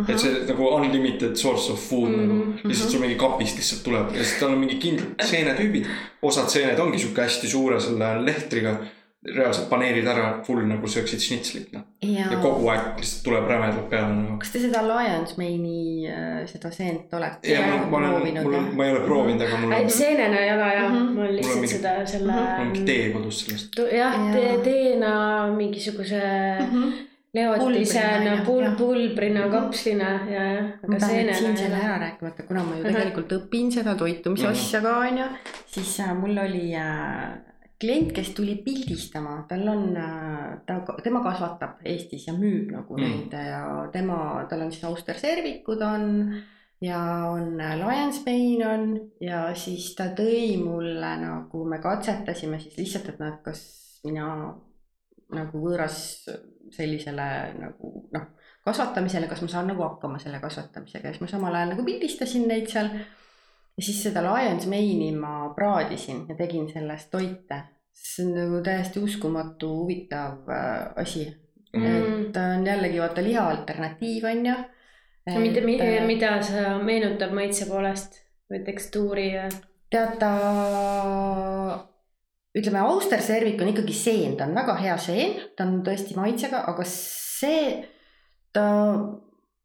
et 0.08 0.20
see 0.20 0.42
nagu 0.48 0.68
unlimited 0.70 1.36
source 1.36 1.72
of 1.72 1.80
food 1.90 2.10
mm 2.10 2.16
-hmm. 2.16 2.28
nagu 2.32 2.72
lihtsalt 2.72 2.92
sul 2.92 3.02
mingi 3.04 3.16
kapist 3.20 3.60
lihtsalt 3.60 3.84
tuleb 3.84 4.16
ja 4.16 4.24
siis 4.24 4.40
tal 4.40 4.56
on 4.56 4.60
mingi 4.60 4.80
kindlad 4.80 5.26
seenetüübid. 5.32 5.86
osad 6.22 6.50
seened 6.50 6.80
ongi 6.80 7.00
sihuke 7.00 7.22
hästi 7.22 7.48
suure 7.48 7.80
selle 7.80 8.26
lehtriga, 8.26 8.78
reaalselt 9.26 9.70
paneerid 9.70 10.08
ära 10.08 10.44
full 10.44 10.66
nagu 10.68 10.88
sööksid 10.88 11.22
šnitslit 11.24 11.70
noh. 11.74 11.84
ja 12.04 12.26
ja 12.32 12.40
kogu 12.44 12.68
aeg 12.74 12.98
lihtsalt 13.00 13.24
tuleb 13.24 13.46
rämedalt 13.48 13.90
peale 13.90 14.10
nagu. 14.18 14.38
kas 14.42 14.52
te 14.52 14.60
seda 14.60 14.82
Lions 14.84 15.38
Mane'i 15.38 16.10
äh, 16.12 16.42
seda 16.52 16.72
seent 16.76 17.14
olete 17.14 17.48
ja 17.54 17.62
ma, 17.68 17.78
ma 17.88 17.98
olen, 17.98 18.42
mul 18.44 18.54
on, 18.60 18.68
ma 18.76 18.86
ei 18.86 18.92
ole 18.92 19.06
proovinud, 19.06 19.42
aga 19.48 19.58
mul 19.62 19.72
on, 19.78 19.90
seenena 19.90 20.42
ei 20.44 20.52
ole 20.58 20.68
jah, 20.76 20.92
Mhm. 20.92 21.00
mul 21.00 21.08
on 21.08 21.16
Mul 21.16 21.28
on 21.28 21.36
lihtsalt 21.38 21.62
mingi- 21.62 21.74
seda, 21.78 21.96
selle 22.06 22.32
Mhm. 22.34 22.42
mul 22.42 22.62
on 22.66 22.68
mingi 22.74 22.86
tee 22.92 23.10
kodus 23.14 23.40
sellest. 23.46 23.80
Jah 23.80 24.14
Jaa. 24.20 24.34
te,, 24.34 24.58
teena 24.64 25.14
mingisuguse 25.56 26.22
Mhm. 26.60 26.92
leotisena 27.34 28.10
Pulbrina,, 28.14 28.44
pul- 28.46 28.64
jah., 28.64 28.76
pulbrina, 28.78 29.42
Mhm. 29.46 29.52
kapslina 29.52 30.10
ja, 30.30 30.44
ja, 30.44 30.62
ma 30.88 30.96
aga 30.96 31.08
pean 31.08 31.26
nüüd 31.28 31.34
siin 31.40 31.58
selle 31.58 31.76
ära 31.82 31.96
rääkima, 32.04 32.28
et 32.30 32.46
kuna 32.48 32.64
ma 32.64 32.76
ju 32.78 32.84
tegelikult 32.84 33.32
õpin 33.40 33.72
seda 33.72 33.96
toitumise 33.96 34.44
Mhm. 34.48 34.52
asja 34.52 34.82
ka 34.82 35.00
onju, 35.00 35.26
siis 35.68 36.00
äh, 36.00 36.14
mul 36.20 36.38
oli 36.38 36.76
äh, 36.76 37.34
klient, 37.84 38.10
kes 38.16 38.32
tuli 38.38 38.56
pildistama, 38.64 39.38
tal 39.50 39.68
on, 39.68 39.86
ta, 40.66 40.80
tema 41.04 41.22
kasvatab 41.26 41.84
Eestis 41.86 42.26
ja 42.30 42.34
müüb 42.38 42.72
nagu 42.74 42.98
Mm. 42.98 43.04
neid 43.04 43.38
ja 43.52 43.62
tema, 43.94 44.18
tal 44.50 44.66
on 44.66 44.72
siis 44.72 44.88
austerservikud 44.88 45.82
on 45.84 46.12
ja 46.84 47.00
on 47.30 47.60
äh, 47.62 47.78
Lionsbane 47.80 48.68
on 48.68 48.86
ja 49.22 49.46
siis 49.56 49.94
ta 49.96 50.10
tõi 50.18 50.58
mulle 50.60 51.16
nagu 51.22 51.66
me 51.70 51.80
katsetasime 51.84 52.60
siis 52.60 52.78
lihtsalt, 52.82 53.10
et 53.14 53.20
noh, 53.20 53.34
et 53.34 53.42
kas 53.46 53.64
mina 54.04 54.28
nagu 55.34 55.62
võõras 55.64 55.98
sellisele 56.74 57.28
nagu 57.60 57.92
noh, 58.14 58.26
kasvatamisele, 58.64 59.28
kas 59.28 59.42
ma 59.44 59.52
saan 59.52 59.70
nagu 59.72 59.84
hakkama 59.84 60.20
selle 60.22 60.40
kasvatamisega 60.44 61.10
ja 61.10 61.16
siis 61.16 61.24
ma 61.24 61.32
samal 61.32 61.56
ajal 61.56 61.74
nagu 61.74 61.86
pildistasin 61.88 62.48
neid 62.48 62.70
seal. 62.72 62.92
Ja 63.78 63.84
siis 63.84 64.04
seda 64.04 64.22
Lions 64.26 64.68
Mane'i 64.70 65.12
ma 65.18 65.50
praadisin 65.56 66.26
ja 66.30 66.36
tegin 66.36 66.70
sellest 66.72 67.12
toite. 67.12 67.62
see 67.94 68.26
on 68.26 68.34
nagu 68.36 68.60
täiesti 68.66 69.00
uskumatu 69.00 69.68
huvitav 69.70 70.50
äh, 70.50 70.94
asi 70.96 71.28
mm., 71.74 71.86
et 71.86 72.32
ta 72.34 72.48
on 72.58 72.66
jällegi 72.66 73.00
vaata 73.00 73.24
liha 73.24 73.44
alternatiiv 73.50 74.26
on 74.26 74.46
ju. 74.46 74.56
mida, 75.40 75.62
mida, 75.62 75.86
mida 76.08 76.32
sa 76.42 76.78
meenutab 76.84 77.32
maitse 77.38 77.70
poolest 77.70 78.18
või 78.50 78.64
tekstuuri 78.66 79.28
ja? 79.34 79.46
tead 79.94 80.18
ta, 80.22 80.32
ütleme, 82.58 82.82
austerservik 82.82 83.62
on 83.62 83.72
ikkagi 83.74 83.96
seen, 83.98 84.38
ta 84.38 84.48
on 84.50 84.58
väga 84.58 84.78
hea 84.82 84.98
seen, 85.02 85.36
ta 85.58 85.68
on 85.68 85.82
tõesti 85.86 86.18
maitsega, 86.18 86.64
aga 86.72 86.86
see, 86.90 87.76
ta, 88.56 88.66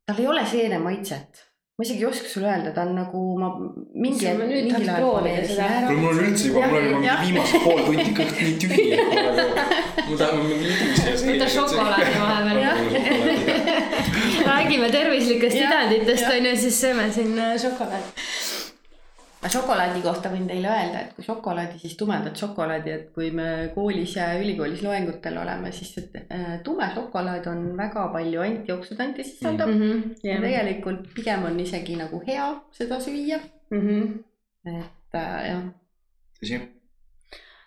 tal 0.09 0.21
ei 0.21 0.29
ole 0.29 0.45
seene 0.49 0.81
maitset. 0.85 1.48
Ma 1.79 1.85
isegi 1.85 2.03
ei 2.03 2.07
oska 2.07 2.29
sulle 2.29 2.49
öelda, 2.51 2.71
ta 2.75 2.83
on 2.83 2.97
nagu 2.99 3.21
ma 3.39 3.49
mingi 3.95 4.27
kuule, 4.27 5.31
mul 5.95 6.09
on 6.09 6.25
üldse 6.25 6.49
juba, 6.49 6.67
mul 6.67 6.79
on 6.79 6.89
mingi 6.97 7.13
viimased 7.21 7.63
pool 7.63 7.83
tundi 7.87 8.15
kõht 8.17 8.41
nii 8.41 8.55
tühi, 8.65 8.87
et 8.97 9.13
ma 9.13 9.21
nagu, 9.37 9.53
ma 10.09 10.17
tahan 10.19 10.43
mingi 10.49 10.73
see. 10.99 11.13
võta 11.29 11.47
šokolaadi 11.55 12.13
vahepeal. 12.25 12.83
räägime 14.51 14.91
tervislikest 14.97 15.61
idanditest 15.61 16.27
jah. 16.27 16.35
onju, 16.41 16.57
siis 16.65 16.81
sööme 16.83 17.07
siin 17.15 17.39
äh, 17.39 17.55
šokolaadi. 17.63 18.27
Šokolaadi 19.47 20.01
kohta 20.03 20.31
võin 20.33 20.47
teile 20.51 20.69
öelda, 20.69 21.01
et 21.05 21.13
kui 21.15 21.25
šokolaadi, 21.25 21.79
siis 21.79 21.95
tumedat 21.97 22.37
šokolaadi, 22.37 22.91
et 22.91 23.11
kui 23.15 23.31
me 23.31 23.71
koolis 23.75 24.17
ja 24.17 24.33
ülikoolis 24.41 24.83
loengutel 24.83 25.39
oleme, 25.39 25.71
siis 25.73 25.93
äh, 25.99 26.57
tume 26.67 26.89
šokolaad 26.95 27.47
on 27.47 27.77
väga 27.79 28.09
palju 28.13 28.43
antioksüdante 28.43 29.23
sisaldab 29.25 29.71
mm. 29.71 29.85
Mhm, 29.85 30.17
ja 30.27 30.41
tegelikult 30.43 31.07
pigem 31.15 31.45
on 31.47 31.61
isegi 31.61 31.97
nagu 32.01 32.23
hea 32.27 32.49
seda 32.73 32.99
süüa, 33.01 33.39
Mhm. 33.71 34.19
et 34.67 35.15
äh, 35.15 35.49
jah 35.49 35.63
tõsi. 36.41 36.59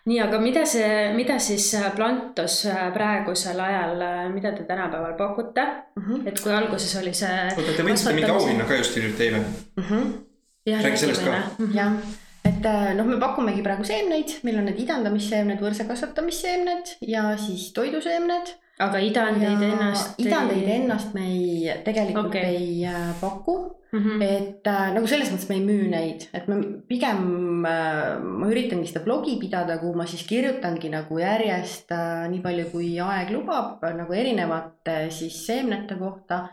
nii, 0.06 0.18
aga 0.20 0.40
mida 0.42 0.64
see, 0.66 1.12
mida 1.14 1.38
siis 1.38 1.68
äh, 1.78 1.92
Plantos 1.96 2.66
äh, 2.66 2.90
praegusel 2.92 3.60
ajal, 3.60 4.02
mida 4.34 4.52
te 4.52 4.64
tänapäeval 4.68 5.14
pakute, 5.16 5.64
mm 5.96 6.02
-hmm. 6.02 6.28
et 6.28 6.40
kui 6.40 6.52
alguses 6.52 6.96
oli 7.00 7.14
see. 7.14 7.48
oota, 7.56 7.72
te 7.76 7.82
võitsite 7.82 8.14
mingi 8.14 8.30
auhinna 8.30 8.64
ka 8.64 8.74
just 8.74 8.96
hiljuti 8.96 9.22
eile. 9.24 9.38
mm. 9.38 9.82
-hmm. 9.82 10.31
Räägi 10.66 10.96
sellest 10.96 11.24
ka. 11.26 11.38
jah, 11.74 11.96
et 12.44 12.66
äh, 12.66 12.94
noh, 12.94 13.06
me 13.06 13.18
pakumegi 13.18 13.62
praegu 13.66 13.84
seemneid, 13.86 14.36
meil 14.46 14.60
on 14.60 14.68
need 14.70 14.78
idandamisseemned, 14.84 15.58
võrse 15.62 15.86
kasvatamisseemned 15.88 16.96
ja 17.10 17.32
siis 17.40 17.72
toiduseemned. 17.74 18.54
aga 18.82 18.98
idandeid 19.02 19.62
ennast. 19.66 20.18
idandeid 20.22 20.68
ennast 20.78 21.14
me 21.18 21.26
ei, 21.28 21.78
tegelikult 21.84 22.30
okay. 22.30 22.54
ei 22.56 22.84
äh, 22.86 23.10
paku 23.20 23.56
mm. 23.92 24.22
et 24.22 24.68
äh, 24.70 24.90
nagu 24.94 25.08
selles 25.10 25.30
mõttes 25.32 25.48
me 25.50 25.58
ei 25.58 25.64
müü 25.64 25.88
neid, 25.92 26.26
et 26.34 26.46
me 26.50 26.58
pigem 26.88 27.66
äh,, 27.68 28.18
ma 28.22 28.50
üritangi 28.50 28.90
seda 28.90 29.04
blogi 29.04 29.36
pidada, 29.40 29.78
kuhu 29.80 29.96
ma 29.98 30.06
siis 30.08 30.24
kirjutangi 30.28 30.92
nagu 30.92 31.18
järjest 31.20 31.92
äh, 31.94 32.28
nii 32.32 32.42
palju, 32.44 32.68
kui 32.72 32.92
aeg 33.02 33.32
lubab 33.34 33.82
äh, 33.86 33.96
nagu 33.98 34.14
erinevate 34.16 35.04
siis 35.14 35.42
seemnete 35.46 35.98
kohta, 36.00 36.44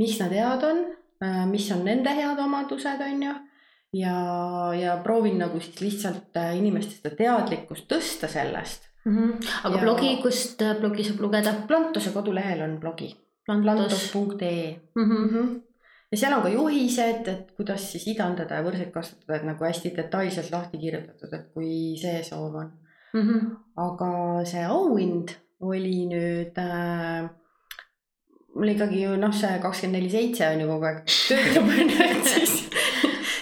mis 0.00 0.16
nad 0.22 0.34
head 0.34 0.64
on 0.70 0.86
äh,, 1.22 1.44
mis 1.50 1.68
on 1.74 1.84
nende 1.86 2.14
head 2.16 2.40
omadused, 2.46 3.04
on 3.10 3.28
ju. 3.28 3.36
ja, 3.92 4.16
ja 4.74 4.96
proovin 5.04 5.38
nagu 5.38 5.60
siis 5.60 5.80
lihtsalt 5.80 6.36
äh, 6.36 6.56
inimeste 6.58 6.98
seda 7.00 7.14
teadlikkust 7.16 7.86
tõsta 7.92 8.28
sellest. 8.28 8.88
aga 9.06 9.76
Ja- 9.76 9.82
blogi, 9.82 10.16
kust 10.22 10.62
äh, 10.62 10.74
blogi 10.80 11.04
saab 11.04 11.20
lugeda? 11.20 11.52
Plantuse 11.68 12.10
kodulehel 12.10 12.62
on 12.64 12.78
blogi, 12.82 13.12
plantus.ee 13.46 14.80
Mhm. 14.96 15.12
Mhm. 15.12 15.54
ja 16.12 16.18
seal 16.18 16.32
on 16.36 16.42
ka 16.42 16.48
juhised, 16.48 17.28
et 17.28 17.52
kuidas 17.56 17.92
siis 17.92 18.06
idandada 18.08 18.54
ja 18.54 18.62
võrseid 18.66 18.90
kasvatada, 18.94 19.36
et 19.36 19.44
nagu 19.44 19.64
hästi 19.64 19.92
detailselt 19.96 20.50
lahti 20.52 20.78
kirjutatud, 20.78 21.32
et 21.34 21.48
kui 21.54 21.96
see 22.00 22.22
soov 22.22 22.54
on. 22.54 22.72
Mhm. 23.14 23.56
aga 23.76 24.44
see 24.44 24.64
auhind 24.64 25.30
oli 25.60 26.06
nüüd 26.10 26.58
äh, 26.58 27.28
mul 28.56 28.68
ikkagi 28.74 29.02
ju 29.06 29.16
noh, 29.16 29.32
see 29.32 29.58
kakskümmend 29.62 29.96
neli 30.02 30.10
seitse 30.10 30.48
on 30.52 30.60
ju 30.60 30.66
kogu 30.68 30.84
aeg 30.84 30.98
töötab 31.06 31.70
on 31.72 31.90
ju, 31.94 32.02
et 32.10 32.24
siis, 32.24 32.54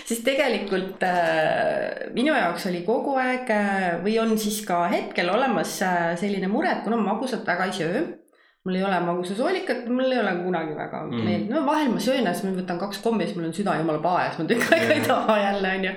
siis 0.04 0.20
tegelikult 0.26 1.02
äh, 1.06 2.10
minu 2.16 2.34
jaoks 2.36 2.66
oli 2.70 2.82
kogu 2.86 3.14
aeg 3.20 3.48
äh, 3.54 3.86
või 4.04 4.18
on 4.22 4.36
siis 4.38 4.60
ka 4.66 4.84
hetkel 4.92 5.30
olemas 5.32 5.78
äh, 5.82 6.12
selline 6.20 6.50
mure, 6.52 6.70
et 6.76 6.84
kuna 6.84 6.98
ma 7.00 7.14
magusat 7.14 7.46
väga 7.46 7.70
ei 7.70 7.76
söö, 7.78 8.02
mul 8.64 8.78
ei 8.78 8.84
ole 8.84 8.98
magusasoolikat, 9.04 9.86
mul 9.92 10.12
ei 10.12 10.18
ole 10.22 10.30
kunagi 10.42 10.74
väga 10.76 11.02
Mm. 11.04 11.24
meeldinud, 11.24 11.50
no 11.52 11.64
vahel 11.66 11.90
ma 11.92 12.00
söön 12.00 12.24
ja 12.24 12.32
siis 12.32 12.46
ma 12.48 12.54
võtan 12.56 12.78
kaks 12.80 13.00
kommi 13.04 13.24
ja 13.24 13.28
siis 13.28 13.36
mul 13.38 13.48
on 13.50 13.56
süda 13.56 13.74
jumala 13.76 14.00
pae, 14.04 14.26
siis 14.30 14.38
ma 14.40 14.46
tükk 14.52 14.72
aega 14.72 14.94
ei 14.94 15.00
Jaa. 15.02 15.08
taha 15.10 15.36
jälle 15.42 15.72
onju. 15.78 15.92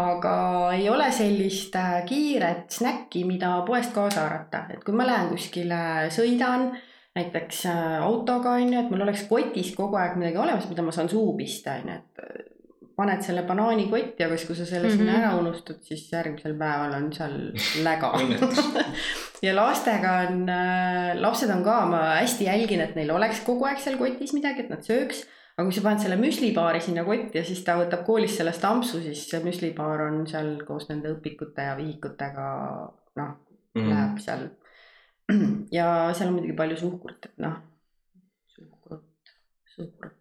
aga 0.00 0.34
ei 0.76 0.88
ole 0.92 1.10
sellist 1.12 1.76
äh, 1.76 1.98
kiiret 2.08 2.70
snäkki, 2.72 3.24
mida 3.28 3.52
poest 3.66 3.92
kaasa 3.96 4.20
haarata, 4.26 4.64
et 4.74 4.84
kui 4.84 4.94
ma 4.96 5.06
lähen 5.08 5.28
kuskile, 5.32 5.82
sõidan 6.12 6.70
näiteks 7.16 7.66
autoga 8.00 8.54
onju, 8.60 8.78
et 8.80 8.90
mul 8.92 9.04
oleks 9.04 9.26
kotis 9.28 9.74
kogu 9.76 9.96
aeg 10.00 10.16
midagi 10.20 10.40
olemas, 10.40 10.68
mida 10.70 10.84
ma 10.84 10.92
saan 10.96 11.08
suhu 11.12 11.34
pista 11.36 11.74
onju, 11.80 11.98
et 11.98 12.51
paned 12.96 13.22
selle 13.24 13.42
banaani 13.48 13.86
kotti, 13.90 14.24
aga 14.24 14.36
siis, 14.36 14.46
kui 14.48 14.56
sa 14.56 14.66
selle 14.66 14.88
mm 14.88 14.94
-hmm. 14.94 15.02
Mhm. 15.02 15.12
sinna 15.12 15.18
ära 15.18 15.38
unustad, 15.40 15.82
siis 15.82 16.06
järgmisel 16.12 16.56
päeval 16.58 16.94
on 16.94 17.12
seal 17.12 17.36
läga 17.84 18.12
ja 19.46 19.54
lastega 19.56 20.16
on, 20.28 20.46
lapsed 21.20 21.50
on 21.50 21.62
ka, 21.64 21.76
ma 21.86 22.02
hästi 22.20 22.44
jälgin, 22.44 22.80
et 22.80 22.96
neil 22.96 23.10
oleks 23.10 23.40
kogu 23.46 23.64
aeg 23.64 23.78
seal 23.78 23.98
kotis 23.98 24.34
midagi, 24.34 24.60
et 24.60 24.70
nad 24.70 24.82
sööks. 24.82 25.24
aga 25.56 25.64
kui 25.68 25.72
sa 25.72 25.82
paned 25.82 26.00
selle 26.00 26.16
müslibaari 26.16 26.80
sinna 26.80 27.04
kotti 27.04 27.38
ja 27.38 27.44
siis 27.44 27.64
ta 27.64 27.76
võtab 27.76 28.04
koolist 28.06 28.36
sellest 28.36 28.64
ampsu, 28.64 29.00
siis 29.02 29.28
see 29.30 29.40
müslibaar 29.44 30.00
on 30.08 30.26
seal 30.26 30.56
koos 30.66 30.88
nende 30.88 31.08
õpikute 31.12 31.62
ja 31.68 31.76
vihikutega, 31.76 32.46
noh, 33.16 33.32
Mm. 33.74 33.88
läheb 33.88 34.18
seal. 34.20 34.48
ja 35.78 35.86
seal 36.14 36.28
on 36.28 36.34
muidugi 36.36 36.56
palju 36.56 36.76
suhkrut, 36.76 37.28
et 37.28 37.38
noh, 37.40 37.54
suhkrut, 38.54 39.32
suhkrut. 39.76 40.18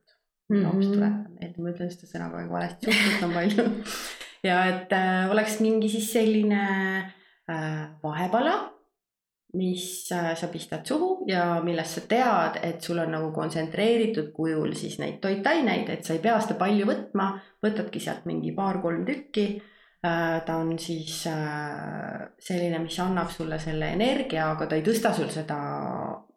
Laps 0.60 0.86
Mhm. 0.86 0.94
tuletab 0.94 1.40
meelde, 1.40 1.62
ma 1.62 1.70
ütlen 1.72 1.92
seda 1.94 2.08
sõna 2.12 2.28
aeg 2.36 2.52
valesti, 2.52 2.98
on 3.24 3.34
palju. 3.34 3.66
ja 4.50 4.60
et 4.74 4.92
äh, 4.94 5.32
oleks 5.32 5.60
mingi 5.64 5.90
siis 5.90 6.12
selline 6.14 6.62
äh, 7.50 7.88
vahepala, 8.04 8.56
mis 9.54 10.08
äh, 10.16 10.32
sa 10.40 10.48
pistad 10.48 10.86
suhu 10.88 11.26
ja 11.28 11.62
millest 11.64 11.98
sa 11.98 12.02
tead, 12.08 12.60
et 12.64 12.82
sul 12.82 13.00
on 13.04 13.12
nagu 13.12 13.32
kontsentreeritud 13.36 14.32
kujul 14.32 14.72
siis 14.80 15.00
neid 15.00 15.20
toitaineid, 15.24 15.90
et 15.90 16.06
sa 16.08 16.14
ei 16.16 16.20
pea 16.24 16.38
seda 16.40 16.56
palju 16.60 16.86
võtma, 16.88 17.34
võtadki 17.64 18.00
sealt 18.00 18.24
mingi 18.26 18.54
paar-kolm 18.56 19.04
tükki 19.06 19.46
äh, 20.06 20.40
ta 20.46 20.56
on 20.56 20.78
siis 20.80 21.26
äh, 21.28 22.30
selline, 22.40 22.80
mis 22.80 23.00
annab 23.04 23.30
sulle 23.36 23.60
selle 23.60 23.92
energia, 23.92 24.48
aga 24.54 24.68
ta 24.72 24.80
ei 24.80 24.86
tõsta 24.88 25.12
sul 25.14 25.28
seda 25.30 25.60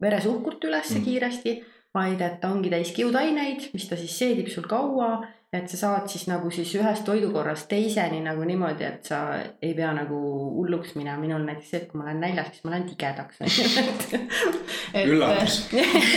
veresuhkurt 0.03 0.65
üles 0.67 0.91
Mm. 0.91 0.99
mm. 0.99 1.05
kiiresti, 1.05 1.55
vaid 1.95 2.20
et 2.26 2.40
ta 2.42 2.51
ongi 2.51 2.72
täis 2.72 2.90
kiudaineid, 2.97 3.70
mis 3.74 3.88
ta 3.88 3.97
siis 3.99 4.18
seedib 4.18 4.49
sul 4.51 4.66
kaua, 4.70 5.22
et 5.55 5.70
sa 5.70 5.78
saad 5.78 6.09
siis 6.11 6.24
nagu 6.26 6.51
siis 6.51 6.72
ühest 6.74 7.05
toidukorrast 7.07 7.68
teiseni 7.70 8.18
nagu 8.24 8.42
niimoodi, 8.47 8.86
et 8.88 9.07
sa 9.07 9.20
ei 9.62 9.74
pea 9.76 9.92
nagu 9.95 10.18
hulluks 10.57 10.97
minema, 10.99 11.20
minul 11.22 11.45
näiteks 11.47 11.70
see, 11.70 11.82
et 11.82 11.86
kui 11.90 12.01
ma 12.01 12.09
olen 12.09 12.20
näljas, 12.24 12.51
siis 12.51 12.64
ma 12.66 12.74
lähen 12.74 12.88
tigedaks. 12.88 13.38
Üllatus. 15.05 15.61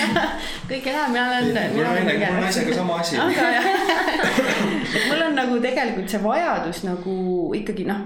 kõik 0.71 0.89
enam, 0.89 1.13
mina 1.13 1.28
olen. 1.30 1.53
mul 1.75 1.86
on 1.86 1.95
naine, 2.01 2.17
mul 2.17 2.28
on 2.32 2.45
naisega 2.47 2.78
sama 2.80 2.99
asi. 3.03 3.21
aga 3.21 3.47
jah, 3.53 3.71
et 4.97 5.09
mul 5.11 5.25
on 5.30 5.41
nagu 5.43 5.61
tegelikult 5.61 6.13
see 6.13 6.23
vajadus 6.25 6.84
nagu 6.89 7.17
ikkagi 7.61 7.86
noh, 7.89 8.05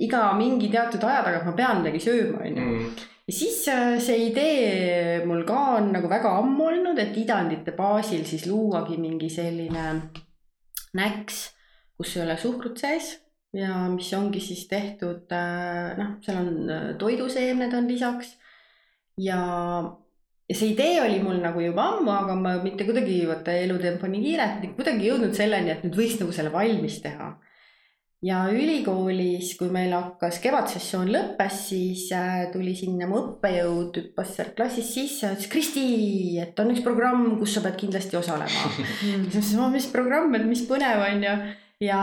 iga 0.00 0.30
mingi 0.40 0.72
teatud 0.72 1.04
aja 1.08 1.24
tagant 1.28 1.48
ma 1.50 1.58
pean 1.60 1.82
midagi 1.84 2.06
sööma, 2.08 2.46
onju. 2.48 3.10
Ja 3.28 3.34
siis 3.36 3.62
äh, 3.70 3.96
see 4.02 4.28
idee 4.28 5.22
mul 5.26 5.44
ka 5.46 5.78
on 5.78 5.92
nagu 5.94 6.10
väga 6.10 6.32
ammu 6.40 6.68
olnud, 6.72 6.98
et 6.98 7.16
idandite 7.16 7.74
baasil 7.76 8.24
siis 8.26 8.48
luuagi 8.50 8.98
mingi 8.98 9.30
selline 9.30 9.84
näks, 10.98 11.44
kus 11.96 12.16
ei 12.16 12.24
ole 12.24 12.36
suhkrut 12.40 12.82
sees 12.82 13.14
ja 13.54 13.86
mis 13.92 14.10
ongi 14.16 14.40
siis 14.42 14.66
tehtud, 14.68 15.30
noh, 15.98 16.14
seal 16.24 16.40
on 16.40 16.70
äh, 16.72 16.88
toiduseemned 16.98 17.74
on 17.78 17.90
lisaks 17.90 18.34
ja 19.20 19.38
ja 20.48 20.58
see 20.58 20.72
idee 20.74 20.98
oli 21.02 21.20
mul 21.22 21.38
nagu 21.40 21.62
juba 21.62 21.84
ammu, 21.94 22.10
aga 22.12 22.34
ma 22.36 22.56
mitte 22.64 22.84
kuidagi 22.88 23.22
vaata 23.28 23.54
elutempo 23.62 24.10
nii 24.10 24.22
kiire, 24.26 24.48
et 24.58 24.76
kuidagi 24.76 25.08
jõudnud 25.08 25.36
selleni, 25.36 25.72
et 25.72 25.84
nüüd 25.86 25.96
võiks 25.96 26.18
nagu 26.20 26.34
selle 26.34 26.52
valmis 26.52 26.98
teha. 27.04 27.30
Ja 28.22 28.42
ülikoolis, 28.52 29.54
kui 29.58 29.70
meil 29.74 29.94
hakkas 29.96 30.38
kevadsessioon 30.42 31.10
lõppes, 31.12 31.58
siis 31.70 32.04
äh, 32.16 32.44
tuli 32.52 32.74
sinna 32.78 33.08
mu 33.10 33.18
õppejõud, 33.20 33.98
hüppas 33.98 34.36
sealt 34.36 34.54
klassist 34.58 34.94
sisse, 34.94 35.32
ütles 35.34 35.50
Kristi, 35.52 35.86
et 36.42 36.58
on 36.62 36.74
üks 36.74 36.84
programm, 36.84 37.26
kus 37.40 37.56
sa 37.56 37.64
pead 37.64 37.80
kindlasti 37.80 38.18
osalema. 38.20 38.70
siis 39.32 39.54
ma 39.56 39.66
mõtlesin, 39.66 39.74
mis 39.78 39.90
programm, 39.94 40.38
et 40.38 40.46
mis 40.48 40.64
põnev 40.68 41.02
on 41.06 41.26
ju. 41.26 41.34
ja 41.82 42.02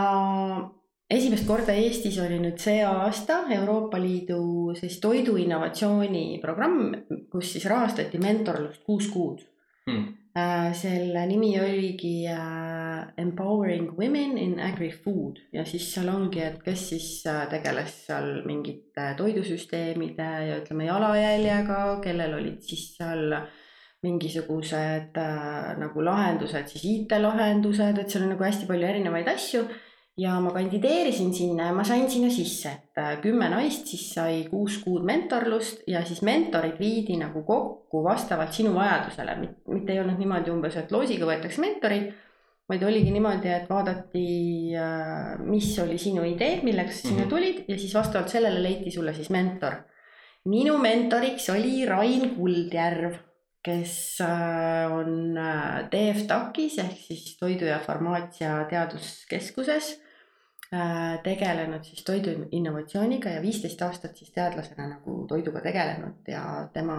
esimest 1.10 1.46
korda 1.48 1.74
Eestis 1.74 2.20
oli 2.22 2.36
nüüd 2.42 2.60
see 2.62 2.82
aasta 2.86 3.42
Euroopa 3.56 3.98
Liidu 3.98 4.74
siis 4.78 5.00
toidu 5.02 5.38
innovatsiooni 5.40 6.38
programm, 6.42 6.92
kus 7.32 7.56
siis 7.56 7.64
rahastati 7.70 8.20
mentorlust 8.22 8.84
kuus 8.86 9.08
kuud 9.10 9.46
Mm. 9.90 10.19
Äh, 10.32 10.72
selle 10.74 11.26
nimi 11.26 11.58
oligi 11.58 12.24
äh, 12.28 13.02
Empowering 13.16 13.98
Women 13.98 14.36
in 14.38 14.60
Agri-Food 14.60 15.40
ja 15.52 15.64
siis 15.66 15.88
seal 15.90 16.06
ongi, 16.06 16.38
et 16.46 16.60
kes 16.62 16.84
siis 16.92 17.08
äh, 17.26 17.48
tegeles 17.50 17.96
seal 18.06 18.44
mingite 18.46 19.08
toidusüsteemide 19.18 20.28
ja 20.46 20.60
ütleme 20.60 20.86
jalajäljega, 20.86 21.80
kellel 22.04 22.36
olid 22.38 22.62
siis 22.62 22.92
seal 22.94 23.34
mingisugused 24.06 25.18
nagu 25.82 26.04
lahendused, 26.06 26.70
siis 26.70 26.86
IT-lahendused, 26.92 27.98
et 27.98 28.14
seal 28.14 28.28
on 28.28 28.36
nagu 28.36 28.46
hästi 28.46 28.70
palju 28.70 28.86
erinevaid 28.86 29.34
asju 29.34 29.66
ja 30.18 30.40
ma 30.40 30.50
kandideerisin 30.52 31.34
sinna 31.34 31.66
ja 31.66 31.72
ma 31.72 31.84
sain 31.84 32.10
sinna 32.10 32.30
sisse, 32.30 32.68
et 32.68 32.98
äh, 32.98 33.20
kümme 33.22 33.48
naist 33.48 33.86
siis 33.86 34.08
sai 34.14 34.44
kuus 34.50 34.78
kuud 34.84 35.04
mentorlust 35.06 35.82
ja 35.86 36.02
siis 36.04 36.22
mentorid 36.26 36.78
viidi 36.80 37.16
nagu 37.16 37.42
kokku 37.46 38.02
vastavalt 38.04 38.52
sinu 38.52 38.74
vajadusele, 38.74 39.36
mitte 39.68 39.92
ei 39.92 40.00
olnud 40.00 40.18
niimoodi 40.18 40.50
umbes, 40.50 40.76
et 40.76 40.92
loosiga 40.92 41.26
võetakse 41.26 41.60
mentorid, 41.60 42.10
vaid 42.70 42.82
oligi 42.86 43.10
niimoodi, 43.10 43.48
et 43.50 43.70
vaadati, 43.70 44.26
mis 45.46 45.70
oli 45.82 45.96
sinu 45.98 46.22
idee, 46.28 46.60
milleks 46.62 47.00
sa 47.02 47.08
sinna 47.08 47.24
Mhm. 47.24 47.30
tulid 47.30 47.64
ja 47.68 47.78
siis 47.78 47.94
vastavalt 47.94 48.28
sellele 48.28 48.62
leiti 48.62 48.90
sulle 48.90 49.14
siis 49.14 49.30
mentor. 49.30 49.74
minu 50.44 50.78
mentoriks 50.78 51.50
oli 51.50 51.84
Rain 51.86 52.30
Kuldjärv, 52.36 53.14
kes 53.62 54.20
äh, 54.24 54.92
on 54.92 55.36
äh, 55.36 55.88
TF 55.92 56.26
TAK-is 56.26 56.78
ehk 56.80 56.96
siis 56.96 57.36
Toidu 57.40 57.68
ja 57.68 57.78
Farmaatsia 57.84 58.64
Teaduskeskuses 58.70 59.90
äh, 60.72 61.18
tegelenud 61.24 61.84
siis 61.84 62.04
toidu 62.04 62.48
innovatsiooniga 62.50 63.36
ja 63.36 63.42
viisteist 63.42 63.82
aastat 63.82 64.16
siis 64.16 64.32
teadlasena 64.32 64.88
nagu 64.94 65.24
toiduga 65.28 65.60
tegelenud 65.66 66.28
ja 66.28 66.44
tema 66.72 66.96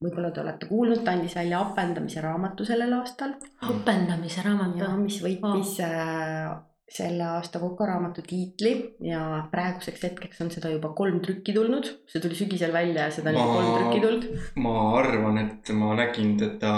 võib-olla 0.00 0.32
te 0.32 0.42
olete 0.42 0.66
kuulnud, 0.66 1.04
ta 1.04 1.14
andis 1.14 1.36
välja 1.36 1.60
Apendamise 1.60 2.22
raamatu 2.24 2.64
sellel 2.64 2.96
aastal. 2.96 3.36
Apendamise 3.68 4.42
raamatu. 4.42 4.82
ja 4.82 4.90
mis 4.96 5.20
võitis 5.22 5.76
oh. 5.84 6.69
Selle 6.90 7.22
aasta 7.36 7.60
Koka 7.62 7.86
raamatu 7.86 8.22
tiitli 8.26 8.72
ja 9.06 9.20
praeguseks 9.50 10.02
hetkeks 10.02 10.40
on 10.44 10.50
seda 10.50 10.72
juba 10.72 10.90
kolm 10.98 11.20
trükki 11.22 11.54
tulnud. 11.54 11.86
see 12.10 12.22
tuli 12.22 12.34
sügisel 12.38 12.72
välja 12.72 13.06
ja 13.06 13.10
seda 13.14 13.30
on 13.30 13.38
juba 13.38 13.52
kolm 13.54 13.70
trükki 13.76 14.00
tulnud. 14.04 14.26
ma 14.64 14.74
arvan, 14.98 15.38
et 15.44 15.70
ma 15.82 15.94
nägin 15.98 16.34
teda 16.40 16.72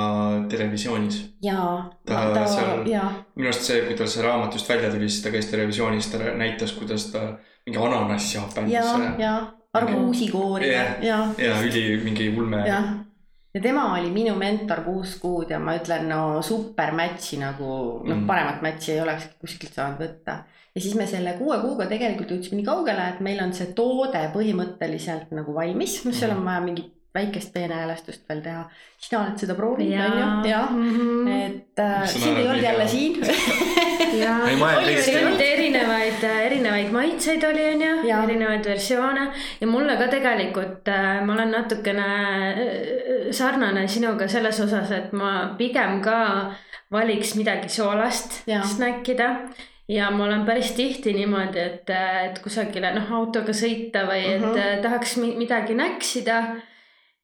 televisioonis. 0.53 1.23
jaa. 1.43 1.91
ta, 2.07 2.27
ta, 2.35 2.45
seal, 2.47 2.85
minu 2.85 3.49
arust 3.49 3.71
see, 3.71 3.81
kui 3.89 3.97
tal 3.97 4.13
see 4.13 4.27
raamat 4.27 4.61
just 4.61 4.69
välja 4.69 4.93
tuli, 4.93 5.09
siis 5.09 5.25
ta 5.25 5.33
käis 5.35 5.49
televisioonis, 5.53 6.13
ta 6.13 6.37
näitas, 6.37 6.77
kuidas 6.77 7.09
ta 7.15 7.25
mingi 7.67 7.81
ananassi 7.81 8.39
apendas. 8.39 8.73
ja, 8.73 9.15
ja 9.19 9.35
arbuusikoori 9.73 10.73
ja, 10.73 10.85
ja. 11.01 11.23
ja 11.39 11.57
üli 11.65 12.01
mingi 12.05 12.29
ulme 12.37 12.67
ja 13.55 13.61
tema 13.61 13.85
oli 13.99 14.11
minu 14.11 14.35
mentor 14.39 14.81
kuus 14.87 15.19
kuud 15.21 15.51
ja 15.53 15.61
ma 15.61 15.77
ütlen, 15.77 16.09
no 16.09 16.41
super 16.45 16.95
match'i 16.97 17.39
nagu 17.41 17.69
noh 18.01 18.17
mm., 18.17 18.27
paremat 18.29 18.65
match'i 18.65 18.97
ei 18.97 19.05
olekski 19.05 19.37
kuskilt 19.45 19.77
saanud 19.77 20.01
võtta. 20.01 20.39
ja 20.75 20.81
siis 20.81 20.97
me 20.97 21.07
selle 21.07 21.37
kuue 21.41 21.59
kuuga 21.61 21.87
tegelikult 21.91 22.33
jõudsime 22.33 22.61
nii 22.61 22.69
kaugele, 22.71 23.11
et 23.13 23.21
meil 23.25 23.45
on 23.45 23.53
see 23.57 23.75
toode 23.77 24.25
põhimõtteliselt 24.35 25.35
nagu 25.37 25.55
valmis, 25.55 26.01
noh, 26.07 26.17
seal 26.17 26.37
on 26.37 26.45
vaja 26.49 26.65
mingit 26.65 26.91
väikest 27.13 27.53
peenehäälestust 27.53 28.29
veel 28.29 28.41
teha. 28.41 28.65
sina 28.97 29.21
oled 29.21 29.41
seda 29.45 29.55
proovinud, 29.55 30.01
on 30.01 30.19
ju, 30.19 30.51
jah 30.51 30.71
-hmm. 30.73 31.33
et 31.47 31.79
äh, 31.79 32.07
sind 32.09 32.39
ei 32.39 32.49
olnud 32.49 32.65
jälle 32.65 32.89
siin 32.89 33.21
ja 34.13 34.37
oli 34.45 34.97
erinevaid, 35.47 36.25
äh, 36.25 36.39
erinevaid 36.47 36.93
maitseid 36.93 37.45
oli, 37.49 37.67
on 37.75 37.83
ju, 37.83 37.93
erinevaid 38.23 38.65
versioone. 38.65 39.27
Ja 39.61 39.67
mulle 39.67 39.97
ka 39.97 40.09
tegelikult 40.13 40.89
äh,, 40.89 41.21
ma 41.27 41.37
olen 41.37 41.53
natukene 41.57 42.09
äh, 42.53 43.29
sarnane 43.31 43.87
sinuga 43.89 44.29
selles 44.29 44.61
osas, 44.61 44.91
et 44.93 45.13
ma 45.13 45.55
pigem 45.59 46.01
ka 46.05 46.19
valiks 46.93 47.35
midagi 47.39 47.69
soolast 47.73 48.43
snäkkida 48.75 49.29
ja 49.89 50.11
ma 50.11 50.25
olen 50.25 50.45
päris 50.47 50.73
tihti 50.77 51.13
niimoodi, 51.17 51.59
et, 51.59 51.91
et 52.27 52.39
kusagile 52.45 52.93
noh, 52.95 53.09
autoga 53.19 53.55
sõita 53.57 54.05
või 54.09 54.27
et 54.37 54.45
uh 54.45 54.53
-huh. 54.53 54.83
tahaks 54.83 55.17
midagi 55.17 55.75
näksida 55.75 56.43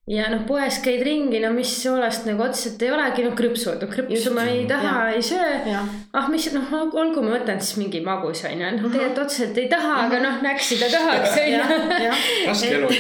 ja 0.08 0.28
noh, 0.32 0.42
poes 0.48 0.78
käid 0.84 1.02
ringi, 1.04 1.40
no 1.42 1.50
mis 1.52 1.70
soolast 1.82 2.24
nagu 2.28 2.42
otseselt 2.46 2.80
ei 2.84 2.92
olegi, 2.94 3.24
noh 3.26 3.34
krõpsud, 3.36 3.82
no 3.82 3.88
krõpsu 3.90 4.32
ma 4.36 4.44
ei 4.48 4.62
taha, 4.68 4.92
ei 5.12 5.22
söö. 5.24 5.74
ah, 6.16 6.28
mis 6.32 6.46
noh, 6.54 6.70
olgu, 6.88 7.22
ma 7.24 7.34
võtan 7.34 7.60
siis 7.60 7.76
mingi 7.80 8.00
magus 8.04 8.40
on 8.48 8.54
ju, 8.56 8.70
noh 8.78 8.86
tegelikult 8.88 9.20
otseselt 9.26 9.58
ei 9.60 9.68
taha, 9.70 9.96
aga 10.06 10.20
noh, 10.24 10.38
näksida 10.44 10.88
tahaks 10.92 11.36
on 11.42 11.50
ju. 11.52 12.12
raske 12.48 12.70
elu. 12.78 12.92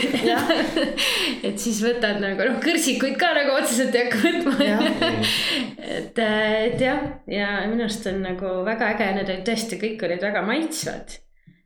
et 1.48 1.62
siis 1.62 1.80
võtad 1.84 2.20
nagu 2.24 2.50
noh, 2.50 2.58
kõrsikuid 2.64 3.16
ka 3.20 3.32
nagu 3.38 3.56
otseselt 3.56 3.96
ei 3.96 4.08
hakka 4.08 4.20
võtma. 4.26 4.58
et, 5.98 6.20
et 6.20 6.84
jah, 6.84 7.00
ja 7.30 7.54
minu 7.70 7.86
arust 7.86 8.04
on 8.10 8.20
nagu 8.26 8.58
väga 8.68 8.92
äge, 8.92 9.08
need 9.16 9.32
olid 9.32 9.48
tõesti, 9.48 9.80
kõik 9.80 10.04
olid 10.08 10.28
väga 10.28 10.44
maitsvad. 10.44 11.16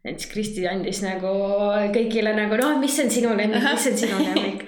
Näiteks 0.02 0.30
Kristi 0.32 0.64
andis 0.66 0.98
nagu 1.04 1.30
kõigile 1.94 2.32
nagu 2.34 2.56
noh, 2.58 2.78
mis 2.82 2.94
on 3.02 3.10
sinu 3.10 3.34
lemmik, 3.38 3.62
mis 3.62 3.90
on 3.90 3.98
sinu 3.98 4.22
lemmik 4.26 4.64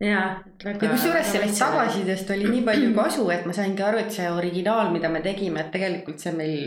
ja, 0.00 0.20
ja 0.64 0.74
kusjuures 0.80 1.32
sellest 1.32 1.60
tagasisidest 1.60 2.30
oli 2.36 2.50
nii 2.54 2.66
palju 2.66 2.92
kasu, 3.00 3.26
et 3.34 3.46
ma 3.48 3.56
saingi 3.56 3.84
aru, 3.86 4.02
et 4.04 4.14
see 4.14 4.28
originaal, 4.32 4.92
mida 4.94 5.12
me 5.12 5.22
tegime, 5.24 5.64
et 5.64 5.72
tegelikult 5.74 6.22
see 6.22 6.32
meil 6.36 6.62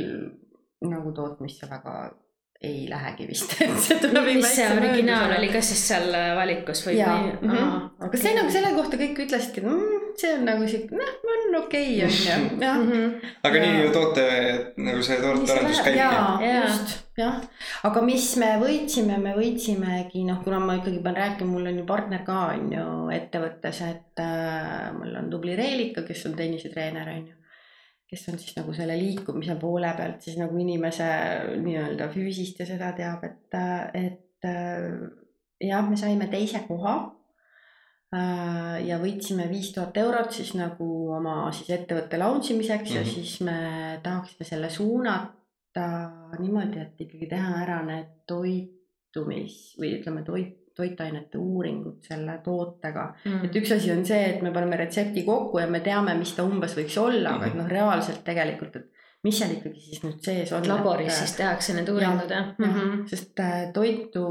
nagu 0.84 1.14
tootmisse 1.16 1.70
väga 1.70 1.98
ei 2.64 2.86
lähegi 2.90 3.28
vist, 3.28 3.58
et 3.66 3.76
see 3.84 4.00
tuleb. 4.00 4.30
mis 4.38 4.56
see 4.56 4.70
originaal 4.72 5.36
oli, 5.38 5.52
kas 5.52 5.74
siis 5.74 5.84
seal 5.92 6.10
valikus 6.38 6.86
või? 6.88 6.98
jaa, 7.02 7.20
aga 8.08 8.20
see 8.20 8.36
nagu 8.38 8.54
selle 8.54 8.72
kohta 8.78 9.00
kõik 9.02 9.26
ütlesidki, 9.26 9.64
et 9.64 9.68
mm, 9.68 10.03
see 10.20 10.34
on 10.38 10.46
nagu 10.48 10.68
sihuke, 10.68 10.98
noh, 10.98 11.12
on 11.34 11.56
okei 11.60 11.98
okay, 11.98 12.06
on 12.06 12.14
ju, 12.14 12.60
jah. 12.62 12.80
Mhm. 12.80 13.30
aga 13.44 13.62
nii 13.64 13.84
ju 13.84 13.92
toote 13.96 14.26
nagu 14.78 15.04
see 15.06 15.20
tootearendus 15.22 15.82
käibki. 15.86 16.00
jaa, 16.00 16.40
just, 16.48 16.96
jah. 17.20 17.40
aga 17.90 18.04
mis 18.06 18.28
me 18.42 18.50
võitsime, 18.62 19.20
me 19.22 19.36
võitsimegi 19.38 20.26
noh, 20.28 20.42
kuna 20.46 20.60
ma 20.64 20.78
ikkagi 20.80 21.02
pean 21.06 21.18
rääkima, 21.20 21.52
mul 21.52 21.72
on 21.72 21.80
ju 21.82 21.86
partner 21.90 22.26
ka 22.28 22.40
on 22.56 22.68
ju 22.74 22.90
ettevõttes, 23.16 23.82
et 23.88 24.24
äh, 24.24 24.92
mul 24.98 25.16
on 25.22 25.32
tubli 25.34 25.58
Reelika, 25.60 26.06
kes 26.08 26.28
on 26.30 26.38
tennisetreener 26.40 27.16
on 27.16 27.26
ju 27.32 27.40
kes 28.14 28.28
on 28.30 28.38
siis 28.38 28.54
nagu 28.60 28.76
selle 28.78 28.94
liikumise 29.00 29.56
poole 29.58 29.90
pealt 29.98 30.22
siis 30.22 30.38
nagu 30.38 30.58
inimese 30.62 31.08
nii-öelda 31.64 32.12
füüsist 32.14 32.60
ja 32.62 32.68
seda 32.70 32.92
teab, 32.98 33.26
et, 33.26 33.60
et 33.98 34.50
äh, 34.50 34.88
jah, 35.64 35.86
me 35.90 35.98
saime 35.98 36.30
teise 36.30 36.62
koha 36.68 36.98
Äh, 37.02 37.23
ja 38.88 38.98
võitsime 39.02 39.48
viis 39.50 39.72
tuhat 39.74 39.98
eurot 39.98 40.32
siis 40.36 40.52
nagu 40.54 40.88
oma 41.16 41.52
siis 41.52 41.72
ettevõtte 41.74 42.20
launch 42.22 42.52
imiseks 42.52 42.90
mm 42.90 42.96
-hmm. 42.96 42.96
ja 42.96 43.02
mhm. 43.02 43.10
siis 43.10 43.42
me 43.42 44.00
tahaksime 44.04 44.46
selle 44.46 44.70
suunata 44.70 45.88
niimoodi, 46.40 46.80
et 46.80 47.02
ikkagi 47.02 47.28
teha 47.30 47.56
ära 47.64 47.80
need 47.86 48.12
toitumis 48.28 49.56
või 49.80 49.96
ütleme, 49.98 50.24
toit, 50.24 50.60
toitainete 50.76 51.38
uuringud 51.38 52.02
selle 52.02 52.40
tootega 52.44 53.06
mm. 53.26 53.32
-hmm. 53.32 53.46
et 53.46 53.56
üks 53.56 53.76
asi 53.76 53.92
on 53.92 54.06
see, 54.06 54.26
et 54.30 54.42
me 54.42 54.52
paneme 54.52 54.78
retsepti 54.78 55.24
kokku 55.24 55.60
ja 55.60 55.68
me 55.68 55.80
teame, 55.80 56.14
mis 56.18 56.34
ta 56.34 56.44
umbes 56.44 56.78
võiks 56.78 56.98
olla 56.98 57.30
mm, 57.30 57.36
-hmm. 57.36 57.36
aga 57.36 57.46
et 57.46 57.54
mhm. 57.54 57.62
noh, 57.62 57.70
reaalselt 57.70 58.24
tegelikult, 58.24 58.76
et 58.76 58.90
mis 59.24 59.38
seal 59.40 59.56
ikkagi 59.56 59.80
siis 59.80 60.04
nüüd 60.04 60.20
sees 60.26 60.52
on. 60.56 60.68
laboris 60.68 61.14
et, 61.14 61.20
siis 61.22 61.36
tehakse 61.40 61.76
need 61.78 61.90
uuringud 61.90 62.32
jah 62.36 62.50
ja, 62.52 62.56
mm? 62.58 62.74
-hmm. 62.74 63.08
sest 63.08 63.40
äh, 63.40 63.72
toitu, 63.74 64.26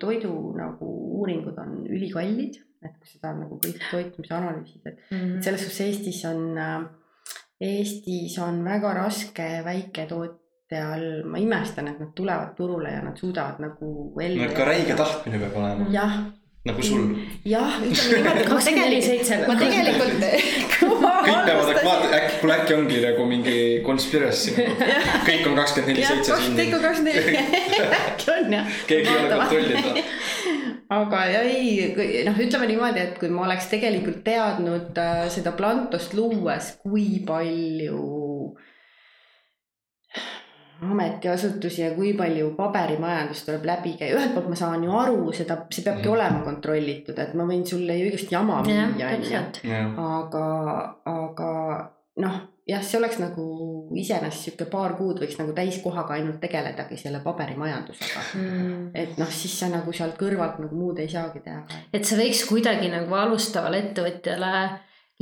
toidu 0.00 0.32
nagu 0.58 0.90
uuringud 1.20 1.58
on 1.58 1.86
ülikallid 1.88 2.60
et 2.86 2.96
kui 3.00 3.10
seda 3.10 3.32
nagu 3.36 3.58
kõik 3.62 3.82
toitumise 3.90 4.34
analüüsid, 4.36 4.82
et 4.84 4.98
mm 5.10 5.18
-hmm. 5.18 5.42
selles 5.42 5.66
suhtes 5.66 5.80
Eestis 5.86 6.24
on, 6.30 6.58
äh, 6.58 6.80
Eestis 7.60 8.38
on 8.38 8.64
väga 8.64 8.94
raske 8.94 9.48
väiketootja 9.64 10.82
all, 10.94 11.22
ma 11.24 11.38
imestan, 11.38 11.88
et 11.88 12.00
nad 12.00 12.14
tulevad 12.14 12.56
turule 12.56 12.90
ja 12.92 13.02
nad 13.02 13.16
suudavad 13.16 13.60
nagu 13.60 13.92
ellu. 14.20 14.42
no 14.42 14.50
ikka 14.50 14.64
räige 14.64 14.96
tahtmine 14.96 15.38
peab 15.38 15.56
olema. 15.62 15.86
jah 15.90 16.18
nagu 16.66 16.82
sul. 16.82 17.14
jah, 17.44 17.78
ütleme 17.78 18.16
niimoodi, 18.18 18.40
et 18.42 18.48
ma 18.54 18.60
tegelikult, 18.66 19.46
ma 19.46 19.54
tegelikult 19.60 20.24
kõik 21.26 21.44
peavad 21.46 21.80
vaata, 21.84 22.08
äkki, 22.16 22.38
kuule 22.40 22.56
äkki 22.56 22.74
ongi 22.76 23.00
nagu 23.04 23.26
mingi 23.30 23.56
conspiracy 23.86 24.54
kõik 25.26 25.46
on 25.50 25.58
kakskümmend 25.60 25.92
neli 25.92 26.06
seitse 26.06 26.38
kõik 26.58 26.74
on 26.76 26.84
kakskümmend 26.84 27.30
neli, 27.30 27.84
äkki 28.00 28.32
on 28.34 28.56
jah. 28.56 28.72
keegi 28.90 29.12
ei 29.12 29.20
ole 29.20 29.30
kontrollida 29.34 30.06
aga 30.92 31.24
ei, 31.42 31.92
noh, 32.26 32.38
ütleme 32.42 32.68
niimoodi, 32.70 33.02
et 33.02 33.18
kui 33.20 33.30
ma 33.32 33.46
oleks 33.46 33.68
tegelikult 33.72 34.22
teadnud 34.26 34.98
äh, 35.02 35.26
seda 35.32 35.52
Plantost 35.56 36.14
luues, 36.14 36.72
kui 36.82 37.20
palju 37.26 38.54
ametiasutusi 40.86 41.80
ja 41.82 41.92
kui 41.96 42.12
palju 42.16 42.50
paberimajandust 42.58 43.46
tuleb 43.48 43.64
läbi 43.66 43.94
käia, 43.96 44.16
ühelt 44.18 44.34
poolt 44.36 44.50
ma 44.52 44.58
saan 44.58 44.84
ju 44.84 44.92
aru 44.92 45.32
seda, 45.34 45.62
see 45.72 45.84
peabki 45.86 46.04
mm. 46.04 46.12
olema 46.12 46.42
kontrollitud, 46.44 47.16
et 47.18 47.32
ma 47.38 47.46
võin 47.48 47.64
sulle 47.68 47.96
ju 47.96 48.10
igast 48.10 48.34
jama 48.34 48.60
müüa, 48.66 48.90
onju. 49.16 49.40
aga, 50.04 50.44
aga 51.14 51.54
noh 52.22 52.36
jah, 52.66 52.82
see 52.82 52.98
oleks 52.98 53.18
nagu 53.22 53.44
iseenesest 53.96 54.48
sihuke 54.48 54.66
paar 54.70 54.96
kuud 54.98 55.20
võiks 55.22 55.38
nagu 55.38 55.54
täiskohaga 55.56 56.16
ainult 56.16 56.40
tegeledagi 56.42 56.98
selle 57.00 57.20
paberimajandusega 57.24 58.24
mm.. 58.34 58.88
et 58.94 59.20
noh, 59.20 59.30
siis 59.30 59.54
sa 59.60 59.70
nagu 59.72 59.94
sealt 59.94 60.18
kõrvalt 60.20 60.58
nagu 60.62 60.78
muud 60.78 60.98
ei 61.02 61.10
saagi 61.12 61.44
teha. 61.44 61.62
et 61.94 62.04
see 62.04 62.18
võiks 62.18 62.42
kuidagi 62.48 62.90
nagu 62.92 63.14
alustavale 63.14 63.84
ettevõtjale 63.84 64.52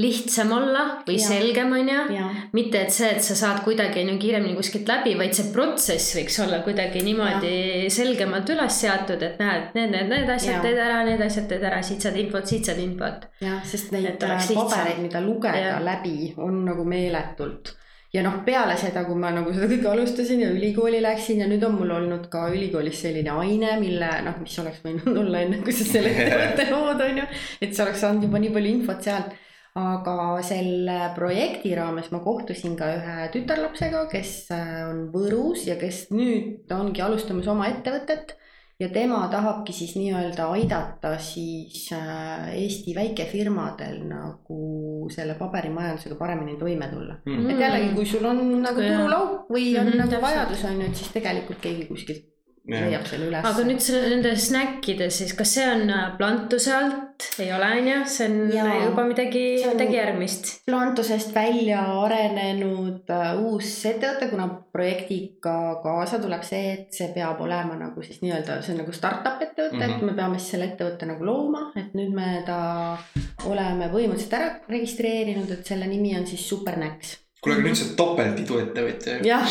lihtsam 0.00 0.50
olla 0.50 0.80
või 1.06 1.20
ja. 1.20 1.26
selgem, 1.28 1.70
on 1.76 1.90
ju. 1.90 2.22
mitte, 2.56 2.80
et 2.82 2.94
see, 2.94 3.12
et 3.14 3.22
sa 3.22 3.36
saad 3.38 3.60
kuidagi 3.62 4.02
on 4.02 4.10
ju 4.14 4.16
kiiremini 4.24 4.56
kuskilt 4.58 4.90
läbi, 4.90 5.12
vaid 5.18 5.36
see 5.36 5.52
protsess 5.54 6.16
võiks 6.18 6.38
olla 6.42 6.58
kuidagi 6.66 7.04
niimoodi 7.06 7.52
ja. 7.84 7.92
selgemalt 7.94 8.50
üles 8.56 8.80
seatud, 8.82 9.22
et 9.22 9.38
näed, 9.38 9.70
need, 9.78 9.94
need, 9.94 10.10
need 10.10 10.34
asjad 10.34 10.66
teed 10.66 10.82
ära, 10.82 11.04
need 11.06 11.22
asjad 11.22 11.46
teed 11.52 11.62
ära, 11.70 11.78
siit 11.86 12.02
saad 12.02 12.18
infot, 12.18 12.50
siit 12.50 12.66
saad 12.66 12.82
infot. 12.82 13.30
jah, 13.44 13.62
sest 13.70 13.94
neid 13.94 14.18
pabereid, 14.18 14.98
mida 15.04 15.22
lugeda 15.22 15.62
ja. 15.62 15.78
läbi, 15.84 16.34
on 16.42 16.64
nagu 16.66 16.86
meeletult 16.88 17.76
ja 18.14 18.22
noh, 18.26 18.40
peale 18.46 18.74
seda, 18.78 19.02
kui 19.06 19.18
ma 19.18 19.30
nagu 19.34 19.54
seda 19.54 19.66
kõike 19.70 19.88
alustasin 19.90 20.42
ja 20.42 20.50
ülikooli 20.54 21.00
läksin 21.02 21.42
ja 21.42 21.48
nüüd 21.50 21.62
on 21.66 21.78
mul 21.78 21.94
olnud 21.96 22.26
ka 22.30 22.48
ülikoolis 22.50 23.00
selline 23.06 23.30
aine, 23.30 23.76
mille 23.78 24.10
noh, 24.26 24.42
mis 24.42 24.58
oleks 24.62 24.82
võinud 24.82 25.14
olla 25.22 25.46
enne, 25.46 25.62
kui 25.62 25.74
sa 25.74 25.86
selle 25.86 26.10
ettevõtte 26.18 26.68
lood, 26.70 27.06
on 27.06 27.22
ju. 27.22 27.30
et 27.62 27.74
sa 27.74 27.86
oleks 27.86 28.02
saanud 28.02 28.26
juba 28.26 28.42
nii 28.42 28.54
palju 28.58 28.76
infot 28.80 29.10
sealt 29.10 29.34
aga 29.74 30.38
selle 30.46 30.98
projekti 31.16 31.74
raames 31.74 32.12
ma 32.14 32.20
kohtusin 32.22 32.76
ka 32.78 32.92
ühe 32.94 33.28
tütarlapsega, 33.34 34.06
kes 34.12 34.50
äh, 34.54 34.84
on 34.86 35.08
Võrus 35.14 35.66
ja 35.66 35.74
kes 35.80 36.08
nüüd 36.14 36.70
ongi 36.70 37.02
alustamas 37.02 37.48
oma 37.50 37.66
ettevõtet 37.72 38.36
ja 38.78 38.88
tema 38.94 39.20
tahabki 39.30 39.74
siis 39.74 39.96
nii-öelda 39.98 40.46
aidata 40.54 41.16
siis 41.22 41.88
äh, 41.94 42.54
Eesti 42.54 42.94
väikefirmadel 42.94 44.00
nagu 44.10 45.08
selle 45.14 45.34
paberimajandusega 45.38 46.18
paremini 46.18 46.58
toime 46.58 46.88
tulla 46.90 47.18
Mm. 47.24 47.40
mm.. 47.40 47.50
et 47.50 47.60
jällegi, 47.60 47.90
kui 47.94 48.06
sul 48.06 48.24
on 48.30 48.44
nagu 48.62 48.80
turulauk 48.80 49.50
või 49.50 49.74
on 49.78 49.86
mm 49.86 49.92
-hmm, 49.92 50.04
nagu 50.04 50.22
vajadus 50.22 50.64
on 50.70 50.80
ju, 50.80 50.86
et 50.86 50.96
siis 50.96 51.10
tegelikult 51.12 51.60
keegi 51.60 51.86
kuskilt 51.90 52.33
leiab 52.64 53.04
selle 53.08 53.28
üles. 53.28 53.44
aga 53.44 53.64
nüüd 53.68 53.82
see 53.84 54.00
nende 54.08 54.30
snäkkide 54.40 55.10
siis, 55.12 55.34
kas 55.36 55.50
see 55.58 55.64
on 55.68 55.90
äh, 55.92 56.04
plantuse 56.16 56.72
alt, 56.72 57.26
ei 57.42 57.50
ole, 57.52 57.68
on 57.80 57.88
ju, 57.90 57.96
see 58.08 58.28
on 58.30 58.38
Jaa. 58.54 58.76
juba 58.86 59.04
midagi 59.08 59.42
midagi 59.68 59.98
järgmist. 59.98 60.50
Plantusest 60.68 61.34
välja 61.36 61.82
arenenud 62.00 63.12
äh, 63.12 63.26
uus 63.42 63.70
ettevõte, 63.90 64.30
kuna 64.32 64.48
projektiga 64.72 65.56
kaasa 65.84 66.20
tuleb 66.22 66.46
see, 66.46 66.62
et 66.72 66.96
see 66.96 67.10
peab 67.14 67.42
olema 67.44 67.76
nagu 67.80 68.04
siis 68.06 68.22
nii-öelda, 68.24 68.60
see 68.64 68.76
on 68.76 68.82
nagu 68.84 68.96
startup 68.96 69.42
ettevõte 69.44 69.76
mm, 69.76 69.82
-hmm. 69.82 69.90
Mhm. 69.90 70.00
et 70.00 70.08
me 70.10 70.16
peame 70.22 70.40
siis 70.40 70.54
selle 70.56 70.70
ettevõtte 70.72 71.10
nagu 71.10 71.28
looma, 71.28 71.66
et 71.76 71.92
nüüd 71.98 72.16
me 72.16 72.30
ta 72.46 72.60
oleme 73.44 73.90
põhimõtteliselt 73.92 74.38
ära 74.40 74.48
registreerinud, 74.68 75.50
et 75.52 75.66
selle 75.66 75.90
nimi 75.90 76.16
on 76.16 76.26
siis 76.26 76.48
Supernäks. 76.48 77.18
kuule, 77.44 77.56
aga 77.58 77.66
nüüd 77.68 77.76
sa 77.78 77.84
oled 77.84 77.96
topelt 78.00 78.38
iduettevõtja 78.44 79.18
ju. 79.18 79.28
jah, 79.28 79.44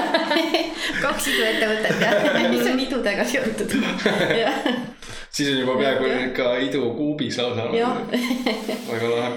kaks 1.04 1.28
iduettevõtet 1.34 2.02
jah, 2.02 2.48
mis 2.50 2.66
on 2.72 2.80
idudega 2.86 3.24
seotud. 3.28 3.76
siis 5.30 5.52
on 5.52 5.60
juba 5.62 5.76
peaaegu 5.80 6.10
ikka 6.26 6.50
idukuubis 6.66 7.38
lausa. 7.40 7.68
jah, 7.76 7.96
väga 8.90 9.10
lahe. 9.14 9.30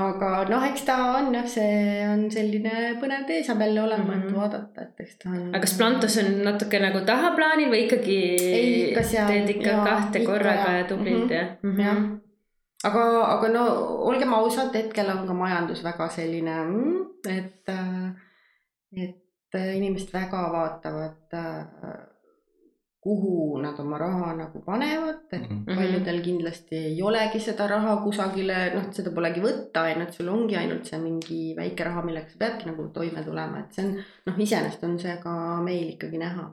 aga 0.00 0.30
noh, 0.48 0.62
eks 0.70 0.86
ta 0.88 0.96
on 1.18 1.34
jah, 1.36 1.44
see 1.52 2.00
on 2.08 2.24
selline 2.32 2.94
põnev 3.02 3.26
tee 3.28 3.42
saab 3.44 3.60
jälle 3.66 3.82
olema, 3.84 4.14
et 4.16 4.24
Mhm. 4.24 4.34
vaadata, 4.40 4.86
et 4.88 5.04
eks 5.04 5.18
ta 5.22 5.28
on. 5.34 5.42
aga 5.52 5.60
kas 5.66 5.74
plantus 5.78 6.16
on 6.24 6.30
natuke 6.48 6.80
nagu 6.80 7.04
tahaplaanil 7.12 7.68
või 7.74 7.84
ikkagi 7.86 8.18
teed 8.40 9.50
ikka 9.56 9.68
jaa, 9.76 9.84
kahte 9.86 10.22
ikka 10.24 10.32
korraga 10.32 10.68
jaa. 10.70 10.78
ja 10.80 10.84
tublilt 10.88 11.28
Mhm. 11.28 11.32
ja 11.36 11.44
mm? 11.62 11.80
jah 11.80 11.94
-hmm., 11.96 12.18
aga, 12.84 13.02
aga 13.34 13.48
no 13.48 13.64
olgem 14.10 14.32
ausad, 14.34 14.74
hetkel 14.74 15.10
on 15.14 15.26
ka 15.26 15.34
majandus 15.34 15.82
väga 15.84 16.08
selline, 16.08 16.56
et, 17.28 17.68
et 19.06 19.60
inimesed 19.76 20.12
väga 20.14 20.46
vaatavad, 20.52 21.36
kuhu 23.02 23.58
nad 23.58 23.78
oma 23.82 23.98
raha 23.98 24.32
nagu 24.38 24.60
panevad, 24.62 25.24
et 25.32 25.42
Mhm. 25.50 25.64
paljudel 25.76 26.20
kindlasti 26.22 26.76
ei 26.76 27.02
olegi 27.02 27.40
seda 27.40 27.66
raha 27.66 27.96
kusagile, 28.04 28.58
noh, 28.74 28.84
seda 28.94 29.10
polegi 29.10 29.40
võtta, 29.42 29.82
on 29.82 29.96
ju, 30.00 30.02
et 30.06 30.12
sul 30.14 30.28
ongi 30.28 30.56
ainult 30.56 30.86
see 30.86 30.98
mingi 31.02 31.40
väike 31.56 31.84
raha, 31.84 32.02
millega 32.06 32.30
sa 32.30 32.38
peadki 32.38 32.66
nagu 32.70 32.88
toime 32.94 33.24
tulema, 33.24 33.58
et 33.64 33.72
see 33.74 33.84
on 33.86 33.96
noh, 34.26 34.38
iseenesest 34.38 34.84
on 34.84 34.98
see 34.98 35.16
ka 35.22 35.32
meil 35.66 35.88
ikkagi 35.96 36.18
näha 36.18 36.44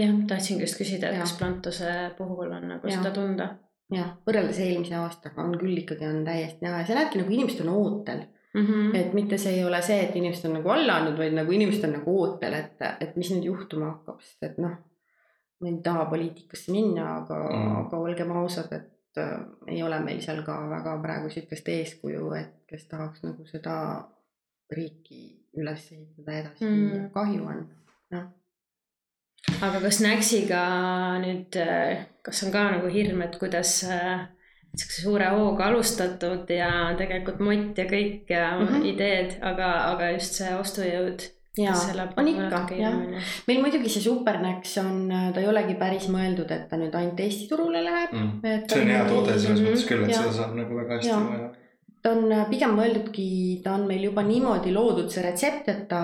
jah, 0.00 0.14
tahtsingi 0.28 0.64
just 0.64 0.80
küsida, 0.80 1.10
et 1.12 1.20
kas 1.20 1.36
plantuse 1.38 1.92
puhul 2.16 2.50
on 2.56 2.68
nagu 2.68 2.88
Jaa. 2.88 2.96
seda 3.02 3.10
tunda 3.12 3.50
jah, 3.92 4.12
võrreldes 4.26 4.58
eelmise 4.64 4.94
aastaga 4.98 5.42
on 5.44 5.56
küll 5.60 5.78
ikkagi 5.82 6.06
on 6.08 6.22
täiesti 6.24 6.64
näha 6.64 6.82
ja 6.82 6.86
sa 6.88 6.94
näedki 6.98 7.20
nagu 7.20 7.34
inimesed 7.34 7.60
on 7.66 7.72
ootel, 7.74 8.22
mm. 8.54 8.62
-hmm. 8.66 8.94
et 9.00 9.12
mitte 9.18 9.38
see 9.38 9.58
ei 9.58 9.64
ole 9.64 9.82
see, 9.82 9.98
et 10.04 10.16
inimesed 10.16 10.48
on 10.48 10.56
nagu 10.58 10.72
alla 10.72 10.96
andnud, 11.00 11.18
vaid 11.18 11.36
nagu 11.36 11.52
inimesed 11.52 11.84
on 11.88 11.92
nagu 11.98 12.16
ootel, 12.22 12.54
et, 12.54 12.80
et 13.00 13.16
mis 13.16 13.30
nüüd 13.34 13.44
juhtuma 13.50 13.90
hakkab, 13.90 14.20
sest 14.20 14.48
et 14.48 14.58
noh. 14.58 14.78
ma 15.62 15.68
ei 15.68 15.76
taha 15.82 16.04
poliitikasse 16.10 16.72
minna, 16.72 17.16
aga 17.16 17.36
Mm. 17.48 17.58
mm., 17.62 17.76
aga 17.86 17.98
olgem 17.98 18.30
ausad, 18.36 18.72
et 18.72 19.18
äh, 19.18 19.38
ei 19.66 19.82
ole 19.82 20.00
meil 20.00 20.20
seal 20.20 20.42
ka 20.42 20.56
väga 20.70 20.96
praegu 21.02 21.30
sihukest 21.30 21.68
eeskuju, 21.68 22.32
et 22.34 22.54
kes 22.66 22.88
tahaks 22.90 23.22
nagu 23.22 23.46
seda 23.46 23.76
riiki 24.76 25.20
üles 25.54 25.92
ehitada 25.92 26.32
edasi 26.40 26.64
Mm. 26.64 26.90
mm., 26.92 27.10
kahju 27.14 27.46
on, 27.46 27.66
noh. 28.10 28.24
Aga 29.62 29.80
kas 29.82 30.00
Näksiga 30.04 30.62
nüüd, 31.22 31.56
kas 32.22 32.42
on 32.46 32.52
ka 32.54 32.62
nagu 32.76 32.88
hirm, 32.92 33.22
et 33.26 33.36
kuidas 33.40 33.82
äh, 33.90 34.24
siukse 34.76 35.02
suure 35.04 35.28
hooga 35.34 35.66
alustatud 35.70 36.48
ja 36.50 36.70
tegelikult 36.98 37.40
mott 37.44 37.78
ja 37.78 37.84
kõik 37.90 38.30
ja 38.30 38.50
mm 38.56 38.62
Mhm. 38.64 38.74
-hmm. 38.74 38.86
ideed, 38.94 39.38
aga, 39.42 39.70
aga 39.92 40.10
just 40.16 40.34
see 40.40 40.50
ostujõud. 40.56 41.22
ja 41.58 41.72
on 42.16 42.28
ikka 42.28 42.66
jah, 42.78 42.94
meil 43.48 43.60
muidugi 43.60 43.88
see 43.88 44.00
Supernäks 44.02 44.78
on, 44.78 45.10
ta 45.34 45.40
ei 45.40 45.46
olegi 45.46 45.74
päris 45.74 46.06
mõeldud, 46.08 46.50
et 46.50 46.68
ta 46.70 46.76
nüüd 46.76 46.94
ainult 46.94 47.20
Eesti 47.20 47.48
turule 47.48 47.82
läheb. 47.84 48.12
Mm. 48.12 48.40
See 48.68 48.80
on 48.82 48.88
hea 48.88 49.04
toode 49.04 49.38
selles 49.38 49.60
Mhm, 49.60 49.68
mõttes 49.68 49.84
küll, 49.88 50.04
et 50.04 50.10
jaa. 50.10 50.22
seda 50.22 50.32
saab 50.32 50.54
nagu 50.56 50.74
väga 50.76 50.94
hästi 50.94 51.08
Jaa. 51.08 51.52
Ta 52.02 52.10
on 52.16 52.32
äh, 52.34 52.42
pigem 52.50 52.72
mõeldudki, 52.74 53.24
ta 53.62 53.76
on 53.76 53.84
meil 53.86 54.02
juba 54.08 54.24
niimoodi 54.26 54.72
loodud, 54.74 55.06
see 55.12 55.22
retsept, 55.22 55.68
et 55.70 55.82
ta 55.90 56.00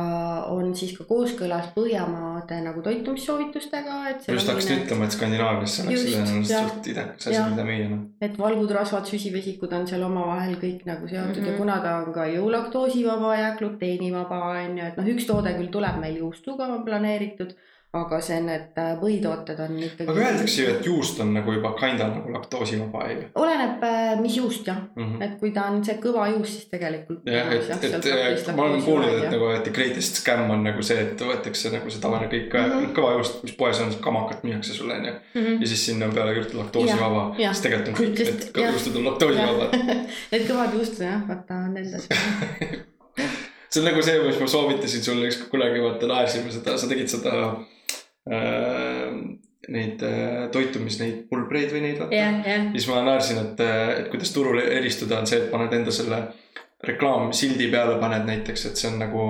on 0.55 0.71
siis 0.79 0.93
ka 0.95 1.07
kooskõlas 1.09 1.73
Põhjamaade 1.75 2.61
nagu 2.63 2.83
toitumissoovitustega, 2.87 3.97
et. 4.13 4.29
ma 4.29 4.37
just 4.37 4.53
hakkasin 4.53 4.85
ütlema, 4.85 5.09
et 5.09 5.17
Skandinaavias 5.17 5.79
oleks 5.83 5.97
Just, 5.97 6.11
tõenäoliselt 6.13 6.53
jah. 6.55 6.69
suht 6.71 6.91
idekas 6.93 7.31
asi, 7.31 7.41
mida 7.51 7.65
müüa 7.67 7.89
noh. 7.91 8.05
et 8.23 8.39
valgud, 8.39 8.75
rasvad, 8.79 9.11
süsivesikud 9.11 9.75
on 9.75 9.89
seal 9.91 10.07
omavahel 10.07 10.55
kõik 10.63 10.87
nagu 10.87 11.11
seotud 11.11 11.27
mm 11.27 11.35
-hmm. 11.35 11.49
Mhm. 11.49 11.51
ja 11.53 11.59
kuna 11.59 11.81
ta 11.83 11.97
on 12.05 12.13
ka 12.15 12.29
ju 12.31 12.53
laktoosivaba 12.55 13.35
ja 13.37 13.51
gluteenivaba 13.59 14.39
on 14.53 14.79
ju, 14.79 14.85
et 14.85 14.97
noh, 15.03 15.11
üks 15.17 15.27
toode 15.27 15.57
küll 15.59 15.75
tuleb 15.75 15.99
meil 16.01 16.23
juustuga 16.23 16.71
planeeritud, 16.87 17.57
aga 17.97 18.21
see, 18.21 18.41
need 18.45 18.77
äh, 18.77 18.91
põhitooted 19.01 19.61
on 19.65 19.79
ikkagi. 19.81 20.11
aga 20.11 20.25
öeldakse 20.27 20.63
ju, 20.63 20.73
et 20.75 20.87
juust 20.87 21.21
on 21.25 21.33
nagu 21.35 21.53
juba 21.53 21.73
kinda 21.79 22.09
nagu 22.11 22.33
laktoosivaba 22.35 23.07
ju 23.11 23.23
oleneb, 23.35 23.87
mis 24.21 24.37
juust 24.37 24.67
jah, 24.67 24.77
mm. 24.95 25.05
-hmm. 25.05 25.25
et 25.25 25.39
kui 25.41 25.51
ta 25.57 25.65
on 25.73 25.85
see 25.85 25.97
kõva 26.03 26.27
juust, 26.35 26.53
siis 26.53 26.69
tegelikult. 26.69 27.23
jah, 27.25 27.53
et, 27.53 27.95
et 27.95 28.51
ma 28.57 28.63
olen 28.69 28.83
kuulnud, 28.83 29.23
et 29.23 29.31
nagu, 29.33 29.49
et 29.57 29.63
the 29.65 29.73
greatest 29.73 30.21
scam 30.21 30.51
on 30.51 30.65
nagu 30.65 30.83
see, 30.83 31.01
et 31.01 31.21
võetakse 31.21 31.73
nagu 31.73 31.91
see 31.91 32.01
tavaline 32.01 32.29
kõik 32.33 32.53
mm 32.53 32.69
Mhm. 32.69 32.85
-hmm. 32.85 32.93
kõva 32.97 33.13
juust, 33.17 33.43
mis 33.43 33.53
poes 33.57 33.81
on, 33.81 33.95
kamakat 34.01 34.45
müüakse 34.45 34.75
sulle 34.75 34.95
onju. 34.95 35.13
ja 35.61 35.67
siis 35.67 35.87
sinna 35.87 36.07
on 36.07 36.15
peale 36.15 36.35
kirjutatud 36.35 36.61
laktoosivaba 36.61 37.23
siis 37.37 37.61
tegelikult 37.61 37.89
on 37.89 38.05
kõik 38.05 38.19
need 38.19 38.47
jah. 38.57 38.73
juustud 38.73 38.97
on 38.97 39.05
laktoosivabad. 39.05 39.77
Need 40.33 40.47
kõvad 40.51 40.77
juustud 40.79 41.03
jah, 41.07 41.25
vaata 41.29 41.59
nendes. 41.73 42.09
see 43.71 43.81
on 43.81 43.89
nagu 43.89 44.03
see, 44.03 44.21
mis 44.27 44.41
ma 44.41 44.47
soovitasin 44.47 45.05
sulle 45.05 45.29
ükskord 45.31 45.51
kunagi, 45.51 45.83
vaata 45.83 46.07
naersime 46.11 46.53
seda, 46.53 46.77
sa 46.79 46.89
tegid 46.91 47.09
seda 47.13 47.35
äh,. 47.39 47.59
Neid 49.69 50.01
äh, 50.01 50.47
toitumis, 50.53 50.97
neid 51.01 51.25
pulbreid 51.29 51.73
või 51.75 51.83
neid 51.85 51.99
vaata. 52.01 52.17
Jah, 52.17 52.37
jah, 52.47 52.69
siis 52.73 52.87
ma 52.89 53.03
naersin, 53.05 53.41
et, 53.43 53.61
et 54.01 54.07
kuidas 54.09 54.31
turul 54.33 54.63
eristuda 54.63 55.19
on 55.21 55.29
see, 55.29 55.43
et 55.43 55.51
paned 55.53 55.75
enda 55.77 55.93
selle 55.93 56.23
reklaamsildi 56.89 57.67
peale 57.73 57.99
paned 58.01 58.25
näiteks, 58.29 58.65
et 58.71 58.81
see 58.81 58.89
on 58.89 58.97
nagu 59.03 59.25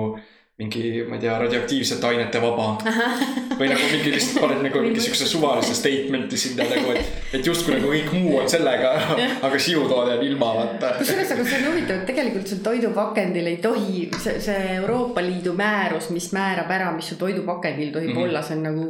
mingi, 0.59 1.05
ma 1.07 1.15
ei 1.15 1.21
tea, 1.23 1.37
radioaktiivsete 1.39 2.05
ainete 2.05 2.39
vaba. 2.43 2.73
või 3.59 3.69
nagu 3.71 3.85
mingi 3.93 4.11
lihtsalt 4.11 4.41
paned 4.43 4.63
nagu 4.65 4.81
mingi 4.83 5.03
siukse 5.03 5.27
suvalise 5.27 5.71
statement'i 5.75 6.39
sinna 6.39 6.65
nagu, 6.67 6.91
et, 6.99 7.13
et 7.37 7.47
justkui 7.47 7.77
nagu 7.77 7.87
kõik 7.93 8.11
muu 8.17 8.37
on 8.41 8.49
sellega, 8.51 8.91
aga 9.47 9.59
sinu 9.59 9.85
toode 9.87 10.17
on 10.17 10.25
ilma, 10.27 10.51
vaata. 10.57 10.91
kusjuures, 10.99 11.31
aga 11.35 11.45
see 11.47 11.61
on 11.61 11.69
huvitav, 11.69 12.01
et 12.01 12.09
tegelikult 12.11 12.51
sul 12.51 12.59
toidupakendil 12.65 13.47
ei 13.53 13.59
tohi, 13.63 14.05
see, 14.19 14.35
see 14.43 14.75
Euroopa 14.75 15.23
Liidu 15.23 15.55
määrus, 15.59 16.09
mis 16.15 16.27
määrab 16.35 16.71
ära, 16.75 16.91
mis 16.95 17.07
su 17.13 17.15
toidupakendil 17.19 17.95
tohib 17.95 18.11
mm. 18.11 18.19
-hmm. 18.19 18.27
olla, 18.27 18.43
see 18.43 18.59
on 18.59 18.67
nagu 18.67 18.89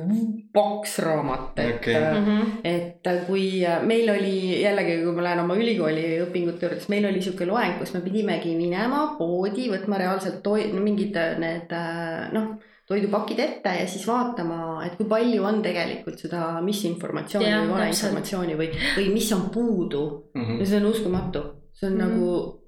paks 0.53 0.97
raamat, 1.05 1.59
et 1.61 1.75
okay. 1.75 2.01
Mhm. 2.21 2.41
et 2.63 3.09
kui 3.27 3.61
meil 3.85 4.09
oli 4.09 4.61
jällegi, 4.63 4.97
kui 5.03 5.13
ma 5.13 5.27
lähen 5.27 5.43
oma 5.45 5.53
ülikooli 5.53 6.07
õpingute 6.25 6.65
juurde, 6.65 6.81
siis 6.81 6.89
meil 6.89 7.05
oli 7.05 7.21
sihuke 7.21 7.45
loeng, 7.45 7.77
kus 7.77 7.93
me 7.93 8.01
pidimegi 8.01 8.55
minema 8.57 9.05
poodi, 9.19 9.69
võtma 9.69 10.01
reaalselt 10.01 10.41
toi-, 10.41 10.71
mingid 10.73 11.13
need 11.37 11.58
äh, 11.75 12.29
noh, 12.33 12.53
toidupakid 12.89 13.39
ette 13.39 13.73
ja 13.81 13.87
siis 13.87 14.05
vaatama, 14.07 14.83
et 14.85 14.95
kui 14.97 15.07
palju 15.09 15.43
on 15.45 15.61
tegelikult 15.65 16.21
seda 16.21 16.61
misinformatsiooni 16.65 17.49
Jah, 17.49 17.65
või 17.65 17.75
valeinformatsiooni 17.75 18.55
või, 18.57 18.69
või 18.97 19.09
mis 19.13 19.31
on 19.35 19.49
puudu 19.53 20.05
Mhm. 20.35 20.59
ja 20.59 20.65
see 20.65 20.79
on 20.81 20.89
uskumatu, 20.89 21.43
see 21.73 21.87
on 21.89 21.93
mm. 21.93 22.01
-hmm. 22.01 22.09
nagu 22.09 22.59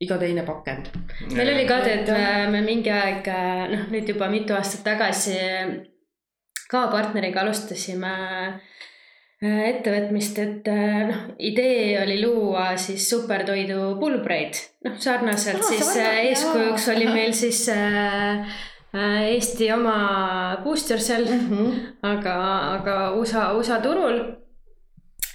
iga 0.00 0.18
teine 0.18 0.42
pakend. 0.46 0.90
meil 1.34 1.54
oli 1.54 1.66
ka 1.66 1.80
tead, 1.80 2.00
Et 2.00 2.08
jah. 2.08 2.50
me 2.50 2.62
mingi 2.62 2.90
aeg, 2.90 3.26
noh 3.70 3.86
nüüd 3.90 4.08
juba 4.08 4.28
mitu 4.28 4.54
aastat 4.54 4.84
tagasi 4.84 5.38
ka 6.70 6.86
partneriga 6.88 7.40
alustasime 7.40 8.12
äh, 8.12 8.60
ettevõtmist, 9.42 10.38
et 10.42 10.66
äh, 10.66 11.04
noh, 11.06 11.18
idee 11.38 11.92
oli 12.02 12.16
luua 12.24 12.72
siis 12.80 13.04
supertoidu 13.10 13.92
pulbreid, 14.00 14.58
noh 14.86 14.96
sarnaselt 14.98 15.62
Aa, 15.62 15.68
siis 15.68 15.84
sarnane, 15.86 16.08
äh, 16.08 16.24
eeskujuks 16.32 16.88
jaa. 16.88 16.96
oli 16.96 17.06
meil 17.18 17.36
siis 17.38 17.60
äh, 17.70 18.40
äh, 18.94 19.20
Eesti 19.28 19.70
oma 19.72 20.58
Boost 20.64 20.90
Yourself 20.90 21.30
Mm 21.30 21.48
-hmm. 21.50 21.78
aga, 22.02 22.34
aga 22.72 23.12
USA, 23.14 23.52
USA 23.52 23.80
turul. 23.80 24.18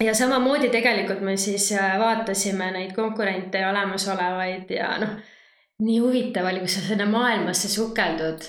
ja 0.03 0.13
samamoodi 0.13 0.69
tegelikult 0.69 1.21
me 1.21 1.37
siis 1.37 1.71
äh, 1.71 1.99
vaatasime 1.99 2.71
neid 2.71 2.91
konkurente 2.95 3.57
ja 3.57 3.69
olemasolevaid 3.69 4.69
ja 4.69 4.97
noh, 4.99 5.15
nii 5.79 5.99
huvitav 5.99 6.45
oli, 6.45 6.59
kui 6.59 6.67
sa 6.67 6.81
sinna 6.81 7.05
maailmasse 7.05 7.69
sukeldud 7.69 8.41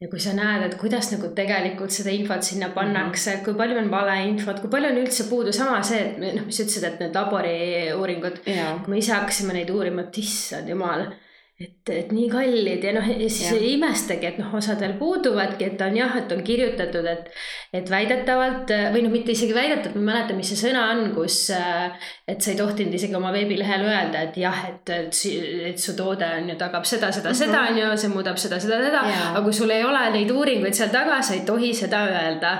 ja 0.00 0.08
kui 0.08 0.20
sa 0.22 0.32
näed, 0.32 0.62
et 0.64 0.76
kuidas 0.80 1.10
nagu 1.12 1.28
tegelikult 1.36 1.92
seda 1.92 2.12
infot 2.14 2.44
sinna 2.44 2.70
pannakse, 2.72 3.36
kui 3.44 3.56
palju 3.58 3.76
on 3.82 3.90
valeinfot, 3.92 4.62
kui 4.62 4.72
palju 4.72 4.94
on 4.94 5.00
üldse 5.02 5.26
puudu, 5.28 5.52
sama 5.52 5.82
see, 5.84 6.00
et 6.06 6.20
noh, 6.22 6.46
mis 6.46 6.56
sa 6.56 6.64
ütlesid, 6.64 6.86
et 6.88 7.02
need 7.04 7.18
laboriuuringud, 7.18 8.40
ja, 8.48 8.70
kui 8.80 8.94
me 8.94 9.02
ise 9.02 9.12
hakkasime 9.12 9.58
neid 9.58 9.72
uurima, 9.74 10.06
et 10.08 10.22
issand 10.22 10.72
jumal, 10.72 11.04
et, 11.60 11.90
et 11.92 12.12
nii 12.14 12.28
kallid 12.32 12.84
ja 12.86 12.92
noh, 12.96 13.04
ja 13.04 13.28
siis 13.28 13.50
Jah. 13.50 13.58
ei 13.58 13.74
imestagi, 13.74 14.30
et 14.30 14.38
noh, 14.40 14.52
osadel 14.56 14.94
puuduvadki, 15.00 15.66
et 15.68 15.82
on 15.84 15.96
jah, 15.98 16.14
et 16.16 16.32
on 16.32 16.40
kirjutatud, 16.44 17.04
et, 17.10 17.28
et 17.76 17.90
väidetavalt 17.92 18.72
või 18.94 19.04
noh, 19.04 19.12
mitte 19.12 19.34
isegi 19.34 19.52
väidetavalt, 19.56 19.98
ma 19.98 20.00
ei 20.00 20.08
mäleta, 20.08 20.36
mis 20.38 20.52
see 20.52 20.60
sõna 20.62 20.86
on, 20.94 21.02
kus, 21.12 21.36
et 21.52 22.40
sa 22.40 22.52
ei 22.52 22.58
tohtinud 22.58 22.96
isegi 22.96 23.16
oma 23.18 23.32
veebilehel 23.34 23.84
öelda, 23.84 24.24
et 24.30 24.38
jah, 24.40 24.62
et, 24.70 24.92
et, 24.94 25.20
et 25.72 25.82
su 25.82 25.94
toode 25.98 26.30
on 26.38 26.48
ju 26.48 26.56
tagab 26.60 26.88
seda, 26.88 27.10
seda, 27.12 27.34
seda 27.36 27.66
on 27.68 27.82
ju, 27.82 27.90
see 28.00 28.12
muudab 28.14 28.40
seda, 28.40 28.60
seda, 28.62 28.80
seda, 28.86 29.04
aga 29.34 29.44
kui 29.44 29.56
sul 29.60 29.74
ei 29.74 29.84
ole 29.84 30.06
neid 30.16 30.32
uuringuid 30.32 30.76
seal 30.76 30.92
taga, 30.94 31.20
sa 31.20 31.36
ei 31.36 31.44
tohi 31.48 31.74
seda 31.76 32.02
öelda. 32.08 32.54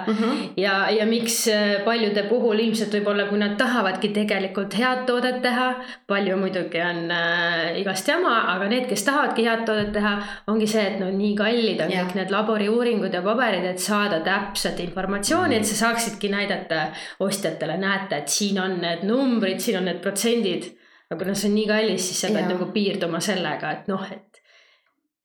Ja, 0.60 0.74
ja 0.92 1.06
miks 1.08 1.40
äh, 1.48 1.80
paljude 1.86 2.26
puhul 2.28 2.60
ilmselt 2.66 2.92
võib-olla, 2.98 3.24
kui 3.30 3.40
nad 3.40 3.56
tahavadki 3.60 4.12
tegelikult 4.14 4.76
head 4.76 5.06
toodet 5.08 5.40
teha, 5.44 5.70
palju 6.10 6.36
muidugi 6.40 6.84
on 6.84 7.06
äh, 7.14 7.80
igast 7.80 8.08
jama, 8.10 8.42
aga 8.52 8.68
need, 8.68 8.89
kes 8.90 9.04
tahavadki 9.06 9.46
head 9.46 9.62
toodet 9.68 9.92
teha, 9.94 10.12
ongi 10.52 10.66
see, 10.70 10.82
et 10.92 10.98
no 11.02 11.08
nii 11.14 11.32
kallid 11.38 11.80
on 11.84 11.92
Jah. 11.94 12.04
kõik 12.04 12.18
need 12.18 12.34
laboriuuringud 12.34 13.14
ja 13.14 13.22
paberid, 13.24 13.64
et 13.70 13.82
saada 13.82 14.20
täpset 14.26 14.80
informatsiooni, 14.84 15.56
et 15.60 15.68
sa 15.68 15.78
saaksidki 15.86 16.30
näidata 16.32 16.88
ostjatele, 17.26 17.78
näete, 17.80 18.22
et 18.24 18.28
siin 18.28 18.60
on 18.62 18.78
need 18.82 19.06
numbrid, 19.08 19.62
siin 19.62 19.80
on 19.82 19.88
need 19.90 20.02
protsendid. 20.04 20.72
aga 21.10 21.24
kuna 21.24 21.34
see 21.34 21.48
on 21.50 21.54
nii 21.58 21.66
kallis, 21.66 22.04
siis 22.06 22.20
sa 22.22 22.28
pead 22.30 22.44
Jaa. 22.44 22.52
nagu 22.52 22.66
piirduma 22.74 23.18
sellega, 23.24 23.72
et 23.78 23.88
noh, 23.90 24.04
et, 24.14 24.42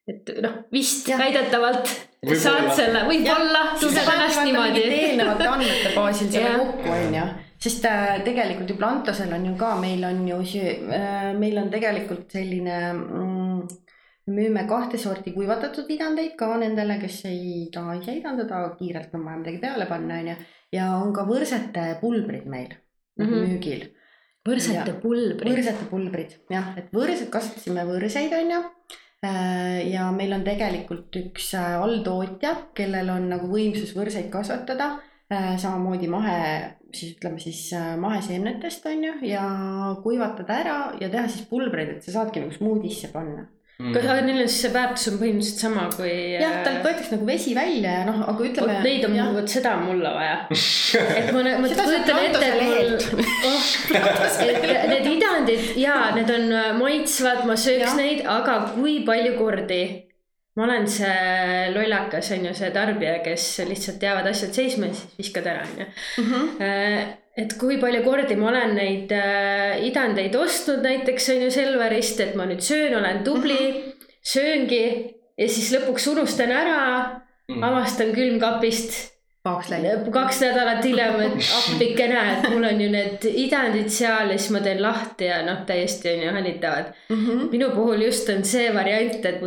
et 0.09 0.31
noh, 0.41 0.55
vist 0.73 1.09
Jah. 1.11 1.19
väidetavalt 1.21 1.91
Võib-olla. 2.25 2.41
saad 2.41 2.71
selle, 2.79 3.03
võib-olla 3.05 3.59
tunned 3.77 4.13
ennast 4.15 4.41
niimoodi. 4.47 4.85
eelnevate 4.99 5.49
andmete 5.51 5.91
baasil 5.93 6.31
selle 6.33 6.55
kokku 6.57 6.89
on 6.95 7.17
ju, 7.19 7.25
sest 7.65 7.85
äh, 7.85 8.15
tegelikult 8.25 8.71
ju 8.73 8.77
Plantosel 8.79 9.33
on 9.37 9.45
ju 9.45 9.53
ka, 9.59 9.75
meil 9.81 10.01
on 10.09 10.23
ju 10.27 10.39
see 10.49 10.73
äh,, 10.97 11.29
meil 11.37 11.59
on 11.61 11.69
tegelikult 11.73 12.33
selline 12.33 12.79
mm, 12.93 13.44
müüme 14.31 14.65
kahte 14.67 14.97
sorti 14.97 15.33
kuivatatud 15.35 15.89
idandeid 15.93 16.33
ka 16.39 16.55
nendele, 16.61 16.97
kes 17.01 17.19
ei 17.29 17.67
taha 17.73 17.99
ise 17.99 18.15
idandada, 18.19 18.63
kiirelt 18.79 19.13
on 19.13 19.25
vaja 19.27 19.41
midagi 19.41 19.61
peale 19.61 19.85
panna, 19.89 20.19
on 20.21 20.31
ju. 20.31 20.35
ja 20.73 20.89
on 20.97 21.13
ka 21.13 21.27
võrsete 21.29 21.85
pulbrid 22.01 22.47
meil 22.49 22.73
mm. 22.73 23.25
-hmm. 23.25 23.47
müügil. 23.47 23.87
võrsete 24.47 24.93
pulbrid. 25.01 25.51
võrsete 25.53 25.89
pulbrid 25.89 26.37
jah, 26.49 26.73
et 26.77 26.93
võrsed, 26.93 27.29
kasutasime 27.29 27.85
võrseid, 27.85 28.33
on 28.33 28.55
ju. 28.55 28.61
ja 29.91 30.11
meil 30.13 30.33
on 30.33 30.43
tegelikult 30.45 31.15
üks 31.21 31.53
äh, 31.57 31.75
alltootja, 31.81 32.55
kellel 32.77 33.09
on 33.09 33.29
nagu 33.29 33.49
võimsus 33.49 33.95
võrseid 33.97 34.29
kasvatada. 34.29 34.99
samamoodi 35.57 36.07
mahe, 36.07 36.41
siis 36.93 37.15
ütleme 37.15 37.39
siis 37.41 37.73
äh, 37.73 37.95
maheseemnetest 37.97 38.85
on 38.85 39.03
ju 39.03 39.13
ja 39.25 39.45
kuivatada 40.03 40.59
ära 40.61 40.77
ja 41.01 41.09
teha 41.09 41.27
siis 41.27 41.47
pulbreid, 41.49 41.95
et 41.95 42.03
sa 42.03 42.11
saadki 42.19 42.43
nagu 42.43 42.53
smuudisse 42.53 43.09
panna. 43.13 43.47
Kas 43.75 44.05
aga 44.07 44.21
neil 44.23 44.39
on 44.39 44.47
siis 44.47 44.61
see 44.63 44.71
väärtus 44.71 45.09
on 45.11 45.17
põhimõtteliselt 45.19 45.63
sama 45.65 45.85
kui. 45.91 46.11
jah, 46.39 46.61
talt 46.63 46.79
võetakse 46.85 47.11
nagu 47.11 47.27
vesi 47.27 47.55
välja 47.57 47.97
ja 47.97 48.05
noh, 48.07 48.21
aga 48.31 48.45
ütleme. 48.47 48.77
neid 48.85 49.03
on, 49.09 49.17
vot 49.35 49.51
seda 49.51 49.73
on 49.75 49.83
mulle 49.89 50.13
vaja. 50.15 50.37
et 51.19 51.29
ma, 51.35 51.43
ma 51.43 51.71
kujutan 51.73 52.21
ette, 52.23 52.47
et 52.47 52.63
mul, 52.63 52.95
oh, 53.51 53.67
et 54.47 54.87
need 54.93 55.11
idandid 55.17 55.75
ja 55.81 55.97
need 56.15 56.31
on 56.37 56.47
äh, 56.55 56.71
maitsvad, 56.79 57.43
ma 57.49 57.59
sööks 57.59 57.89
Jah. 57.89 57.99
neid, 57.99 58.23
aga 58.31 58.61
kui 58.77 59.01
palju 59.07 59.35
kordi 59.41 59.83
ma 60.55 60.63
olen 60.69 60.87
see 60.87 61.67
lollakas, 61.75 62.31
on 62.31 62.47
ju, 62.47 62.55
see 62.55 62.71
tarbija, 62.71 63.19
kes 63.25 63.49
lihtsalt 63.67 64.07
jäävad 64.07 64.31
asjad 64.31 64.55
seisma 64.55 64.87
ja 64.87 64.95
siis 64.95 65.19
viskad 65.19 65.51
ära, 65.51 65.67
on 65.67 65.83
ju. 65.83 65.91
Et 67.37 67.51
kui 67.59 67.77
palju 67.77 68.03
kordi 68.03 68.35
ma 68.39 68.47
olen 68.47 68.75
neid 68.77 69.11
äh, 69.11 69.83
idandeid 69.87 70.35
ostnud 70.39 70.83
näiteks 70.85 71.29
on 71.33 71.41
ju 71.43 71.51
Selverist, 71.51 72.19
et 72.23 72.35
ma 72.35 72.45
nüüd 72.47 72.63
söön, 72.63 72.95
olen 72.95 73.23
tubli 73.23 73.59
mm, 73.59 73.75
-hmm. 73.75 74.09
sööngi 74.23 74.85
ja 75.37 75.47
siis 75.49 75.73
lõpuks 75.73 76.07
unustan 76.11 76.51
ära, 76.51 76.81
Mm. 77.45 77.61
avastan 77.61 78.09
külmkapist 78.13 79.14
pahaks 79.45 79.69
läinud. 79.69 80.07
kaks 80.13 80.39
nädalat 80.41 80.83
hiljem, 80.85 81.19
et 81.27 81.49
appike 81.59 82.07
näe, 82.09 82.33
et 82.35 82.47
mul 82.49 82.65
on 82.65 82.81
ju 82.81 82.87
need 82.91 83.25
idandid 83.45 83.91
seal 83.93 84.31
ja 84.33 84.37
siis 84.39 84.51
ma 84.55 84.61
teen 84.65 84.81
lahti 84.81 85.29
ja 85.29 85.41
noh, 85.45 85.61
täiesti 85.69 86.11
on 86.15 86.23
ju 86.25 86.31
hävitavad. 86.39 86.91
Mhm. 87.13 87.43
minu 87.51 87.69
puhul 87.75 88.01
just 88.07 88.29
on 88.33 88.43
see 88.43 88.71
variant, 88.73 89.25
et, 89.25 89.43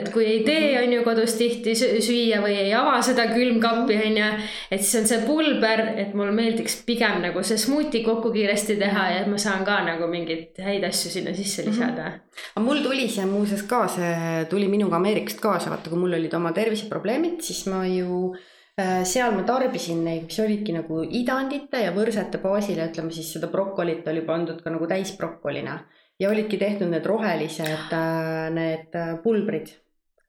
et 0.00 0.10
kui 0.14 0.26
ei 0.26 0.42
tee, 0.46 0.70
on 0.82 0.92
ju 0.94 1.02
kodus 1.06 1.34
tihti 1.38 1.74
sü- 1.78 1.98
süüa 2.04 2.38
või 2.44 2.56
ei 2.62 2.74
ava 2.78 3.00
seda 3.02 3.26
külmkappi, 3.34 3.98
on 4.06 4.20
ju. 4.22 4.30
et 4.70 4.84
siis 4.84 5.00
on 5.02 5.10
see 5.10 5.20
pulber, 5.26 5.82
et 6.04 6.14
mulle 6.14 6.32
meeldiks 6.36 6.80
pigem 6.86 7.18
nagu 7.24 7.42
see 7.46 7.58
smuuti 7.58 8.04
kokku 8.06 8.30
kiiresti 8.34 8.78
teha 8.80 9.08
ja 9.14 9.20
et 9.24 9.30
ma 9.30 9.38
saan 9.40 9.64
ka 9.66 9.80
nagu 9.86 10.06
mingeid 10.10 10.60
häid 10.62 10.86
asju 10.86 11.10
sinna 11.16 11.34
sisse 11.34 11.66
lisada. 11.66 12.12
aga 12.54 12.64
mul 12.64 12.82
tuli 12.86 13.08
see 13.10 13.26
muuseas 13.26 13.66
ka, 13.68 13.82
see 13.90 14.46
tuli 14.50 14.68
minuga 14.70 14.96
Ameerikast 15.00 15.40
kaasa, 15.42 15.70
vaata 15.72 15.90
kui 15.90 15.98
mul 15.98 16.14
olid 16.18 16.34
oma 16.38 16.52
terviseprobleemid, 16.56 17.40
siis 17.44 17.64
ma 17.72 17.82
ju 17.88 18.34
seal 19.04 19.34
ma 19.36 19.42
tarbisin 19.42 20.04
neid, 20.04 20.22
mis 20.30 20.38
olidki 20.40 20.72
nagu 20.72 21.02
idandite 21.04 21.82
ja 21.84 21.90
võrsete 21.92 22.38
baasil 22.42 22.78
ja 22.78 22.86
ütleme 22.88 23.12
siis 23.12 23.32
seda 23.34 23.46
brokolit 23.52 24.06
oli 24.08 24.22
pandud 24.24 24.62
ka 24.62 24.70
nagu 24.70 24.86
täisbrokolina 24.88 25.78
ja 26.20 26.30
olidki 26.30 26.56
tehtud 26.60 26.90
need 26.92 27.06
rohelised 27.06 27.92
äh, 27.92 28.48
need 28.52 28.94
äh, 28.96 29.14
pulbrid. 29.22 29.68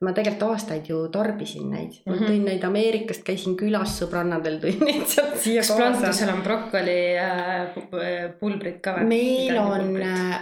ma 0.02 0.16
tegelikult 0.18 0.56
aastaid 0.56 0.88
ju 0.90 1.08
tarbisin 1.14 1.68
neid 1.70 1.92
mm, 1.94 2.12
Mhm. 2.12 2.18
-hmm. 2.18 2.28
tõin 2.30 2.46
neid 2.46 2.64
Ameerikast, 2.66 3.24
käisin 3.24 3.54
külas 3.56 4.00
sõbrannadel, 4.02 4.56
tõin 4.64 4.80
neid 4.88 5.06
sealt 5.06 5.36
siia 5.38 5.62
kas 5.62 5.68
kaasa. 5.70 6.00
Plantusel 6.00 6.30
on 6.34 6.42
brokoli 6.42 6.98
äh, 7.22 7.68
pu- 7.76 8.32
pulbrid 8.40 8.80
ka 8.82 8.96
või? 8.98 9.06
meil 9.12 9.58
on, 9.62 9.94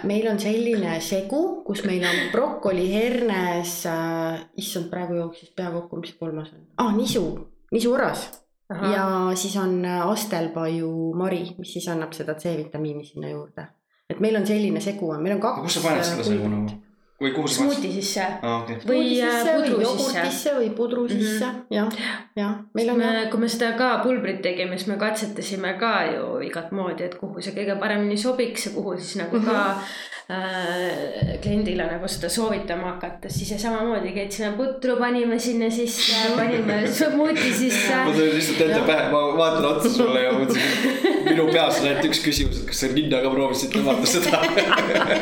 meil 0.04 0.28
on 0.32 0.38
selline 0.40 0.96
segu, 1.00 1.62
kus 1.66 1.84
meil 1.84 2.04
on 2.08 2.32
brokoli, 2.32 2.88
hernes 2.94 3.84
äh,, 3.86 4.40
issand, 4.56 4.88
praegu 4.90 5.14
jooksis 5.14 5.52
pea 5.56 5.70
kokku, 5.70 5.96
mis 6.00 6.14
kolmas 6.16 6.48
on 6.56 6.64
ah,, 6.78 6.96
nisu, 6.96 7.49
nisuoras 7.70 8.30
Aha. 8.70 8.92
ja 8.92 9.06
siis 9.34 9.56
on 9.56 9.84
äh, 9.84 10.08
astelpaiu 10.08 11.14
mari, 11.14 11.42
mis 11.58 11.72
siis 11.72 11.88
annab 11.88 12.12
seda 12.12 12.34
C-vitamiini 12.34 13.04
sinna 13.04 13.30
juurde. 13.30 13.66
et 14.10 14.20
meil 14.20 14.36
on 14.36 14.46
selline 14.46 14.80
segu 14.80 15.10
on, 15.10 15.22
meil 15.22 15.34
on 15.36 15.40
kaks. 15.40 15.62
kus 15.62 15.74
sa 15.74 15.88
paned 15.88 16.06
selle 16.06 16.24
segu 16.24 16.48
nagu? 16.48 16.78
või 17.20 17.32
kuhu 17.34 17.48
sa 17.48 17.62
paned? 17.62 17.74
smuuti 17.74 17.92
sisse 17.96 18.26
okei. 18.50 18.76
või 18.86 19.08
äh, 19.26 19.50
pudru 19.56 19.96
sisse. 20.04 20.54
või 20.58 20.70
pudru 20.76 21.08
sisse 21.08 21.46
mm 21.46 21.56
-hmm. 21.56 21.66
jah, 21.74 21.88
jah, 22.36 22.54
meil 22.74 22.90
on 22.94 23.02
kui 23.30 23.40
me 23.40 23.48
seda 23.48 23.72
ka 23.78 23.90
pulbrit 24.04 24.42
tegime, 24.42 24.78
siis 24.78 24.88
me 24.92 24.96
katsetasime 24.96 25.74
ka 25.78 25.94
ju 26.12 26.38
igat 26.46 26.72
moodi, 26.72 27.04
et 27.04 27.18
kuhu 27.18 27.42
see 27.42 27.54
kõige 27.54 27.78
paremini 27.78 28.16
sobiks 28.16 28.66
ja 28.66 28.72
kuhu 28.72 28.96
siis 28.98 29.16
nagu 29.16 29.42
ka 29.46 29.82
äh, 30.30 31.38
kliendile 31.42 31.86
nagu 31.90 32.08
seda 32.08 32.28
soovitama 32.32 32.94
hakata, 32.94 33.30
siis 33.32 33.52
samamoodi 33.62 34.12
käitsime 34.14 34.52
putru, 34.58 34.96
panime 35.00 35.38
sinna 35.42 35.70
sisse, 35.74 36.16
panime 36.36 36.82
smuuti 36.98 37.52
sisse. 37.58 37.96
ma 38.04 38.12
tulin 38.14 38.34
lihtsalt 38.36 38.62
ette 38.66 38.80
pähe, 38.86 39.08
ma 39.12 39.22
vaatan 39.38 39.68
otsa 39.72 39.92
sulle 39.94 40.24
ja 40.24 40.32
mõtlesin, 40.36 41.06
minu 41.26 41.46
peas 41.50 41.80
on 41.80 41.88
ainult 41.90 42.08
üks 42.10 42.22
küsimus, 42.24 42.62
et 42.62 42.70
kas 42.70 42.82
sa 42.84 42.92
ninnaga 42.94 43.32
proovisid 43.34 43.74
tõmmata 43.74 44.10
seda. 44.14 44.42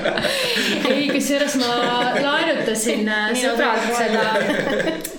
ei, 0.92 1.08
kusjuures 1.12 1.58
ma 1.62 1.72
laenutasin 2.18 3.08
äh, 3.14 3.30
sõbralt 3.42 3.88
seda, 3.98 4.26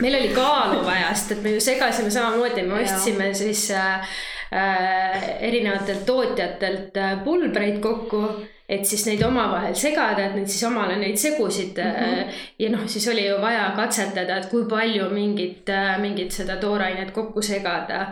meil 0.03 0.19
oli 0.21 0.33
kaalu 0.35 0.83
vaja, 0.85 1.13
sest 1.15 1.37
et 1.37 1.43
me 1.45 1.57
ju 1.57 1.63
segasime 1.63 2.13
samamoodi, 2.13 2.67
me 2.67 2.83
ostsime 2.83 3.33
siis 3.37 3.65
äh, 3.75 4.13
äh, 4.53 5.43
erinevatelt 5.49 6.05
tootjatelt 6.05 6.97
äh, 6.97 7.19
pulbreid 7.23 7.79
kokku 7.83 8.23
et 8.69 8.85
siis 8.85 9.05
neid 9.07 9.21
omavahel 9.25 9.75
segada, 9.75 10.27
et 10.27 10.35
neid 10.37 10.49
siis 10.51 10.63
omale 10.67 10.95
neid 11.01 11.17
segusid 11.17 11.77
mm. 11.81 11.99
-hmm. 11.99 12.39
ja 12.59 12.69
noh, 12.69 12.87
siis 12.87 13.07
oli 13.07 13.27
ju 13.27 13.41
vaja 13.41 13.71
katsetada, 13.75 14.37
et 14.37 14.49
kui 14.49 14.65
palju 14.69 15.09
mingit, 15.09 15.69
mingit 15.99 16.31
seda 16.31 16.57
toorainet 16.57 17.11
kokku 17.11 17.41
segada 17.41 18.07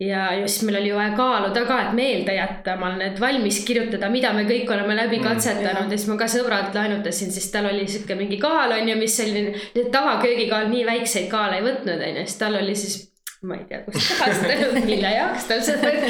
ja 0.00 0.34
just 0.40 0.62
meil 0.62 0.76
oli 0.76 0.94
vaja 0.94 1.16
kaaluda 1.16 1.64
ka, 1.64 1.80
et 1.82 1.92
meelde 1.96 2.34
jätta 2.36 2.74
omal 2.76 2.98
need 3.00 3.20
valmis 3.20 3.62
kirjutada, 3.64 4.10
mida 4.12 4.32
me 4.36 4.44
kõik 4.44 4.70
oleme 4.74 4.96
läbi 4.96 5.18
katsetanud 5.24 5.90
ja 5.90 5.98
siis 5.98 6.08
ma 6.10 6.18
ka 6.20 6.28
sõbralt 6.28 6.76
laenutasin, 6.76 7.32
siis 7.32 7.50
tal 7.50 7.70
oli 7.70 7.86
sihuke 7.88 8.14
mingi 8.14 8.36
kaal 8.38 8.76
on 8.76 8.88
ju, 8.88 8.96
mis 9.00 9.16
selline, 9.16 9.54
tavaköögikaal 9.92 10.68
nii 10.68 10.86
väikseid 10.86 11.30
kaale 11.32 11.60
ei 11.60 11.64
võtnud 11.64 11.96
on 11.96 12.20
ju, 12.20 12.26
siis 12.26 12.38
tal 12.38 12.60
oli 12.60 12.76
siis 12.76 13.15
ma 13.46 13.58
ei 13.58 13.64
tea, 13.68 13.80
kust 13.86 14.12
kohast, 14.18 14.46
mille 14.86 15.12
jaoks 15.14 15.46
tal 15.50 15.62
see, 15.64 15.76
et. 15.92 16.02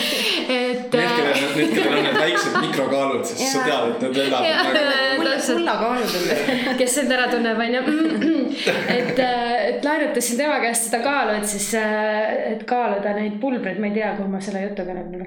Need, 0.48 0.84
kellel 0.92 1.32
on, 1.34 1.52
need, 1.58 1.74
kellel 1.74 1.98
on 1.98 2.06
need 2.08 2.18
väiksed 2.20 2.58
mikrokaalud, 2.64 3.24
siis 3.28 3.52
sa 3.52 3.64
tead, 3.66 3.90
et 3.90 4.04
need 4.06 4.20
elavad 4.26 4.78
mulle 5.20 5.36
kullakaalud 5.46 6.16
on. 6.20 6.76
kes 6.80 6.98
end 7.02 7.16
ära 7.16 7.28
tunneb, 7.32 7.60
onju. 7.66 7.80
et, 8.96 9.20
et 9.20 9.84
laenutasin 9.84 10.40
tema 10.40 10.58
käest 10.64 10.88
seda 10.88 11.02
kaalu, 11.04 11.36
et 11.40 11.48
siis, 11.50 11.68
et 11.76 12.64
kaaluda 12.68 13.14
neid 13.18 13.38
pulbreid, 13.42 13.80
ma 13.82 13.90
ei 13.90 13.96
tea, 13.98 14.12
kuhu 14.18 14.30
ma 14.32 14.42
selle 14.44 14.64
jutuga 14.68 14.96
nüüd 14.96 15.24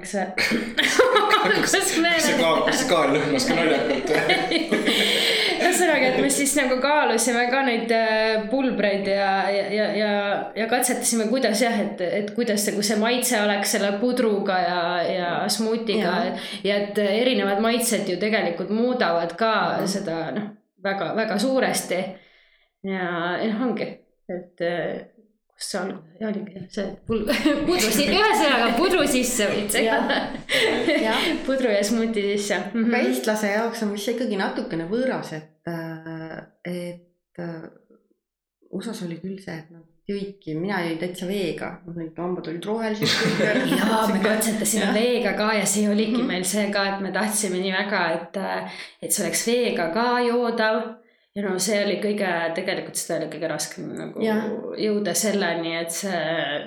kus 1.62 1.72
kas 1.72 1.90
see 1.94 2.36
kaal, 2.38 2.62
kas 2.66 2.82
see 2.82 2.88
kaal 2.90 3.14
lõhnas 3.14 3.46
ka 3.48 3.58
naljakalt? 3.58 4.14
ühesõnaga, 5.70 6.10
et 6.10 6.18
me 6.22 6.30
siis 6.32 6.52
nagu 6.58 6.76
kaalusime 6.82 7.44
ka 7.52 7.62
neid 7.66 7.92
äh, 7.94 8.46
pulbreid 8.50 9.06
ja, 9.08 9.30
ja, 9.52 9.66
ja, 9.72 9.86
ja, 9.96 10.10
ja 10.56 10.66
katsetasime, 10.70 11.28
kuidas 11.30 11.62
jah, 11.62 11.76
et, 11.84 12.02
et 12.04 12.32
kuidas 12.36 12.66
kui 12.74 12.86
see 12.86 12.98
maitse 13.00 13.38
oleks 13.40 13.76
selle 13.76 13.92
pudruga 14.02 14.58
ja, 14.64 14.80
ja 15.06 15.30
smuutiga. 15.52 16.16
Ja. 16.26 16.34
ja 16.66 16.80
et 16.84 16.98
erinevad 17.04 17.62
maitsed 17.64 18.10
ju 18.10 18.18
tegelikult 18.20 18.72
muudavad 18.74 19.36
ka 19.38 19.54
seda 19.90 20.26
noh, 20.36 20.50
väga-väga 20.84 21.38
suuresti. 21.40 22.02
Ja 22.90 23.38
noh, 23.38 23.64
ongi, 23.68 23.88
et 24.32 24.68
äh, 25.60 25.60
kus 25.60 25.70
see 25.72 25.80
alguses 25.80 26.26
oligi, 26.28 26.62
see 26.72 26.86
pul- 27.06 27.26
pudru, 27.68 27.90
ühesõnaga 28.06 28.70
pudru 28.78 29.04
sisse 29.08 29.48
võid 29.50 29.68
segada. 29.74 30.22
pudru 31.46 31.74
ja 31.74 31.82
smuuti 31.84 32.24
sisse 32.32 32.56
mm. 32.58 32.72
aga 32.72 32.96
-hmm. 32.96 33.10
eestlase 33.10 33.52
jaoks 33.52 33.84
on 33.84 33.92
vist 33.92 34.08
see 34.08 34.16
ikkagi 34.16 34.40
natukene 34.40 34.88
võõras, 34.90 35.32
et, 35.36 35.70
et 36.64 37.44
äh, 37.44 37.62
USA-s 38.70 39.02
oli 39.06 39.18
küll 39.20 39.38
see, 39.42 39.56
et 39.58 39.70
nad 39.74 39.86
jõidki, 40.10 40.54
mina 40.58 40.80
jõin 40.84 40.98
täitsa 41.00 41.26
veega, 41.28 41.70
need 41.94 42.18
hambad 42.18 42.48
olid 42.50 42.66
rohelised. 42.66 43.42
ja 43.76 44.00
me 44.10 44.22
katsetasime 44.24 44.86
Jah. 44.88 44.94
veega 44.96 45.34
ka 45.38 45.52
ja 45.58 45.66
see 45.66 45.88
oligi 45.90 46.16
mm. 46.16 46.22
-hmm. 46.22 46.32
meil 46.32 46.44
see 46.44 46.66
ka, 46.74 46.86
et 46.94 47.04
me 47.04 47.12
tahtsime 47.14 47.60
nii 47.62 47.72
väga, 47.74 48.02
et, 48.16 48.40
et 49.02 49.12
see 49.12 49.24
oleks 49.26 49.46
veega 49.46 49.90
ka 49.94 50.06
joodav. 50.26 50.82
Ja 51.36 51.42
no 51.44 51.58
see 51.62 51.76
oli 51.84 51.96
kõige, 52.02 52.28
tegelikult 52.56 52.98
seda 52.98 53.20
oli 53.20 53.28
kõige 53.30 53.48
raskem 53.52 53.84
nagu 53.94 54.22
Jah. 54.24 54.46
jõuda 54.82 55.12
selleni, 55.14 55.76
et 55.78 55.92
see. 55.94 56.22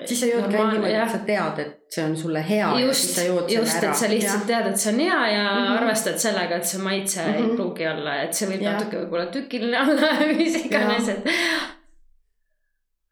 siis 0.07 0.21
sa 0.23 0.29
joodki 0.29 0.55
ainult 0.55 0.77
niimoodi, 0.77 0.93
et 0.95 1.11
sa 1.11 1.19
tead, 1.27 1.59
et 1.65 1.97
see 1.97 2.05
on 2.07 2.15
sulle 2.17 2.43
hea 2.47 2.69
ja 2.79 2.85
just 2.85 3.19
jood, 3.25 3.51
just, 3.51 3.83
et 3.83 3.99
sa 3.99 4.07
lihtsalt 4.11 4.47
tead, 4.47 4.69
et 4.71 4.79
see 4.79 4.93
on 4.93 5.01
hea 5.03 5.19
ja 5.33 5.43
mm. 5.43 5.57
-hmm. 5.57 5.81
arvestad 5.81 6.17
sellega, 6.23 6.61
et 6.61 6.65
see 6.71 6.81
maitse 6.81 7.19
mm 7.21 7.27
-hmm. 7.27 7.35
ei 7.35 7.43
Mhm. 7.43 7.55
pruugi 7.55 7.87
olla, 7.87 8.15
et 8.23 8.33
see 8.33 8.47
võib 8.53 8.61
Jah. 8.63 8.73
natuke 8.79 8.97
võib-olla 9.03 9.25
tükiline 9.35 9.81
olla 9.83 10.13
või 10.21 10.37
mis 10.37 10.55
iganes, 10.65 11.09
et. 11.09 11.27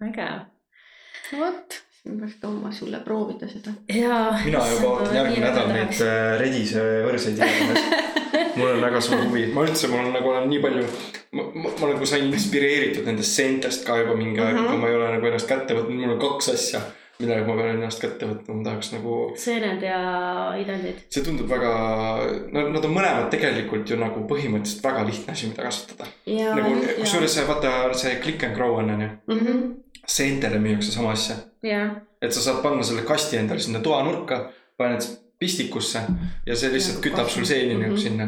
äge. 0.08 0.30
no 1.32 1.40
vot, 1.46 1.82
siis 1.92 2.06
ma 2.14 2.20
peaks 2.24 2.40
tooma 2.42 2.72
sulle 2.72 3.00
proovida 3.00 3.48
seda. 3.48 3.76
ja. 3.92 4.40
mina 4.46 4.64
juba 4.72 4.88
ootan 4.88 5.16
järgmine 5.16 5.50
nädal 5.50 5.68
neid 5.68 6.02
äh, 6.02 6.40
redise 6.40 6.88
võrseid 7.10 7.38
jäämas. 7.44 7.80
mul 8.56 8.72
on 8.72 8.82
väga 8.86 9.02
suur 9.02 9.22
huvi, 9.26 9.46
ma 9.56 9.66
üldse, 9.68 9.90
mul 9.92 10.06
on 10.06 10.16
nagu 10.16 10.32
olen 10.32 10.50
nii 10.52 10.62
palju, 10.64 10.88
ma, 11.38 11.46
ma, 11.54 11.76
ma 11.82 11.92
nagu 11.94 12.08
sain 12.10 12.26
inspireeritud 12.30 13.06
nendest 13.08 13.38
seentest 13.38 13.86
ka 13.88 14.00
juba 14.02 14.16
mingi 14.20 14.42
aeg 14.42 14.56
mm. 14.56 14.64
-hmm. 14.64 14.72
kui 14.72 14.82
ma 14.82 14.90
ei 14.90 14.98
ole 14.98 15.12
nagu 15.16 15.30
ennast 15.30 15.50
kätte 15.50 15.78
võtnud, 15.78 16.02
mul 16.02 16.16
on 16.16 16.20
kaks 16.22 16.50
asja, 16.56 16.82
millega 17.20 17.46
ma 17.48 17.56
pean 17.60 17.76
ennast 17.76 18.02
kätte 18.02 18.30
võtma, 18.30 18.58
ma 18.58 18.68
tahaks 18.70 18.92
nagu. 18.96 19.18
seened 19.46 19.86
ja 19.86 20.02
idendid. 20.62 21.04
see 21.10 21.24
tundub 21.24 21.50
väga, 21.50 21.72
no 22.52 22.68
nad 22.70 22.86
on 22.86 22.96
mõlemad 22.98 23.30
tegelikult 23.34 23.90
ju 23.90 24.00
nagu 24.02 24.26
põhimõtteliselt 24.30 24.84
väga 24.90 25.06
lihtne 25.10 25.34
asi, 25.34 25.48
mida 25.54 25.64
kasutada. 25.70 26.10
nagu 26.28 26.76
kusjuures 27.00 27.34
see 27.40 27.48
vaata 27.48 27.94
see 27.94 28.16
click 28.24 28.44
and 28.44 28.56
grow 28.56 28.78
on 28.84 28.90
onju, 28.98 29.10
Mhm. 29.28 29.74
seentele 30.08 30.58
müüakse 30.60 30.92
sama 30.92 31.12
asja 31.12 31.36
et 32.22 32.34
sa 32.34 32.42
saad 32.42 32.62
panna 32.62 32.84
selle 32.84 33.02
kasti 33.02 33.38
endale 33.38 33.60
sinna 33.60 33.80
toanurka, 33.80 34.52
paned 34.78 35.06
pistikusse 35.42 36.02
ja 36.48 36.56
see 36.56 36.70
lihtsalt 36.74 37.00
Nagu 37.00 37.08
kütab 37.10 37.30
sul 37.34 37.46
seeni 37.50 37.74
nagu 37.82 37.96
Mhm. 37.96 38.02
sinna. 38.02 38.28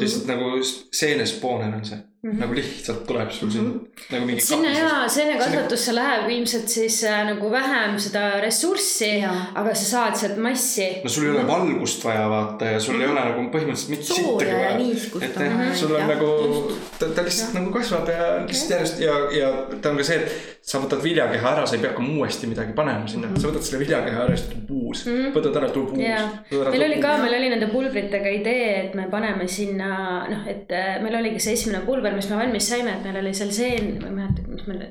lihtsalt 0.00 0.26
nagu 0.26 0.50
seenespooner 0.92 1.74
on 1.76 1.84
see, 1.84 1.98
Mhm. 2.22 2.36
nagu 2.40 2.52
lihtsalt 2.54 3.06
tuleb 3.08 3.30
sul 3.32 3.48
sinna 3.50 3.70
nagu 4.12 4.26
mingi. 4.28 4.42
sinna 4.44 4.68
ja 4.76 4.88
seenekasvatusse 5.08 5.94
läheb 5.96 6.26
ilmselt 6.34 6.68
siis 6.68 6.98
äh, 7.08 7.22
nagu 7.30 7.48
vähem 7.50 7.94
seda 7.98 8.24
ressurssi, 8.44 9.08
Jaa. 9.22 9.46
aga 9.54 9.72
sa 9.74 9.84
saad 9.94 10.16
sealt 10.20 10.36
massi. 10.36 10.88
no 11.04 11.08
sul 11.08 11.24
ei 11.24 11.30
ole 11.30 11.46
valgust 11.48 12.04
vaja 12.04 12.26
vaata 12.28 12.64
ja 12.74 12.80
sul 12.80 13.00
ei 13.00 13.08
ole 13.08 13.20
nagu 13.24 13.46
põhimõtteliselt 13.54 13.90
mitte 13.94 14.04
sittagi 14.04 14.50
Mhm. 14.50 14.50
ja 14.50 14.58
vaja. 14.58 15.24
et 15.30 15.36
on 15.36 15.42
eh, 15.46 15.56
vaja, 15.58 15.74
sul 15.74 15.94
on 15.94 16.00
jah, 16.00 16.08
nagu 16.12 16.76
ta, 16.98 17.06
ta 17.16 17.22
lihtsalt 17.24 17.54
nagu 17.56 17.72
kasvab 17.78 18.08
ja 18.12 18.28
lihtsalt 18.46 18.70
järjest 18.76 19.00
ja, 19.00 19.14
ja 19.38 19.48
ta 19.80 19.90
on 19.90 19.96
ka 19.96 20.04
see, 20.10 20.16
et 20.20 20.56
sa 20.70 20.78
võtad 20.84 21.00
viljakeha 21.02 21.52
ära, 21.54 21.64
sa 21.66 21.74
ei 21.76 21.80
pea 21.82 21.90
hakkama 21.94 22.18
uuesti 22.20 22.46
midagi 22.52 22.72
panema 22.76 23.08
sinna 23.08 23.26
mm, 23.30 23.34
-hmm. 23.34 23.40
sa 23.40 23.48
võtad 23.48 23.64
selle 23.64 23.80
viljakeha 23.86 24.22
ära 24.26 24.30
ja 24.36 24.36
siis 24.36 24.50
tuleb 24.52 24.70
uus 24.70 25.06
mm, 25.06 25.12
Mhm. 25.12 25.22
-hmm. 25.24 25.34
võtad 25.38 25.56
ära, 25.56 25.70
tuleb 25.72 25.96
uus 25.96 26.04
Jaa.. 26.04 26.70
meil 26.70 26.84
oli 26.90 27.00
ka, 27.00 27.16
meil 27.24 27.34
oli 27.40 27.48
nende 27.48 27.66
pulbritega 27.72 28.28
idee, 28.28 28.68
et 28.84 28.94
me 28.94 29.08
paneme 29.10 29.48
sinna 29.48 29.90
noh, 30.28 30.44
et 30.46 30.68
äh, 30.70 31.00
meil 31.02 31.16
oligi 31.16 31.40
see 31.40 31.52
esimene 31.56 31.80
pulber, 31.86 32.09
mis 32.16 32.30
me 32.30 32.40
valmis 32.40 32.70
saime, 32.72 32.96
et 32.96 33.04
meil 33.06 33.20
oli 33.22 33.34
seal 33.36 33.52
seen, 33.54 33.92
ma 34.00 34.08
ei 34.10 34.16
mäleta, 34.16 34.46
mis 34.48 34.66
meil, 34.68 34.82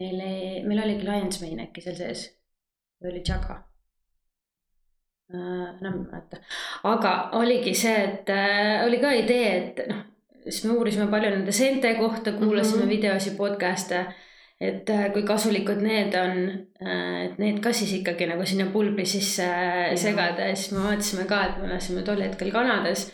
meil 0.00 0.22
ei, 0.26 0.62
meil 0.66 0.84
oligi 0.84 1.08
Lions 1.08 1.42
Mane 1.42 1.66
äkki 1.68 1.84
seal 1.84 1.98
sees 1.98 2.28
või 3.00 3.14
oli 3.14 3.24
Jaga. 3.26 3.58
enam 5.32 6.00
ei 6.00 6.06
mäleta, 6.06 6.40
aga 6.90 7.14
oligi 7.40 7.74
see, 7.78 7.98
et 8.06 8.32
äh, 8.34 8.86
oli 8.86 9.02
ka 9.02 9.12
idee, 9.18 9.52
et 9.60 9.84
noh, 9.90 10.02
siis 10.46 10.64
me 10.64 10.78
uurisime 10.78 11.06
palju 11.12 11.30
nende 11.36 11.52
seente 11.54 11.94
kohta, 11.98 12.32
kuulasime 12.32 12.82
mm. 12.82 12.82
-hmm. 12.82 12.96
videosid, 12.96 13.36
podcast'e 13.36 14.04
et 14.60 14.90
äh, 14.92 15.08
kui 15.14 15.22
kasulikud 15.24 15.80
need 15.80 16.14
on, 16.20 16.40
et 17.24 17.38
need 17.40 17.62
ka 17.64 17.72
siis 17.72 17.94
ikkagi 17.96 18.28
nagu 18.28 18.44
sinna 18.46 18.68
pulbri 18.72 19.06
sisse 19.08 19.46
segada 19.96 20.50
ja 20.50 20.56
siis 20.56 20.74
me 20.74 20.84
vaatasime 20.84 21.24
ka, 21.30 21.44
et 21.46 21.60
me 21.62 21.70
elasime 21.70 22.04
tol 22.04 22.20
hetkel 22.20 22.52
Kanadas. 22.52 23.06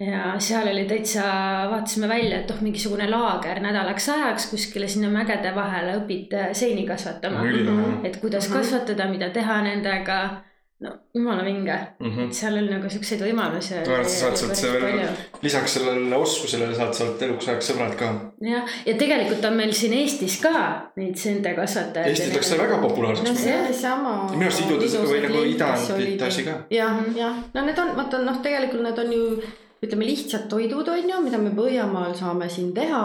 Ja 0.00 0.34
seal 0.44 0.68
oli 0.68 0.84
täitsa, 0.84 1.22
vaatasime 1.70 2.08
välja, 2.08 2.40
et 2.42 2.50
oh, 2.50 2.58
mingisugune 2.60 3.06
laager 3.10 3.60
nädalaks 3.64 4.08
ajaks 4.12 4.50
kuskile 4.50 4.88
sinna 4.92 5.08
mägede 5.08 5.54
vahele 5.56 5.94
õpid 6.02 6.34
äh, 6.36 6.50
seeni 6.52 6.84
kasvatama. 6.88 7.44
ülilahe. 7.48 7.94
et 8.04 8.16
kuidas 8.20 8.48
Mhm. 8.48 8.58
kasvatada, 8.58 9.08
mida 9.08 9.30
teha 9.30 9.62
nendega. 9.62 10.42
no 10.80 10.90
jumala 11.14 11.44
vinge, 11.44 11.72
Mhm. 12.00 12.30
seal 12.30 12.52
oli 12.58 12.68
nagu 12.68 12.88
siukseid 12.90 13.20
võimalusi. 13.24 13.72
et 13.80 13.86
sa 13.86 14.04
saad 14.04 14.36
sealt 14.36 14.54
selle, 14.54 15.08
lisaks 15.42 15.72
sellele 15.74 16.16
oskusele 16.16 16.74
saad 16.74 16.92
sealt 16.94 17.22
eluks 17.22 17.48
ajaks 17.48 17.70
sõbrad 17.70 17.94
ka. 17.96 18.12
jah, 18.42 18.68
ja 18.86 18.94
tegelikult 18.94 19.44
on 19.44 19.56
meil 19.56 19.72
siin 19.72 19.92
Eestis 19.96 20.36
ka 20.42 20.90
neid 20.96 21.16
seente 21.16 21.54
kasvatajaid. 21.56 22.08
Eestis 22.12 22.34
läks 22.34 22.46
see 22.52 22.58
väga 22.58 22.76
populaarseks 22.82 23.28
no 23.28 23.32
no,. 23.32 23.38
see 23.40 23.60
oli 23.64 23.74
sama. 23.74 24.28
minu 24.30 24.42
arust 24.44 24.60
idudes 24.66 24.96
või 25.00 25.22
nagu 25.22 25.44
idandite 25.48 26.24
asi 26.26 26.44
ka. 26.44 26.58
jah, 26.70 27.00
jah, 27.16 27.34
no 27.54 27.64
need 27.64 27.78
on, 27.78 27.96
vaata 27.96 28.18
noh, 28.18 28.42
tegelikult 28.42 28.82
need 28.82 28.98
on 28.98 29.12
ju 29.12 29.42
ütleme 29.84 30.06
lihtsad 30.08 30.48
toidud 30.50 30.88
on 30.88 31.10
ju, 31.10 31.22
mida 31.24 31.40
me 31.40 31.52
Põhjamaal 31.56 32.14
saame 32.16 32.48
siin 32.52 32.72
teha 32.76 33.02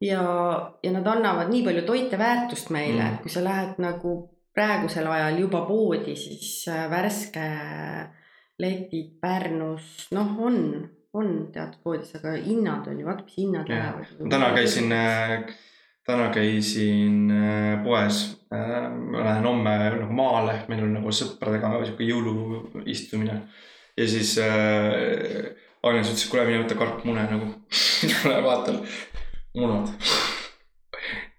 ja, 0.00 0.22
ja 0.82 0.92
nad 0.94 1.06
annavad 1.06 1.52
nii 1.52 1.64
palju 1.66 1.84
toiteväärtust 1.86 2.70
meile 2.74 3.02
Mm. 3.02 3.14
mm., 3.14 3.22
kui 3.22 3.30
sa 3.32 3.44
lähed 3.44 3.78
nagu 3.82 4.18
praegusel 4.54 5.06
ajal 5.06 5.38
juba 5.38 5.62
poodi, 5.66 6.16
siis 6.16 6.66
äh, 6.68 6.88
värske 6.90 7.46
letid 8.58 9.18
Pärnus, 9.22 10.08
noh, 10.10 10.34
on, 10.42 10.58
on 11.14 11.28
teatud 11.54 11.82
poodides, 11.84 12.16
aga 12.18 12.34
hinnad 12.42 12.88
on 12.90 12.98
ju, 12.98 13.06
vaata, 13.06 13.24
mis 13.24 13.38
hinnad 13.38 13.70
lähevad. 13.70 14.10
täna 14.30 14.50
käisin, 14.56 14.94
täna 16.06 16.28
käisin 16.34 17.30
äh, 17.30 17.84
poes. 17.84 18.34
ma 18.50 19.24
lähen 19.24 19.44
homme 19.44 19.72
nagu 20.00 20.12
maale, 20.16 20.54
meil 20.68 20.82
on 20.86 20.94
nagu 20.96 21.10
sõpradega 21.12 21.68
sihuke 21.84 22.06
jõuluistumine 22.08 23.34
ja 23.98 24.06
siis 24.08 24.38
äh, 24.40 25.50
Agnes 25.86 26.08
ütles, 26.10 26.24
et 26.24 26.30
kuule, 26.32 26.44
mine 26.48 26.64
võta 26.64 26.74
karpmune 26.78 27.22
nagu. 27.30 27.52
vaatan, 28.48 28.80
munad. 29.56 29.92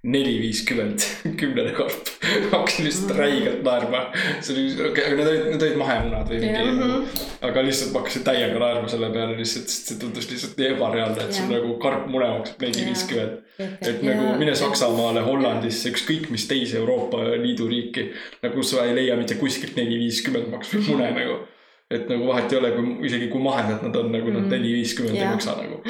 neli 0.04 0.38
viiskümmend, 0.40 1.04
kümnene 1.40 1.74
karp. 1.76 2.08
hakkasin 2.54 2.86
lihtsalt 2.88 3.18
räigelt 3.18 3.66
naerma. 3.68 4.06
see 4.40 4.54
oli, 4.54 4.64
okei, 4.92 5.04
aga 5.10 5.18
need 5.18 5.28
olid, 5.28 5.42
need 5.50 5.66
olid 5.66 5.76
mahemunad 5.82 6.30
või 6.32 6.40
mingi 6.46 6.62
Mhm. 6.70 7.04
aga 7.50 7.64
lihtsalt 7.68 7.92
ma 7.92 8.00
hakkasin 8.00 8.24
täiega 8.30 8.62
naerma 8.64 8.88
selle 8.94 9.10
peale 9.12 9.36
lihtsalt, 9.42 9.68
sest 9.68 9.92
see 9.92 10.00
tundus 10.00 10.30
lihtsalt 10.32 10.56
nii 10.62 10.70
ebareaalne, 10.78 11.26
et 11.28 11.36
sul 11.36 11.52
nagu 11.52 11.74
karpmune 11.84 12.30
maksab 12.38 12.64
neli 12.64 12.86
viiskümmend. 12.88 13.38
et 13.60 14.02
nagu 14.08 14.32
mine 14.40 14.56
Saksamaale, 14.56 15.26
Hollandisse, 15.28 15.92
ükskõik 15.92 16.30
mis 16.32 16.48
teise 16.48 16.80
Euroopa 16.80 17.20
Liidu 17.44 17.68
riiki. 17.68 18.08
nagu 18.44 18.64
sa 18.64 18.86
ei 18.88 18.96
leia 18.96 19.20
mitte 19.20 19.36
kuskilt 19.36 19.76
neli 19.76 20.00
viiskümmend 20.06 20.48
maksvat 20.56 20.88
mune 20.88 21.12
nagu. 21.12 21.42
Et 21.92 22.10
nagu 22.10 22.28
vahet 22.28 22.52
ei 22.54 22.58
ole, 22.60 22.72
kui 22.78 23.08
isegi 23.10 23.30
kui 23.34 23.42
mahedad 23.42 23.84
nad 23.88 23.96
on, 23.96 24.12
nagu 24.12 24.32
nad 24.32 24.44
Mhm. 24.46 24.50
neli 24.56 24.74
viiskümmend 24.80 25.16
ei 25.18 25.26
maksa 25.28 25.56
nagu. 25.58 25.82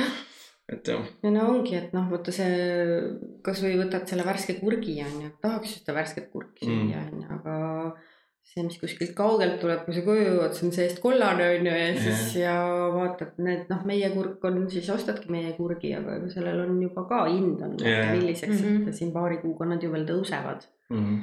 et 0.69 0.87
jah, 0.87 1.01
ja 1.23 1.31
no 1.33 1.47
ongi, 1.49 1.75
et 1.75 1.93
noh, 1.93 2.05
vaata 2.11 2.31
see, 2.31 3.01
kasvõi 3.45 3.73
võtad 3.81 4.05
selle 4.07 4.23
värske 4.23 4.59
kurgi 4.61 4.99
on 5.01 5.21
ju, 5.23 5.29
tahaks 5.41 5.71
ju 5.73 5.79
seda 5.81 5.95
värsket 5.97 6.31
kurki 6.31 6.67
Mm. 6.67 6.89
süüa 6.89 6.99
on 7.07 7.21
ju, 7.21 7.27
aga 7.37 7.55
see, 8.49 8.63
mis 8.63 8.77
kuskilt 8.81 9.15
kaugelt 9.17 9.59
tuleb, 9.61 9.81
kui 9.85 9.93
sa 9.93 10.01
koju 10.05 10.21
jõuad, 10.27 10.53
see 10.57 10.67
on 10.67 10.71
seest 10.77 11.01
kollane 11.01 11.47
on 11.55 11.65
ju 11.69 11.73
ja 11.73 11.89
siis 12.05 12.35
ja 12.43 12.53
vaatad 12.93 13.33
need 13.37 13.65
noh, 13.69 13.81
meie 13.85 14.09
kurk 14.13 14.43
on 14.45 14.69
siis 14.69 14.89
ostadki 14.89 15.29
meie 15.33 15.51
kurgi, 15.57 15.91
aga 15.97 16.19
sellel 16.33 16.61
on 16.67 16.79
juba 16.81 17.03
ka 17.09 17.25
hind 17.29 17.61
on 17.65 17.75
yeah. 17.83 18.13
milliseks 18.15 18.61
mm. 18.61 18.63
-hmm. 18.69 18.87
et 18.89 18.95
siin 18.95 19.11
paari 19.13 19.37
kuuga 19.41 19.65
nad 19.65 19.83
ju 19.83 19.91
veel 19.91 20.05
tõusevad. 20.05 20.65
Mhm. 20.89 21.19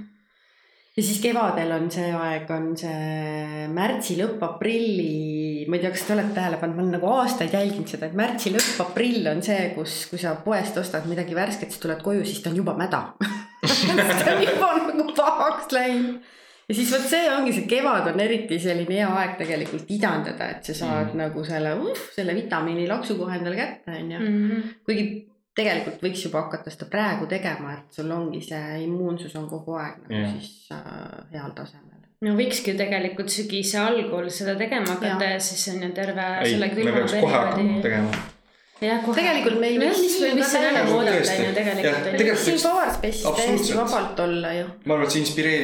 Ja 0.97 1.05
siis 1.05 1.19
kevadel 1.21 1.73
on 1.77 1.91
see 1.93 2.09
aeg, 2.17 2.49
on 2.55 2.71
see 2.81 3.67
märtsi 3.77 4.17
lõpp, 4.17 4.41
aprilli, 4.47 5.67
ma 5.69 5.77
ei 5.77 5.83
tea, 5.83 5.91
kas 5.93 6.07
te 6.07 6.15
olete 6.15 6.33
tähele 6.39 6.61
pannud, 6.61 6.79
ma 6.79 6.85
olen 6.87 6.95
nagu 6.97 7.11
aastaid 7.19 7.53
jälginud 7.53 7.91
seda, 7.93 8.09
et 8.09 8.17
märtsi 8.17 8.53
lõpp, 8.55 8.79
aprill 8.87 9.29
on 9.29 9.43
see, 9.45 9.75
kus, 9.77 9.99
kui 10.09 10.23
sa 10.23 10.33
poest 10.45 10.81
ostad 10.81 11.05
midagi 11.11 11.37
värsket, 11.37 11.75
siis 11.75 11.83
tuled 11.83 12.01
koju, 12.05 12.25
siis 12.25 12.41
ta 12.41 12.53
on 12.53 12.57
juba 12.63 12.77
mäda 12.81 13.03
ta 13.21 14.33
on 14.33 14.43
juba 14.47 14.73
nagu 14.87 15.07
pahaks 15.13 15.77
läinud. 15.77 16.33
ja 16.67 16.79
siis 16.81 16.91
vot 16.97 17.05
see 17.13 17.29
ongi 17.35 17.53
see 17.59 17.69
kevad 17.69 18.09
on 18.15 18.25
eriti 18.25 18.59
selline 18.63 19.01
hea 19.03 19.13
aeg 19.21 19.37
tegelikult 19.43 19.93
idandada, 19.93 20.49
et 20.57 20.65
sa 20.65 20.81
saad 20.81 21.13
mm. 21.13 21.25
nagu 21.27 21.45
selle 21.45 21.77
uh,, 21.77 22.05
selle 22.17 22.41
vitamiinilaksu 22.41 23.21
kohe 23.21 23.37
endale 23.37 23.61
kätte, 23.61 24.01
onju. 24.01 24.25
Mhm. 24.25 24.69
kuigi 24.89 25.09
tegelikult 25.57 26.03
võiks 26.05 26.23
juba 26.27 26.43
hakata 26.47 26.71
seda 26.75 26.87
praegu 26.93 27.27
tegema, 27.31 27.73
et 27.79 27.97
sul 27.97 28.11
ongi 28.13 28.43
see 28.45 28.83
immuunsus 28.85 29.35
on 29.41 29.49
kogu 29.49 29.77
aeg 29.81 30.03
nagu 30.05 30.15
yeah. 30.21 30.33
siis 30.37 30.71
äh, 30.77 30.87
heal 31.33 31.53
tasemel. 31.57 32.01
no 32.27 32.35
võikski 32.39 32.73
ju 32.75 32.79
tegelikult 32.81 33.33
sügise 33.33 33.79
algul 33.81 34.29
seda 34.31 34.55
tegema 34.61 34.87
hakata 34.95 35.31
ja 35.35 35.39
siis 35.41 35.67
on 35.75 35.83
ju 35.87 35.93
terve 35.97 36.27
ei, 36.43 36.51
selle 36.55 36.69
me 36.69 36.75
külmaperioodi. 36.81 37.69
tegema. 37.87 38.11
jah. 38.81 39.07
Tegelikult 39.17 39.57
nojah, 39.63 39.79
võiks 39.81 40.01
mis, 40.05 40.17
mis 40.37 40.43
ka 40.43 40.49
siin 40.51 40.67
enam 40.71 40.91
täiesti- 40.91 40.97
oodata, 40.99 41.37
on 41.37 41.47
ju 41.47 41.55
tegelikult. 41.61 42.11
tegelikult 42.11 42.43
siin 42.45 42.57
võiks- 42.59 42.67
Power 42.69 42.91
Space'is 42.99 43.39
täiesti 43.41 43.79
vabalt 43.79 44.21
olla 44.27 44.51
ju, 44.59 44.67
ma 44.85 44.95
arvan, 44.99 45.07
et 45.07 45.15
see 45.17 45.23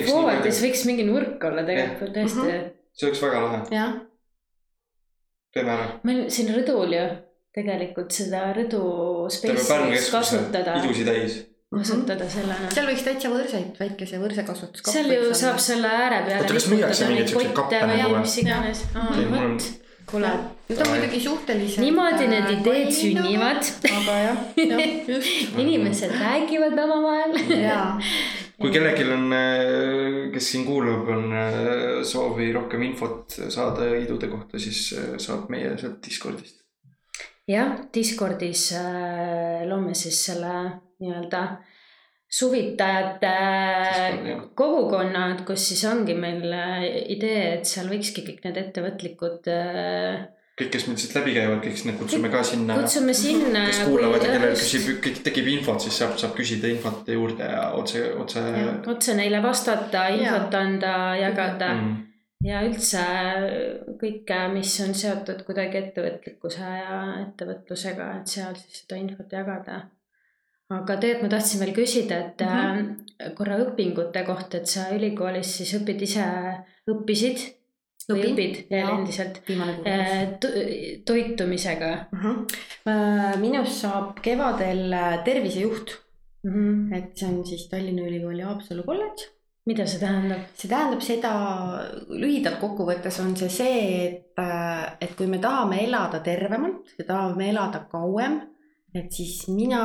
Forwardis 0.09 0.47
palju, 0.57 0.65
võiks 0.71 0.87
mingi 0.89 1.05
nurk 1.11 1.45
olla 1.51 1.67
tegelikult 1.69 2.15
tõesti 2.17 2.47
Mhm. 2.47 2.71
see 2.97 3.07
oleks 3.11 3.23
väga 3.27 3.43
lahe, 3.45 3.61
jah. 3.77 3.93
teeme 5.53 5.71
ära. 5.77 5.87
meil 6.09 6.25
siin 6.33 6.49
rõdul 6.57 6.97
ju 6.97 7.05
tegelikult 7.53 8.15
seda 8.17 8.47
rõdu 8.57 8.83
kasutada, 9.29 10.79
ilusi 10.81 11.05
täis. 11.05 11.37
kasutada 11.73 12.29
sellena. 12.33 12.71
seal 12.73 12.89
võiks 12.89 13.05
täitsa 13.05 13.33
võrseid, 13.33 13.77
väikese 13.81 14.21
võrsekasvatus. 14.23 14.87
seal 14.89 15.13
ju 15.13 15.37
saab 15.37 15.61
selle 15.61 15.93
ääre 15.93 16.25
peale 16.29 16.43
Oota, 16.47 16.59
kas 16.59 16.69
müüakse 16.73 17.09
mingeid 17.11 17.33
siukseid 17.33 17.55
kappe 17.57 17.85
nagu 17.93 18.19
või? 18.19 19.81
kuule, 20.13 20.31
Need 20.69 20.81
on 20.81 20.89
muidugi 20.89 21.21
suhteliselt. 21.21 21.85
niimoodi 21.85 22.27
need 22.31 22.49
ideed 22.57 22.91
sünnivad. 22.97 23.69
aga 23.91 24.17
jah, 24.19 24.41
jah, 24.57 24.81
just. 25.09 25.53
inimesed 25.63 26.17
räägivad 26.21 26.79
omavahel. 26.85 27.37
jaa, 27.61 28.01
kui 28.61 28.73
kellelgi 28.73 29.05
on, 29.13 29.37
kes 30.33 30.51
siin 30.55 30.65
kuulab, 30.67 31.13
on 31.13 31.29
äh, 31.37 31.61
soovi 32.09 32.49
rohkem 32.57 32.89
infot 32.89 33.37
saada 33.53 33.93
idude 34.01 34.33
kohta, 34.33 34.61
siis 34.63 34.89
äh, 34.97 35.15
saab 35.23 35.53
meie 35.53 35.77
sealt 35.77 36.01
Discordist. 36.07 36.62
jah, 37.49 37.77
Discordis 37.95 38.71
äh, 38.79 39.63
loome 39.69 39.95
siis 39.99 40.19
selle 40.29 40.55
nii-öelda 41.03 41.43
suvitajate 42.33 43.33
jah. 43.33 44.45
kogukonnad, 44.57 45.43
kus 45.49 45.67
siis 45.73 45.83
ongi 45.91 46.15
meil 46.19 46.47
äh, 46.55 46.87
idee, 47.13 47.59
et 47.59 47.69
seal 47.69 47.91
võikski 47.93 48.25
kõik 48.29 48.47
need 48.47 48.61
ettevõtlikud 48.63 49.51
äh, 49.53 50.23
kõik, 50.59 50.71
kes 50.77 50.87
meil 50.89 51.01
siit 51.01 51.17
läbi 51.17 51.35
käivad, 51.37 51.59
kõik 51.65 51.83
need 51.89 51.99
kutsume 52.01 52.31
ka 52.33 52.45
sinna. 52.47 52.79
kutsume 52.79 53.17
sinna. 53.17 53.67
kes 53.71 53.83
kuulavad 53.89 54.25
ja 54.25 54.37
kellel 54.37 54.57
küsib, 54.57 55.11
tekib 55.27 55.51
infot, 55.57 55.83
siis 55.83 55.99
saab, 56.03 56.15
saab 56.21 56.37
küsida 56.39 56.71
infot 56.71 57.09
juurde 57.09 57.51
ja 57.51 57.67
otse, 57.79 58.07
otse. 58.21 58.47
otse 58.95 59.19
neile 59.19 59.43
vastata, 59.45 60.07
infot 60.15 60.61
anda, 60.63 60.97
jagada 61.21 61.73
Mm. 61.73 62.12
Ja 62.45 62.61
üldse 62.67 63.03
kõike, 64.01 64.39
mis 64.55 64.75
on 64.85 64.95
seotud 64.95 65.43
kuidagi 65.47 65.79
ettevõtlikkuse 65.79 66.61
ja 66.79 67.01
ettevõtlusega, 67.23 68.07
et 68.21 68.27
seal 68.37 68.55
siis 68.59 68.83
seda 68.83 68.97
infot 69.01 69.33
jagada. 69.33 69.83
aga 70.73 70.95
tegelikult 70.97 71.23
ma 71.27 71.29
tahtsin 71.37 71.61
veel 71.61 71.75
küsida, 71.77 72.19
et 72.27 72.41
mm 72.41 72.47
Mhm. 72.53 72.79
-hmm. 72.79 73.35
korra 73.39 73.57
õpingute 73.65 74.25
kohta, 74.27 74.57
et 74.57 74.67
sa 74.67 74.87
ülikoolis 74.97 75.57
siis 75.57 75.75
õpid 75.81 76.01
ise, 76.03 76.25
õppisid 76.91 77.39
Õpin, 78.11 78.33
õpid 78.33 78.57
veel 78.71 78.89
endiselt 78.99 79.37
viimane 79.49 79.75
kuu. 79.77 79.85
eh, 79.87 80.29
to- 80.41 80.49
toitumisega 81.07 81.91
Äh, 82.87 83.37
minust 83.39 83.81
saab 83.83 84.17
kevadel 84.23 84.93
äh, 84.93 85.23
tervisejuht, 85.25 85.93
mm? 86.45 86.51
-hmm. 86.53 86.97
et 86.97 87.17
see 87.19 87.29
on 87.29 87.45
siis 87.47 87.69
Tallinna 87.69 88.03
Ülikooli 88.03 88.43
Haapsalu 88.43 88.83
kolledž 88.83 89.29
mida 89.69 89.87
see 89.87 90.01
tähendab? 90.03 90.49
see 90.59 90.71
tähendab 90.71 91.05
seda, 91.05 91.33
lühidalt 92.11 92.59
kokkuvõttes 92.63 93.21
on 93.23 93.37
see 93.39 93.53
see, 93.53 93.85
et, 94.09 94.43
et 95.05 95.15
kui 95.19 95.31
me 95.31 95.41
tahame 95.43 95.85
elada 95.87 96.23
tervemalt 96.25 96.97
ja 96.99 97.07
tahame 97.09 97.51
elada 97.53 97.85
kauem, 97.93 98.41
et 98.95 99.13
siis 99.15 99.47
mina 99.53 99.83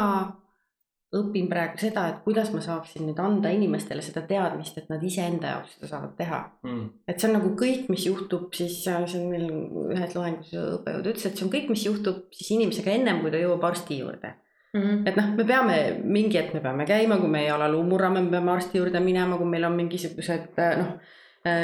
õpin 1.17 1.45
praegu 1.47 1.79
seda, 1.79 2.03
et 2.11 2.17
kuidas 2.25 2.49
ma 2.51 2.59
saaksin 2.63 3.05
nüüd 3.07 3.19
anda 3.23 3.51
inimestele 3.55 4.03
seda 4.03 4.25
teadmist, 4.27 4.75
et 4.81 4.89
nad 4.91 5.03
iseenda 5.07 5.53
jaoks 5.53 5.77
seda 5.77 5.91
saavad 5.93 6.17
teha. 6.17 6.41
Mm. 6.67 6.89
et 7.07 7.21
see 7.21 7.29
on 7.29 7.37
nagu 7.37 7.53
kõik, 7.59 7.85
mis 7.93 8.09
juhtub 8.09 8.49
siis, 8.57 8.81
see 8.83 9.21
on 9.21 9.29
meil 9.31 9.47
ühes 9.95 10.17
loengus 10.17 10.51
õppejõud 10.57 11.13
ütles, 11.13 11.29
et 11.29 11.39
see 11.39 11.47
on 11.47 11.53
kõik, 11.53 11.71
mis 11.71 11.85
juhtub 11.87 12.27
siis 12.35 12.51
inimesega 12.57 12.97
ennem, 12.97 13.21
kui 13.23 13.31
ta 13.31 13.39
jõuab 13.39 13.69
arsti 13.69 14.01
juurde 14.01 14.33
-hmm. 14.77 15.07
et 15.07 15.15
noh, 15.19 15.29
me 15.37 15.43
peame 15.43 15.77
mingi 16.03 16.37
hetk 16.37 16.53
me 16.53 16.61
peame 16.61 16.85
käima, 16.85 17.17
kui 17.17 17.29
meie 17.29 17.47
jalaluu 17.47 17.83
murrame, 17.83 18.21
me 18.21 18.31
peame 18.31 18.51
arsti 18.51 18.77
juurde 18.81 18.99
minema, 18.99 19.37
kui 19.37 19.49
meil 19.49 19.65
on 19.65 19.75
mingisugused 19.75 20.59
äh, 20.59 20.77
noh, 20.77 20.97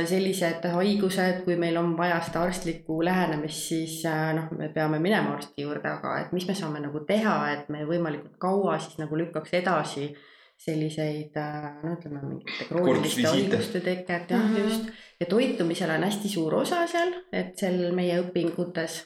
sellised 0.07 0.63
haigused, 0.73 1.41
kui 1.45 1.55
meil 1.59 1.77
on 1.77 1.97
vaja 1.97 2.21
seda 2.23 2.43
arstlikku 2.47 3.01
lähenemist, 3.03 3.67
siis 3.69 4.05
äh, 4.05 4.33
noh, 4.37 4.51
me 4.57 4.69
peame 4.69 4.99
minema 4.99 5.33
arsti 5.37 5.65
juurde, 5.65 5.89
aga 5.89 6.19
et 6.21 6.31
mis 6.31 6.47
me 6.47 6.55
saame 6.55 6.79
nagu 6.79 7.03
teha, 7.07 7.39
et 7.53 7.69
me 7.69 7.83
võimalikult 7.89 8.37
kaua 8.39 8.77
siis 8.79 8.99
nagu 9.01 9.17
lükkaks 9.17 9.59
edasi 9.61 10.13
selliseid 10.63 11.35
äh, 11.35 11.65
no 11.83 11.95
ütleme 11.97 12.21
mingite 12.23 12.67
krooniliste 12.69 13.25
haiguste 13.27 13.81
teket 13.83 14.29
jah 14.31 14.43
mm. 14.43 14.55
-hmm. 14.55 14.63
just 14.63 14.85
ja 15.19 15.25
toitumisel 15.25 15.89
on 15.89 16.03
hästi 16.03 16.29
suur 16.29 16.55
osa 16.55 16.87
seal, 16.87 17.13
et 17.31 17.57
seal 17.57 17.91
meie 17.95 18.19
õpingutes, 18.21 19.01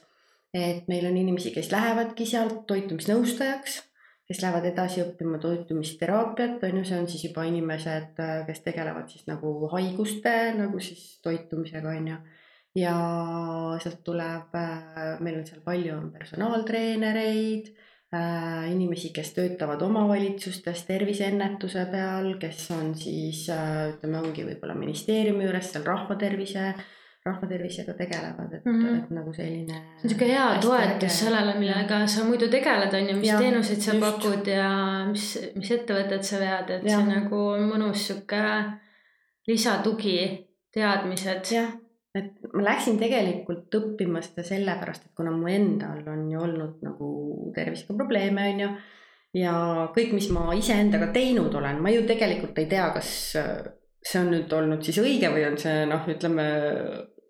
et 0.53 0.87
meil 0.87 1.05
on 1.05 1.17
inimesi, 1.17 1.51
kes 1.51 1.71
lähevadki 1.71 2.25
sealt 2.25 2.65
toitumisnõustajaks, 2.67 3.81
kes 4.27 4.41
lähevad 4.43 4.65
edasi 4.67 5.01
õppima 5.05 5.39
toitumisteraapiat, 5.39 6.63
on 6.67 6.81
ju, 6.81 6.83
see 6.87 6.99
on 6.99 7.07
siis 7.07 7.23
juba 7.29 7.45
inimesed, 7.47 8.19
kes 8.47 8.63
tegelevad 8.65 9.07
siis 9.11 9.23
nagu 9.29 9.53
haiguste 9.71 10.33
nagu 10.57 10.81
siis 10.83 11.21
toitumisega, 11.23 11.93
on 11.95 12.09
ju. 12.11 12.17
ja 12.83 12.95
sealt 13.83 14.03
tuleb, 14.05 14.57
meil 15.23 15.39
on 15.39 15.47
seal 15.47 15.63
palju 15.65 15.95
on 15.95 16.09
personaaltreenereid, 16.11 17.71
inimesi, 18.71 19.13
kes 19.15 19.33
töötavad 19.35 19.81
omavalitsustes 19.83 20.83
terviseennetuse 20.87 21.87
peal, 21.91 22.29
kes 22.39 22.69
on 22.75 22.93
siis 22.99 23.47
ütleme, 23.49 24.21
ongi 24.21 24.45
võib-olla 24.47 24.75
ministeeriumi 24.79 25.47
juures 25.47 25.73
seal 25.73 25.87
rahvatervise, 25.87 26.69
rahvatervisega 27.27 27.93
tegelevad, 27.99 28.53
et 28.57 28.65
mm. 28.65 28.81
-hmm. 28.81 28.97
et 29.03 29.09
nagu 29.17 29.33
selline. 29.33 29.79
see 29.97 30.03
on 30.03 30.13
siuke 30.13 30.27
hea 30.31 30.47
toetus 30.61 31.19
sellele, 31.19 31.55
millega 31.59 32.01
sa 32.07 32.25
muidu 32.27 32.49
tegeled, 32.51 32.93
on 32.93 33.09
ju, 33.09 33.15
mis 33.19 33.29
Jah, 33.29 33.41
teenuseid 33.41 33.81
sa 33.81 33.93
just. 33.93 34.05
pakud 34.05 34.51
ja 34.51 34.69
mis, 35.11 35.29
mis 35.55 35.71
ettevõtet 35.77 36.23
sa 36.23 36.39
vead, 36.43 36.69
et 36.69 36.83
see 36.83 36.91
Jah. 36.91 37.03
on 37.03 37.13
nagu 37.13 37.41
mõnus 37.73 38.07
sihuke 38.09 38.43
lisatugi, 39.47 40.19
teadmised. 40.73 41.53
jah, 41.55 41.71
et 42.17 42.53
ma 42.53 42.67
läksin 42.71 42.99
tegelikult 42.99 43.73
õppima 43.79 44.21
seda 44.25 44.45
sellepärast, 44.47 45.07
et 45.07 45.17
kuna 45.17 45.31
mu 45.31 45.49
endal 45.51 46.03
on 46.11 46.29
ju 46.31 46.43
olnud 46.43 46.85
nagu 46.85 47.09
tervisega 47.55 47.95
probleeme, 47.97 48.51
on 48.53 48.63
ju. 48.65 48.69
ja 49.43 49.55
kõik, 49.95 50.13
mis 50.17 50.29
ma 50.33 50.53
iseendaga 50.57 51.11
teinud 51.13 51.53
olen, 51.55 51.81
ma 51.83 51.93
ju 51.93 52.05
tegelikult 52.07 52.57
ei 52.57 52.69
tea, 52.71 52.87
kas 52.95 53.11
see 54.07 54.21
on 54.21 54.31
nüüd 54.31 54.53
olnud 54.53 54.83
siis 54.85 54.99
õige 55.01 55.29
või 55.33 55.45
on 55.49 55.57
see 55.59 55.85
noh, 55.89 56.07
ütleme 56.09 56.47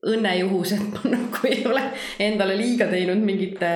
õnnejuhus, 0.08 0.74
et 0.78 0.86
ma 0.94 1.02
nagu 1.16 1.48
ei 1.50 1.64
ole 1.68 1.84
endale 2.24 2.58
liiga 2.60 2.90
teinud 2.92 3.24
mingite 3.24 3.72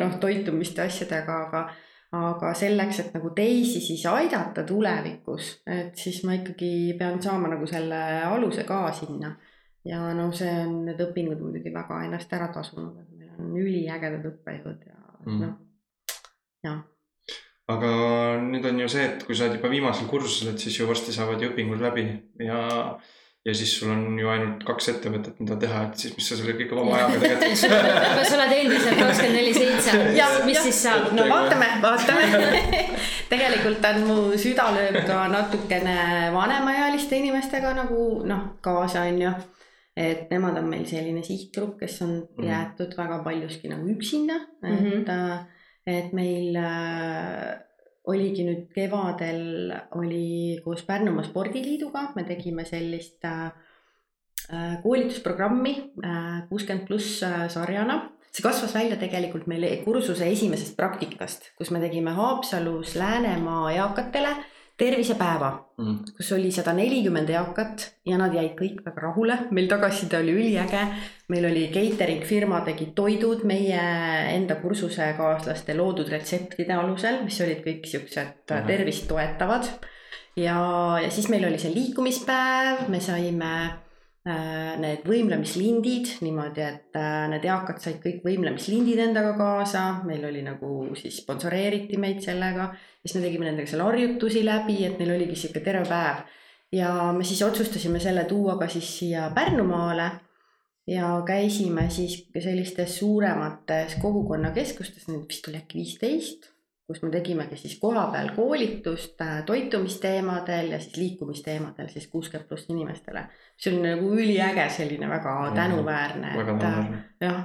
noh, 0.00 0.18
toitumiste 0.22 0.84
asjadega, 0.86 1.38
aga 1.48 1.64
aga 2.12 2.50
selleks, 2.52 2.98
et 3.00 3.14
nagu 3.16 3.30
teisi 3.32 3.80
siis 3.80 4.02
aidata 4.10 4.66
tulevikus, 4.68 5.62
et 5.64 5.96
siis 5.96 6.18
ma 6.28 6.34
ikkagi 6.36 6.92
pean 6.98 7.22
saama 7.24 7.48
nagu 7.54 7.64
selle 7.66 8.00
aluse 8.28 8.66
ka 8.68 8.82
sinna 8.92 9.30
ja 9.88 10.12
no 10.14 10.28
see 10.36 10.50
on 10.66 10.82
need 10.90 11.00
õpingud 11.00 11.40
muidugi 11.40 11.72
väga 11.72 12.02
ennast 12.04 12.32
ära 12.36 12.50
tasunud, 12.52 12.98
et 13.00 13.16
meil 13.16 13.32
on 13.40 13.56
üliägedad 13.56 14.28
õppejõud 14.28 14.84
ja 14.90 14.98
Mm. 15.22 15.38
noh, 15.38 15.52
jah, 16.66 16.80
aga 17.70 17.90
nüüd 18.42 18.64
on 18.66 18.80
ju 18.82 18.88
see, 18.90 19.04
et 19.06 19.20
kui 19.22 19.36
sa 19.38 19.46
oled 19.46 19.60
juba 19.60 19.70
viimasel 19.70 20.08
kursusel, 20.10 20.50
et 20.50 20.62
siis 20.62 20.80
ju 20.80 20.88
varsti 20.88 21.14
saavad 21.14 21.42
ju 21.42 21.52
õpingud 21.52 21.82
läbi 21.82 22.08
ja, 22.42 22.64
ja 23.46 23.54
siis 23.54 23.72
sul 23.78 23.90
on 23.90 24.18
ju 24.18 24.28
ainult 24.30 24.60
kaks 24.66 24.88
ettevõtet, 24.92 25.38
mida 25.42 25.56
teha, 25.58 25.80
et 25.88 26.02
siis 26.02 26.12
mis 26.14 26.28
sa 26.30 26.36
selle 26.38 26.54
kõige 26.58 26.76
vaba 26.78 26.98
ajaga 26.98 27.20
tegelikult 27.42 28.04
aga 28.10 28.26
sa 28.26 28.36
oled 28.36 28.52
endiselt 28.58 29.00
kakskümmend 29.00 29.38
neli 29.38 29.54
seitse, 29.56 29.96
mis 30.06 30.20
jah. 30.20 30.66
siis 30.66 30.82
saab? 30.84 31.08
no 31.16 31.24
vaatame, 31.30 31.70
vaatame. 31.82 32.60
tegelikult 33.32 33.88
on 33.90 34.04
mu 34.06 34.18
süda 34.38 34.68
lööb 34.76 35.00
ka 35.08 35.24
natukene 35.32 35.96
vanemaealiste 36.36 37.18
inimestega 37.18 37.74
nagu 37.80 38.06
noh, 38.28 38.46
kaasa 38.62 39.08
on 39.10 39.18
ju. 39.24 39.34
et 39.98 40.30
nemad 40.30 40.56
on 40.62 40.70
meil 40.70 40.86
selline 40.88 41.24
sihtgrupp, 41.26 41.80
kes 41.82 41.98
on 42.06 42.14
Mhm. 42.38 42.46
jäetud 42.48 42.94
väga 42.96 43.18
paljuski 43.26 43.68
nagu 43.68 43.90
üksinda, 43.92 44.38
et 44.62 44.70
mm, 44.70 45.02
-hmm. 45.02 45.44
et 45.86 46.12
meil 46.12 46.56
äh, 46.56 47.58
oligi 48.10 48.46
nüüd 48.46 48.70
kevadel 48.74 49.72
oli 49.98 50.58
koos 50.64 50.82
Pärnumaa 50.86 51.26
Spordiliiduga, 51.26 52.08
me 52.16 52.24
tegime 52.26 52.64
sellist 52.66 53.24
äh, 53.28 53.52
koolitusprogrammi 54.82 55.74
äh, 56.02 56.42
kuuskümmend 56.48 56.88
pluss 56.88 57.22
äh, 57.26 57.46
sarjana. 57.52 58.02
See 58.32 58.40
kasvas 58.44 58.72
välja 58.74 58.96
tegelikult 58.96 59.44
meil 59.46 59.66
kursuse 59.84 60.24
esimesest 60.32 60.72
praktikast, 60.78 61.50
kus 61.58 61.70
me 61.70 61.82
tegime 61.82 62.14
Haapsalus 62.16 62.94
Läänemaa 62.96 63.74
eakatele 63.74 64.32
tervisepäeva, 64.78 65.50
mm.. 65.78 65.98
kus 66.16 66.32
oli 66.32 66.50
sada 66.54 66.72
nelikümmend 66.76 67.30
eakat 67.30 67.84
ja 68.08 68.16
nad 68.20 68.34
jäid 68.34 68.54
kõik 68.58 68.80
väga 68.86 69.04
rahule, 69.04 69.36
meil 69.52 69.68
tagasiside 69.70 70.18
oli 70.18 70.32
üliäge. 70.32 70.86
meil 71.28 71.46
oli 71.48 71.68
catering 71.72 72.24
firma 72.24 72.60
tegi 72.64 72.90
toidud 72.96 73.44
meie 73.48 73.82
enda 74.34 74.56
kursusekaaslaste 74.62 75.76
loodud 75.76 76.08
retseptide 76.08 76.74
alusel, 76.74 77.22
mis 77.24 77.40
olid 77.44 77.62
kõik 77.64 77.86
siuksed 77.88 78.50
Ahah. 78.50 78.66
tervist 78.66 79.08
toetavad. 79.08 79.68
ja, 80.36 80.58
ja 81.02 81.10
siis 81.10 81.28
meil 81.28 81.44
oli 81.48 81.60
see 81.60 81.74
liikumispäev, 81.74 82.88
me 82.88 83.00
saime 83.00 83.54
need 84.22 85.02
võimlemislindid 85.08 86.20
niimoodi, 86.22 86.62
et 86.62 86.98
äh, 86.98 87.24
need 87.32 87.46
eakad 87.48 87.80
said 87.82 87.98
kõik 88.04 88.20
võimlemislindid 88.22 89.00
endaga 89.02 89.32
kaasa, 89.38 89.86
meil 90.06 90.22
oli 90.28 90.44
nagu 90.46 90.92
siis 90.98 91.18
sponsoreeriti 91.24 91.98
meid 91.98 92.22
sellega. 92.22 92.70
siis 93.02 93.16
me 93.16 93.24
tegime 93.24 93.48
nendega 93.48 93.70
seal 93.70 93.82
harjutusi 93.82 94.44
läbi, 94.46 94.84
et 94.86 95.00
neil 95.00 95.16
oligi 95.16 95.40
sihuke 95.40 95.64
terve 95.64 95.88
päev. 95.90 96.22
ja 96.72 96.92
me 97.12 97.24
siis 97.24 97.42
otsustasime 97.42 97.98
selle 98.00 98.24
tuua 98.24 98.58
ka 98.58 98.68
siis 98.68 98.98
siia 98.98 99.30
Pärnumaale 99.34 100.10
ja 100.86 101.22
käisime 101.26 101.90
siis 101.90 102.22
sellistes 102.38 102.98
suuremates 102.98 103.98
kogukonnakeskustes, 104.02 105.08
neid 105.08 105.26
vist 105.28 105.48
oli 105.48 105.58
äkki 105.58 105.78
viisteist, 105.78 106.51
kus 106.92 107.02
me 107.02 107.10
tegimegi 107.10 107.56
siis 107.56 107.78
kohapeal 107.80 108.30
koolitust 108.36 109.20
äh, 109.24 109.40
toitumisteemadel 109.48 110.74
ja 110.74 110.80
siis 110.80 110.96
liikumisteemadel 110.96 111.88
siis 111.88 112.06
kuuskümmend 112.12 112.48
pluss 112.48 112.68
inimestele. 112.70 113.24
see 113.56 113.72
oli 113.72 113.82
nagu 113.88 114.12
üliäge 114.12 114.68
selline 114.68 115.08
väga 115.08 115.52
tänuväärne, 115.54 116.34
et 116.40 116.62
äh, 116.68 116.86
jah, 117.20 117.42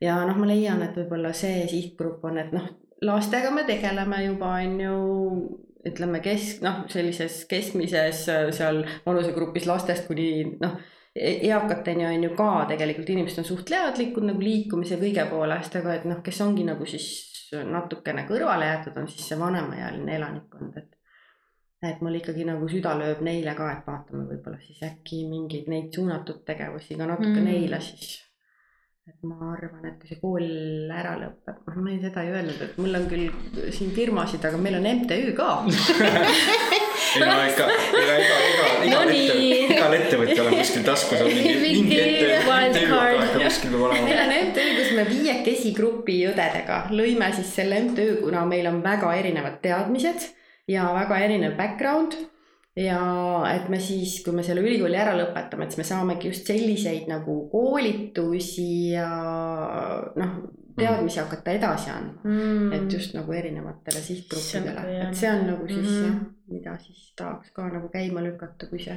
ja 0.00 0.16
noh, 0.26 0.40
ma 0.40 0.48
leian, 0.48 0.82
et 0.82 0.96
võib-olla 0.96 1.32
see 1.36 1.66
sihtgrupp 1.70 2.24
on, 2.24 2.38
et 2.40 2.52
noh, 2.56 2.68
lastega 3.02 3.50
me 3.52 3.64
tegeleme 3.68 4.24
juba 4.24 4.56
on 4.62 4.80
ju 4.80 4.98
ütleme 5.86 6.20
kesk, 6.24 6.62
noh, 6.66 6.84
sellises 6.90 7.44
keskmises 7.50 8.26
äh, 8.32 8.50
seal 8.56 8.84
vanusegrupis 9.06 9.68
lastest 9.68 10.08
kuni 10.08 10.56
noh, 10.62 10.80
eakateni 11.16 12.04
on 12.06 12.24
ju 12.24 12.34
ka 12.36 12.50
tegelikult 12.68 13.10
inimesed 13.14 13.40
on 13.40 13.48
suht 13.48 13.64
teadlikud 13.70 14.26
nagu 14.28 14.42
liikumise 14.42 14.98
kõige 15.00 15.24
poolest, 15.30 15.76
aga 15.78 15.94
et 15.96 16.04
noh, 16.08 16.20
kes 16.24 16.40
ongi 16.44 16.66
nagu 16.66 16.88
siis 16.88 17.35
natukene 17.52 18.26
kõrvale 18.28 18.68
jäetud, 18.70 18.96
on 19.00 19.08
siis 19.08 19.28
see 19.30 19.38
vanemaealine 19.40 20.16
elanikkond, 20.16 20.76
et 20.76 20.92
et 21.86 22.00
mul 22.02 22.16
ikkagi 22.18 22.44
nagu 22.48 22.66
süda 22.68 22.94
lööb 22.98 23.20
neile 23.22 23.52
ka, 23.54 23.66
et 23.70 23.84
vaatame 23.86 24.24
võib-olla 24.30 24.58
siis 24.64 24.80
äkki 24.82 25.26
mingeid 25.28 25.68
neid 25.70 25.92
suunatud 25.94 26.40
tegevusi 26.48 26.96
ka 26.96 27.06
natuke 27.06 27.36
Mm. 27.36 27.44
neile 27.44 27.80
siis 27.84 28.16
et 29.06 29.22
ma 29.22 29.52
arvan, 29.52 29.84
et 29.86 30.00
kui 30.00 30.08
see 30.10 30.18
kool 30.18 30.48
ära 30.90 31.12
lõpeb, 31.20 31.60
ma 31.76 31.90
ei, 31.92 32.00
seda 32.02 32.24
ei 32.26 32.32
öelnud, 32.34 32.64
et 32.64 32.80
mul 32.80 32.98
on 32.98 33.06
küll 33.12 33.70
siin 33.76 33.92
firmasid, 33.94 34.42
aga 34.48 34.58
meil 34.58 34.80
on 34.80 34.90
MTÜ 34.96 35.36
ka. 35.36 35.52
ei 37.16 37.22
no 37.26 37.36
ikka, 37.46 37.66
ega, 38.02 38.14
ega, 38.20 38.36
ega, 38.50 38.68
No 38.76 38.84
igal 38.86 39.10
nii. 39.10 39.26
ette, 39.26 39.74
igal 39.76 39.96
ettevõtjal 39.98 40.48
on 40.50 40.56
kuskil 40.60 40.84
taskus 40.86 41.22
on 41.24 41.30
mingi, 41.32 41.54
mingi 41.62 41.98
ikka 42.02 43.40
kuskil 43.42 43.74
peab 43.74 43.82
olema. 43.88 44.04
meil 44.06 44.22
on 44.22 44.32
MTÜ, 44.50 44.64
kus 44.78 44.92
me 44.98 45.04
viiekesi 45.10 45.72
grupi 45.76 46.16
õdedega 46.30 46.78
lõime 46.94 47.32
siis 47.36 47.52
selle 47.58 47.80
MTÜ, 47.88 48.08
kuna 48.22 48.44
meil 48.48 48.68
on 48.70 48.80
väga 48.84 49.12
erinevad 49.18 49.60
teadmised 49.64 50.30
ja 50.70 50.88
väga 50.94 51.20
erinev 51.26 51.56
background. 51.58 52.16
ja 52.76 53.00
et 53.54 53.70
me 53.72 53.78
siis, 53.80 54.18
kui 54.24 54.34
me 54.36 54.42
selle 54.44 54.60
ülikooli 54.60 54.98
ära 55.00 55.14
lõpetame, 55.16 55.64
et 55.64 55.72
siis 55.72 55.80
me 55.80 55.88
saamegi 55.88 56.28
just 56.28 56.46
selliseid 56.50 57.06
nagu 57.08 57.38
koolitusi 57.52 58.92
ja 58.92 59.06
noh, 60.16 60.34
teadmisi 60.76 61.20
hakata 61.20 61.50
edasi 61.56 61.90
andma. 61.90 62.20
mm. 62.24 62.72
et 62.72 62.92
just 62.92 63.14
nagu 63.14 63.32
erinevatele 63.32 64.00
sihtgruppidele 64.08 64.74
nagu 64.80 65.08
et 65.08 65.14
see 65.20 65.30
on 65.30 65.46
nagu 65.46 65.68
siis 65.68 65.86
Mhm. 65.86 66.04
jah, 66.06 66.18
mida 66.50 66.76
siis 66.78 67.12
tahaks 67.16 67.50
ka 67.56 67.68
nagu 67.68 67.88
käima 67.92 68.20
lükata, 68.24 68.66
kui 68.70 68.78
see 68.82 68.96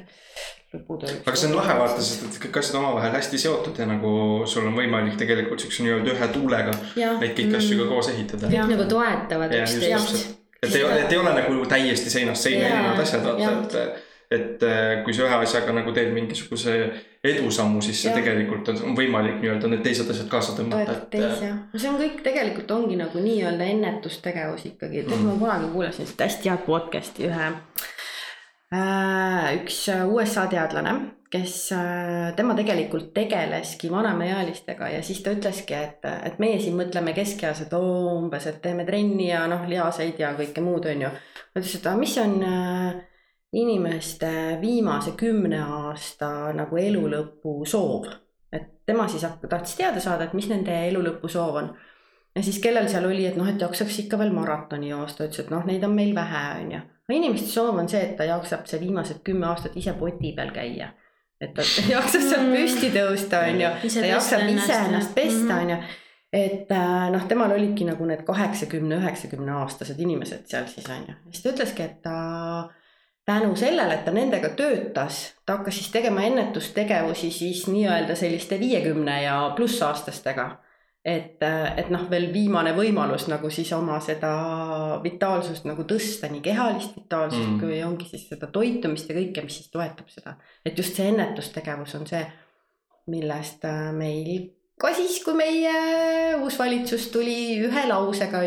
lõputöö. 0.73 1.13
aga 1.25 1.35
see 1.35 1.49
on 1.49 1.55
lahe 1.55 1.77
vaata, 1.79 2.01
sest 2.01 2.25
et 2.27 2.41
kõik 2.45 2.59
asjad 2.59 2.75
omavahel 2.81 3.15
hästi 3.17 3.37
seotud 3.45 3.79
ja 3.79 3.85
nagu 3.89 4.11
sul 4.45 4.67
on 4.67 4.75
võimalik 4.75 5.15
tegelikult 5.17 5.59
siukse 5.63 5.83
nii-öelda 5.85 6.13
ühe 6.17 6.27
tuulega 6.35 6.75
neid 7.21 7.33
kõiki 7.37 7.55
asju 7.61 7.79
ka 7.83 7.87
koos 7.93 8.11
ehitada. 8.13 8.47
kõik 8.51 8.69
nagu 8.75 8.85
toetavad 8.95 9.55
üksteist 9.61 10.35
et 10.63 10.75
ei, 10.75 10.83
et 10.83 11.11
ei 11.11 11.17
ole 11.17 11.33
nagu 11.33 11.65
täiesti 11.71 12.09
seinast 12.11 12.43
seina 12.43 12.67
erinevad 12.67 12.99
asjad, 13.05 13.23
vaata, 13.23 13.83
et, 14.29 14.33
et 14.39 14.67
kui 15.05 15.13
sa 15.15 15.23
ühe 15.29 15.37
asjaga 15.45 15.71
nagu 15.79 15.93
teed 15.95 16.11
mingisuguse 16.13 16.75
edusammu, 17.23 17.81
siis 17.83 17.99
see 18.05 18.13
tegelikult 18.15 18.69
on, 18.71 18.95
võimalik 18.95 19.41
nii-öelda 19.41 19.67
need 19.73 19.83
teised 19.83 20.07
asjad 20.11 20.29
kaasa 20.31 20.55
tõmmata, 20.55 20.85
toetad 20.85 21.01
et 21.03 21.09
teisi 21.17 21.47
jah, 21.49 21.57
no 21.67 21.81
see 21.81 21.91
on 21.91 21.99
kõik 21.99 22.21
tegelikult 22.23 22.71
ongi 22.71 22.99
nagu 22.99 23.23
nii-öelda 23.23 23.67
ennetustegevus 23.73 24.67
ikkagi, 24.71 25.03
et 25.03 25.11
mm. 25.11 25.25
ma 25.27 25.37
kunagi 25.41 25.71
kuulasin 25.73 26.07
seda 26.07 26.29
hästi 26.29 26.53
head 26.53 26.63
podcast'i 26.67 27.27
ühe 27.27 27.49
äh,, 28.71 29.49
üks 29.57 29.81
USA 30.07 30.45
teadlane, 30.53 30.95
kes 31.33 31.57
äh,, 31.75 32.31
tema 32.39 32.55
tegelikult 32.55 33.11
tegeleski 33.17 33.91
vanemaealistega 33.91 34.93
ja 34.95 35.03
siis 35.03 35.19
ta 35.25 35.35
ütleski, 35.35 35.75
et, 35.75 36.07
et 36.23 36.39
meie 36.39 36.63
siin 36.63 36.79
mõtleme 36.79 37.11
keskeas, 37.17 37.65
et 37.65 37.75
oo 37.75 38.15
umbes, 38.15 38.47
et 38.47 38.63
teeme 38.63 38.87
trenni 38.87 39.27
ja 39.33 39.43
noh, 39.51 39.67
lihaseid 39.67 40.23
ja 40.23 40.31
kõike 40.39 40.63
muud, 40.63 40.87
on 40.87 41.09
ju. 41.09 41.13
ta 41.51 41.59
ütles, 41.59 41.75
et 41.81 41.91
aga 41.91 41.99
mis 41.99 42.15
on 42.23 42.39
äh, 42.47 43.05
inimeste 43.53 44.57
viimase 44.61 45.11
kümne 45.17 45.59
aasta 45.61 46.53
nagu 46.53 46.77
elulõpu 46.77 47.65
soov 47.65 48.05
et 48.53 48.67
tema 48.85 49.07
siis 49.07 49.25
tahtis 49.49 49.75
teada 49.77 49.99
saada, 50.01 50.25
et 50.25 50.33
mis 50.33 50.47
nende 50.49 50.73
elulõpu 50.89 51.29
soov 51.29 51.55
on. 51.61 51.67
ja 52.35 52.43
siis 52.43 52.59
kellel 52.61 52.87
seal 52.89 53.05
oli, 53.05 53.25
et 53.29 53.35
noh, 53.37 53.49
et 53.49 53.61
jaksaks 53.61 53.99
ikka 54.05 54.17
veel 54.17 54.31
maratoni 54.33 54.89
joosta, 54.89 55.25
ütles, 55.27 55.43
et 55.45 55.51
noh, 55.53 55.65
neid 55.65 55.83
on 55.85 55.93
meil 55.93 56.15
vähe, 56.15 56.41
on 56.63 56.71
ju. 56.71 56.79
aga 57.09 57.17
inimeste 57.17 57.49
soov 57.53 57.77
on 57.77 57.89
see, 57.89 58.01
et 58.01 58.15
ta 58.17 58.25
jaksab 58.29 58.65
see 58.69 58.79
viimased 58.81 59.21
kümme 59.25 59.45
aastat 59.51 59.77
ise 59.77 59.93
poti 59.99 60.33
peal 60.37 60.49
käia. 60.55 60.91
et 61.41 61.53
ta 61.55 61.61
jaksab 61.95 62.21
sealt 62.25 62.53
püsti 62.55 62.89
tõusta, 62.93 63.43
on 63.49 63.61
ju, 63.65 63.73
ta 63.99 64.05
jaksab 64.13 64.45
ise 64.49 64.79
ennast, 64.85 65.15
pesta, 65.15 65.55
Mhm. 65.55 65.61
on 65.61 65.69
ju. 65.69 65.77
et 66.33 66.71
äh, 66.71 67.05
noh, 67.13 67.27
temal 67.27 67.51
olidki 67.53 67.85
nagu 67.85 68.05
need 68.05 68.25
kaheksakümne, 68.25 68.97
üheksakümne 69.01 69.51
aastased 69.61 69.99
inimesed 69.99 70.45
seal 70.49 70.65
siis 70.69 70.89
on 70.89 71.05
ju, 71.07 71.15
siis 71.31 71.43
ta 71.43 71.53
ütleski, 71.53 71.85
et 71.85 72.01
ta 72.01 72.69
tänu 73.29 73.53
sellele, 73.59 73.99
et 73.99 74.05
ta 74.05 74.13
nendega 74.15 74.49
töötas, 74.57 75.21
ta 75.45 75.59
hakkas 75.59 75.77
siis 75.77 75.91
tegema 75.93 76.25
ennetustegevusi 76.25 77.29
siis 77.31 77.67
nii-öelda 77.69 78.17
selliste 78.17 78.59
viiekümne 78.59 79.21
ja 79.23 79.37
plussaastastega. 79.55 80.49
et, 81.05 81.39
et 81.77 81.87
noh, 81.89 82.01
veel 82.11 82.27
viimane 82.33 82.73
võimalus 82.75 83.29
nagu 83.31 83.49
siis 83.49 83.69
oma 83.73 84.01
seda 84.03 84.31
vitaalsust 85.03 85.63
nagu 85.65 85.85
tõsta, 85.87 86.27
nii 86.29 86.41
kehalist 86.43 86.97
vitaalsust 86.97 87.47
Mm. 87.47 87.53
mm. 87.53 87.59
kui 87.59 87.83
ongi 87.83 88.09
siis 88.09 88.27
seda 88.29 88.49
toitumist 88.51 89.09
ja 89.09 89.15
kõike, 89.15 89.45
mis 89.45 89.61
siis 89.61 89.71
toetab 89.71 90.09
seda. 90.11 90.35
et 90.65 90.77
just 90.77 90.95
see 90.95 91.07
ennetustegevus 91.07 91.95
on 91.95 92.07
see, 92.07 92.25
millest 93.07 93.63
äh, 93.65 93.93
meil 93.95 94.49
ka 94.79 94.93
siis, 94.95 95.19
kui 95.23 95.35
meie 95.35 95.71
uus 96.39 96.59
valitsus 96.59 97.09
tuli 97.13 97.59
ühe 97.67 97.85
lausega, 97.87 98.43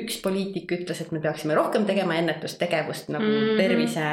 üks 0.00 0.18
poliitik 0.24 0.72
ütles, 0.78 1.02
et 1.02 1.12
me 1.12 1.20
peaksime 1.20 1.54
rohkem 1.58 1.86
tegema 1.88 2.16
ennetustegevust 2.20 3.12
nagu 3.12 3.24
mm. 3.26 3.44
-hmm. 3.44 3.60
tervise, 3.60 4.08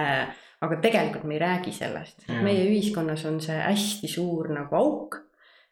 aga 0.61 0.81
tegelikult 0.83 1.23
me 1.23 1.37
ei 1.37 1.39
räägi 1.39 1.71
sellest 1.71 2.27
Jaa.. 2.27 2.43
meie 2.43 2.65
ühiskonnas 2.67 3.25
on 3.25 3.41
see 3.41 3.57
hästi 3.57 4.07
suur 4.07 4.51
nagu 4.53 4.75
auk. 4.75 5.19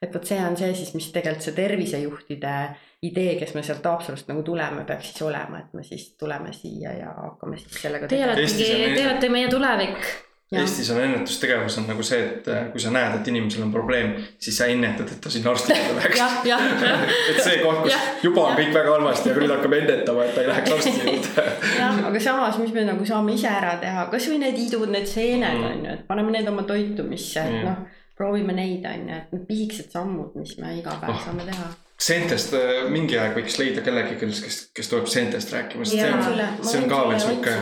et 0.02 0.14
vot 0.14 0.26
see 0.26 0.38
on 0.46 0.58
see 0.58 0.74
siis, 0.78 0.94
mis 0.94 1.10
tegelikult 1.12 1.44
see 1.44 1.56
tervisejuhtide 1.58 2.54
idee, 3.02 3.36
kes 3.40 3.54
me 3.54 3.64
sealt 3.64 3.86
Haapsalust 3.86 4.28
nagu 4.30 4.44
tuleme, 4.44 4.84
peaks 4.86 5.12
siis 5.12 5.22
olema, 5.26 5.60
et 5.60 5.74
me 5.74 5.84
siis 5.84 6.12
tuleme 6.20 6.54
siia 6.54 6.94
ja 6.94 7.14
hakkame 7.18 7.58
siis 7.58 7.82
sellega 7.82 8.08
Teie 8.08 8.26
Eestis 8.26 8.70
oletegi, 8.70 8.86
on- 8.86 8.96
te 8.96 9.08
olete 9.10 9.30
meie 9.30 9.50
tulevik. 9.50 10.27
Jah. 10.52 10.62
Eestis 10.64 10.88
on 10.94 11.02
ennetustegevus 11.04 11.76
on 11.82 11.88
nagu 11.90 12.04
see, 12.08 12.22
et 12.24 12.46
äh, 12.48 12.70
kui 12.72 12.80
sa 12.80 12.88
näed, 12.96 13.18
et 13.18 13.28
inimesel 13.28 13.66
on 13.66 13.72
probleem, 13.74 14.14
siis 14.40 14.56
sa 14.62 14.66
ennetad, 14.72 15.10
et 15.12 15.20
ta 15.20 15.28
sinna 15.34 15.52
arsti 15.52 15.74
juurde 15.76 15.96
läheks. 16.00 16.22
et 17.34 17.42
see 17.44 17.58
koht, 17.66 17.82
kus 17.84 17.92
Jah. 17.92 18.06
juba 18.24 18.46
on 18.48 18.56
kõik 18.56 18.72
väga 18.78 18.94
halvasti, 18.96 19.34
aga 19.34 19.42
nüüd 19.44 19.52
hakkame 19.58 19.80
ennetama, 19.82 20.24
et 20.24 20.32
ta 20.38 20.46
ei 20.46 20.48
läheks 20.48 20.72
arsti 20.78 20.94
juurde. 21.02 21.44
jah, 21.82 22.00
aga 22.12 22.22
samas, 22.24 22.60
mis 22.62 22.72
me 22.78 22.86
nagu 22.88 23.08
saame 23.10 23.36
ise 23.36 23.50
ära 23.52 23.74
teha, 23.82 24.06
kasvõi 24.14 24.38
need 24.46 24.62
idud, 24.68 24.88
need 24.96 25.10
seened 25.12 25.58
Mm. 25.58 25.66
on 25.72 25.84
ju, 25.84 25.98
et 25.98 26.08
paneme 26.08 26.32
need 26.38 26.48
oma 26.54 26.64
toitumisse, 26.70 27.44
et 27.44 27.58
Mm. 27.58 27.68
noh, 27.68 28.06
proovime 28.18 28.56
neid 28.56 28.86
on 28.88 29.04
ju, 29.10 29.16
et 29.20 29.36
need 29.36 29.44
pisikesed 29.52 29.92
sammud, 29.92 30.32
mis 30.40 30.56
me 30.64 30.72
iga 30.80 30.96
päev 31.02 31.12
Oh. 31.18 31.20
saame 31.26 31.44
teha. 31.52 31.68
Seentest 32.08 32.54
äh, 32.54 32.88
mingi 32.94 33.18
aeg 33.20 33.36
võiks 33.36 33.60
leida 33.60 33.82
kellegi, 33.84 34.16
kes, 34.24 34.40
kes, 34.48 34.58
kes 34.80 34.90
tuleb 34.96 35.08
seentest 35.12 35.52
rääkima, 35.52 35.84
sest 35.84 36.00
see 36.00 36.14
on 36.14 36.64
see 36.64 36.82
on 36.86 36.90
ka 36.96 37.04
veel 37.10 37.20
sihuke 37.20 37.56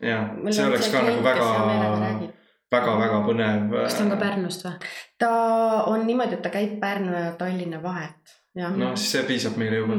Mul 0.00 0.52
see 0.52 0.64
oleks 0.66 0.88
ka 0.92 1.02
nagu 1.04 1.22
väga 1.24 1.44
räägib., 2.00 2.30
väga, 2.72 2.92
väga 3.00 3.18
põnev. 3.26 3.70
kas 3.82 3.94
ta 3.98 4.02
on 4.04 4.10
ka 4.10 4.16
Pärnust 4.16 4.64
või? 4.64 4.72
ta 5.18 5.30
on 5.90 6.06
niimoodi, 6.06 6.34
et 6.38 6.42
ta 6.42 6.48
käib 6.54 6.78
Pärnu 6.80 7.12
ja 7.12 7.32
Tallinna 7.38 7.82
vahet. 7.82 8.20
jah, 8.56 8.72
no 8.76 8.96
siis 8.96 9.10
see 9.12 9.22
piisab 9.28 9.56
meile 9.60 9.76
juba. 9.82 9.94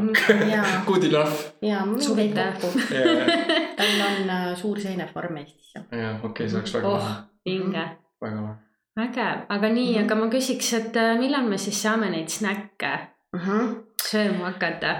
ja, 0.51 0.63
Good 0.87 1.03
enough. 1.09 1.37
ja 1.61 1.85
mul 1.85 1.99
Suur 2.01 2.17
on 2.17 2.23
kõik 2.23 2.37
aitäh. 2.37 2.53
kokku. 2.61 2.79
jah, 2.95 3.27
tal 3.77 4.01
on 4.07 4.29
äh, 4.29 4.55
suur 4.57 4.79
seenefarm 4.79 5.37
Eestis 5.37 5.71
jah. 5.75 5.83
jah, 5.91 6.25
okei, 6.25 6.49
see 6.49 6.57
oleks 6.59 6.73
väga 6.79 6.87
oh 6.87 7.07
vinge. 7.45 7.85
väga 8.21 8.41
lahe. 8.41 8.55
vägev, 8.97 9.37
aga 9.49 9.67
nii, 9.69 9.93
Mhm. 9.95 10.03
aga 10.05 10.15
ma 10.15 10.27
küsiks, 10.33 10.73
et 10.79 10.95
äh, 10.97 11.17
millal 11.19 11.43
me 11.47 11.57
siis 11.57 11.81
saame 11.83 12.09
neid 12.11 12.27
snäkke 12.29 12.91
sööma 14.09 14.45
hakata? 14.51 14.91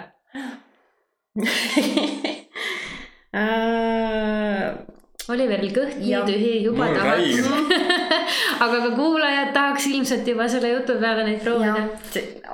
Oliveril 5.32 5.74
kõht 5.76 5.98
nii 6.02 6.22
tühi 6.28 6.54
juba 6.66 6.88
Mul 6.88 6.98
tahaks 6.98 7.50
aga 8.66 8.78
ka 8.86 8.92
kuulajad 8.96 9.54
tahaks 9.56 9.88
ilmselt 9.92 10.28
juba 10.28 10.48
selle 10.52 10.74
jutu 10.76 10.98
peale 11.02 11.26
neid 11.28 11.42
proovida 11.44 11.88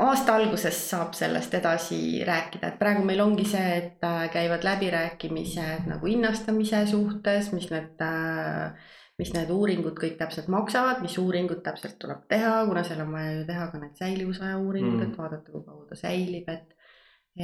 aasta 0.08 0.36
alguses 0.38 0.78
saab 0.92 1.16
sellest 1.18 1.56
edasi 1.58 2.00
rääkida, 2.28 2.72
et 2.72 2.80
praegu 2.80 3.06
meil 3.08 3.22
ongi 3.24 3.46
see, 3.50 3.66
et 3.82 4.06
äh, 4.06 4.28
käivad 4.34 4.66
läbirääkimised 4.68 5.88
nagu 5.90 6.10
hinnastamise 6.10 6.84
suhtes, 6.90 7.52
mis 7.56 7.70
need 7.74 8.04
äh, 8.06 8.94
mis 9.18 9.34
need 9.34 9.50
uuringud 9.50 9.98
kõik 9.98 10.18
täpselt 10.20 10.50
maksavad, 10.54 11.02
mis 11.02 11.18
uuringud 11.18 11.64
täpselt 11.66 11.98
tuleb 12.02 12.28
teha, 12.30 12.60
kuna 12.70 12.84
seal 12.86 13.02
on 13.06 13.16
vaja 13.16 13.34
ju 13.40 13.48
teha 13.50 13.66
ka 13.72 13.82
need 13.82 13.98
säilivusaja 13.98 14.60
uuringud 14.62 14.94
Mm. 14.94 15.02
mm., 15.02 15.12
et 15.12 15.18
vaadata, 15.18 15.52
kui 15.52 15.66
kaua 15.66 15.86
ta 15.90 15.98
säilib, 15.98 16.50
et, 16.54 16.76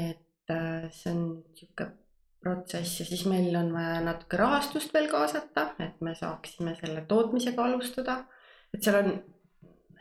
et 0.05 0.53
äh, 0.53 0.89
see 0.91 1.11
on 1.15 1.25
sihuke 1.57 1.89
protsess 2.43 2.99
ja 3.01 3.05
siis 3.07 3.23
meil 3.29 3.55
on 3.55 3.71
vaja 3.73 4.01
natuke 4.05 4.39
rahastust 4.39 4.93
veel 4.95 5.07
kaasata, 5.11 5.69
et 5.83 6.01
me 6.01 6.15
saaksime 6.17 6.75
selle 6.79 7.05
tootmisega 7.09 7.69
alustada. 7.69 8.23
et 8.73 8.83
seal 8.83 8.99
on 8.99 9.15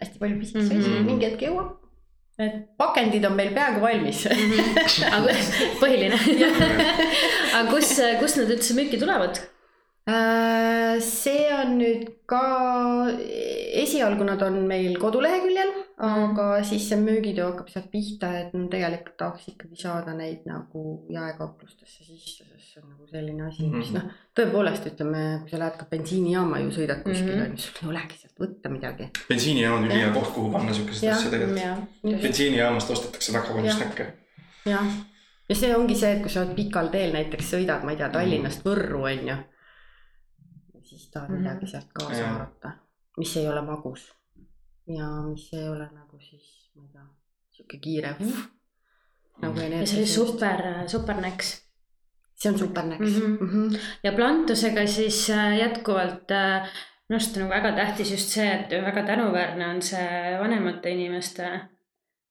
hästi 0.01 0.19
palju 0.19 0.39
pisikesi 0.41 0.75
mm 0.75 0.85
-hmm., 0.85 1.07
mingi 1.07 1.27
hetk 1.27 1.47
jõuab. 1.47 1.73
et 2.39 2.77
pakendid 2.77 3.25
on 3.25 3.37
meil 3.39 3.55
peaaegu 3.55 3.81
valmis 3.81 4.27
aga 5.17 5.39
põhiline. 5.81 6.19
aga 7.57 7.71
kus, 7.71 7.97
kust 8.21 8.43
nad 8.43 8.51
üldse 8.51 8.75
müüki 8.79 8.99
tulevad? 8.99 9.43
Äh, 10.03 10.99
see 10.99 11.47
on 11.55 11.77
nüüd 11.79 12.09
ka, 12.27 12.43
esialgu 13.85 14.27
nad 14.27 14.41
on 14.43 14.65
meil 14.67 14.97
koduleheküljel, 14.99 15.71
aga 15.99 16.63
siis 16.65 16.89
see 16.89 16.97
müügitöö 16.99 17.45
hakkab 17.51 17.69
sealt 17.69 17.91
pihta, 17.93 18.31
et 18.39 18.55
no 18.55 18.67
tegelikult 18.73 19.17
tahaks 19.21 19.49
ikkagi 19.53 19.77
saada 19.77 20.15
neid 20.17 20.47
nagu 20.47 21.07
jaekauplustesse 21.13 22.05
sisse, 22.05 22.45
sest 22.45 22.73
see 22.73 22.83
on 22.83 22.89
nagu 22.91 23.07
selline 23.11 23.43
asi, 23.49 23.67
mis 23.69 23.91
Mhm. 23.91 23.95
noh, 23.99 24.13
tõepoolest 24.39 24.87
ütleme, 24.91 25.41
kui 25.43 25.51
sa 25.51 25.59
lähed 25.59 25.77
ka 25.79 25.85
bensiinijaama 25.91 26.59
ju 26.63 26.71
sõidad 26.71 27.05
Mhm. 27.07 27.43
on 27.43 27.51
ju, 27.51 27.57
sul 27.59 27.83
ei 27.83 27.89
olegi 27.89 28.17
sealt 28.19 28.39
võtta 28.41 28.69
midagi. 28.71 29.11
bensiinijaam 29.29 29.75
on 29.79 29.85
ülihea 29.91 30.13
koht, 30.15 30.33
kuhu 30.35 30.53
panna 30.53 30.73
siukest 30.73 31.05
asja 31.05 31.31
tegelikult. 31.31 32.23
bensiinijaamast 32.23 32.91
ostetakse 32.91 33.33
väga 33.33 33.53
palju 33.55 33.71
snäkke. 33.73 34.07
jah, 34.67 34.87
ja 35.49 35.55
see 35.55 35.77
ongi 35.77 35.95
see, 35.95 36.13
et 36.17 36.21
kui 36.23 36.31
sa 36.31 36.41
oled 36.43 36.57
pikal 36.57 36.89
teel 36.89 37.13
näiteks 37.13 37.53
sõidad, 37.55 37.85
ma 37.85 37.91
ei 37.91 37.97
tea, 37.97 38.07
Mhm. 38.09 38.13
Tallinnast 38.15 38.65
Võrru 38.65 39.03
on 39.05 39.29
ju. 39.29 39.37
siis 40.83 41.11
tahad 41.11 41.29
Mhm. 41.31 41.39
midagi 41.43 41.67
sealt 41.67 41.93
kaasa 41.93 42.27
haarata, 42.27 42.73
mis 43.19 43.37
ei 43.37 43.49
ole 43.49 43.61
magus 43.63 44.13
ja 44.87 45.09
mis 45.31 45.49
ei 45.55 45.69
ole 45.69 45.89
nagu 45.93 46.19
siis, 46.21 46.71
ma 46.77 46.83
ei 46.83 46.89
tea, 46.93 47.05
sihuke 47.51 47.79
kiire 47.79 48.15
uh. 48.21 48.39
nagu 49.43 49.61
ja 49.61 49.87
see 49.87 49.99
oli. 50.03 50.07
super, 50.07 50.63
super 50.87 51.21
näks. 51.21 51.53
see 52.35 52.51
on 52.53 52.59
supernäks 52.59 53.11
Mhm. 53.19 53.31
mm. 53.41 53.49
-hmm. 53.51 53.79
ja 54.03 54.13
plantusega 54.13 54.87
siis 54.87 55.31
äh, 55.31 55.59
jätkuvalt 55.59 56.31
äh, 56.31 56.63
minu 57.09 57.17
arust 57.19 57.37
on 57.37 57.43
nagu 57.43 57.55
väga 57.55 57.73
tähtis 57.77 58.11
just 58.11 58.29
see, 58.29 58.47
et 58.53 58.71
väga 58.85 59.03
tänuväärne 59.07 59.67
on 59.69 59.83
see 59.83 60.39
vanemate 60.41 60.91
inimeste 60.91 61.61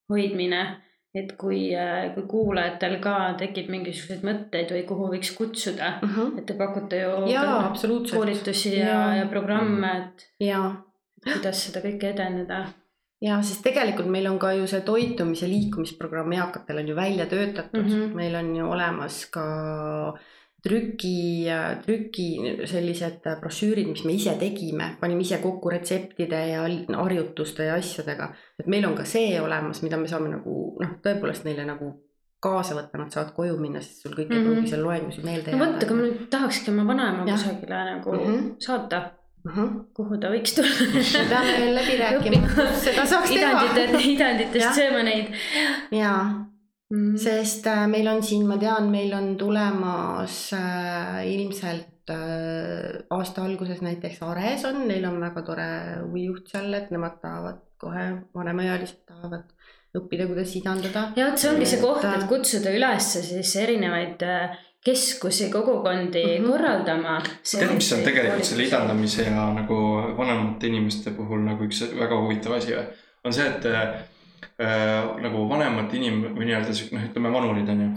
hoidmine. 0.09 0.77
et 1.15 1.31
kui, 1.37 1.69
kui 2.13 2.23
kuulajatel 2.27 2.93
ka 3.03 3.33
tekib 3.39 3.67
mingisuguseid 3.69 4.21
mõtteid 4.23 4.69
või 4.71 4.83
kuhu 4.87 5.09
võiks 5.11 5.33
kutsuda, 5.37 5.89
Mm 6.01 6.09
-hmm. 6.09 6.37
et 6.39 6.45
te 6.45 6.53
pakute 6.53 6.99
ju 7.01 7.09
jaa, 7.27 7.73
koolitusi 8.13 8.77
ja, 8.77 8.85
Jaa. 8.87 9.15
ja 9.15 9.25
programme, 9.25 9.87
et 9.97 10.29
ja, 10.39 10.61
kuidas 11.23 11.65
seda 11.65 11.81
kõike 11.83 12.13
edendada. 12.13 12.65
ja 13.21 13.41
sest 13.45 13.63
tegelikult 13.63 14.09
meil 14.09 14.27
on 14.27 14.39
ka 14.39 14.53
ju 14.57 14.67
see 14.67 14.81
toitumise 14.81 15.47
liikumisprogramm 15.47 16.31
eakatel 16.33 16.77
on 16.77 16.87
ju 16.87 16.95
välja 16.95 17.25
töötatud 17.25 17.85
mm. 17.85 17.89
-hmm. 17.91 18.13
meil 18.15 18.35
on 18.35 18.55
ju 18.55 18.69
olemas 18.71 19.25
ka 19.25 19.45
trüki, 20.61 21.47
trüki 21.85 22.27
sellised 22.69 23.25
brošüürid, 23.41 23.87
mis 23.89 24.03
me 24.05 24.13
ise 24.13 24.35
tegime, 24.39 24.91
panime 25.01 25.21
ise 25.25 25.39
kokku 25.41 25.71
retseptide 25.73 26.41
ja 26.51 26.61
harjutuste 26.97 27.65
ja 27.65 27.75
asjadega. 27.75 28.29
et 28.59 28.67
meil 28.67 28.85
on 28.85 28.95
ka 28.95 29.03
see 29.05 29.41
olemas, 29.41 29.81
mida 29.81 29.97
me 29.97 30.07
saame 30.07 30.29
nagu 30.29 30.77
noh, 30.81 30.91
tõepoolest 31.03 31.47
neile 31.49 31.65
nagu 31.65 31.91
kaasa 32.41 32.75
võtta, 32.77 32.97
nad 32.97 33.13
saavad 33.13 33.33
koju 33.35 33.57
minna, 33.61 33.81
sest 33.81 34.01
sul 34.01 34.13
kõik 34.17 34.29
mm 34.29 34.35
-hmm. 34.35 34.37
ei 34.37 34.43
Mhm. 34.43 34.53
pruugi 34.53 34.69
seal 34.69 34.83
loengus 34.83 35.23
meelde 35.23 35.51
no 35.51 35.65
vot, 35.65 35.83
aga 35.83 35.93
ma 35.95 36.01
nüüd 36.01 36.29
tahakski 36.29 36.71
oma 36.71 36.87
vanaema 36.87 37.25
kusagile 37.25 37.83
nagu 37.93 38.11
Mhm. 38.11 38.47
saata, 38.59 39.01
uh. 39.45 39.55
-huh. 39.55 39.73
kuhu 39.93 40.19
ta 40.21 40.31
võiks 40.33 40.55
tulla. 40.57 40.87
me 40.93 41.25
peame 41.29 41.57
veel 41.57 41.75
läbi 41.75 41.97
rääkima, 42.03 42.69
seda 42.85 43.05
saaks 43.05 43.33
teha. 43.33 43.51
idandite, 43.65 44.05
idanditest 44.13 44.79
sööma 44.79 45.03
neid 45.07 45.33
jaa 45.91 46.21
mm.. 46.91 47.15
sest 47.17 47.67
äh, 47.67 47.87
meil 47.91 48.07
on 48.11 48.23
siin, 48.23 48.45
ma 48.47 48.59
tean, 48.61 48.91
meil 48.93 49.13
on 49.17 49.33
tulemas 49.39 50.37
äh, 50.57 51.21
ilmselt 51.31 52.13
äh, 52.13 53.01
aasta 53.09 53.45
alguses 53.47 53.81
näiteks 53.85 54.21
Ares 54.27 54.65
on, 54.69 54.85
neil 54.87 55.05
on 55.09 55.19
väga 55.21 55.45
tore 55.47 55.69
huvijuht 56.03 56.51
seal, 56.53 56.73
et 56.77 56.91
nemad 56.93 57.19
tahavad 57.23 57.61
kohe, 57.81 58.07
vanemaealised 58.37 59.01
tahavad 59.09 59.47
õppida, 59.97 60.27
kuidas 60.29 60.53
idandada. 60.55 61.07
ja 61.17 61.29
vot 61.29 61.41
see 61.41 61.51
ongi 61.51 61.67
see 61.67 61.81
koht, 61.81 62.05
äh, 62.07 62.19
et 62.19 62.27
kutsuda 62.29 62.73
üles 62.75 63.13
siis 63.17 63.55
erinevaid 63.59 64.23
äh, 64.27 64.59
keskusi, 64.85 65.49
kogukondi 65.51 66.23
mm. 66.23 66.43
-hmm. 66.43 66.51
korraldama. 66.51 67.21
tead, 67.51 67.73
mis 67.73 67.93
on 67.93 68.03
tegelikult 68.03 68.43
selle 68.43 68.63
idandamise 68.63 69.23
ja 69.23 69.53
nagu 69.53 69.75
vanemate 70.17 70.67
inimeste 70.67 71.11
puhul 71.11 71.43
nagu 71.45 71.63
üks 71.63 71.83
väga 71.99 72.21
huvitav 72.21 72.57
asi 72.57 72.73
või? 72.75 72.85
on 73.23 73.33
see, 73.33 73.47
et 73.47 73.65
äh, 73.65 73.91
nagu 75.21 75.49
vanemad 75.49 75.93
inim- 75.93 76.23
või 76.37 76.49
nii-öelda 76.49 76.73
noh, 76.95 77.03
ütleme 77.09 77.33
vanurid 77.33 77.69
on 77.69 77.83
ju. 77.85 77.91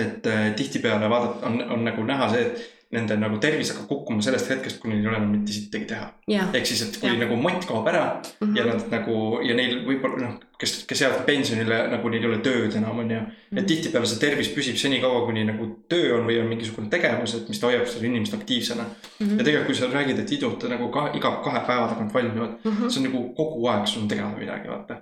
et 0.00 0.26
äh, 0.26 0.46
tihtipeale 0.56 1.10
vaadata, 1.10 1.46
on, 1.46 1.60
on 1.76 1.84
nagu 1.84 2.04
näha 2.04 2.30
see, 2.32 2.46
et 2.46 2.73
nende 2.92 3.16
nagu 3.16 3.38
tervis 3.42 3.70
hakkab 3.72 3.88
kukkuma 3.88 4.22
sellest 4.22 4.50
hetkest, 4.50 4.80
kui 4.80 4.90
neil 4.90 5.00
ei 5.02 5.08
ole 5.08 5.16
enam 5.16 5.30
mitte 5.32 5.52
sittagi 5.52 5.84
teha. 5.90 6.12
jah, 6.28 6.50
ehk 6.54 6.66
siis, 6.66 6.82
et 6.82 6.98
kui 7.00 7.08
Jah. 7.08 7.18
nagu 7.18 7.36
mott 7.36 7.64
kaob 7.66 7.86
ära 7.88 8.04
Mhm. 8.40 8.56
ja 8.56 8.64
nad 8.64 8.84
nagu 8.90 9.40
ja 9.42 9.54
neil 9.54 9.80
võib-olla 9.86 10.20
noh, 10.20 10.34
kes, 10.58 10.84
kes 10.88 11.00
jäävad 11.00 11.24
pensionile 11.26 11.78
nagu 11.90 12.08
neil 12.08 12.22
ei 12.22 12.28
ole 12.28 12.38
tööd 12.38 12.76
enam 12.76 12.98
on 12.98 13.10
ju. 13.10 13.20
Mhm. 13.20 13.58
et 13.58 13.66
tihtipeale 13.66 14.06
see 14.06 14.18
tervis 14.20 14.48
püsib 14.54 14.76
senikaua, 14.76 15.24
kuni 15.26 15.44
nagu 15.44 15.66
töö 15.88 16.18
on 16.18 16.26
või 16.28 16.40
on 16.40 16.46
mingisugune 16.48 16.90
tegevus, 16.90 17.34
et 17.34 17.48
mis 17.48 17.58
ta 17.60 17.66
hoiab 17.66 17.86
seda 17.86 18.06
inimest 18.06 18.34
aktiivsena 18.34 18.82
mm. 18.82 18.94
Mhm. 19.20 19.30
-hmm. 19.30 19.38
ja 19.38 19.44
tegelikult, 19.44 19.66
kui 19.66 19.74
sa 19.74 19.86
räägid, 19.86 20.18
et 20.20 20.32
idud 20.32 20.68
nagu 20.68 20.88
ka 20.88 21.10
iga 21.14 21.30
kahe 21.44 21.60
päeva 21.66 21.88
tagant 21.88 22.14
valmivad 22.14 22.50
mm, 22.64 22.70
-hmm. 22.70 22.90
see 22.90 23.00
on 23.00 23.10
nagu 23.10 23.34
kogu 23.34 23.66
aeg 23.68 23.86
sul 23.86 24.02
on 24.02 24.08
teha 24.08 24.28
midagi, 24.38 24.68
vaata. 24.68 24.96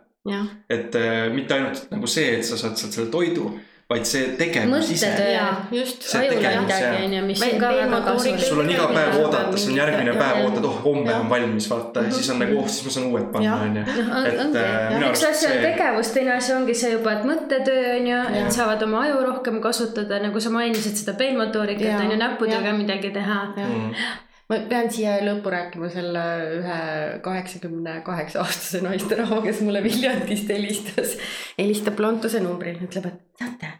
et 0.70 0.94
äh, 0.94 1.32
mitte 1.34 1.54
ainult 1.54 1.90
nagu 1.90 2.06
see, 2.06 2.36
et 2.38 2.44
sa 2.44 2.56
saad 2.56 2.76
sealt 2.76 2.92
selle 2.92 3.10
toidu, 3.10 3.58
vaid 3.92 4.08
see 4.08 4.32
tegevus 4.40 4.90
ise. 4.96 5.10
Just. 5.72 6.08
Ajule 6.16 6.38
midagi 6.40 7.04
on 7.04 7.16
ju, 7.16 7.22
mis 7.28 7.42
on 7.46 7.54
ka 7.60 7.68
väga 7.68 7.82
teematooriga- 7.82 8.14
kasulik. 8.16 8.46
sul 8.48 8.62
on 8.64 8.70
iga 8.72 8.86
päev 8.94 9.18
oodata, 9.20 9.56
sul 9.60 9.72
on 9.74 9.78
järgmine 9.82 10.14
päev 10.18 10.40
ootad, 10.46 10.64
oh 10.70 10.80
homme 10.84 11.14
on 11.14 11.30
valmis, 11.30 11.68
vaata 11.70 12.06
ja 12.06 12.14
siis 12.16 12.30
on 12.34 12.42
nagu, 12.42 12.58
oh 12.62 12.68
siis 12.68 12.84
ma 12.88 12.94
saan 12.96 13.06
uued 13.12 13.28
panna, 13.34 13.44
Jah. 13.50 13.62
on 13.68 13.76
ju. 13.76 13.84
äh, 14.64 14.96
minu 14.96 15.12
üks 15.12 15.24
asi 15.28 15.46
on 15.50 15.60
tegevus, 15.68 16.12
teine 16.16 16.34
asi 16.38 16.52
ongi 16.56 16.74
see 16.82 16.92
juba, 16.96 17.16
et 17.18 17.28
mõttetöö 17.28 17.94
on 18.00 18.10
ju, 18.12 18.20
et 18.42 18.52
saavad 18.58 18.82
oma 18.88 19.04
aju 19.06 19.22
rohkem 19.28 19.60
kasutada, 19.64 20.20
nagu 20.24 20.40
sa 20.40 20.52
mainisid 20.54 20.96
seda 21.04 21.16
peenmotoorikat 21.18 22.00
on 22.00 22.10
ju, 22.14 22.20
näppudega 22.26 22.76
midagi 22.76 23.12
teha. 23.14 23.40
Mm. 23.56 23.94
ma 24.50 24.58
pean 24.68 24.90
siia 24.92 25.14
lõppu 25.24 25.48
rääkima 25.52 25.88
selle 25.92 26.22
ühe 26.58 26.78
kaheksakümne 27.24 27.94
kaheksa 28.04 28.42
aastase 28.42 28.82
naisterahva, 28.84 29.38
kes 29.46 29.62
mulle 29.64 29.80
Viljandist 29.84 30.50
helistas, 30.52 31.14
helistab 31.58 32.00
Lontuse 32.04 32.42
numbril, 32.44 32.76
ütleb, 32.84 33.06
et 33.08 33.20
teate, 33.40 33.71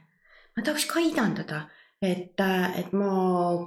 ma 0.57 0.65
tahaks 0.65 0.85
ka 0.91 1.01
idandada, 1.01 1.63
et, 2.03 2.41
et 2.79 2.91
ma 2.99 3.13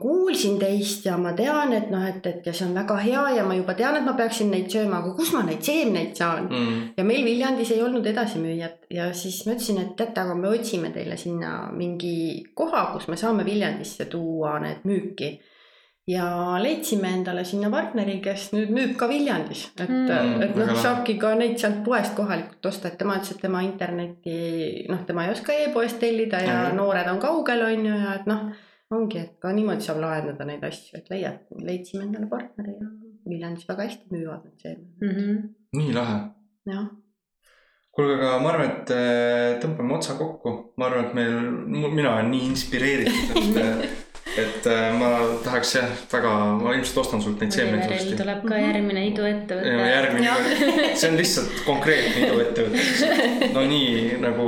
kuulsin 0.01 0.57
teist 0.59 1.05
ja 1.07 1.15
ma 1.17 1.31
tean, 1.37 1.71
et 1.73 1.87
noh, 1.91 2.03
et, 2.03 2.25
et 2.27 2.45
ja 2.45 2.53
see 2.53 2.67
on 2.67 2.75
väga 2.75 2.97
hea 2.99 3.23
ja 3.37 3.45
ma 3.47 3.55
juba 3.55 3.77
tean, 3.79 3.95
et 3.95 4.05
ma 4.05 4.13
peaksin 4.17 4.51
neid 4.51 4.67
sööma, 4.73 4.99
aga 4.99 5.13
kus 5.15 5.31
ma 5.35 5.45
neid 5.47 5.63
seemneid 5.63 6.13
saan? 6.19 6.49
Mm. 6.51 6.81
ja 6.97 7.07
meil 7.07 7.23
Viljandis 7.25 7.71
ei 7.71 7.81
olnud 7.85 8.05
edasimüüjat 8.11 8.91
ja 8.91 9.09
siis 9.15 9.41
ma 9.47 9.55
ütlesin, 9.55 9.79
et 9.81 9.95
teate, 9.95 10.25
aga 10.25 10.35
me 10.37 10.51
otsime 10.51 10.91
teile 10.95 11.17
sinna 11.17 11.71
mingi 11.71 12.15
koha, 12.53 12.89
kus 12.93 13.07
me 13.11 13.19
saame 13.19 13.47
Viljandisse 13.47 14.09
tuua 14.11 14.57
need 14.63 14.83
müüki. 14.89 15.35
Ja 16.07 16.25
leidsime 16.61 17.09
endale 17.17 17.43
sinna 17.45 17.69
partneri, 17.73 18.19
kes 18.21 18.51
nüüd 18.53 18.69
müüb 18.75 18.91
ka 18.99 19.07
Viljandis, 19.09 19.63
et 19.79 19.89
Mm. 19.89 20.05
mm,, 20.09 20.41
et 20.43 20.55
Väga 20.55 20.67
noh, 20.73 20.81
saabki 20.83 21.17
ka 21.19 21.31
neid 21.35 21.57
sealt 21.57 21.79
poest 21.85 22.13
kohalikult 22.15 22.65
osta, 22.69 22.87
et 22.91 22.97
tema 22.99 23.15
ütles, 23.17 23.31
et 23.31 23.41
tema 23.41 23.61
interneti, 23.65 24.85
noh, 24.89 25.01
tema 25.07 25.25
ei 25.25 25.31
oska 25.33 25.53
e-poest 25.53 25.99
tellida 25.99 26.41
ja 26.45 26.59
Mhm. 26.69 26.75
noored 26.77 27.07
on 27.09 27.19
kaugel, 27.19 27.61
on 27.65 27.85
ju, 27.85 27.95
ja 28.05 28.13
et 28.19 28.27
noh, 28.27 28.51
ongi, 28.91 29.17
et 29.17 29.39
ka 29.41 29.51
niimoodi 29.53 29.81
saab 29.81 29.97
lahendada 29.99 30.45
neid 30.45 30.63
asju, 30.63 30.97
et 30.99 31.09
leiad, 31.09 31.39
leidsime 31.63 32.03
endale 32.03 32.27
partneri 32.29 32.77
ja 32.79 32.87
Viljandis 33.29 33.65
väga 33.67 33.83
hästi 33.87 34.05
müüvad 34.11 34.43
need 34.45 34.59
seemned, 34.61 35.01
Mhm. 35.01 35.49
nii 35.73 35.93
lahe. 35.93 36.19
jah. 36.67 36.85
kuulge, 37.95 38.13
aga 38.19 38.39
ma 38.43 38.49
arvan, 38.51 38.65
et 38.71 38.89
äh, 38.91 39.59
tõmbame 39.61 39.93
otsa 39.95 40.13
kokku, 40.19 40.73
ma 40.77 40.85
arvan, 40.85 41.05
et 41.05 41.13
meil, 41.15 41.39
mina 41.95 42.09
olen 42.13 42.29
nii 42.31 42.45
inspireeritud, 42.49 43.57
et, 43.57 43.89
et 44.41 44.67
äh, 44.67 44.85
ma 44.99 45.09
tahaks 45.43 45.75
jah, 45.77 45.91
väga, 46.11 46.31
ma 46.61 46.73
ilmselt 46.75 46.97
ostan 47.03 47.21
sult 47.23 47.41
neid 47.43 47.53
seemneid 47.55 47.85
varsti. 47.89 48.15
tuleb 48.19 48.41
ka 48.47 48.59
järgmine 48.59 49.03
iduettevõte. 49.09 49.75
järgmine, 49.89 50.33
see 50.99 51.09
on 51.11 51.17
lihtsalt 51.19 51.61
konkreetne 51.67 52.25
iduettevõte. 52.27 53.51
no 53.55 53.65
nii 53.69 54.17
nagu, 54.23 54.47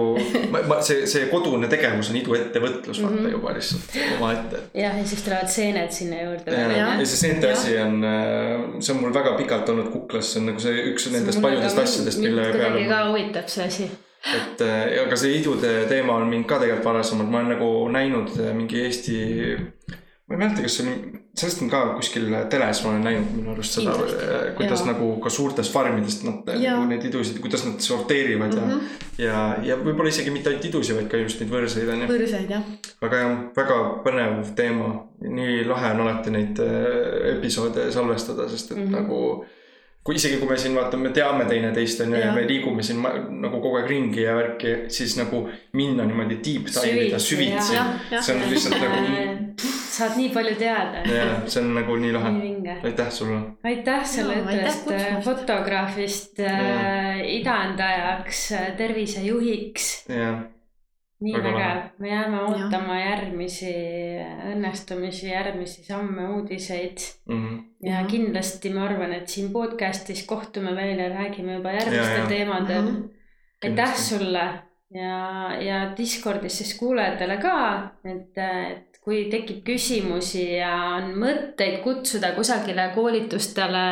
ma, 0.54 0.80
see, 0.86 1.06
see 1.10 1.28
kodune 1.32 1.70
tegevus 1.72 2.12
on 2.14 2.20
iduettevõtlus, 2.22 3.02
vaata 3.04 3.22
Mhm. 3.22 3.32
juba 3.38 3.54
lihtsalt 3.58 3.98
omaette. 4.18 4.64
jah, 4.74 4.98
ja 5.00 5.06
siis 5.06 5.24
tulevad 5.28 5.48
seened 5.54 5.92
sinna 5.96 6.22
juurde. 6.24 6.58
ja, 6.78 6.90
see 7.04 7.22
seente 7.24 7.52
asi 7.52 7.78
on, 7.82 8.02
see 8.80 8.94
on 8.96 9.02
mul 9.06 9.14
väga 9.16 9.36
pikalt 9.40 9.70
olnud 9.74 9.92
kuklas, 9.94 10.34
see 10.34 10.42
on 10.44 10.52
nagu 10.52 10.60
see 10.64 10.84
üks 10.92 11.08
nendest 11.14 11.42
paljudest 11.42 11.78
asjadest, 11.86 12.20
mille 12.24 12.42
peale 12.52 12.58
kuidagi 12.58 12.90
ka 12.92 13.00
huvitab 13.12 13.48
see 13.52 13.66
asi. 13.72 13.90
Et 14.36 14.62
äh, 14.62 15.06
aga 15.06 15.16
see 15.16 15.38
idude 15.40 15.86
teema 15.90 16.14
on 16.20 16.28
mind 16.30 16.46
ka 16.50 16.60
tegelikult 16.60 16.86
varasemalt, 16.86 17.30
ma 17.32 17.40
olen 17.40 17.50
nagu 17.56 17.70
näinud 17.90 18.34
äh, 18.40 18.54
mingi 18.54 18.82
Eesti 18.84 19.18
ma 20.28 20.36
ei 20.36 20.40
mäleta, 20.42 20.62
kas 20.66 20.74
see 20.76 20.84
oli, 20.84 21.20
sellest 21.40 21.62
on 21.64 21.70
ka 21.72 21.80
kuskil 21.96 22.26
teles 22.52 22.82
ma 22.84 22.90
olen 22.90 23.04
näinud 23.08 23.30
minu 23.38 23.52
arust 23.54 23.78
seda 23.78 23.94
Kindlasti,, 23.96 24.56
kuidas 24.58 24.82
jaa. 24.84 24.88
nagu 24.92 25.12
ka 25.24 25.30
suurtest 25.32 25.72
farmidest 25.72 26.26
nad 26.28 26.50
nagu 26.52 26.88
neid 26.90 27.06
idusid, 27.08 27.40
kuidas 27.40 27.64
nad 27.66 27.80
sorteerivad 27.80 28.52
mm 28.56 28.66
Mhm. 28.66 28.72
-hmm. 28.72 29.06
ja, 29.24 29.32
ja, 29.32 29.58
ja 29.64 29.76
võib-olla 29.78 30.10
isegi 30.12 30.32
mitte 30.36 30.50
ainult 30.50 30.66
idusid, 30.66 30.96
vaid 30.96 31.08
ka 31.08 31.18
just 31.18 31.40
neid 31.40 31.52
võrseid 31.54 31.90
on 31.94 32.02
ju. 32.02 32.08
võrseid 32.12 32.50
jah. 32.52 32.64
aga 33.02 33.18
jah, 33.24 33.38
väga 33.56 33.78
põnev 34.04 34.52
teema, 34.56 34.90
nii 35.22 35.64
lahe 35.68 35.92
on 35.96 36.02
alati 36.08 36.30
neid 36.36 36.60
äh, 36.60 37.38
episoode 37.38 37.92
salvestada, 37.92 38.50
sest 38.50 38.72
et 38.72 38.78
mm 38.78 38.84
Mhm. 38.84 38.94
-hmm. 38.94 39.00
nagu 39.02 39.46
kui 40.08 40.16
isegi, 40.16 40.38
kui 40.40 40.48
me 40.48 40.56
siin 40.56 40.76
vaata, 40.78 40.96
me 41.02 41.10
teame 41.12 41.44
teineteist 41.50 42.00
on 42.06 42.14
ju 42.16 42.20
ja 42.22 42.32
me 42.32 42.46
liigume 42.48 42.84
siin 42.86 43.02
ma, 43.04 43.12
nagu 43.44 43.60
kogu 43.60 43.82
aeg 43.82 43.90
ringi 43.92 44.24
ja 44.24 44.38
värki, 44.38 44.76
siis 44.94 45.18
nagu 45.20 45.42
minna 45.76 46.06
niimoodi 46.08 46.38
deep 46.46 46.70
dive 46.72 47.10
ida 47.10 47.20
Süvitsi, 47.20 47.76
see 48.16 48.36
on 48.38 48.46
lihtsalt 48.48 48.80
nagu, 48.80 49.66
saad 49.98 50.16
nii 50.16 50.30
palju 50.32 50.56
teada. 50.62 51.04
jah, 51.12 51.42
see 51.52 51.60
on 51.60 51.74
nagu 51.76 51.98
nii 52.00 52.14
lahe 52.16 52.32
aitäh 52.88 53.12
sulle. 53.12 53.42
aitäh 53.68 54.06
selle 54.08 54.40
kutsumast. 54.46 55.26
fotograafist 55.28 56.40
äh, 56.40 57.20
idandajaks, 57.42 58.46
tervisejuhiks. 58.80 59.90
jah, 60.08 60.46
nii 61.20 61.34
Väga 61.34 61.52
vägev, 61.52 61.78
me 62.00 62.10
jääme 62.10 62.42
ootama 62.46 63.00
järgmisi 63.00 63.72
õnnestumisi, 64.52 65.32
järgmisi 65.32 65.84
samme, 65.84 66.28
uudiseid. 66.36 66.98
Mhm. 67.26 67.56
ja 67.82 67.92
Jah. 68.00 68.08
kindlasti 68.08 68.70
ma 68.74 68.86
arvan, 68.86 69.14
et 69.14 69.28
siin 69.30 69.50
podcast'is 69.54 70.26
kohtume 70.30 70.76
veel 70.76 71.00
ja 71.00 71.10
räägime 71.10 71.58
juba 71.58 71.72
järgmistel 71.74 72.18
Ja, 72.18 72.24
ja. 72.24 72.28
teemadel 72.28 72.82
Mhm. 72.82 73.02
aitäh 73.02 73.10
Kindlasti. 73.62 74.02
sulle 74.04 74.46
ja, 74.94 75.54
ja 75.62 75.94
Discordis 75.98 76.58
siis 76.58 76.78
kuulajatele 76.80 77.38
ka, 77.42 77.92
et, 78.06 78.38
et 78.38 79.00
kui 79.04 79.26
tekib 79.32 79.64
küsimusi 79.66 80.58
ja 80.58 80.74
on 80.98 81.14
mõtteid 81.16 81.82
kutsuda 81.84 82.32
kusagile 82.36 82.90
koolitustele 82.96 83.84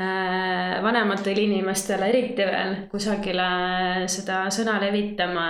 äh, 0.00 0.82
vanematele 0.82 1.40
inimestele 1.42 2.08
eriti 2.08 2.44
veel 2.46 2.76
kusagile 2.90 4.06
seda 4.08 4.46
sõna 4.50 4.80
levitama. 4.80 5.48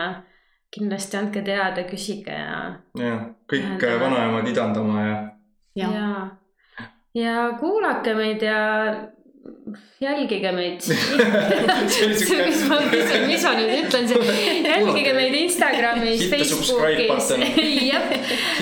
Kindlasti 0.75 1.17
andke 1.21 1.43
teada, 1.47 1.85
küsige 1.89 2.35
ja, 2.35 2.57
jah, 2.99 3.29
kõik 3.51 3.85
äh, 3.87 3.99
vanaemad 4.01 4.49
idandama 4.51 5.05
ja 5.05 5.19
jah, 5.77 5.93
ja, 5.95 6.09
ja 7.17 7.37
kuulake 7.61 8.17
meid 8.19 8.43
ja 8.45 8.63
jälgige 10.01 10.53
meid. 10.53 10.81
See 11.89 12.47
mis 12.47 12.63
ma, 12.69 12.79
mis, 12.91 13.13
mis 13.27 13.45
ma 13.47 13.53
nüüd 13.57 13.73
ütlen, 13.79 14.09
jälgige 14.67 15.15
meid 15.17 15.37
Instagramis, 15.39 16.27
Facebookis 16.33 17.33
jah. 17.91 18.07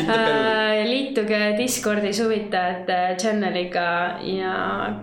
Bell. 0.07 0.89
liituge 0.91 1.43
Discordis 1.59 2.21
huvitajate 2.23 3.01
channel'iga 3.21 3.89
ja 4.29 4.57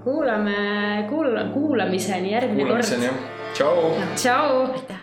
kuulame, 0.06 1.06
kuula-, 1.12 1.50
kuulamiseni 1.54 2.36
järgmine 2.36 2.68
kuulamiseni 2.70 3.12
kord. 3.12 3.30
tšau. 3.54 3.94
tšau. 4.16 4.60
aitäh. 4.72 5.01